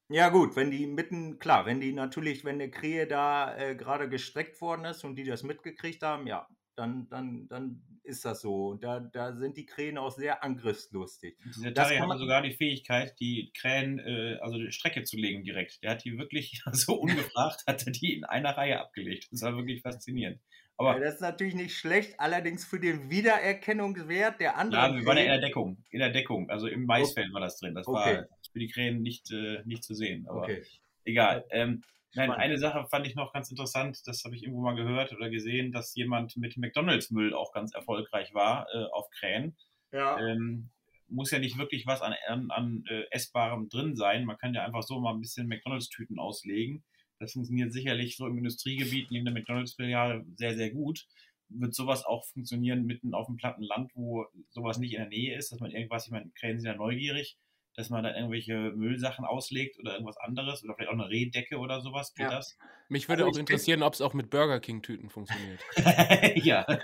Ja 0.09 0.29
gut, 0.29 0.55
wenn 0.55 0.71
die 0.71 0.87
mitten, 0.87 1.37
klar, 1.37 1.65
wenn 1.65 1.81
die 1.81 1.91
natürlich, 1.91 2.45
wenn 2.45 2.55
eine 2.55 2.71
Krähe 2.71 3.07
da 3.07 3.57
äh, 3.57 3.75
gerade 3.75 4.07
gestreckt 4.07 4.61
worden 4.61 4.85
ist 4.85 5.03
und 5.03 5.15
die 5.15 5.25
das 5.25 5.43
mitgekriegt 5.43 6.01
haben, 6.01 6.27
ja, 6.27 6.47
dann, 6.77 7.09
dann, 7.09 7.47
dann 7.49 7.81
ist 8.07 8.25
das 8.25 8.41
so. 8.41 8.69
Und 8.69 8.83
da, 8.83 8.99
da 8.99 9.35
sind 9.35 9.57
die 9.57 9.65
Krähen 9.65 9.97
auch 9.97 10.11
sehr 10.11 10.43
angriffslustig. 10.43 11.37
Dieser 11.55 11.73
Terrier 11.73 12.07
hat 12.07 12.17
sogar 12.17 12.41
die 12.41 12.53
Fähigkeit, 12.53 13.19
die 13.19 13.51
Krähen, 13.55 13.99
äh, 13.99 14.37
also 14.41 14.57
die 14.57 14.71
Strecke 14.71 15.03
zu 15.03 15.17
legen 15.17 15.43
direkt. 15.43 15.83
Der 15.83 15.91
hat 15.91 16.03
die 16.03 16.17
wirklich 16.17 16.61
so 16.71 16.93
ungefragt, 16.93 17.63
hat 17.67 17.85
er 17.85 17.91
die 17.91 18.15
in 18.15 18.23
einer 18.23 18.57
Reihe 18.57 18.79
abgelegt. 18.79 19.27
Das 19.31 19.41
war 19.41 19.55
wirklich 19.55 19.81
faszinierend. 19.81 20.39
Aber 20.77 20.93
ja, 20.93 20.99
das 20.99 21.15
ist 21.15 21.21
natürlich 21.21 21.55
nicht 21.55 21.75
schlecht, 21.75 22.19
allerdings 22.19 22.63
für 22.63 22.79
den 22.79 23.09
Wiedererkennungswert 23.09 24.39
der 24.39 24.57
anderen. 24.57 24.93
Ja, 24.93 24.99
wir 24.99 25.05
waren 25.05 25.17
ja 25.17 25.23
in 25.23 25.29
der 25.29 25.41
Deckung. 25.41 25.83
In 25.89 25.99
der 25.99 26.11
Deckung. 26.11 26.49
Also 26.49 26.67
im 26.67 26.85
Maisfeld 26.85 27.33
war 27.33 27.41
das 27.41 27.59
drin. 27.59 27.73
Das 27.73 27.87
okay. 27.87 28.17
war 28.17 28.27
für 28.51 28.59
die 28.59 28.67
Krähen 28.67 29.01
nicht, 29.01 29.31
äh, 29.31 29.63
nicht 29.65 29.83
zu 29.83 29.95
sehen. 29.95 30.27
Aber 30.27 30.43
okay. 30.43 30.63
egal. 31.03 31.45
Ähm, 31.49 31.81
Nein, 32.13 32.31
eine 32.31 32.57
Sache 32.57 32.85
fand 32.89 33.05
ich 33.05 33.15
noch 33.15 33.33
ganz 33.33 33.49
interessant, 33.49 33.99
das 34.05 34.23
habe 34.23 34.35
ich 34.35 34.43
irgendwo 34.43 34.61
mal 34.61 34.75
gehört 34.75 35.11
oder 35.13 35.29
gesehen, 35.29 35.71
dass 35.71 35.93
jemand 35.95 36.37
mit 36.37 36.57
McDonalds-Müll 36.57 37.33
auch 37.33 37.51
ganz 37.53 37.73
erfolgreich 37.73 38.33
war 38.33 38.67
äh, 38.73 38.85
auf 38.91 39.09
Krähen. 39.11 39.55
Ja. 39.91 40.19
Ähm, 40.19 40.69
muss 41.09 41.31
ja 41.31 41.39
nicht 41.39 41.57
wirklich 41.57 41.85
was 41.85 42.01
an, 42.01 42.13
an, 42.27 42.51
an 42.51 42.83
äh, 42.89 43.03
Essbarem 43.11 43.69
drin 43.69 43.95
sein. 43.95 44.25
Man 44.25 44.37
kann 44.37 44.53
ja 44.53 44.65
einfach 44.65 44.83
so 44.83 44.99
mal 44.99 45.13
ein 45.13 45.21
bisschen 45.21 45.47
McDonalds-Tüten 45.47 46.19
auslegen. 46.19 46.83
Das 47.19 47.33
funktioniert 47.33 47.71
sicherlich 47.71 48.17
so 48.17 48.27
im 48.27 48.37
Industriegebiet 48.37 49.11
neben 49.11 49.25
der 49.25 49.33
McDonalds-Filiale 49.33 50.25
sehr, 50.35 50.55
sehr 50.55 50.71
gut. 50.71 51.07
Wird 51.49 51.73
sowas 51.73 52.05
auch 52.05 52.25
funktionieren 52.25 52.85
mitten 52.85 53.13
auf 53.13 53.27
dem 53.27 53.37
platten 53.37 53.63
Land, 53.63 53.91
wo 53.95 54.25
sowas 54.49 54.77
nicht 54.77 54.93
in 54.93 54.99
der 54.99 55.09
Nähe 55.09 55.37
ist, 55.37 55.51
dass 55.51 55.59
man 55.59 55.71
irgendwas, 55.71 56.05
ich 56.05 56.11
meine, 56.11 56.29
Krähen 56.31 56.59
sind 56.59 56.67
ja 56.67 56.75
neugierig, 56.75 57.37
dass 57.77 57.91
man 57.91 58.03
da 58.03 58.13
irgendwelche 58.15 58.71
Müllsachen 58.75 59.23
auslegt 59.23 59.79
oder 59.79 59.93
irgendwas 59.93 60.17
anderes 60.17 60.63
oder 60.63 60.73
vielleicht 60.73 60.89
auch 60.89 60.95
eine 60.95 61.09
Rehdecke 61.09 61.59
oder 61.59 61.79
sowas. 61.79 62.15
Geht 62.15 62.25
ja. 62.25 62.31
das? 62.31 62.57
Mich 62.89 63.07
würde 63.07 63.23
also 63.23 63.37
auch 63.37 63.39
interessieren, 63.39 63.83
ob 63.83 63.93
es 63.93 64.01
auch 64.01 64.15
mit 64.15 64.31
Burger 64.31 64.59
King-Tüten 64.59 65.09
funktioniert. 65.09 65.61
ja. 66.35 66.65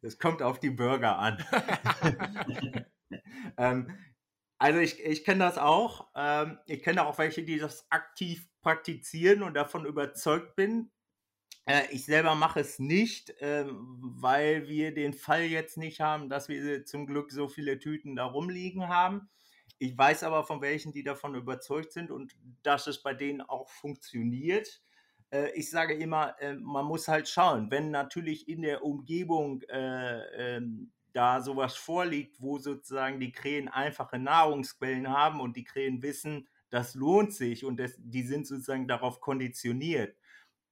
Das 0.00 0.16
kommt 0.20 0.42
auf 0.42 0.60
die 0.60 0.70
Burger 0.70 1.18
an. 1.18 1.44
ähm, 3.58 3.98
also 4.58 4.78
ich, 4.78 5.04
ich 5.04 5.24
kenne 5.24 5.40
das 5.40 5.58
auch. 5.58 6.06
Ähm, 6.14 6.56
ich 6.66 6.80
kenne 6.80 7.04
auch 7.04 7.18
welche, 7.18 7.42
die 7.42 7.58
das 7.58 7.90
aktiv 7.90 8.48
praktizieren 8.62 9.42
und 9.42 9.54
davon 9.54 9.86
überzeugt 9.86 10.54
bin, 10.54 10.92
ich 11.90 12.04
selber 12.04 12.34
mache 12.34 12.60
es 12.60 12.78
nicht, 12.78 13.34
ähm, 13.40 13.76
weil 14.00 14.68
wir 14.68 14.92
den 14.92 15.12
Fall 15.12 15.44
jetzt 15.44 15.76
nicht 15.76 16.00
haben, 16.00 16.28
dass 16.28 16.48
wir 16.48 16.84
zum 16.84 17.06
Glück 17.06 17.30
so 17.30 17.48
viele 17.48 17.78
Tüten 17.78 18.16
da 18.16 18.24
rumliegen 18.24 18.88
haben. 18.88 19.28
Ich 19.78 19.96
weiß 19.96 20.24
aber 20.24 20.44
von 20.44 20.60
welchen, 20.60 20.92
die 20.92 21.02
davon 21.02 21.34
überzeugt 21.34 21.92
sind 21.92 22.10
und 22.10 22.34
dass 22.62 22.86
es 22.86 23.02
bei 23.02 23.14
denen 23.14 23.40
auch 23.40 23.68
funktioniert. 23.70 24.82
Äh, 25.30 25.52
ich 25.54 25.70
sage 25.70 25.94
immer, 25.94 26.34
äh, 26.40 26.54
man 26.54 26.86
muss 26.86 27.08
halt 27.08 27.28
schauen, 27.28 27.70
wenn 27.70 27.90
natürlich 27.90 28.48
in 28.48 28.62
der 28.62 28.84
Umgebung 28.84 29.62
ähm, 29.70 30.92
da 31.12 31.40
sowas 31.40 31.76
vorliegt, 31.76 32.40
wo 32.40 32.58
sozusagen 32.58 33.20
die 33.20 33.32
Krähen 33.32 33.68
einfache 33.68 34.18
Nahrungsquellen 34.18 35.08
haben 35.08 35.40
und 35.40 35.56
die 35.56 35.64
Krähen 35.64 36.02
wissen, 36.02 36.48
das 36.68 36.94
lohnt 36.94 37.32
sich 37.32 37.64
und 37.64 37.80
die 37.98 38.22
sind 38.22 38.46
sozusagen 38.46 38.86
darauf 38.86 39.20
konditioniert 39.20 40.14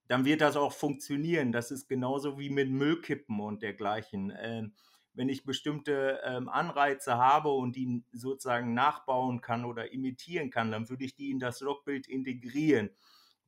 dann 0.09 0.25
wird 0.25 0.41
das 0.41 0.57
auch 0.57 0.73
funktionieren. 0.73 1.53
Das 1.53 1.71
ist 1.71 1.89
genauso 1.89 2.39
wie 2.39 2.51
mit 2.51 2.71
Müllkippen 2.71 3.41
und 3.41 3.63
dergleichen. 3.63 4.33
Ähm, 4.37 4.73
wenn 5.13 5.29
ich 5.29 5.45
bestimmte 5.45 6.21
ähm, 6.25 6.49
Anreize 6.49 7.17
habe 7.17 7.51
und 7.51 7.77
die 7.77 8.05
sozusagen 8.13 8.73
nachbauen 8.73 9.41
kann 9.41 9.65
oder 9.65 9.93
imitieren 9.93 10.51
kann, 10.51 10.71
dann 10.71 10.89
würde 10.89 11.05
ich 11.05 11.15
die 11.15 11.31
in 11.31 11.39
das 11.39 11.61
Logbild 11.61 12.09
integrieren. 12.09 12.91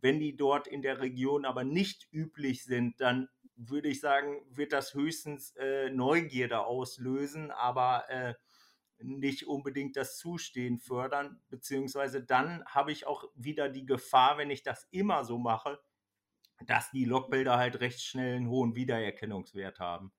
Wenn 0.00 0.18
die 0.18 0.36
dort 0.36 0.66
in 0.66 0.82
der 0.82 1.00
Region 1.00 1.44
aber 1.44 1.64
nicht 1.64 2.08
üblich 2.12 2.64
sind, 2.64 3.00
dann 3.00 3.28
würde 3.56 3.88
ich 3.88 4.00
sagen, 4.00 4.42
wird 4.50 4.72
das 4.72 4.94
höchstens 4.94 5.54
äh, 5.56 5.90
Neugierde 5.90 6.60
auslösen, 6.64 7.50
aber 7.50 8.08
äh, 8.08 8.34
nicht 8.98 9.46
unbedingt 9.46 9.96
das 9.96 10.18
Zustehen 10.18 10.78
fördern, 10.78 11.40
beziehungsweise 11.48 12.22
dann 12.22 12.64
habe 12.66 12.92
ich 12.92 13.06
auch 13.06 13.24
wieder 13.34 13.68
die 13.68 13.86
Gefahr, 13.86 14.38
wenn 14.38 14.50
ich 14.50 14.62
das 14.62 14.88
immer 14.90 15.24
so 15.24 15.38
mache, 15.38 15.78
dass 16.66 16.90
die 16.90 17.04
Logbilder 17.04 17.56
halt 17.56 17.80
recht 17.80 18.00
schnell 18.00 18.36
einen 18.36 18.48
hohen 18.48 18.74
Wiedererkennungswert 18.74 19.78
haben. 19.78 20.12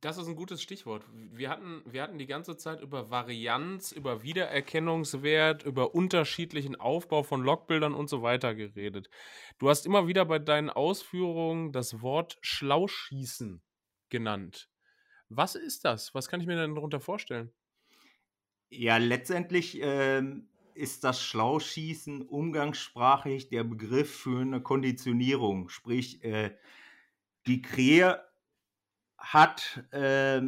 Das 0.00 0.18
ist 0.18 0.28
ein 0.28 0.36
gutes 0.36 0.60
Stichwort. 0.60 1.02
Wir 1.32 1.48
hatten, 1.48 1.82
wir 1.86 2.02
hatten 2.02 2.18
die 2.18 2.26
ganze 2.26 2.58
Zeit 2.58 2.82
über 2.82 3.10
Varianz, 3.10 3.90
über 3.90 4.22
Wiedererkennungswert, 4.22 5.62
über 5.64 5.94
unterschiedlichen 5.94 6.76
Aufbau 6.76 7.22
von 7.22 7.42
Logbildern 7.42 7.94
und 7.94 8.10
so 8.10 8.20
weiter 8.20 8.54
geredet. 8.54 9.08
Du 9.58 9.70
hast 9.70 9.86
immer 9.86 10.06
wieder 10.06 10.26
bei 10.26 10.38
deinen 10.38 10.68
Ausführungen 10.68 11.72
das 11.72 12.02
Wort 12.02 12.36
Schlauschießen 12.42 13.62
genannt. 14.10 14.68
Was 15.30 15.54
ist 15.54 15.86
das? 15.86 16.14
Was 16.14 16.28
kann 16.28 16.42
ich 16.42 16.46
mir 16.46 16.56
denn 16.56 16.74
darunter 16.74 17.00
vorstellen? 17.00 17.50
Ja, 18.68 18.98
letztendlich 18.98 19.78
ähm, 19.80 20.50
ist 20.74 21.04
das 21.04 21.22
Schlauschießen 21.22 22.22
umgangssprachlich 22.22 23.48
der 23.48 23.64
Begriff 23.64 24.14
für 24.14 24.40
eine 24.40 24.60
Konditionierung. 24.60 25.68
Sprich, 25.68 26.22
äh, 26.24 26.56
die 27.46 27.62
Krähe 27.62 28.20
hat 29.18 29.84
äh, 29.92 30.40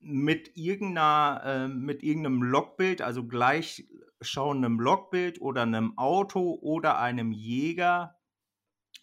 mit, 0.00 0.56
irgendeiner, 0.56 1.42
äh, 1.44 1.68
mit 1.68 2.02
irgendeinem 2.02 2.42
Logbild, 2.42 3.02
also 3.02 3.26
gleichschauendem 3.26 4.78
Logbild 4.80 5.40
oder 5.40 5.62
einem 5.62 5.96
Auto 5.98 6.58
oder 6.60 6.98
einem 6.98 7.32
Jäger 7.32 8.16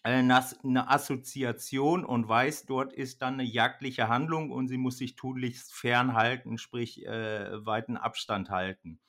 eine, 0.02 0.44
eine 0.64 0.90
Assoziation 0.90 2.04
und 2.04 2.28
weiß, 2.28 2.66
dort 2.66 2.92
ist 2.92 3.22
dann 3.22 3.34
eine 3.34 3.44
jagdliche 3.44 4.08
Handlung 4.08 4.50
und 4.50 4.68
sie 4.68 4.78
muss 4.78 4.98
sich 4.98 5.14
tunlichst 5.14 5.72
fernhalten, 5.72 6.58
sprich 6.58 7.06
äh, 7.06 7.64
weiten 7.64 7.96
Abstand 7.96 8.50
halten. 8.50 9.00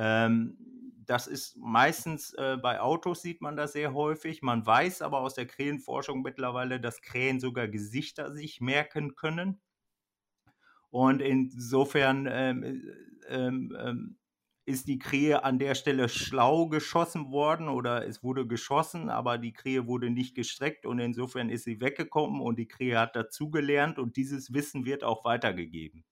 Ähm, 0.00 0.56
das 1.04 1.26
ist 1.26 1.56
meistens 1.58 2.32
äh, 2.34 2.56
bei 2.56 2.80
Autos 2.80 3.20
sieht 3.20 3.42
man 3.42 3.56
das 3.56 3.72
sehr 3.74 3.92
häufig. 3.92 4.40
Man 4.40 4.64
weiß 4.64 5.02
aber 5.02 5.20
aus 5.20 5.34
der 5.34 5.46
Krähenforschung 5.46 6.22
mittlerweile, 6.22 6.80
dass 6.80 7.02
Krähen 7.02 7.38
sogar 7.38 7.68
Gesichter 7.68 8.32
sich 8.32 8.60
merken 8.62 9.14
können. 9.14 9.60
Und 10.90 11.20
insofern 11.20 12.26
ähm, 12.30 12.62
äh, 12.64 12.78
ähm, 13.28 13.76
ähm, 13.78 14.18
ist 14.64 14.88
die 14.88 14.98
Krähe 14.98 15.44
an 15.44 15.58
der 15.58 15.74
Stelle 15.74 16.08
schlau 16.08 16.68
geschossen 16.68 17.30
worden 17.30 17.68
oder 17.68 18.06
es 18.06 18.22
wurde 18.22 18.46
geschossen, 18.46 19.10
aber 19.10 19.36
die 19.38 19.52
Krähe 19.52 19.86
wurde 19.86 20.10
nicht 20.10 20.34
gestreckt 20.34 20.86
und 20.86 20.98
insofern 20.98 21.50
ist 21.50 21.64
sie 21.64 21.80
weggekommen 21.80 22.40
und 22.40 22.58
die 22.58 22.68
Krähe 22.68 22.98
hat 22.98 23.16
dazugelernt 23.16 23.98
und 23.98 24.16
dieses 24.16 24.54
Wissen 24.54 24.84
wird 24.86 25.04
auch 25.04 25.24
weitergegeben. 25.24 26.04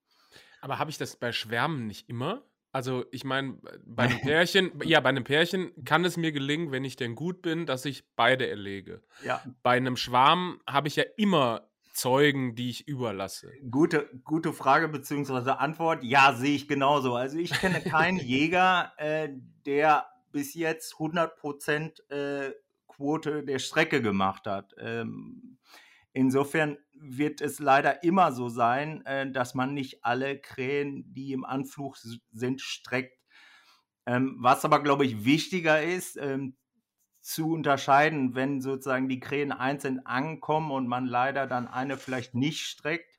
Aber 0.61 0.79
habe 0.79 0.91
ich 0.91 0.99
das 0.99 1.17
bei 1.17 1.33
Schwärmen 1.33 1.87
nicht 1.87 2.09
immer? 2.09 2.45
Also 2.79 3.05
ich 3.11 3.25
meine, 3.25 3.59
bei 3.85 4.05
einem 4.05 4.21
Pärchen, 4.21 4.71
ja, 4.85 5.01
bei 5.01 5.09
einem 5.09 5.25
Pärchen 5.25 5.73
kann 5.85 6.05
es 6.05 6.17
mir 6.17 6.31
gelingen, 6.31 6.71
wenn 6.71 6.85
ich 6.85 6.95
denn 6.95 7.17
gut 7.17 7.43
bin, 7.43 7.67
dass 7.67 7.85
ich 7.85 8.05
beide 8.15 8.49
erlege. 8.49 9.03
Ja. 9.25 9.43
Bei 9.65 9.73
einem 9.73 9.97
Schwarm 9.97 10.61
habe 10.65 10.87
ich 10.87 10.95
ja 10.95 11.03
immer 11.17 11.69
Zeugen, 11.93 12.55
die 12.55 12.71
ich 12.71 12.87
überlasse? 12.87 13.51
Gute, 13.69 14.09
gute 14.23 14.53
Frage 14.53 14.87
bzw. 14.87 15.51
Antwort. 15.59 16.05
Ja, 16.05 16.35
sehe 16.35 16.55
ich 16.55 16.69
genauso. 16.69 17.17
Also 17.17 17.39
ich 17.39 17.51
kenne 17.51 17.81
keinen 17.81 18.19
Jäger, 18.25 18.93
äh, 18.99 19.31
der 19.67 20.07
bis 20.31 20.55
jetzt 20.55 20.95
100% 20.95 22.13
äh, 22.13 22.53
Quote 22.87 23.43
der 23.43 23.59
Strecke 23.59 24.01
gemacht 24.01 24.47
hat. 24.47 24.73
Ähm, 24.79 25.59
insofern 26.13 26.79
wird 27.01 27.41
es 27.41 27.59
leider 27.59 28.03
immer 28.03 28.33
so 28.33 28.49
sein, 28.49 29.05
äh, 29.07 29.31
dass 29.31 29.55
man 29.55 29.75
nicht 29.75 30.05
alle 30.05 30.39
Krähen, 30.39 31.13
die 31.13 31.33
im 31.33 31.45
Anflug 31.45 31.97
sind, 32.31 32.61
streckt. 32.61 33.19
Ähm, 34.07 34.37
was 34.41 34.65
aber, 34.65 34.83
glaube 34.83 35.05
ich, 35.05 35.25
wichtiger 35.25 35.83
ist, 35.83 36.17
ähm, 36.17 36.57
zu 37.21 37.53
unterscheiden, 37.53 38.35
wenn 38.35 38.61
sozusagen 38.61 39.09
die 39.09 39.21
Krähen 39.21 39.53
einzeln 39.53 40.07
ankommen 40.07 40.71
und 40.71 40.87
man 40.87 41.07
leider 41.07 41.47
dann 41.47 41.69
eine 41.69 41.99
vielleicht 41.99 42.35
nicht 42.35 42.65
streckt. 42.67 43.19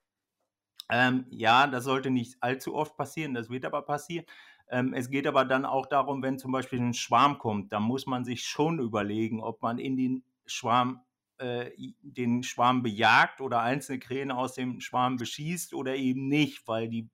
Ähm, 0.90 1.28
ja, 1.30 1.68
das 1.68 1.84
sollte 1.84 2.10
nicht 2.10 2.38
allzu 2.42 2.74
oft 2.74 2.98
passieren, 2.98 3.36
das 3.36 3.50
wird 3.50 3.66
aber 3.66 3.84
passieren. 3.84 4.26
Ähm, 4.70 4.94
es 4.94 5.10
geht 5.10 5.28
aber 5.28 5.46
dann 5.46 5.66
auch 5.66 5.86
darum, 5.86 6.24
wenn 6.24 6.40
zum 6.40 6.52
Beispiel 6.52 6.80
ein 6.80 6.94
Schwarm 6.94 7.38
kommt, 7.38 7.72
dann 7.74 7.84
muss 7.84 8.08
man 8.08 8.26
sich 8.26 8.44
schon 8.44 8.80
überlegen, 8.80 9.42
ob 9.42 9.62
man 9.62 9.78
in 9.78 9.98
den 9.98 10.24
Schwarm 10.46 11.02
äh, 11.40 11.72
den 12.02 12.44
Schwarm 12.44 12.84
bejagt 12.84 13.42
oder 13.42 13.62
einzelne 13.62 14.00
Krähen 14.00 14.32
aus 14.32 14.54
dem 14.54 14.82
Schwarm 14.82 15.18
beschießt 15.18 15.74
oder 15.74 15.96
eben 15.96 16.28
nicht, 16.28 16.68
weil 16.68 16.90
die, 16.90 17.10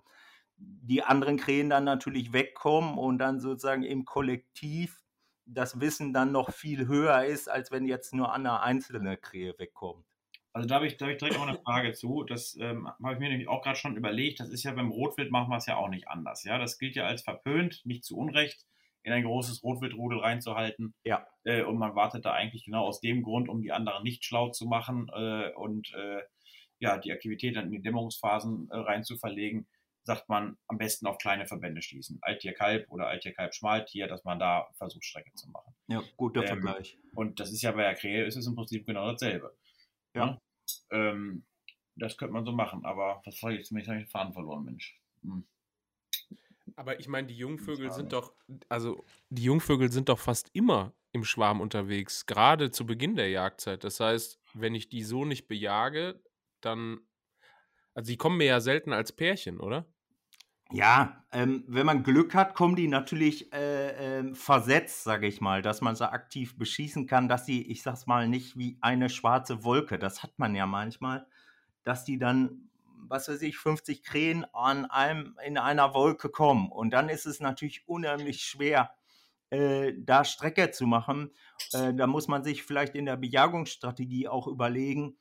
die 0.57 1.03
anderen 1.03 1.37
Krähen 1.37 1.69
dann 1.69 1.83
natürlich 1.83 2.33
wegkommen 2.33 2.97
und 2.97 3.19
dann 3.19 3.39
sozusagen 3.39 3.83
im 3.83 4.05
Kollektiv 4.05 5.01
das 5.45 5.79
Wissen 5.79 6.13
dann 6.13 6.31
noch 6.31 6.51
viel 6.51 6.87
höher 6.87 7.23
ist, 7.25 7.49
als 7.49 7.71
wenn 7.71 7.85
jetzt 7.85 8.13
nur 8.13 8.33
eine 8.33 8.61
einzelne 8.61 9.17
Krähe 9.17 9.53
wegkommt. 9.57 10.05
Also 10.53 10.67
da 10.69 10.75
habe 10.75 10.87
ich, 10.87 10.93
hab 10.93 11.09
ich 11.09 11.17
direkt 11.17 11.37
auch 11.37 11.47
eine 11.47 11.57
Frage 11.57 11.93
zu. 11.93 12.23
Das 12.23 12.57
ähm, 12.59 12.87
habe 12.87 13.13
ich 13.13 13.19
mir 13.19 13.29
nämlich 13.29 13.49
auch 13.49 13.61
gerade 13.61 13.77
schon 13.77 13.97
überlegt. 13.97 14.39
Das 14.39 14.49
ist 14.49 14.63
ja 14.63 14.71
beim 14.71 14.89
Rotwild 14.89 15.29
machen 15.29 15.49
wir 15.49 15.57
es 15.57 15.65
ja 15.65 15.75
auch 15.75 15.89
nicht 15.89 16.07
anders. 16.07 16.45
Ja, 16.45 16.57
das 16.57 16.79
gilt 16.79 16.95
ja 16.95 17.05
als 17.05 17.23
verpönt, 17.23 17.81
nicht 17.85 18.05
zu 18.05 18.17
Unrecht, 18.17 18.65
in 19.05 19.13
ein 19.13 19.23
großes 19.23 19.63
Rotwildrudel 19.63 20.19
reinzuhalten. 20.19 20.93
Ja. 21.03 21.27
Äh, 21.43 21.63
und 21.63 21.77
man 21.77 21.95
wartet 21.95 22.25
da 22.25 22.33
eigentlich 22.33 22.65
genau 22.65 22.85
aus 22.85 22.99
dem 22.99 23.23
Grund, 23.23 23.49
um 23.49 23.61
die 23.61 23.71
anderen 23.71 24.03
nicht 24.03 24.25
schlau 24.25 24.49
zu 24.49 24.65
machen 24.65 25.09
äh, 25.15 25.51
und 25.55 25.93
äh, 25.93 26.21
ja, 26.79 26.97
die 26.97 27.13
Aktivität 27.13 27.55
dann 27.55 27.67
in 27.67 27.71
die 27.71 27.81
Dämmerungsphasen 27.81 28.69
äh, 28.69 28.77
rein 28.77 29.03
zu 29.03 29.17
verlegen 29.17 29.67
sagt 30.05 30.29
man 30.29 30.55
am 30.67 30.77
besten 30.77 31.07
auf 31.07 31.17
kleine 31.17 31.47
Verbände 31.47 31.81
schließen. 31.81 32.19
Alttier-Kalb 32.21 32.91
oder 32.91 33.07
Alttier-Kalb-Schmaltier, 33.07 34.07
dass 34.07 34.23
man 34.23 34.37
da 34.37 34.67
versucht, 34.77 35.03
Strecke 35.03 35.33
zu 35.33 35.49
machen. 35.49 35.75
Ja, 35.87 36.03
guter 36.15 36.41
ähm, 36.41 36.47
Vergleich. 36.47 36.99
Und 37.15 37.39
das 37.39 37.51
ist 37.51 37.63
ja 37.63 37.71
bei 37.71 37.81
der 37.81 37.95
Krähe, 37.95 38.23
ist 38.23 38.35
es 38.35 38.45
im 38.45 38.55
Prinzip 38.55 38.85
genau 38.85 39.11
dasselbe. 39.11 39.57
Ja. 40.13 40.25
Ne? 40.25 40.41
Ähm, 40.91 41.45
das 41.95 42.17
könnte 42.17 42.33
man 42.33 42.45
so 42.45 42.51
machen, 42.51 42.85
aber 42.85 43.21
was 43.25 43.39
soll 43.39 43.53
ich 43.53 43.59
jetzt? 43.59 43.71
Ich 43.71 43.87
habe 43.87 43.97
den 43.97 44.07
Faden 44.07 44.33
verloren, 44.33 44.65
Mensch. 44.65 44.95
Hm. 45.23 45.47
Aber 46.75 46.99
ich 46.99 47.07
meine, 47.07 47.27
die 47.27 47.37
Jungvögel 47.37 47.91
sind 47.91 48.11
doch, 48.11 48.33
also 48.67 49.03
die 49.29 49.43
Jungvögel 49.43 49.91
sind 49.91 50.09
doch 50.09 50.19
fast 50.19 50.49
immer 50.53 50.93
im 51.13 51.23
Schwarm 51.23 51.61
unterwegs, 51.61 52.25
gerade 52.25 52.71
zu 52.71 52.85
Beginn 52.85 53.15
der 53.15 53.29
Jagdzeit. 53.29 53.83
Das 53.85 53.99
heißt, 54.01 54.39
wenn 54.53 54.75
ich 54.75 54.89
die 54.89 55.03
so 55.03 55.23
nicht 55.23 55.47
bejage, 55.47 56.21
dann, 56.59 56.99
also 57.93 58.11
die 58.11 58.17
kommen 58.17 58.37
mir 58.37 58.47
ja 58.47 58.59
selten 58.59 58.91
als 58.91 59.13
Pärchen, 59.13 59.59
oder? 59.59 59.85
Ja, 60.71 61.23
ähm, 61.31 61.63
wenn 61.67 61.85
man 61.85 62.03
Glück 62.03 62.33
hat, 62.33 62.55
kommen 62.55 62.75
die 62.75 62.87
natürlich 62.87 63.53
äh, 63.53 64.19
äh, 64.19 64.33
versetzt, 64.33 65.03
sage 65.03 65.27
ich 65.27 65.39
mal, 65.39 65.61
dass 65.61 65.81
man 65.81 65.95
sie 65.95 66.11
aktiv 66.11 66.57
beschießen 66.57 67.05
kann, 67.05 67.29
dass 67.29 67.45
sie, 67.45 67.61
ich 67.61 67.83
sag's 67.83 68.07
mal, 68.07 68.27
nicht 68.27 68.57
wie 68.57 68.77
eine 68.81 69.09
schwarze 69.09 69.63
Wolke, 69.63 69.99
das 69.99 70.23
hat 70.23 70.37
man 70.37 70.55
ja 70.55 70.65
manchmal, 70.65 71.27
dass 71.83 72.03
die 72.03 72.17
dann, 72.17 72.71
was 73.07 73.27
weiß 73.29 73.41
ich, 73.41 73.57
50 73.57 74.03
Krähen 74.03 74.45
an 74.53 74.85
einem, 74.85 75.37
in 75.45 75.57
einer 75.57 75.93
Wolke 75.93 76.29
kommen. 76.29 76.71
Und 76.71 76.91
dann 76.91 77.09
ist 77.09 77.25
es 77.25 77.39
natürlich 77.39 77.87
unheimlich 77.87 78.41
schwer, 78.41 78.91
äh, 79.49 79.93
da 79.97 80.23
Strecke 80.23 80.71
zu 80.71 80.85
machen. 80.85 81.31
Äh, 81.73 81.93
da 81.93 82.07
muss 82.07 82.27
man 82.27 82.43
sich 82.43 82.63
vielleicht 82.63 82.95
in 82.95 83.05
der 83.05 83.17
Bejagungsstrategie 83.17 84.27
auch 84.27 84.47
überlegen, 84.47 85.17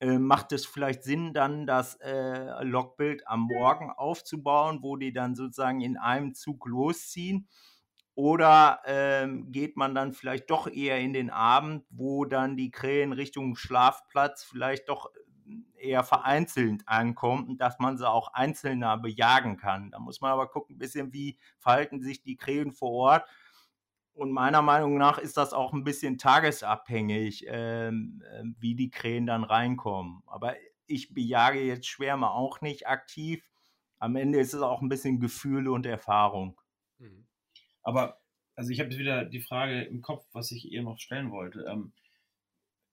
äh, 0.00 0.18
macht 0.18 0.52
es 0.52 0.66
vielleicht 0.66 1.02
Sinn, 1.02 1.32
dann 1.32 1.66
das 1.66 1.96
äh, 2.00 2.62
Logbild 2.64 3.26
am 3.26 3.42
Morgen 3.42 3.90
aufzubauen, 3.90 4.80
wo 4.82 4.96
die 4.96 5.12
dann 5.12 5.34
sozusagen 5.34 5.80
in 5.80 5.96
einem 5.96 6.34
Zug 6.34 6.66
losziehen? 6.66 7.48
Oder 8.16 8.80
ähm, 8.86 9.50
geht 9.50 9.76
man 9.76 9.94
dann 9.94 10.12
vielleicht 10.12 10.48
doch 10.50 10.68
eher 10.68 11.00
in 11.00 11.12
den 11.12 11.30
Abend, 11.30 11.84
wo 11.90 12.24
dann 12.24 12.56
die 12.56 12.70
Krähen 12.70 13.12
Richtung 13.12 13.56
Schlafplatz 13.56 14.44
vielleicht 14.44 14.88
doch 14.88 15.10
eher 15.76 16.04
vereinzelt 16.04 16.82
ankommen, 16.86 17.56
dass 17.58 17.78
man 17.78 17.98
sie 17.98 18.08
auch 18.08 18.32
einzelner 18.32 18.96
bejagen 18.98 19.56
kann. 19.56 19.90
Da 19.90 19.98
muss 19.98 20.20
man 20.20 20.32
aber 20.32 20.48
gucken, 20.48 20.76
ein 20.76 20.78
bisschen, 20.78 21.12
wie 21.12 21.38
verhalten 21.58 22.00
sich 22.00 22.22
die 22.22 22.36
Krähen 22.36 22.72
vor 22.72 22.90
Ort 22.90 23.28
und 24.14 24.30
meiner 24.30 24.62
Meinung 24.62 24.96
nach 24.96 25.18
ist 25.18 25.36
das 25.36 25.52
auch 25.52 25.72
ein 25.72 25.82
bisschen 25.82 26.18
tagesabhängig, 26.18 27.46
ähm, 27.48 28.22
äh, 28.30 28.44
wie 28.58 28.76
die 28.76 28.90
Krähen 28.90 29.26
dann 29.26 29.42
reinkommen. 29.42 30.22
Aber 30.26 30.54
ich 30.86 31.12
bejage 31.12 31.60
jetzt 31.60 31.86
Schwärme 31.86 32.30
auch 32.30 32.60
nicht 32.60 32.86
aktiv. 32.86 33.50
Am 33.98 34.14
Ende 34.14 34.38
ist 34.38 34.54
es 34.54 34.62
auch 34.62 34.82
ein 34.82 34.88
bisschen 34.88 35.18
Gefühle 35.18 35.72
und 35.72 35.84
Erfahrung. 35.84 36.60
Mhm. 36.98 37.26
Aber, 37.82 38.20
also 38.54 38.70
ich 38.70 38.78
habe 38.78 38.90
jetzt 38.90 39.00
wieder 39.00 39.24
die 39.24 39.40
Frage 39.40 39.82
im 39.82 40.00
Kopf, 40.00 40.24
was 40.32 40.52
ich 40.52 40.70
ihr 40.70 40.82
noch 40.82 41.00
stellen 41.00 41.32
wollte. 41.32 41.64
Ähm, 41.68 41.92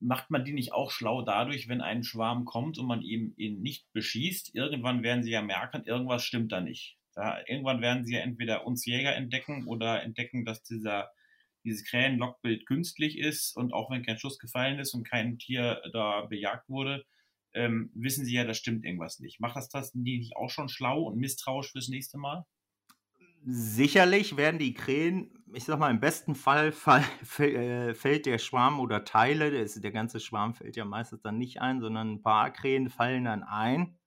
macht 0.02 0.32
man 0.32 0.44
die 0.44 0.54
nicht 0.54 0.74
auch 0.74 0.92
schlau 0.92 1.22
dadurch, 1.22 1.68
wenn 1.70 1.82
ein 1.82 2.04
Schwarm 2.04 2.46
kommt 2.46 2.78
und 2.78 2.88
man 2.88 3.04
eben 3.04 3.34
ihn 3.38 3.62
nicht 3.62 3.86
beschießt? 3.94 4.56
Irgendwann 4.56 5.04
werden 5.04 5.24
sie 5.24 5.32
ja 5.32 5.42
merken, 5.42 5.84
irgendwas 5.86 6.24
stimmt 6.24 6.52
da 6.52 6.60
nicht. 6.60 6.98
Da, 7.14 7.40
irgendwann 7.48 7.82
werden 7.82 8.04
sie 8.04 8.16
ja 8.16 8.22
entweder 8.22 8.66
uns 8.66 8.86
Jäger 8.86 9.16
entdecken 9.16 9.68
oder 9.68 10.02
entdecken, 10.02 10.44
dass 10.44 10.64
dieser, 10.64 11.12
dieses 11.64 11.86
Krähenlockbild 11.86 12.66
künstlich 12.66 13.18
ist 13.20 13.56
und 13.56 13.74
auch 13.74 13.92
wenn 13.92 14.04
kein 14.04 14.18
Schuss 14.18 14.40
gefallen 14.40 14.80
ist 14.80 14.94
und 14.94 15.08
kein 15.08 15.38
Tier 15.38 15.82
da 15.94 16.22
bejagt 16.22 16.68
wurde, 16.68 17.06
ähm, 17.54 17.92
wissen 17.94 18.26
sie 18.26 18.34
ja, 18.34 18.46
da 18.46 18.54
stimmt 18.54 18.86
irgendwas 18.86 19.20
nicht. 19.20 19.40
Macht 19.40 19.56
das 19.56 19.70
das 19.70 19.92
die 19.92 20.00
nicht 20.00 20.36
auch 20.36 20.50
schon 20.50 20.70
schlau 20.70 21.04
und 21.04 21.18
misstrauisch 21.18 21.72
fürs 21.72 21.90
nächste 21.90 22.18
Mal? 22.18 22.46
Sicherlich 23.44 24.38
werden 24.38 24.60
die 24.60 24.74
Krähen, 24.74 25.44
ich 25.54 25.64
sag 25.66 25.80
mal, 25.80 25.90
im 25.90 26.00
besten 26.00 26.36
Fall, 26.36 26.72
fall, 26.72 27.04
äh, 27.40 27.94
fällt 27.94 28.26
der 28.26 28.38
Schwarm 28.38 28.80
oder 28.80 29.04
Teile, 29.04 29.50
der, 29.52 29.64
ist, 29.64 29.84
der 29.84 29.92
ganze 29.92 30.20
Schwarm 30.20 30.54
fällt 30.54 30.76
ja 30.76 30.86
meistens 30.86 31.22
dann 31.22 31.38
nicht 31.38 31.60
ein, 31.60 31.82
sondern 31.82 32.14
ein 32.14 32.22
paar 32.22 32.52
Krähen 32.52 32.90
fallen 32.90 33.26
dann 33.26 33.44
ein, 33.44 33.98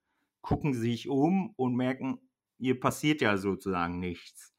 gucken 0.41 0.73
sich 0.73 1.09
um 1.09 1.53
und 1.57 1.75
merken, 1.75 2.21
hier 2.59 2.79
passiert 2.79 3.21
ja 3.21 3.37
sozusagen 3.37 3.99
nichts. 3.99 4.55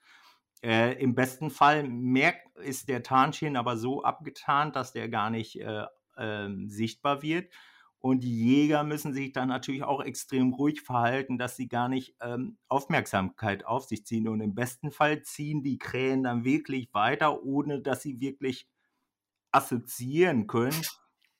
Äh, 0.61 1.01
Im 1.01 1.15
besten 1.15 1.51
Fall 1.51 1.87
merkt, 1.87 2.57
ist 2.57 2.89
der 2.89 3.03
Tarnschirm 3.03 3.55
aber 3.55 3.77
so 3.77 4.03
abgetarnt, 4.03 4.75
dass 4.75 4.91
der 4.91 5.07
gar 5.09 5.29
nicht 5.29 5.59
äh, 5.61 5.85
äh, 6.17 6.49
sichtbar 6.67 7.21
wird. 7.21 7.53
Und 8.05 8.23
die 8.23 8.37
Jäger 8.37 8.83
müssen 8.83 9.15
sich 9.15 9.33
dann 9.33 9.47
natürlich 9.47 9.81
auch 9.81 9.99
extrem 9.99 10.53
ruhig 10.53 10.81
verhalten, 10.81 11.39
dass 11.39 11.55
sie 11.55 11.67
gar 11.67 11.89
nicht 11.89 12.15
ähm, 12.21 12.59
Aufmerksamkeit 12.67 13.65
auf 13.65 13.85
sich 13.85 14.05
ziehen. 14.05 14.27
Und 14.27 14.41
im 14.41 14.53
besten 14.53 14.91
Fall 14.91 15.23
ziehen 15.23 15.63
die 15.63 15.79
Krähen 15.79 16.21
dann 16.21 16.43
wirklich 16.43 16.93
weiter, 16.93 17.43
ohne 17.43 17.81
dass 17.81 18.03
sie 18.03 18.19
wirklich 18.19 18.67
assoziieren 19.51 20.45
können. 20.45 20.79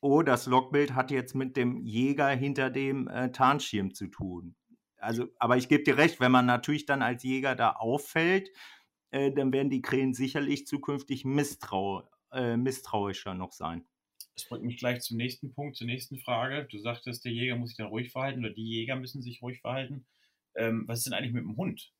Oh, 0.01 0.23
das 0.23 0.47
Logbild 0.47 0.95
hat 0.95 1.11
jetzt 1.11 1.35
mit 1.35 1.55
dem 1.55 1.77
Jäger 1.77 2.29
hinter 2.29 2.71
dem 2.71 3.07
äh, 3.09 3.31
Tarnschirm 3.31 3.93
zu 3.93 4.07
tun 4.07 4.55
also, 4.97 5.27
aber 5.37 5.57
ich 5.57 5.69
gebe 5.69 5.83
dir 5.83 5.97
recht, 5.97 6.19
wenn 6.19 6.31
man 6.31 6.47
natürlich 6.47 6.87
dann 6.87 7.03
als 7.03 7.21
Jäger 7.21 7.53
da 7.53 7.73
auffällt, 7.73 8.49
äh, 9.11 9.31
dann 9.31 9.53
werden 9.53 9.69
die 9.69 9.83
Krähen 9.83 10.15
sicherlich 10.15 10.65
zukünftig 10.65 11.25
misstrau 11.25 12.09
äh, 12.31 12.57
misstrauischer 12.57 13.35
noch 13.35 13.51
sein. 13.51 13.85
Das 14.35 14.47
bringt 14.49 14.65
mich 14.65 14.77
gleich 14.77 15.01
zum 15.01 15.17
nächsten 15.17 15.53
Punkt, 15.53 15.77
zur 15.77 15.87
nächsten 15.87 16.17
Frage. 16.17 16.67
Du 16.69 16.77
sagtest, 16.77 17.23
der 17.23 17.31
Jäger 17.31 17.55
muss 17.55 17.69
sich 17.69 17.77
dann 17.77 17.87
ruhig 17.87 18.11
verhalten 18.11 18.39
oder 18.39 18.53
die 18.53 18.67
Jäger 18.67 18.95
müssen 18.97 19.21
sich 19.21 19.41
ruhig 19.41 19.61
verhalten. 19.61 20.05
Ähm, 20.55 20.83
was 20.87 20.99
ist 20.99 21.05
denn 21.05 21.13
eigentlich 21.13 21.33
mit 21.33 21.43
dem 21.43 21.55
Hund? 21.55 21.91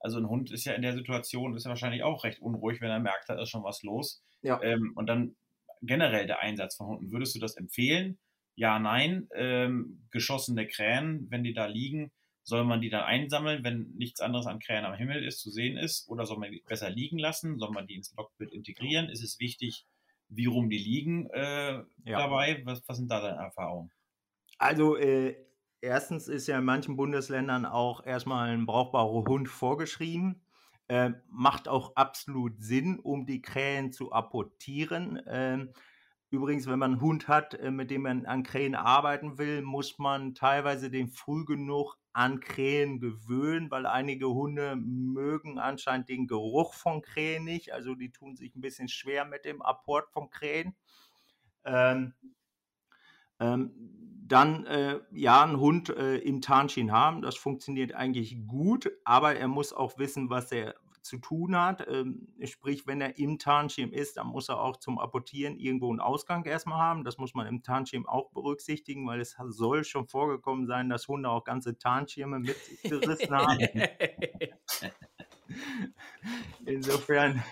Also 0.00 0.18
ein 0.18 0.28
Hund 0.28 0.50
ist 0.50 0.64
ja 0.64 0.74
in 0.74 0.82
der 0.82 0.94
Situation, 0.94 1.56
ist 1.56 1.64
ja 1.64 1.70
wahrscheinlich 1.70 2.02
auch 2.02 2.24
recht 2.24 2.40
unruhig, 2.40 2.80
wenn 2.80 2.90
er 2.90 3.00
merkt, 3.00 3.28
da 3.28 3.40
ist 3.40 3.50
schon 3.50 3.64
was 3.64 3.82
los. 3.82 4.22
Ja. 4.42 4.60
Ähm, 4.62 4.92
und 4.94 5.06
dann 5.06 5.36
generell 5.82 6.26
der 6.26 6.40
Einsatz 6.40 6.76
von 6.76 6.86
Hunden. 6.86 7.12
Würdest 7.12 7.34
du 7.34 7.38
das 7.38 7.56
empfehlen? 7.56 8.18
Ja, 8.56 8.78
nein. 8.78 9.28
Ähm, 9.34 10.06
geschossene 10.10 10.66
Krähen, 10.66 11.30
wenn 11.30 11.44
die 11.44 11.54
da 11.54 11.66
liegen, 11.66 12.10
soll 12.42 12.64
man 12.64 12.80
die 12.80 12.90
dann 12.90 13.04
einsammeln, 13.04 13.64
wenn 13.64 13.90
nichts 13.96 14.20
anderes 14.20 14.46
an 14.46 14.60
Krähen 14.60 14.84
am 14.84 14.94
Himmel 14.94 15.24
ist, 15.24 15.40
zu 15.40 15.50
sehen 15.50 15.76
ist? 15.76 16.08
Oder 16.08 16.26
soll 16.26 16.38
man 16.38 16.52
die 16.52 16.62
besser 16.64 16.90
liegen 16.90 17.18
lassen? 17.18 17.58
Soll 17.58 17.72
man 17.72 17.86
die 17.86 17.96
ins 17.96 18.14
Logbild 18.16 18.52
integrieren? 18.52 19.08
Ist 19.08 19.22
es 19.22 19.40
wichtig, 19.40 19.84
wie 20.28 20.46
rum 20.46 20.68
die 20.70 20.78
liegen 20.78 21.28
äh, 21.30 21.82
ja. 22.04 22.18
dabei? 22.18 22.62
Was, 22.64 22.82
was, 22.86 22.96
sind 22.96 23.10
da 23.10 23.20
deine 23.20 23.42
Erfahrungen? 23.42 23.90
Also, 24.58 24.96
äh, 24.96 25.36
erstens 25.80 26.28
ist 26.28 26.46
ja 26.46 26.58
in 26.58 26.64
manchen 26.64 26.96
Bundesländern 26.96 27.66
auch 27.66 28.04
erstmal 28.04 28.50
ein 28.50 28.66
brauchbarer 28.66 29.24
Hund 29.24 29.48
vorgeschrieben. 29.48 30.42
Äh, 30.88 31.10
macht 31.28 31.68
auch 31.68 31.96
absolut 31.96 32.62
Sinn, 32.62 33.00
um 33.00 33.26
die 33.26 33.42
Krähen 33.42 33.92
zu 33.92 34.12
apportieren. 34.12 35.20
Ähm, 35.26 35.72
Übrigens, 36.30 36.66
wenn 36.66 36.78
man 36.78 36.92
einen 36.92 37.00
Hund 37.00 37.28
hat, 37.28 37.54
äh, 37.54 37.70
mit 37.70 37.90
dem 37.90 38.02
man 38.02 38.26
an 38.26 38.42
Krähen 38.42 38.74
arbeiten 38.74 39.38
will, 39.38 39.62
muss 39.62 39.98
man 39.98 40.34
teilweise 40.34 40.90
den 40.90 41.08
früh 41.08 41.44
genug 41.44 41.96
an 42.16 42.40
Krähen 42.40 42.98
gewöhnen, 42.98 43.70
weil 43.70 43.84
einige 43.84 44.30
Hunde 44.30 44.74
mögen 44.74 45.58
anscheinend 45.58 46.08
den 46.08 46.26
Geruch 46.26 46.72
von 46.72 47.02
Krähen 47.02 47.44
nicht. 47.44 47.74
Also 47.74 47.94
die 47.94 48.10
tun 48.10 48.36
sich 48.36 48.56
ein 48.56 48.62
bisschen 48.62 48.88
schwer 48.88 49.26
mit 49.26 49.44
dem 49.44 49.60
Apport 49.60 50.10
von 50.10 50.30
Krähen. 50.30 50.74
Ähm, 51.66 52.14
ähm, 53.38 53.70
dann 54.26 54.64
äh, 54.64 55.00
ja, 55.12 55.44
einen 55.44 55.60
Hund 55.60 55.90
äh, 55.90 56.16
im 56.16 56.40
Tarnschien 56.40 56.90
haben, 56.90 57.20
das 57.20 57.36
funktioniert 57.36 57.92
eigentlich 57.94 58.46
gut, 58.46 58.90
aber 59.04 59.36
er 59.36 59.46
muss 59.46 59.74
auch 59.74 59.98
wissen, 59.98 60.30
was 60.30 60.50
er, 60.52 60.74
zu 61.06 61.18
tun 61.18 61.56
hat. 61.56 61.86
Ähm, 61.88 62.28
sprich, 62.44 62.86
wenn 62.86 63.00
er 63.00 63.18
im 63.18 63.38
Tarnschirm 63.38 63.92
ist, 63.92 64.16
dann 64.16 64.26
muss 64.26 64.48
er 64.48 64.60
auch 64.60 64.76
zum 64.76 64.98
Apportieren 64.98 65.58
irgendwo 65.58 65.90
einen 65.90 66.00
Ausgang 66.00 66.44
erstmal 66.44 66.78
haben. 66.78 67.04
Das 67.04 67.18
muss 67.18 67.34
man 67.34 67.46
im 67.46 67.62
Tarnschirm 67.62 68.06
auch 68.06 68.30
berücksichtigen, 68.30 69.06
weil 69.06 69.20
es 69.20 69.36
soll 69.48 69.84
schon 69.84 70.06
vorgekommen 70.06 70.66
sein, 70.66 70.88
dass 70.88 71.08
Hunde 71.08 71.30
auch 71.30 71.44
ganze 71.44 71.78
Tarnschirme 71.78 72.40
mitgerissen 72.40 73.30
haben. 73.36 73.58
Insofern, 76.64 77.42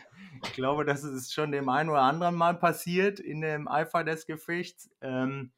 ich 0.42 0.52
glaube, 0.52 0.84
das 0.84 1.04
ist 1.04 1.32
schon 1.32 1.52
dem 1.52 1.68
einen 1.68 1.90
oder 1.90 2.02
anderen 2.02 2.34
Mal 2.34 2.54
passiert 2.54 3.20
in 3.20 3.40
dem 3.40 3.68
Eifer 3.68 4.04
des 4.04 4.26
Gefechts. 4.26 4.90
Ähm, 5.00 5.52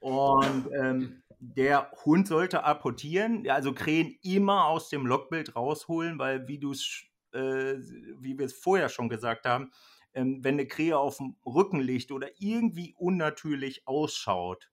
und 0.00 0.68
ähm, 0.74 1.21
der 1.44 1.90
Hund 2.04 2.28
sollte 2.28 2.62
apportieren, 2.62 3.50
also 3.50 3.74
Krähen 3.74 4.16
immer 4.22 4.66
aus 4.66 4.88
dem 4.88 5.06
Logbild 5.06 5.56
rausholen, 5.56 6.20
weil 6.20 6.46
wie 6.46 6.58
du 6.58 6.70
es, 6.70 7.02
äh, 7.32 7.74
wie 8.20 8.38
wir 8.38 8.46
es 8.46 8.52
vorher 8.52 8.88
schon 8.88 9.08
gesagt 9.08 9.44
haben, 9.44 9.72
ähm, 10.14 10.44
wenn 10.44 10.54
eine 10.54 10.68
Krähe 10.68 10.96
auf 10.96 11.16
dem 11.16 11.34
Rücken 11.44 11.80
liegt 11.80 12.12
oder 12.12 12.28
irgendwie 12.38 12.94
unnatürlich 12.96 13.88
ausschaut, 13.88 14.70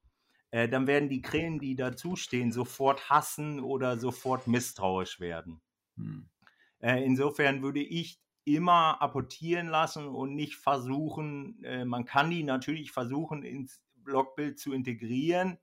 äh, 0.51 0.69
dann 0.69 0.85
werden 0.85 1.09
die 1.09 1.23
Krähen, 1.23 1.57
die 1.57 1.75
dazustehen, 1.75 2.51
sofort 2.51 3.09
hassen 3.09 3.61
oder 3.61 3.97
sofort 3.97 4.45
misstrauisch 4.45 5.19
werden. 5.19 5.61
Hm. 5.95 6.29
Äh, 6.81 7.03
insofern 7.03 7.63
würde 7.63 7.81
ich 7.81 8.21
immer 8.45 9.01
apportieren 9.01 9.69
lassen 9.69 10.07
und 10.07 10.35
nicht 10.35 10.55
versuchen, 10.55 11.63
äh, 11.63 11.83
man 11.83 12.05
kann 12.05 12.29
die 12.29 12.43
natürlich 12.43 12.91
versuchen 12.91 13.41
ins 13.41 13.81
Logbild 14.05 14.59
zu 14.59 14.71
integrieren, 14.71 15.57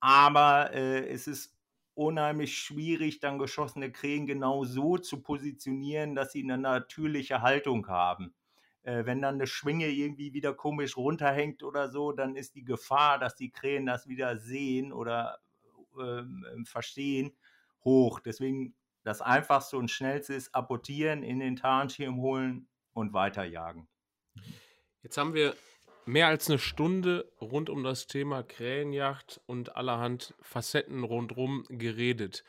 aber 0.00 0.72
äh, 0.72 1.08
es 1.08 1.26
ist 1.26 1.56
unheimlich 1.94 2.56
schwierig, 2.56 3.18
dann 3.20 3.38
geschossene 3.38 3.90
Krähen 3.90 4.26
genau 4.26 4.64
so 4.64 4.98
zu 4.98 5.20
positionieren, 5.20 6.14
dass 6.14 6.32
sie 6.32 6.42
eine 6.42 6.58
natürliche 6.58 7.42
Haltung 7.42 7.88
haben. 7.88 8.34
Äh, 8.82 9.04
wenn 9.04 9.20
dann 9.20 9.34
eine 9.34 9.46
Schwinge 9.46 9.88
irgendwie 9.88 10.32
wieder 10.32 10.54
komisch 10.54 10.96
runterhängt 10.96 11.62
oder 11.62 11.88
so, 11.88 12.12
dann 12.12 12.36
ist 12.36 12.54
die 12.54 12.64
Gefahr, 12.64 13.18
dass 13.18 13.34
die 13.34 13.50
Krähen 13.50 13.86
das 13.86 14.08
wieder 14.08 14.38
sehen 14.38 14.92
oder 14.92 15.38
ähm 16.00 16.64
verstehen, 16.64 17.36
hoch. 17.84 18.20
Deswegen 18.20 18.74
das 19.02 19.20
einfachste 19.20 19.76
und 19.76 19.90
schnellste 19.90 20.34
ist 20.34 20.54
apportieren, 20.54 21.22
in 21.22 21.40
den 21.40 21.56
Tarnschirm 21.56 22.20
holen 22.20 22.68
und 22.92 23.12
weiterjagen. 23.12 23.88
Jetzt 25.02 25.16
haben 25.16 25.34
wir 25.34 25.54
mehr 26.08 26.26
als 26.28 26.48
eine 26.48 26.58
Stunde 26.58 27.30
rund 27.38 27.68
um 27.68 27.84
das 27.84 28.06
Thema 28.06 28.42
Krähenjacht 28.42 29.42
und 29.44 29.76
allerhand 29.76 30.34
Facetten 30.40 31.04
rundherum 31.04 31.66
geredet. 31.68 32.44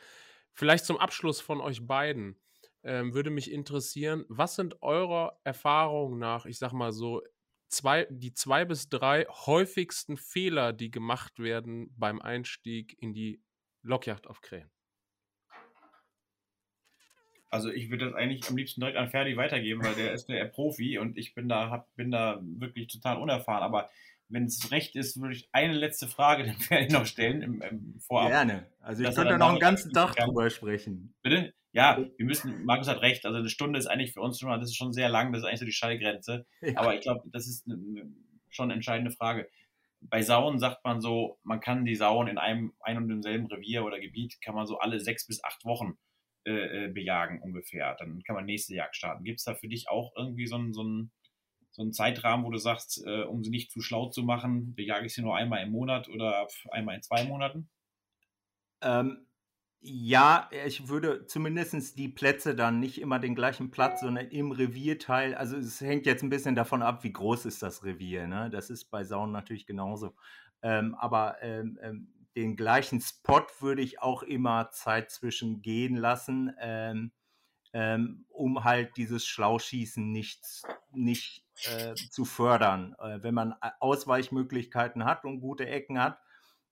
Vielleicht 0.52 0.86
zum 0.86 0.96
Abschluss 0.96 1.42
von 1.42 1.60
euch 1.60 1.86
beiden 1.86 2.40
ähm, 2.82 3.12
würde 3.12 3.28
mich 3.28 3.52
interessieren, 3.52 4.24
was 4.28 4.56
sind 4.56 4.82
eurer 4.82 5.38
Erfahrung 5.44 6.18
nach, 6.18 6.46
ich 6.46 6.58
sag 6.58 6.72
mal 6.72 6.90
so, 6.90 7.22
zwei, 7.68 8.06
die 8.10 8.32
zwei 8.32 8.64
bis 8.64 8.88
drei 8.88 9.26
häufigsten 9.28 10.16
Fehler, 10.16 10.72
die 10.72 10.90
gemacht 10.90 11.38
werden 11.38 11.94
beim 11.98 12.20
Einstieg 12.22 12.96
in 12.98 13.12
die 13.12 13.42
Lockjacht 13.82 14.26
auf 14.26 14.40
Krähen? 14.40 14.70
Also 17.50 17.70
ich 17.70 17.90
würde 17.90 18.06
das 18.06 18.14
eigentlich 18.14 18.48
am 18.48 18.56
liebsten 18.56 18.80
direkt 18.80 18.96
an 18.96 19.10
Ferdi 19.10 19.36
weitergeben, 19.36 19.84
weil 19.84 19.94
der 19.94 20.12
ist 20.12 20.28
der 20.28 20.44
Profi 20.44 20.98
und 20.98 21.18
ich 21.18 21.34
bin 21.34 21.48
da, 21.48 21.70
hab, 21.70 21.94
bin 21.96 22.12
da 22.12 22.40
wirklich 22.42 22.86
total 22.86 23.18
unerfahren. 23.18 23.64
Aber 23.64 23.90
wenn 24.28 24.44
es 24.44 24.70
recht 24.70 24.94
ist, 24.94 25.20
würde 25.20 25.34
ich 25.34 25.48
eine 25.52 25.74
letzte 25.74 26.06
Frage 26.06 26.44
dem 26.44 26.56
Ferdi 26.56 26.92
noch 26.92 27.06
stellen 27.06 27.42
im, 27.42 27.60
im 27.60 28.00
Vorab. 28.00 28.28
Gerne. 28.28 28.66
Also 28.80 29.02
ich 29.02 29.14
könnte 29.14 29.36
noch 29.36 29.50
einen 29.50 29.58
ganzen 29.58 29.92
Tag 29.92 30.14
kann. 30.14 30.28
drüber 30.28 30.48
sprechen. 30.48 31.12
Bitte? 31.22 31.52
Ja, 31.72 31.98
wir 32.16 32.26
müssen, 32.26 32.64
Markus 32.64 32.88
hat 32.88 33.02
recht, 33.02 33.24
also 33.26 33.38
eine 33.38 33.48
Stunde 33.48 33.78
ist 33.78 33.86
eigentlich 33.86 34.12
für 34.12 34.20
uns 34.20 34.40
schon, 34.40 34.48
das 34.48 34.70
ist 34.70 34.76
schon 34.76 34.92
sehr 34.92 35.08
lang, 35.08 35.32
das 35.32 35.42
ist 35.42 35.48
eigentlich 35.48 35.60
so 35.60 35.66
die 35.66 35.72
Schallgrenze. 35.72 36.46
Ja. 36.60 36.76
Aber 36.76 36.94
ich 36.94 37.00
glaube, 37.00 37.22
das 37.32 37.46
ist 37.46 37.66
eine, 37.68 38.12
schon 38.48 38.64
eine 38.64 38.74
entscheidende 38.74 39.12
Frage. 39.12 39.48
Bei 40.00 40.22
Sauen 40.22 40.58
sagt 40.58 40.84
man 40.84 41.00
so, 41.00 41.38
man 41.42 41.60
kann 41.60 41.84
die 41.84 41.94
Sauen 41.94 42.26
in 42.26 42.38
einem 42.38 42.72
ein 42.80 42.96
und 42.96 43.08
demselben 43.08 43.46
Revier 43.46 43.84
oder 43.84 44.00
Gebiet, 44.00 44.40
kann 44.40 44.54
man 44.54 44.66
so 44.66 44.78
alle 44.78 44.98
sechs 44.98 45.26
bis 45.26 45.44
acht 45.44 45.64
Wochen 45.64 45.98
äh, 46.50 46.84
äh, 46.86 46.88
bejagen 46.88 47.40
ungefähr. 47.40 47.94
Dann 47.98 48.22
kann 48.24 48.34
man 48.34 48.44
nächste 48.44 48.74
Jagd 48.74 48.96
starten. 48.96 49.24
Gibt 49.24 49.38
es 49.38 49.44
da 49.44 49.54
für 49.54 49.68
dich 49.68 49.88
auch 49.88 50.12
irgendwie 50.16 50.46
so 50.46 50.56
einen, 50.56 50.72
so 50.72 50.82
einen, 50.82 51.12
so 51.70 51.82
einen 51.82 51.92
Zeitrahmen, 51.92 52.44
wo 52.44 52.50
du 52.50 52.58
sagst, 52.58 53.04
äh, 53.06 53.22
um 53.22 53.44
sie 53.44 53.50
nicht 53.50 53.70
zu 53.70 53.80
schlau 53.80 54.08
zu 54.08 54.22
machen, 54.22 54.74
bejage 54.74 55.06
ich 55.06 55.14
sie 55.14 55.22
nur 55.22 55.36
einmal 55.36 55.62
im 55.62 55.70
Monat 55.70 56.08
oder 56.08 56.48
einmal 56.70 56.96
in 56.96 57.02
zwei 57.02 57.24
Monaten? 57.24 57.70
Ähm, 58.82 59.26
ja, 59.82 60.50
ich 60.66 60.88
würde 60.88 61.26
zumindest 61.26 61.96
die 61.96 62.08
Plätze 62.08 62.54
dann 62.54 62.80
nicht 62.80 63.00
immer 63.00 63.18
den 63.18 63.34
gleichen 63.34 63.70
Platz, 63.70 64.00
sondern 64.00 64.28
im 64.28 64.52
Revierteil. 64.52 65.34
Also 65.34 65.56
es 65.56 65.80
hängt 65.80 66.04
jetzt 66.04 66.22
ein 66.22 66.28
bisschen 66.30 66.54
davon 66.54 66.82
ab, 66.82 67.02
wie 67.04 67.12
groß 67.12 67.46
ist 67.46 67.62
das 67.62 67.84
Revier. 67.84 68.26
Ne? 68.26 68.50
Das 68.50 68.68
ist 68.68 68.86
bei 68.90 69.04
Sauen 69.04 69.32
natürlich 69.32 69.66
genauso. 69.66 70.14
Ähm, 70.62 70.94
aber 70.96 71.42
ähm, 71.42 71.78
ähm 71.82 72.08
den 72.36 72.56
gleichen 72.56 73.00
Spot 73.00 73.46
würde 73.60 73.82
ich 73.82 74.00
auch 74.00 74.22
immer 74.22 74.70
Zeit 74.70 75.10
zwischen 75.10 75.62
gehen 75.62 75.96
lassen, 75.96 76.54
ähm, 76.60 77.12
ähm, 77.72 78.26
um 78.30 78.64
halt 78.64 78.96
dieses 78.96 79.26
Schlauschießen 79.26 80.10
nicht, 80.10 80.40
nicht 80.92 81.44
äh, 81.64 81.94
zu 81.94 82.24
fördern. 82.24 82.94
Äh, 82.98 83.22
wenn 83.22 83.34
man 83.34 83.54
Ausweichmöglichkeiten 83.80 85.04
hat 85.04 85.24
und 85.24 85.40
gute 85.40 85.66
Ecken 85.66 86.00
hat, 86.00 86.20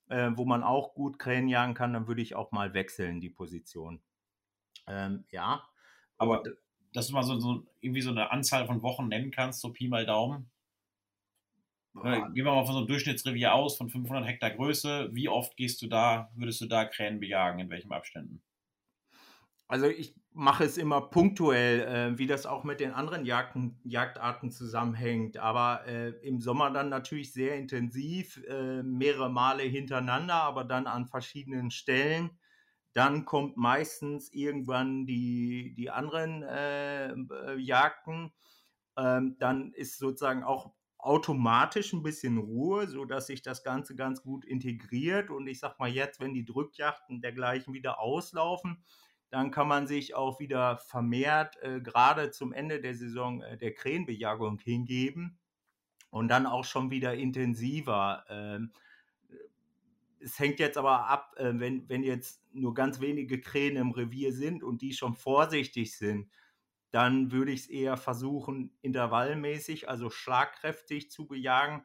äh, 0.09 0.31
wo 0.35 0.45
man 0.45 0.63
auch 0.63 0.95
gut 0.95 1.19
Krähen 1.19 1.49
jagen 1.49 1.75
kann, 1.75 1.93
dann 1.93 2.09
würde 2.09 2.23
ich 2.23 2.35
auch 2.35 2.53
mal 2.53 2.75
wechseln, 2.75 3.21
die 3.21 3.31
Position. 3.31 4.01
Ähm, 4.87 5.25
ja. 5.31 5.69
Aber 6.17 6.43
dass 6.93 7.09
du 7.09 7.15
mal 7.15 7.23
so, 7.23 7.39
so, 7.39 7.67
irgendwie 7.81 8.01
so 8.01 8.11
eine 8.11 8.31
Anzahl 8.31 8.67
von 8.67 8.83
Wochen 8.83 9.09
nennen 9.09 9.31
kannst, 9.31 9.61
so 9.61 9.73
Pi 9.73 9.89
mal 9.89 10.07
Daumen. 10.07 10.51
Gehen 11.95 12.35
wir 12.35 12.45
mal 12.45 12.65
von 12.65 12.75
so 12.75 12.79
einem 12.79 12.87
Durchschnittsrevier 12.87 13.55
aus, 13.55 13.77
von 13.77 13.89
500 13.89 14.27
Hektar 14.27 14.51
Größe. 14.51 15.11
Wie 15.13 15.29
oft 15.29 15.57
gehst 15.57 15.83
du 15.83 15.89
da, 15.89 16.31
würdest 16.37 16.61
du 16.61 16.67
da 16.67 16.85
Krähen 16.85 17.19
bejagen, 17.21 17.59
in 17.59 17.71
welchen 17.71 17.93
Abständen? 17.93 18.43
Also 19.67 19.87
ich 19.87 20.15
mache 20.33 20.65
es 20.65 20.79
immer 20.79 21.03
punktuell, 21.11 21.81
äh, 22.15 22.19
wie 22.19 22.27
das 22.27 22.47
auch 22.47 22.65
mit 22.65 22.81
den 22.81 22.93
anderen 22.93 23.27
Jagden, 23.27 23.79
Jagdarten 23.85 24.51
zusammenhängt. 24.51 25.37
Aber 25.37 25.87
äh, 25.87 26.11
im 26.27 26.41
Sommer 26.41 26.71
dann 26.71 26.89
natürlich 26.89 27.33
sehr 27.35 27.57
intensiv, 27.57 28.43
äh, 28.49 28.83
mehrere 28.83 29.29
Male 29.31 29.65
hintereinander, 29.65 30.35
aber 30.35 30.65
dann 30.65 30.87
an 30.87 31.07
verschiedenen 31.07 31.71
Stellen. 31.71 32.31
Dann 32.95 33.27
kommt 33.27 33.57
meistens 33.59 34.33
irgendwann 34.33 35.07
die, 35.07 35.75
die 35.77 35.91
anderen 35.91 36.43
äh, 36.43 37.09
äh, 37.13 37.59
Jagden. 37.59 38.33
Ähm, 38.97 39.37
dann 39.39 39.73
ist 39.75 39.99
sozusagen 39.99 40.45
auch 40.45 40.73
automatisch 40.99 41.93
ein 41.93 42.03
bisschen 42.03 42.39
Ruhe, 42.39 42.89
sodass 42.89 43.29
sich 43.29 43.43
das 43.43 43.63
Ganze 43.63 43.95
ganz 43.95 44.23
gut 44.23 44.45
integriert. 44.45 45.31
Und 45.31 45.47
ich 45.47 45.61
sag 45.61 45.79
mal 45.79 45.89
jetzt, 45.89 46.21
wenn 46.21 46.35
die 46.35 46.45
Drückjachten 46.45 47.21
dergleichen 47.21 47.73
wieder 47.73 48.01
auslaufen, 48.01 48.83
dann 49.31 49.51
kann 49.51 49.69
man 49.69 49.87
sich 49.87 50.15
auch 50.15 50.41
wieder 50.41 50.79
vermehrt 50.79 51.57
äh, 51.63 51.81
gerade 51.81 52.31
zum 52.31 52.53
Ende 52.53 52.81
der 52.81 52.95
Saison 52.95 53.43
äh, 53.43 53.59
der 53.59 53.75
Krähenbejagung 53.75 54.59
hingeben 54.59 55.39
und 56.11 56.29
dann 56.29 56.47
auch 56.47 56.65
schon 56.65 56.91
wieder 56.91 57.15
intensiver. 57.15 58.25
Ähm, 58.29 58.73
es 60.21 60.39
hängt 60.39 60.59
jetzt 60.59 60.79
aber 60.79 61.07
ab, 61.07 61.35
äh, 61.37 61.53
wenn, 61.55 61.89
wenn 61.89 62.03
jetzt 62.03 62.43
nur 62.53 62.75
ganz 62.75 63.01
wenige 63.01 63.41
Krähen 63.41 63.77
im 63.77 63.93
Revier 63.93 64.33
sind 64.33 64.63
und 64.63 64.83
die 64.83 64.95
schon 64.95 65.15
vorsichtig 65.15 65.97
sind, 65.97 66.31
dann 66.91 67.33
würde 67.33 67.53
ich 67.53 67.61
es 67.61 67.67
eher 67.69 67.97
versuchen, 67.97 68.77
intervallmäßig, 68.83 69.89
also 69.89 70.11
schlagkräftig 70.11 71.11
zu 71.11 71.27
bejagen, 71.27 71.85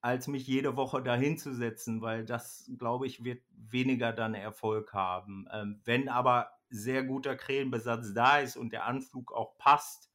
als 0.00 0.28
mich 0.28 0.46
jede 0.46 0.76
Woche 0.76 1.02
dahin 1.02 1.36
zu 1.36 1.54
setzen, 1.54 2.00
weil 2.00 2.24
das, 2.24 2.70
glaube 2.78 3.06
ich, 3.06 3.22
wird 3.22 3.42
weniger 3.50 4.12
dann 4.12 4.34
Erfolg 4.34 4.94
haben. 4.94 5.46
Ähm, 5.52 5.80
wenn 5.84 6.08
aber 6.08 6.52
sehr 6.70 7.04
guter 7.04 7.36
Krähenbesatz 7.36 8.14
da 8.14 8.38
ist 8.38 8.56
und 8.56 8.72
der 8.72 8.86
Anflug 8.86 9.32
auch 9.32 9.58
passt, 9.58 10.10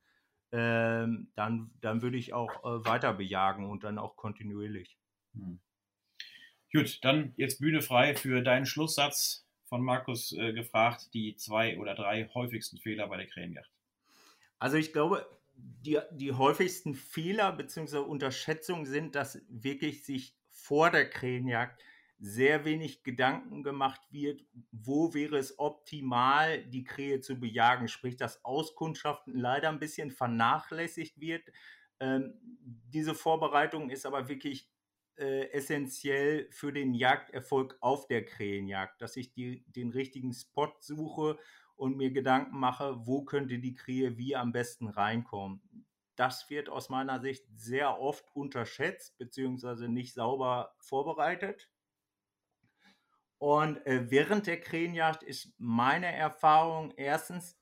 ähm, 0.52 1.32
dann, 1.36 1.72
dann 1.82 2.02
würde 2.02 2.18
ich 2.18 2.34
auch 2.34 2.64
äh, 2.64 2.86
weiter 2.86 3.14
bejagen 3.14 3.70
und 3.70 3.84
dann 3.84 4.00
auch 4.00 4.16
kontinuierlich. 4.16 4.98
Hm. 5.34 5.60
Gut, 6.74 7.04
dann 7.04 7.34
jetzt 7.38 7.60
Bühne 7.60 7.82
frei 7.82 8.16
für 8.16 8.42
deinen 8.42 8.66
Schlusssatz 8.66 9.48
von 9.66 9.84
Markus 9.84 10.32
äh, 10.32 10.54
gefragt, 10.54 11.14
die 11.14 11.36
zwei 11.36 11.78
oder 11.78 11.96
drei 11.96 12.30
häufigsten 12.34 12.78
Fehler 12.78 13.08
bei 13.08 13.18
der 13.18 13.28
Krähenjacht. 13.28 13.75
Also 14.66 14.78
ich 14.78 14.94
glaube, 14.94 15.30
die, 15.56 16.00
die 16.10 16.32
häufigsten 16.32 16.96
Fehler 16.96 17.52
bzw. 17.52 18.00
Unterschätzungen 18.00 18.88
sind, 18.88 19.14
dass 19.14 19.40
wirklich 19.48 20.04
sich 20.04 20.36
vor 20.50 20.90
der 20.90 21.08
Krähenjagd 21.08 21.80
sehr 22.18 22.66
wenig 22.66 23.04
Gedanken 23.04 23.62
gemacht 23.62 24.02
wird, 24.10 24.44
wo 24.72 25.14
wäre 25.14 25.38
es 25.38 25.60
optimal, 25.60 26.64
die 26.66 26.84
Krähe 26.84 27.22
zu 27.22 27.40
bejagen. 27.40 27.88
Sprich, 27.88 28.18
dass 28.18 28.44
Auskundschaften 28.44 29.38
leider 29.38 29.70
ein 29.70 29.78
bisschen 29.78 30.10
vernachlässigt 30.10 31.22
wird. 31.22 31.44
Ähm, 32.00 32.34
diese 32.90 33.14
Vorbereitung 33.14 33.92
ist 33.92 34.08
aber 34.08 34.30
wirklich 34.30 34.72
äh, 35.18 35.52
essentiell 35.52 36.48
für 36.50 36.74
den 36.74 36.96
Jagderfolg 36.96 37.78
auf 37.82 38.08
der 38.08 38.26
Krähenjagd, 38.26 39.00
dass 39.00 39.16
ich 39.16 39.32
die, 39.32 39.64
den 39.68 39.92
richtigen 39.92 40.34
Spot 40.34 40.74
suche 40.80 41.38
und 41.76 41.98
mir 41.98 42.12
Gedanken 42.12 42.60
mache, 42.60 43.06
wo 43.06 43.24
könnte 43.24 43.60
die 43.60 43.74
Krähe 43.74 44.18
wie 44.18 44.36
am 44.36 44.52
besten 44.52 44.88
reinkommen. 44.88 45.62
Das 46.16 46.50
wird 46.50 46.70
aus 46.70 46.90
meiner 46.90 47.20
Sicht 47.20 47.46
sehr 47.56 48.00
oft 48.00 48.26
unterschätzt 48.34 49.18
bzw. 49.18 49.88
nicht 49.88 50.14
sauber 50.14 50.74
vorbereitet. 50.80 51.70
Und 53.38 53.86
äh, 53.86 54.10
während 54.10 54.48
der 54.48 54.62
Krähenjagd 54.62 55.24
ist 55.24 55.54
meine 55.58 56.14
Erfahrung 56.14 56.94
erstens, 56.96 57.60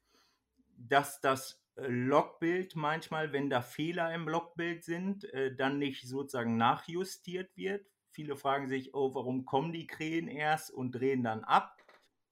dass 0.77 1.19
das 1.19 1.63
Logbild 1.75 2.75
manchmal, 2.75 3.33
wenn 3.33 3.49
da 3.49 3.61
Fehler 3.61 4.13
im 4.13 4.27
Logbild 4.27 4.83
sind, 4.83 5.25
äh, 5.33 5.55
dann 5.55 5.79
nicht 5.79 6.07
sozusagen 6.07 6.57
nachjustiert 6.57 7.55
wird. 7.57 7.87
Viele 8.11 8.35
fragen 8.35 8.67
sich, 8.67 8.93
oh, 8.93 9.15
warum 9.15 9.45
kommen 9.45 9.73
die 9.73 9.87
Krähen 9.87 10.27
erst 10.27 10.71
und 10.71 10.91
drehen 10.91 11.23
dann 11.23 11.43
ab? 11.43 11.82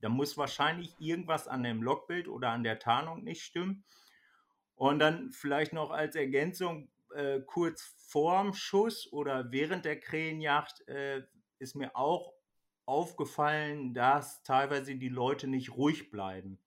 Da 0.01 0.09
muss 0.09 0.37
wahrscheinlich 0.37 0.95
irgendwas 0.99 1.47
an 1.47 1.63
dem 1.63 1.81
Logbild 1.81 2.27
oder 2.27 2.49
an 2.49 2.63
der 2.63 2.79
Tarnung 2.79 3.23
nicht 3.23 3.43
stimmen. 3.43 3.83
Und 4.75 4.99
dann 4.99 5.31
vielleicht 5.31 5.73
noch 5.73 5.91
als 5.91 6.15
Ergänzung, 6.15 6.89
äh, 7.13 7.41
kurz 7.41 7.95
vorm 8.07 8.53
Schuss 8.53 9.11
oder 9.11 9.51
während 9.51 9.85
der 9.85 9.99
Krähenjagd 9.99 10.87
äh, 10.87 11.23
ist 11.59 11.75
mir 11.75 11.95
auch 11.95 12.33
aufgefallen, 12.85 13.93
dass 13.93 14.43
teilweise 14.43 14.95
die 14.95 15.09
Leute 15.09 15.47
nicht 15.47 15.75
ruhig 15.75 16.09
bleiben. 16.09 16.59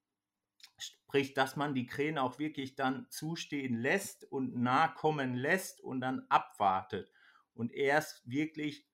Sprich, 0.79 1.35
dass 1.35 1.57
man 1.57 1.75
die 1.75 1.87
Krähen 1.87 2.19
auch 2.19 2.39
wirklich 2.39 2.77
dann 2.77 3.07
zustehen 3.11 3.77
lässt 3.77 4.25
und 4.31 4.57
nah 4.57 4.89
kommen 4.89 5.35
lässt 5.35 5.81
und 5.81 6.01
dann 6.01 6.25
abwartet 6.29 7.11
und 7.55 7.73
erst 7.73 8.29
wirklich 8.29 8.87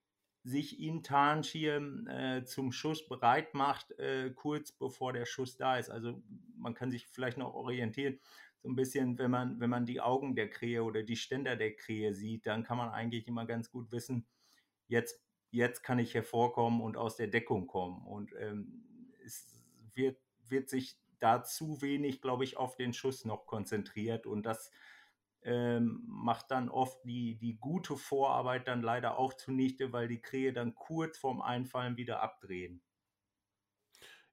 sich 0.42 0.80
in 0.80 1.02
Tarnschirm 1.02 2.06
äh, 2.06 2.44
zum 2.44 2.72
Schuss 2.72 3.06
bereit 3.06 3.54
macht, 3.54 3.92
äh, 3.98 4.30
kurz 4.30 4.72
bevor 4.72 5.12
der 5.12 5.26
Schuss 5.26 5.56
da 5.56 5.76
ist. 5.76 5.90
Also 5.90 6.22
man 6.56 6.74
kann 6.74 6.90
sich 6.90 7.06
vielleicht 7.06 7.36
noch 7.36 7.54
orientieren, 7.54 8.18
so 8.62 8.68
ein 8.68 8.76
bisschen, 8.76 9.18
wenn 9.18 9.30
man, 9.30 9.60
wenn 9.60 9.70
man 9.70 9.86
die 9.86 10.00
Augen 10.00 10.34
der 10.34 10.50
Krähe 10.50 10.82
oder 10.84 11.02
die 11.02 11.16
Ständer 11.16 11.56
der 11.56 11.74
Krähe 11.74 12.14
sieht, 12.14 12.46
dann 12.46 12.62
kann 12.62 12.76
man 12.76 12.90
eigentlich 12.90 13.26
immer 13.26 13.46
ganz 13.46 13.70
gut 13.70 13.90
wissen, 13.90 14.26
jetzt, 14.86 15.22
jetzt 15.50 15.82
kann 15.82 15.98
ich 15.98 16.14
hervorkommen 16.14 16.82
und 16.82 16.96
aus 16.96 17.16
der 17.16 17.28
Deckung 17.28 17.66
kommen. 17.66 18.06
Und 18.06 18.34
ähm, 18.38 18.84
es 19.24 19.62
wird, 19.94 20.18
wird 20.46 20.68
sich 20.68 20.98
da 21.20 21.42
zu 21.42 21.80
wenig, 21.80 22.20
glaube 22.20 22.44
ich, 22.44 22.56
auf 22.56 22.76
den 22.76 22.92
Schuss 22.92 23.24
noch 23.24 23.46
konzentriert 23.46 24.26
und 24.26 24.44
das 24.44 24.70
ähm, 25.42 26.02
macht 26.06 26.50
dann 26.50 26.68
oft 26.68 26.98
die, 27.04 27.38
die 27.38 27.58
gute 27.58 27.96
Vorarbeit 27.96 28.68
dann 28.68 28.82
leider 28.82 29.18
auch 29.18 29.34
zunichte, 29.34 29.92
weil 29.92 30.08
die 30.08 30.20
Krähe 30.20 30.52
dann 30.52 30.74
kurz 30.74 31.18
vorm 31.18 31.40
Einfallen 31.40 31.96
wieder 31.96 32.22
abdrehen. 32.22 32.82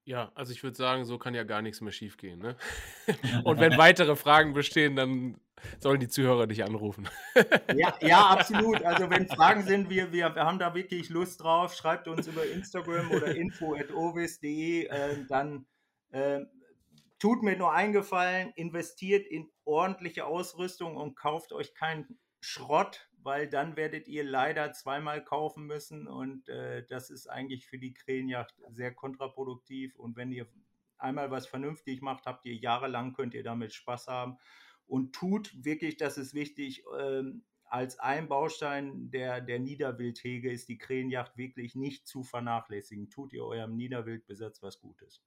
Ja, 0.08 0.32
also 0.36 0.54
ich 0.54 0.64
würde 0.64 0.78
sagen, 0.78 1.04
so 1.04 1.18
kann 1.18 1.36
ja 1.36 1.44
gar 1.44 1.62
nichts 1.62 1.82
mehr 1.82 1.92
schiefgehen. 1.92 2.40
Ne? 2.40 2.56
Und 3.44 3.60
wenn 3.60 3.78
weitere 3.78 4.16
Fragen 4.16 4.54
bestehen, 4.54 4.96
dann 4.96 5.38
sollen 5.80 6.00
die 6.00 6.08
Zuhörer 6.08 6.48
dich 6.48 6.64
anrufen. 6.64 7.10
ja, 7.76 7.94
ja, 8.00 8.26
absolut. 8.28 8.82
Also 8.84 9.10
wenn 9.10 9.28
Fragen 9.28 9.64
sind, 9.64 9.90
wir, 9.90 10.14
wir, 10.14 10.34
wir 10.34 10.46
haben 10.46 10.60
da 10.60 10.74
wirklich 10.74 11.10
Lust 11.10 11.44
drauf, 11.44 11.74
schreibt 11.74 12.08
uns 12.08 12.26
über 12.26 12.46
Instagram 12.46 13.12
oder 13.12 13.28
info.ovis.de, 13.36 14.86
äh, 14.86 15.26
dann 15.28 15.66
äh, 16.12 16.40
tut 17.20 17.44
mir 17.44 17.58
nur 17.58 17.74
eingefallen, 17.74 18.52
investiert 18.56 19.26
in 19.26 19.50
ordentliche 19.66 20.26
Ausrüstung 20.26 20.98
und 20.98 21.16
kauft 21.16 21.52
euch 21.52 21.74
keinen 21.74 22.20
Schrott, 22.40 23.10
weil 23.24 23.50
dann 23.50 23.76
werdet 23.76 24.08
ihr 24.08 24.24
leider 24.24 24.72
zweimal 24.74 25.24
kaufen 25.24 25.66
müssen 25.66 26.08
und 26.08 26.48
äh, 26.50 26.86
das 26.88 27.10
ist 27.10 27.28
eigentlich 27.28 27.68
für 27.68 27.80
die 27.80 27.94
Krähenjacht 27.94 28.54
sehr 28.70 28.94
kontraproduktiv 28.94 29.96
und 29.96 30.16
wenn 30.16 30.32
ihr 30.32 30.48
einmal 30.98 31.32
was 31.32 31.48
vernünftig 31.48 32.02
macht, 32.02 32.26
habt 32.26 32.46
ihr 32.46 32.56
jahrelang, 32.56 33.14
könnt 33.14 33.34
ihr 33.34 33.44
damit 33.44 33.74
Spaß 33.74 34.08
haben 34.08 34.38
und 34.86 35.14
tut 35.14 35.52
wirklich, 35.64 35.98
das 35.98 36.18
ist 36.18 36.34
wichtig, 36.34 36.84
ähm, 37.00 37.44
als 37.70 38.00
ein 38.00 38.30
Baustein 38.30 39.12
der, 39.12 39.42
der 39.42 39.60
Niederwildhege 39.60 40.52
ist 40.52 40.70
die 40.70 40.78
Krähenjacht 40.78 41.38
wirklich 41.38 41.76
nicht 41.76 42.08
zu 42.08 42.24
vernachlässigen. 42.24 43.10
Tut 43.10 43.34
ihr 43.34 43.44
eurem 43.44 43.76
Niederwildbesatz 43.76 44.64
was 44.64 44.80
Gutes. 44.80 45.22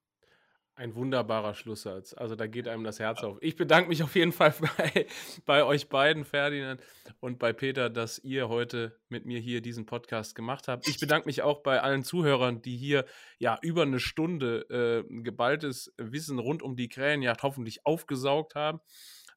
Ein 0.81 0.94
wunderbarer 0.94 1.52
Schlusssatz. 1.52 2.15
Also 2.15 2.36
da 2.36 2.47
geht 2.47 2.66
einem 2.66 2.85
das 2.85 3.01
Herz 3.01 3.23
auf. 3.23 3.36
Ich 3.43 3.55
bedanke 3.55 3.90
mich 3.90 4.02
auf 4.02 4.15
jeden 4.15 4.32
Fall 4.32 4.55
bei, 4.78 5.07
bei 5.44 5.62
euch 5.62 5.90
beiden, 5.90 6.24
Ferdinand 6.24 6.81
und 7.20 7.39
bei 7.39 7.52
Peter, 7.52 7.90
dass 7.90 8.19
ihr 8.19 8.48
heute 8.48 8.98
mit 9.11 9.27
mir 9.27 9.40
hier 9.40 9.61
diesen 9.61 9.85
Podcast 9.85 10.35
gemacht 10.35 10.69
habt. 10.69 10.89
Ich 10.89 10.98
bedanke 10.98 11.28
mich 11.28 11.43
auch 11.43 11.62
bei 11.62 11.82
allen 11.82 12.02
Zuhörern, 12.02 12.62
die 12.62 12.78
hier 12.78 13.05
ja 13.39 13.59
über 13.61 13.82
eine 13.82 14.01
Stunde 14.01 15.05
äh, 15.11 15.23
geballtes 15.23 15.93
Wissen 15.98 16.39
rund 16.39 16.62
um 16.62 16.77
die 16.77 16.89
Krähenjagd 16.89 17.43
hoffentlich 17.43 17.85
aufgesaugt 17.85 18.55
haben. 18.55 18.81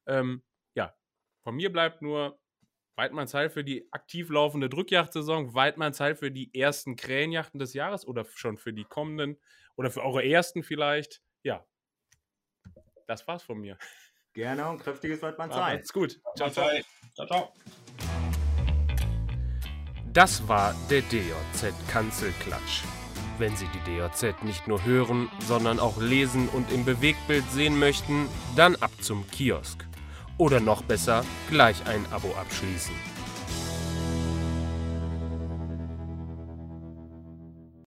Ähm, 0.07 0.43
ja, 0.75 0.95
von 1.41 1.55
mir 1.55 1.73
bleibt 1.73 2.01
nur 2.01 2.39
Weidmanns 2.95 3.33
Heil 3.33 3.49
für 3.49 3.65
die 3.65 3.91
aktiv 3.91 4.29
laufende 4.29 4.69
Drückjachtsaison, 4.69 5.53
Weidmanns 5.53 5.99
Heil 5.99 6.15
für 6.15 6.31
die 6.31 6.57
ersten 6.57 6.95
Krähenjachten 6.95 7.59
des 7.59 7.73
Jahres 7.73 8.07
oder 8.07 8.23
schon 8.33 8.57
für 8.57 8.71
die 8.71 8.85
kommenden 8.85 9.37
oder 9.75 9.91
für 9.91 10.03
eure 10.03 10.23
ersten 10.23 10.63
vielleicht 10.63 11.21
ja, 11.43 11.65
das 13.07 13.27
war's 13.27 13.43
von 13.43 13.59
mir. 13.59 13.77
Gerne 14.33 14.67
und 14.67 14.79
kräftiges 14.79 15.21
Weidmann 15.21 15.51
sein. 15.51 15.77
Macht's 15.77 15.93
gut. 15.93 16.19
Ciao, 16.35 16.49
ciao. 16.49 16.67
ciao, 17.13 17.27
ciao. 17.27 17.53
Das 20.11 20.47
war 20.47 20.75
der 20.89 21.01
DJZ 21.01 21.73
Kanzelklatsch. 21.89 22.83
Wenn 23.37 23.55
Sie 23.55 23.67
die 23.67 23.79
DJZ 23.79 24.43
nicht 24.43 24.67
nur 24.67 24.83
hören, 24.85 25.29
sondern 25.39 25.79
auch 25.79 25.99
lesen 25.99 26.49
und 26.49 26.71
im 26.71 26.85
Bewegtbild 26.85 27.43
sehen 27.51 27.79
möchten, 27.79 28.27
dann 28.55 28.75
ab 28.75 28.91
zum 29.01 29.27
Kiosk. 29.31 29.85
Oder 30.37 30.59
noch 30.59 30.83
besser, 30.83 31.25
gleich 31.49 31.85
ein 31.87 32.05
Abo 32.11 32.33
abschließen. 32.35 33.12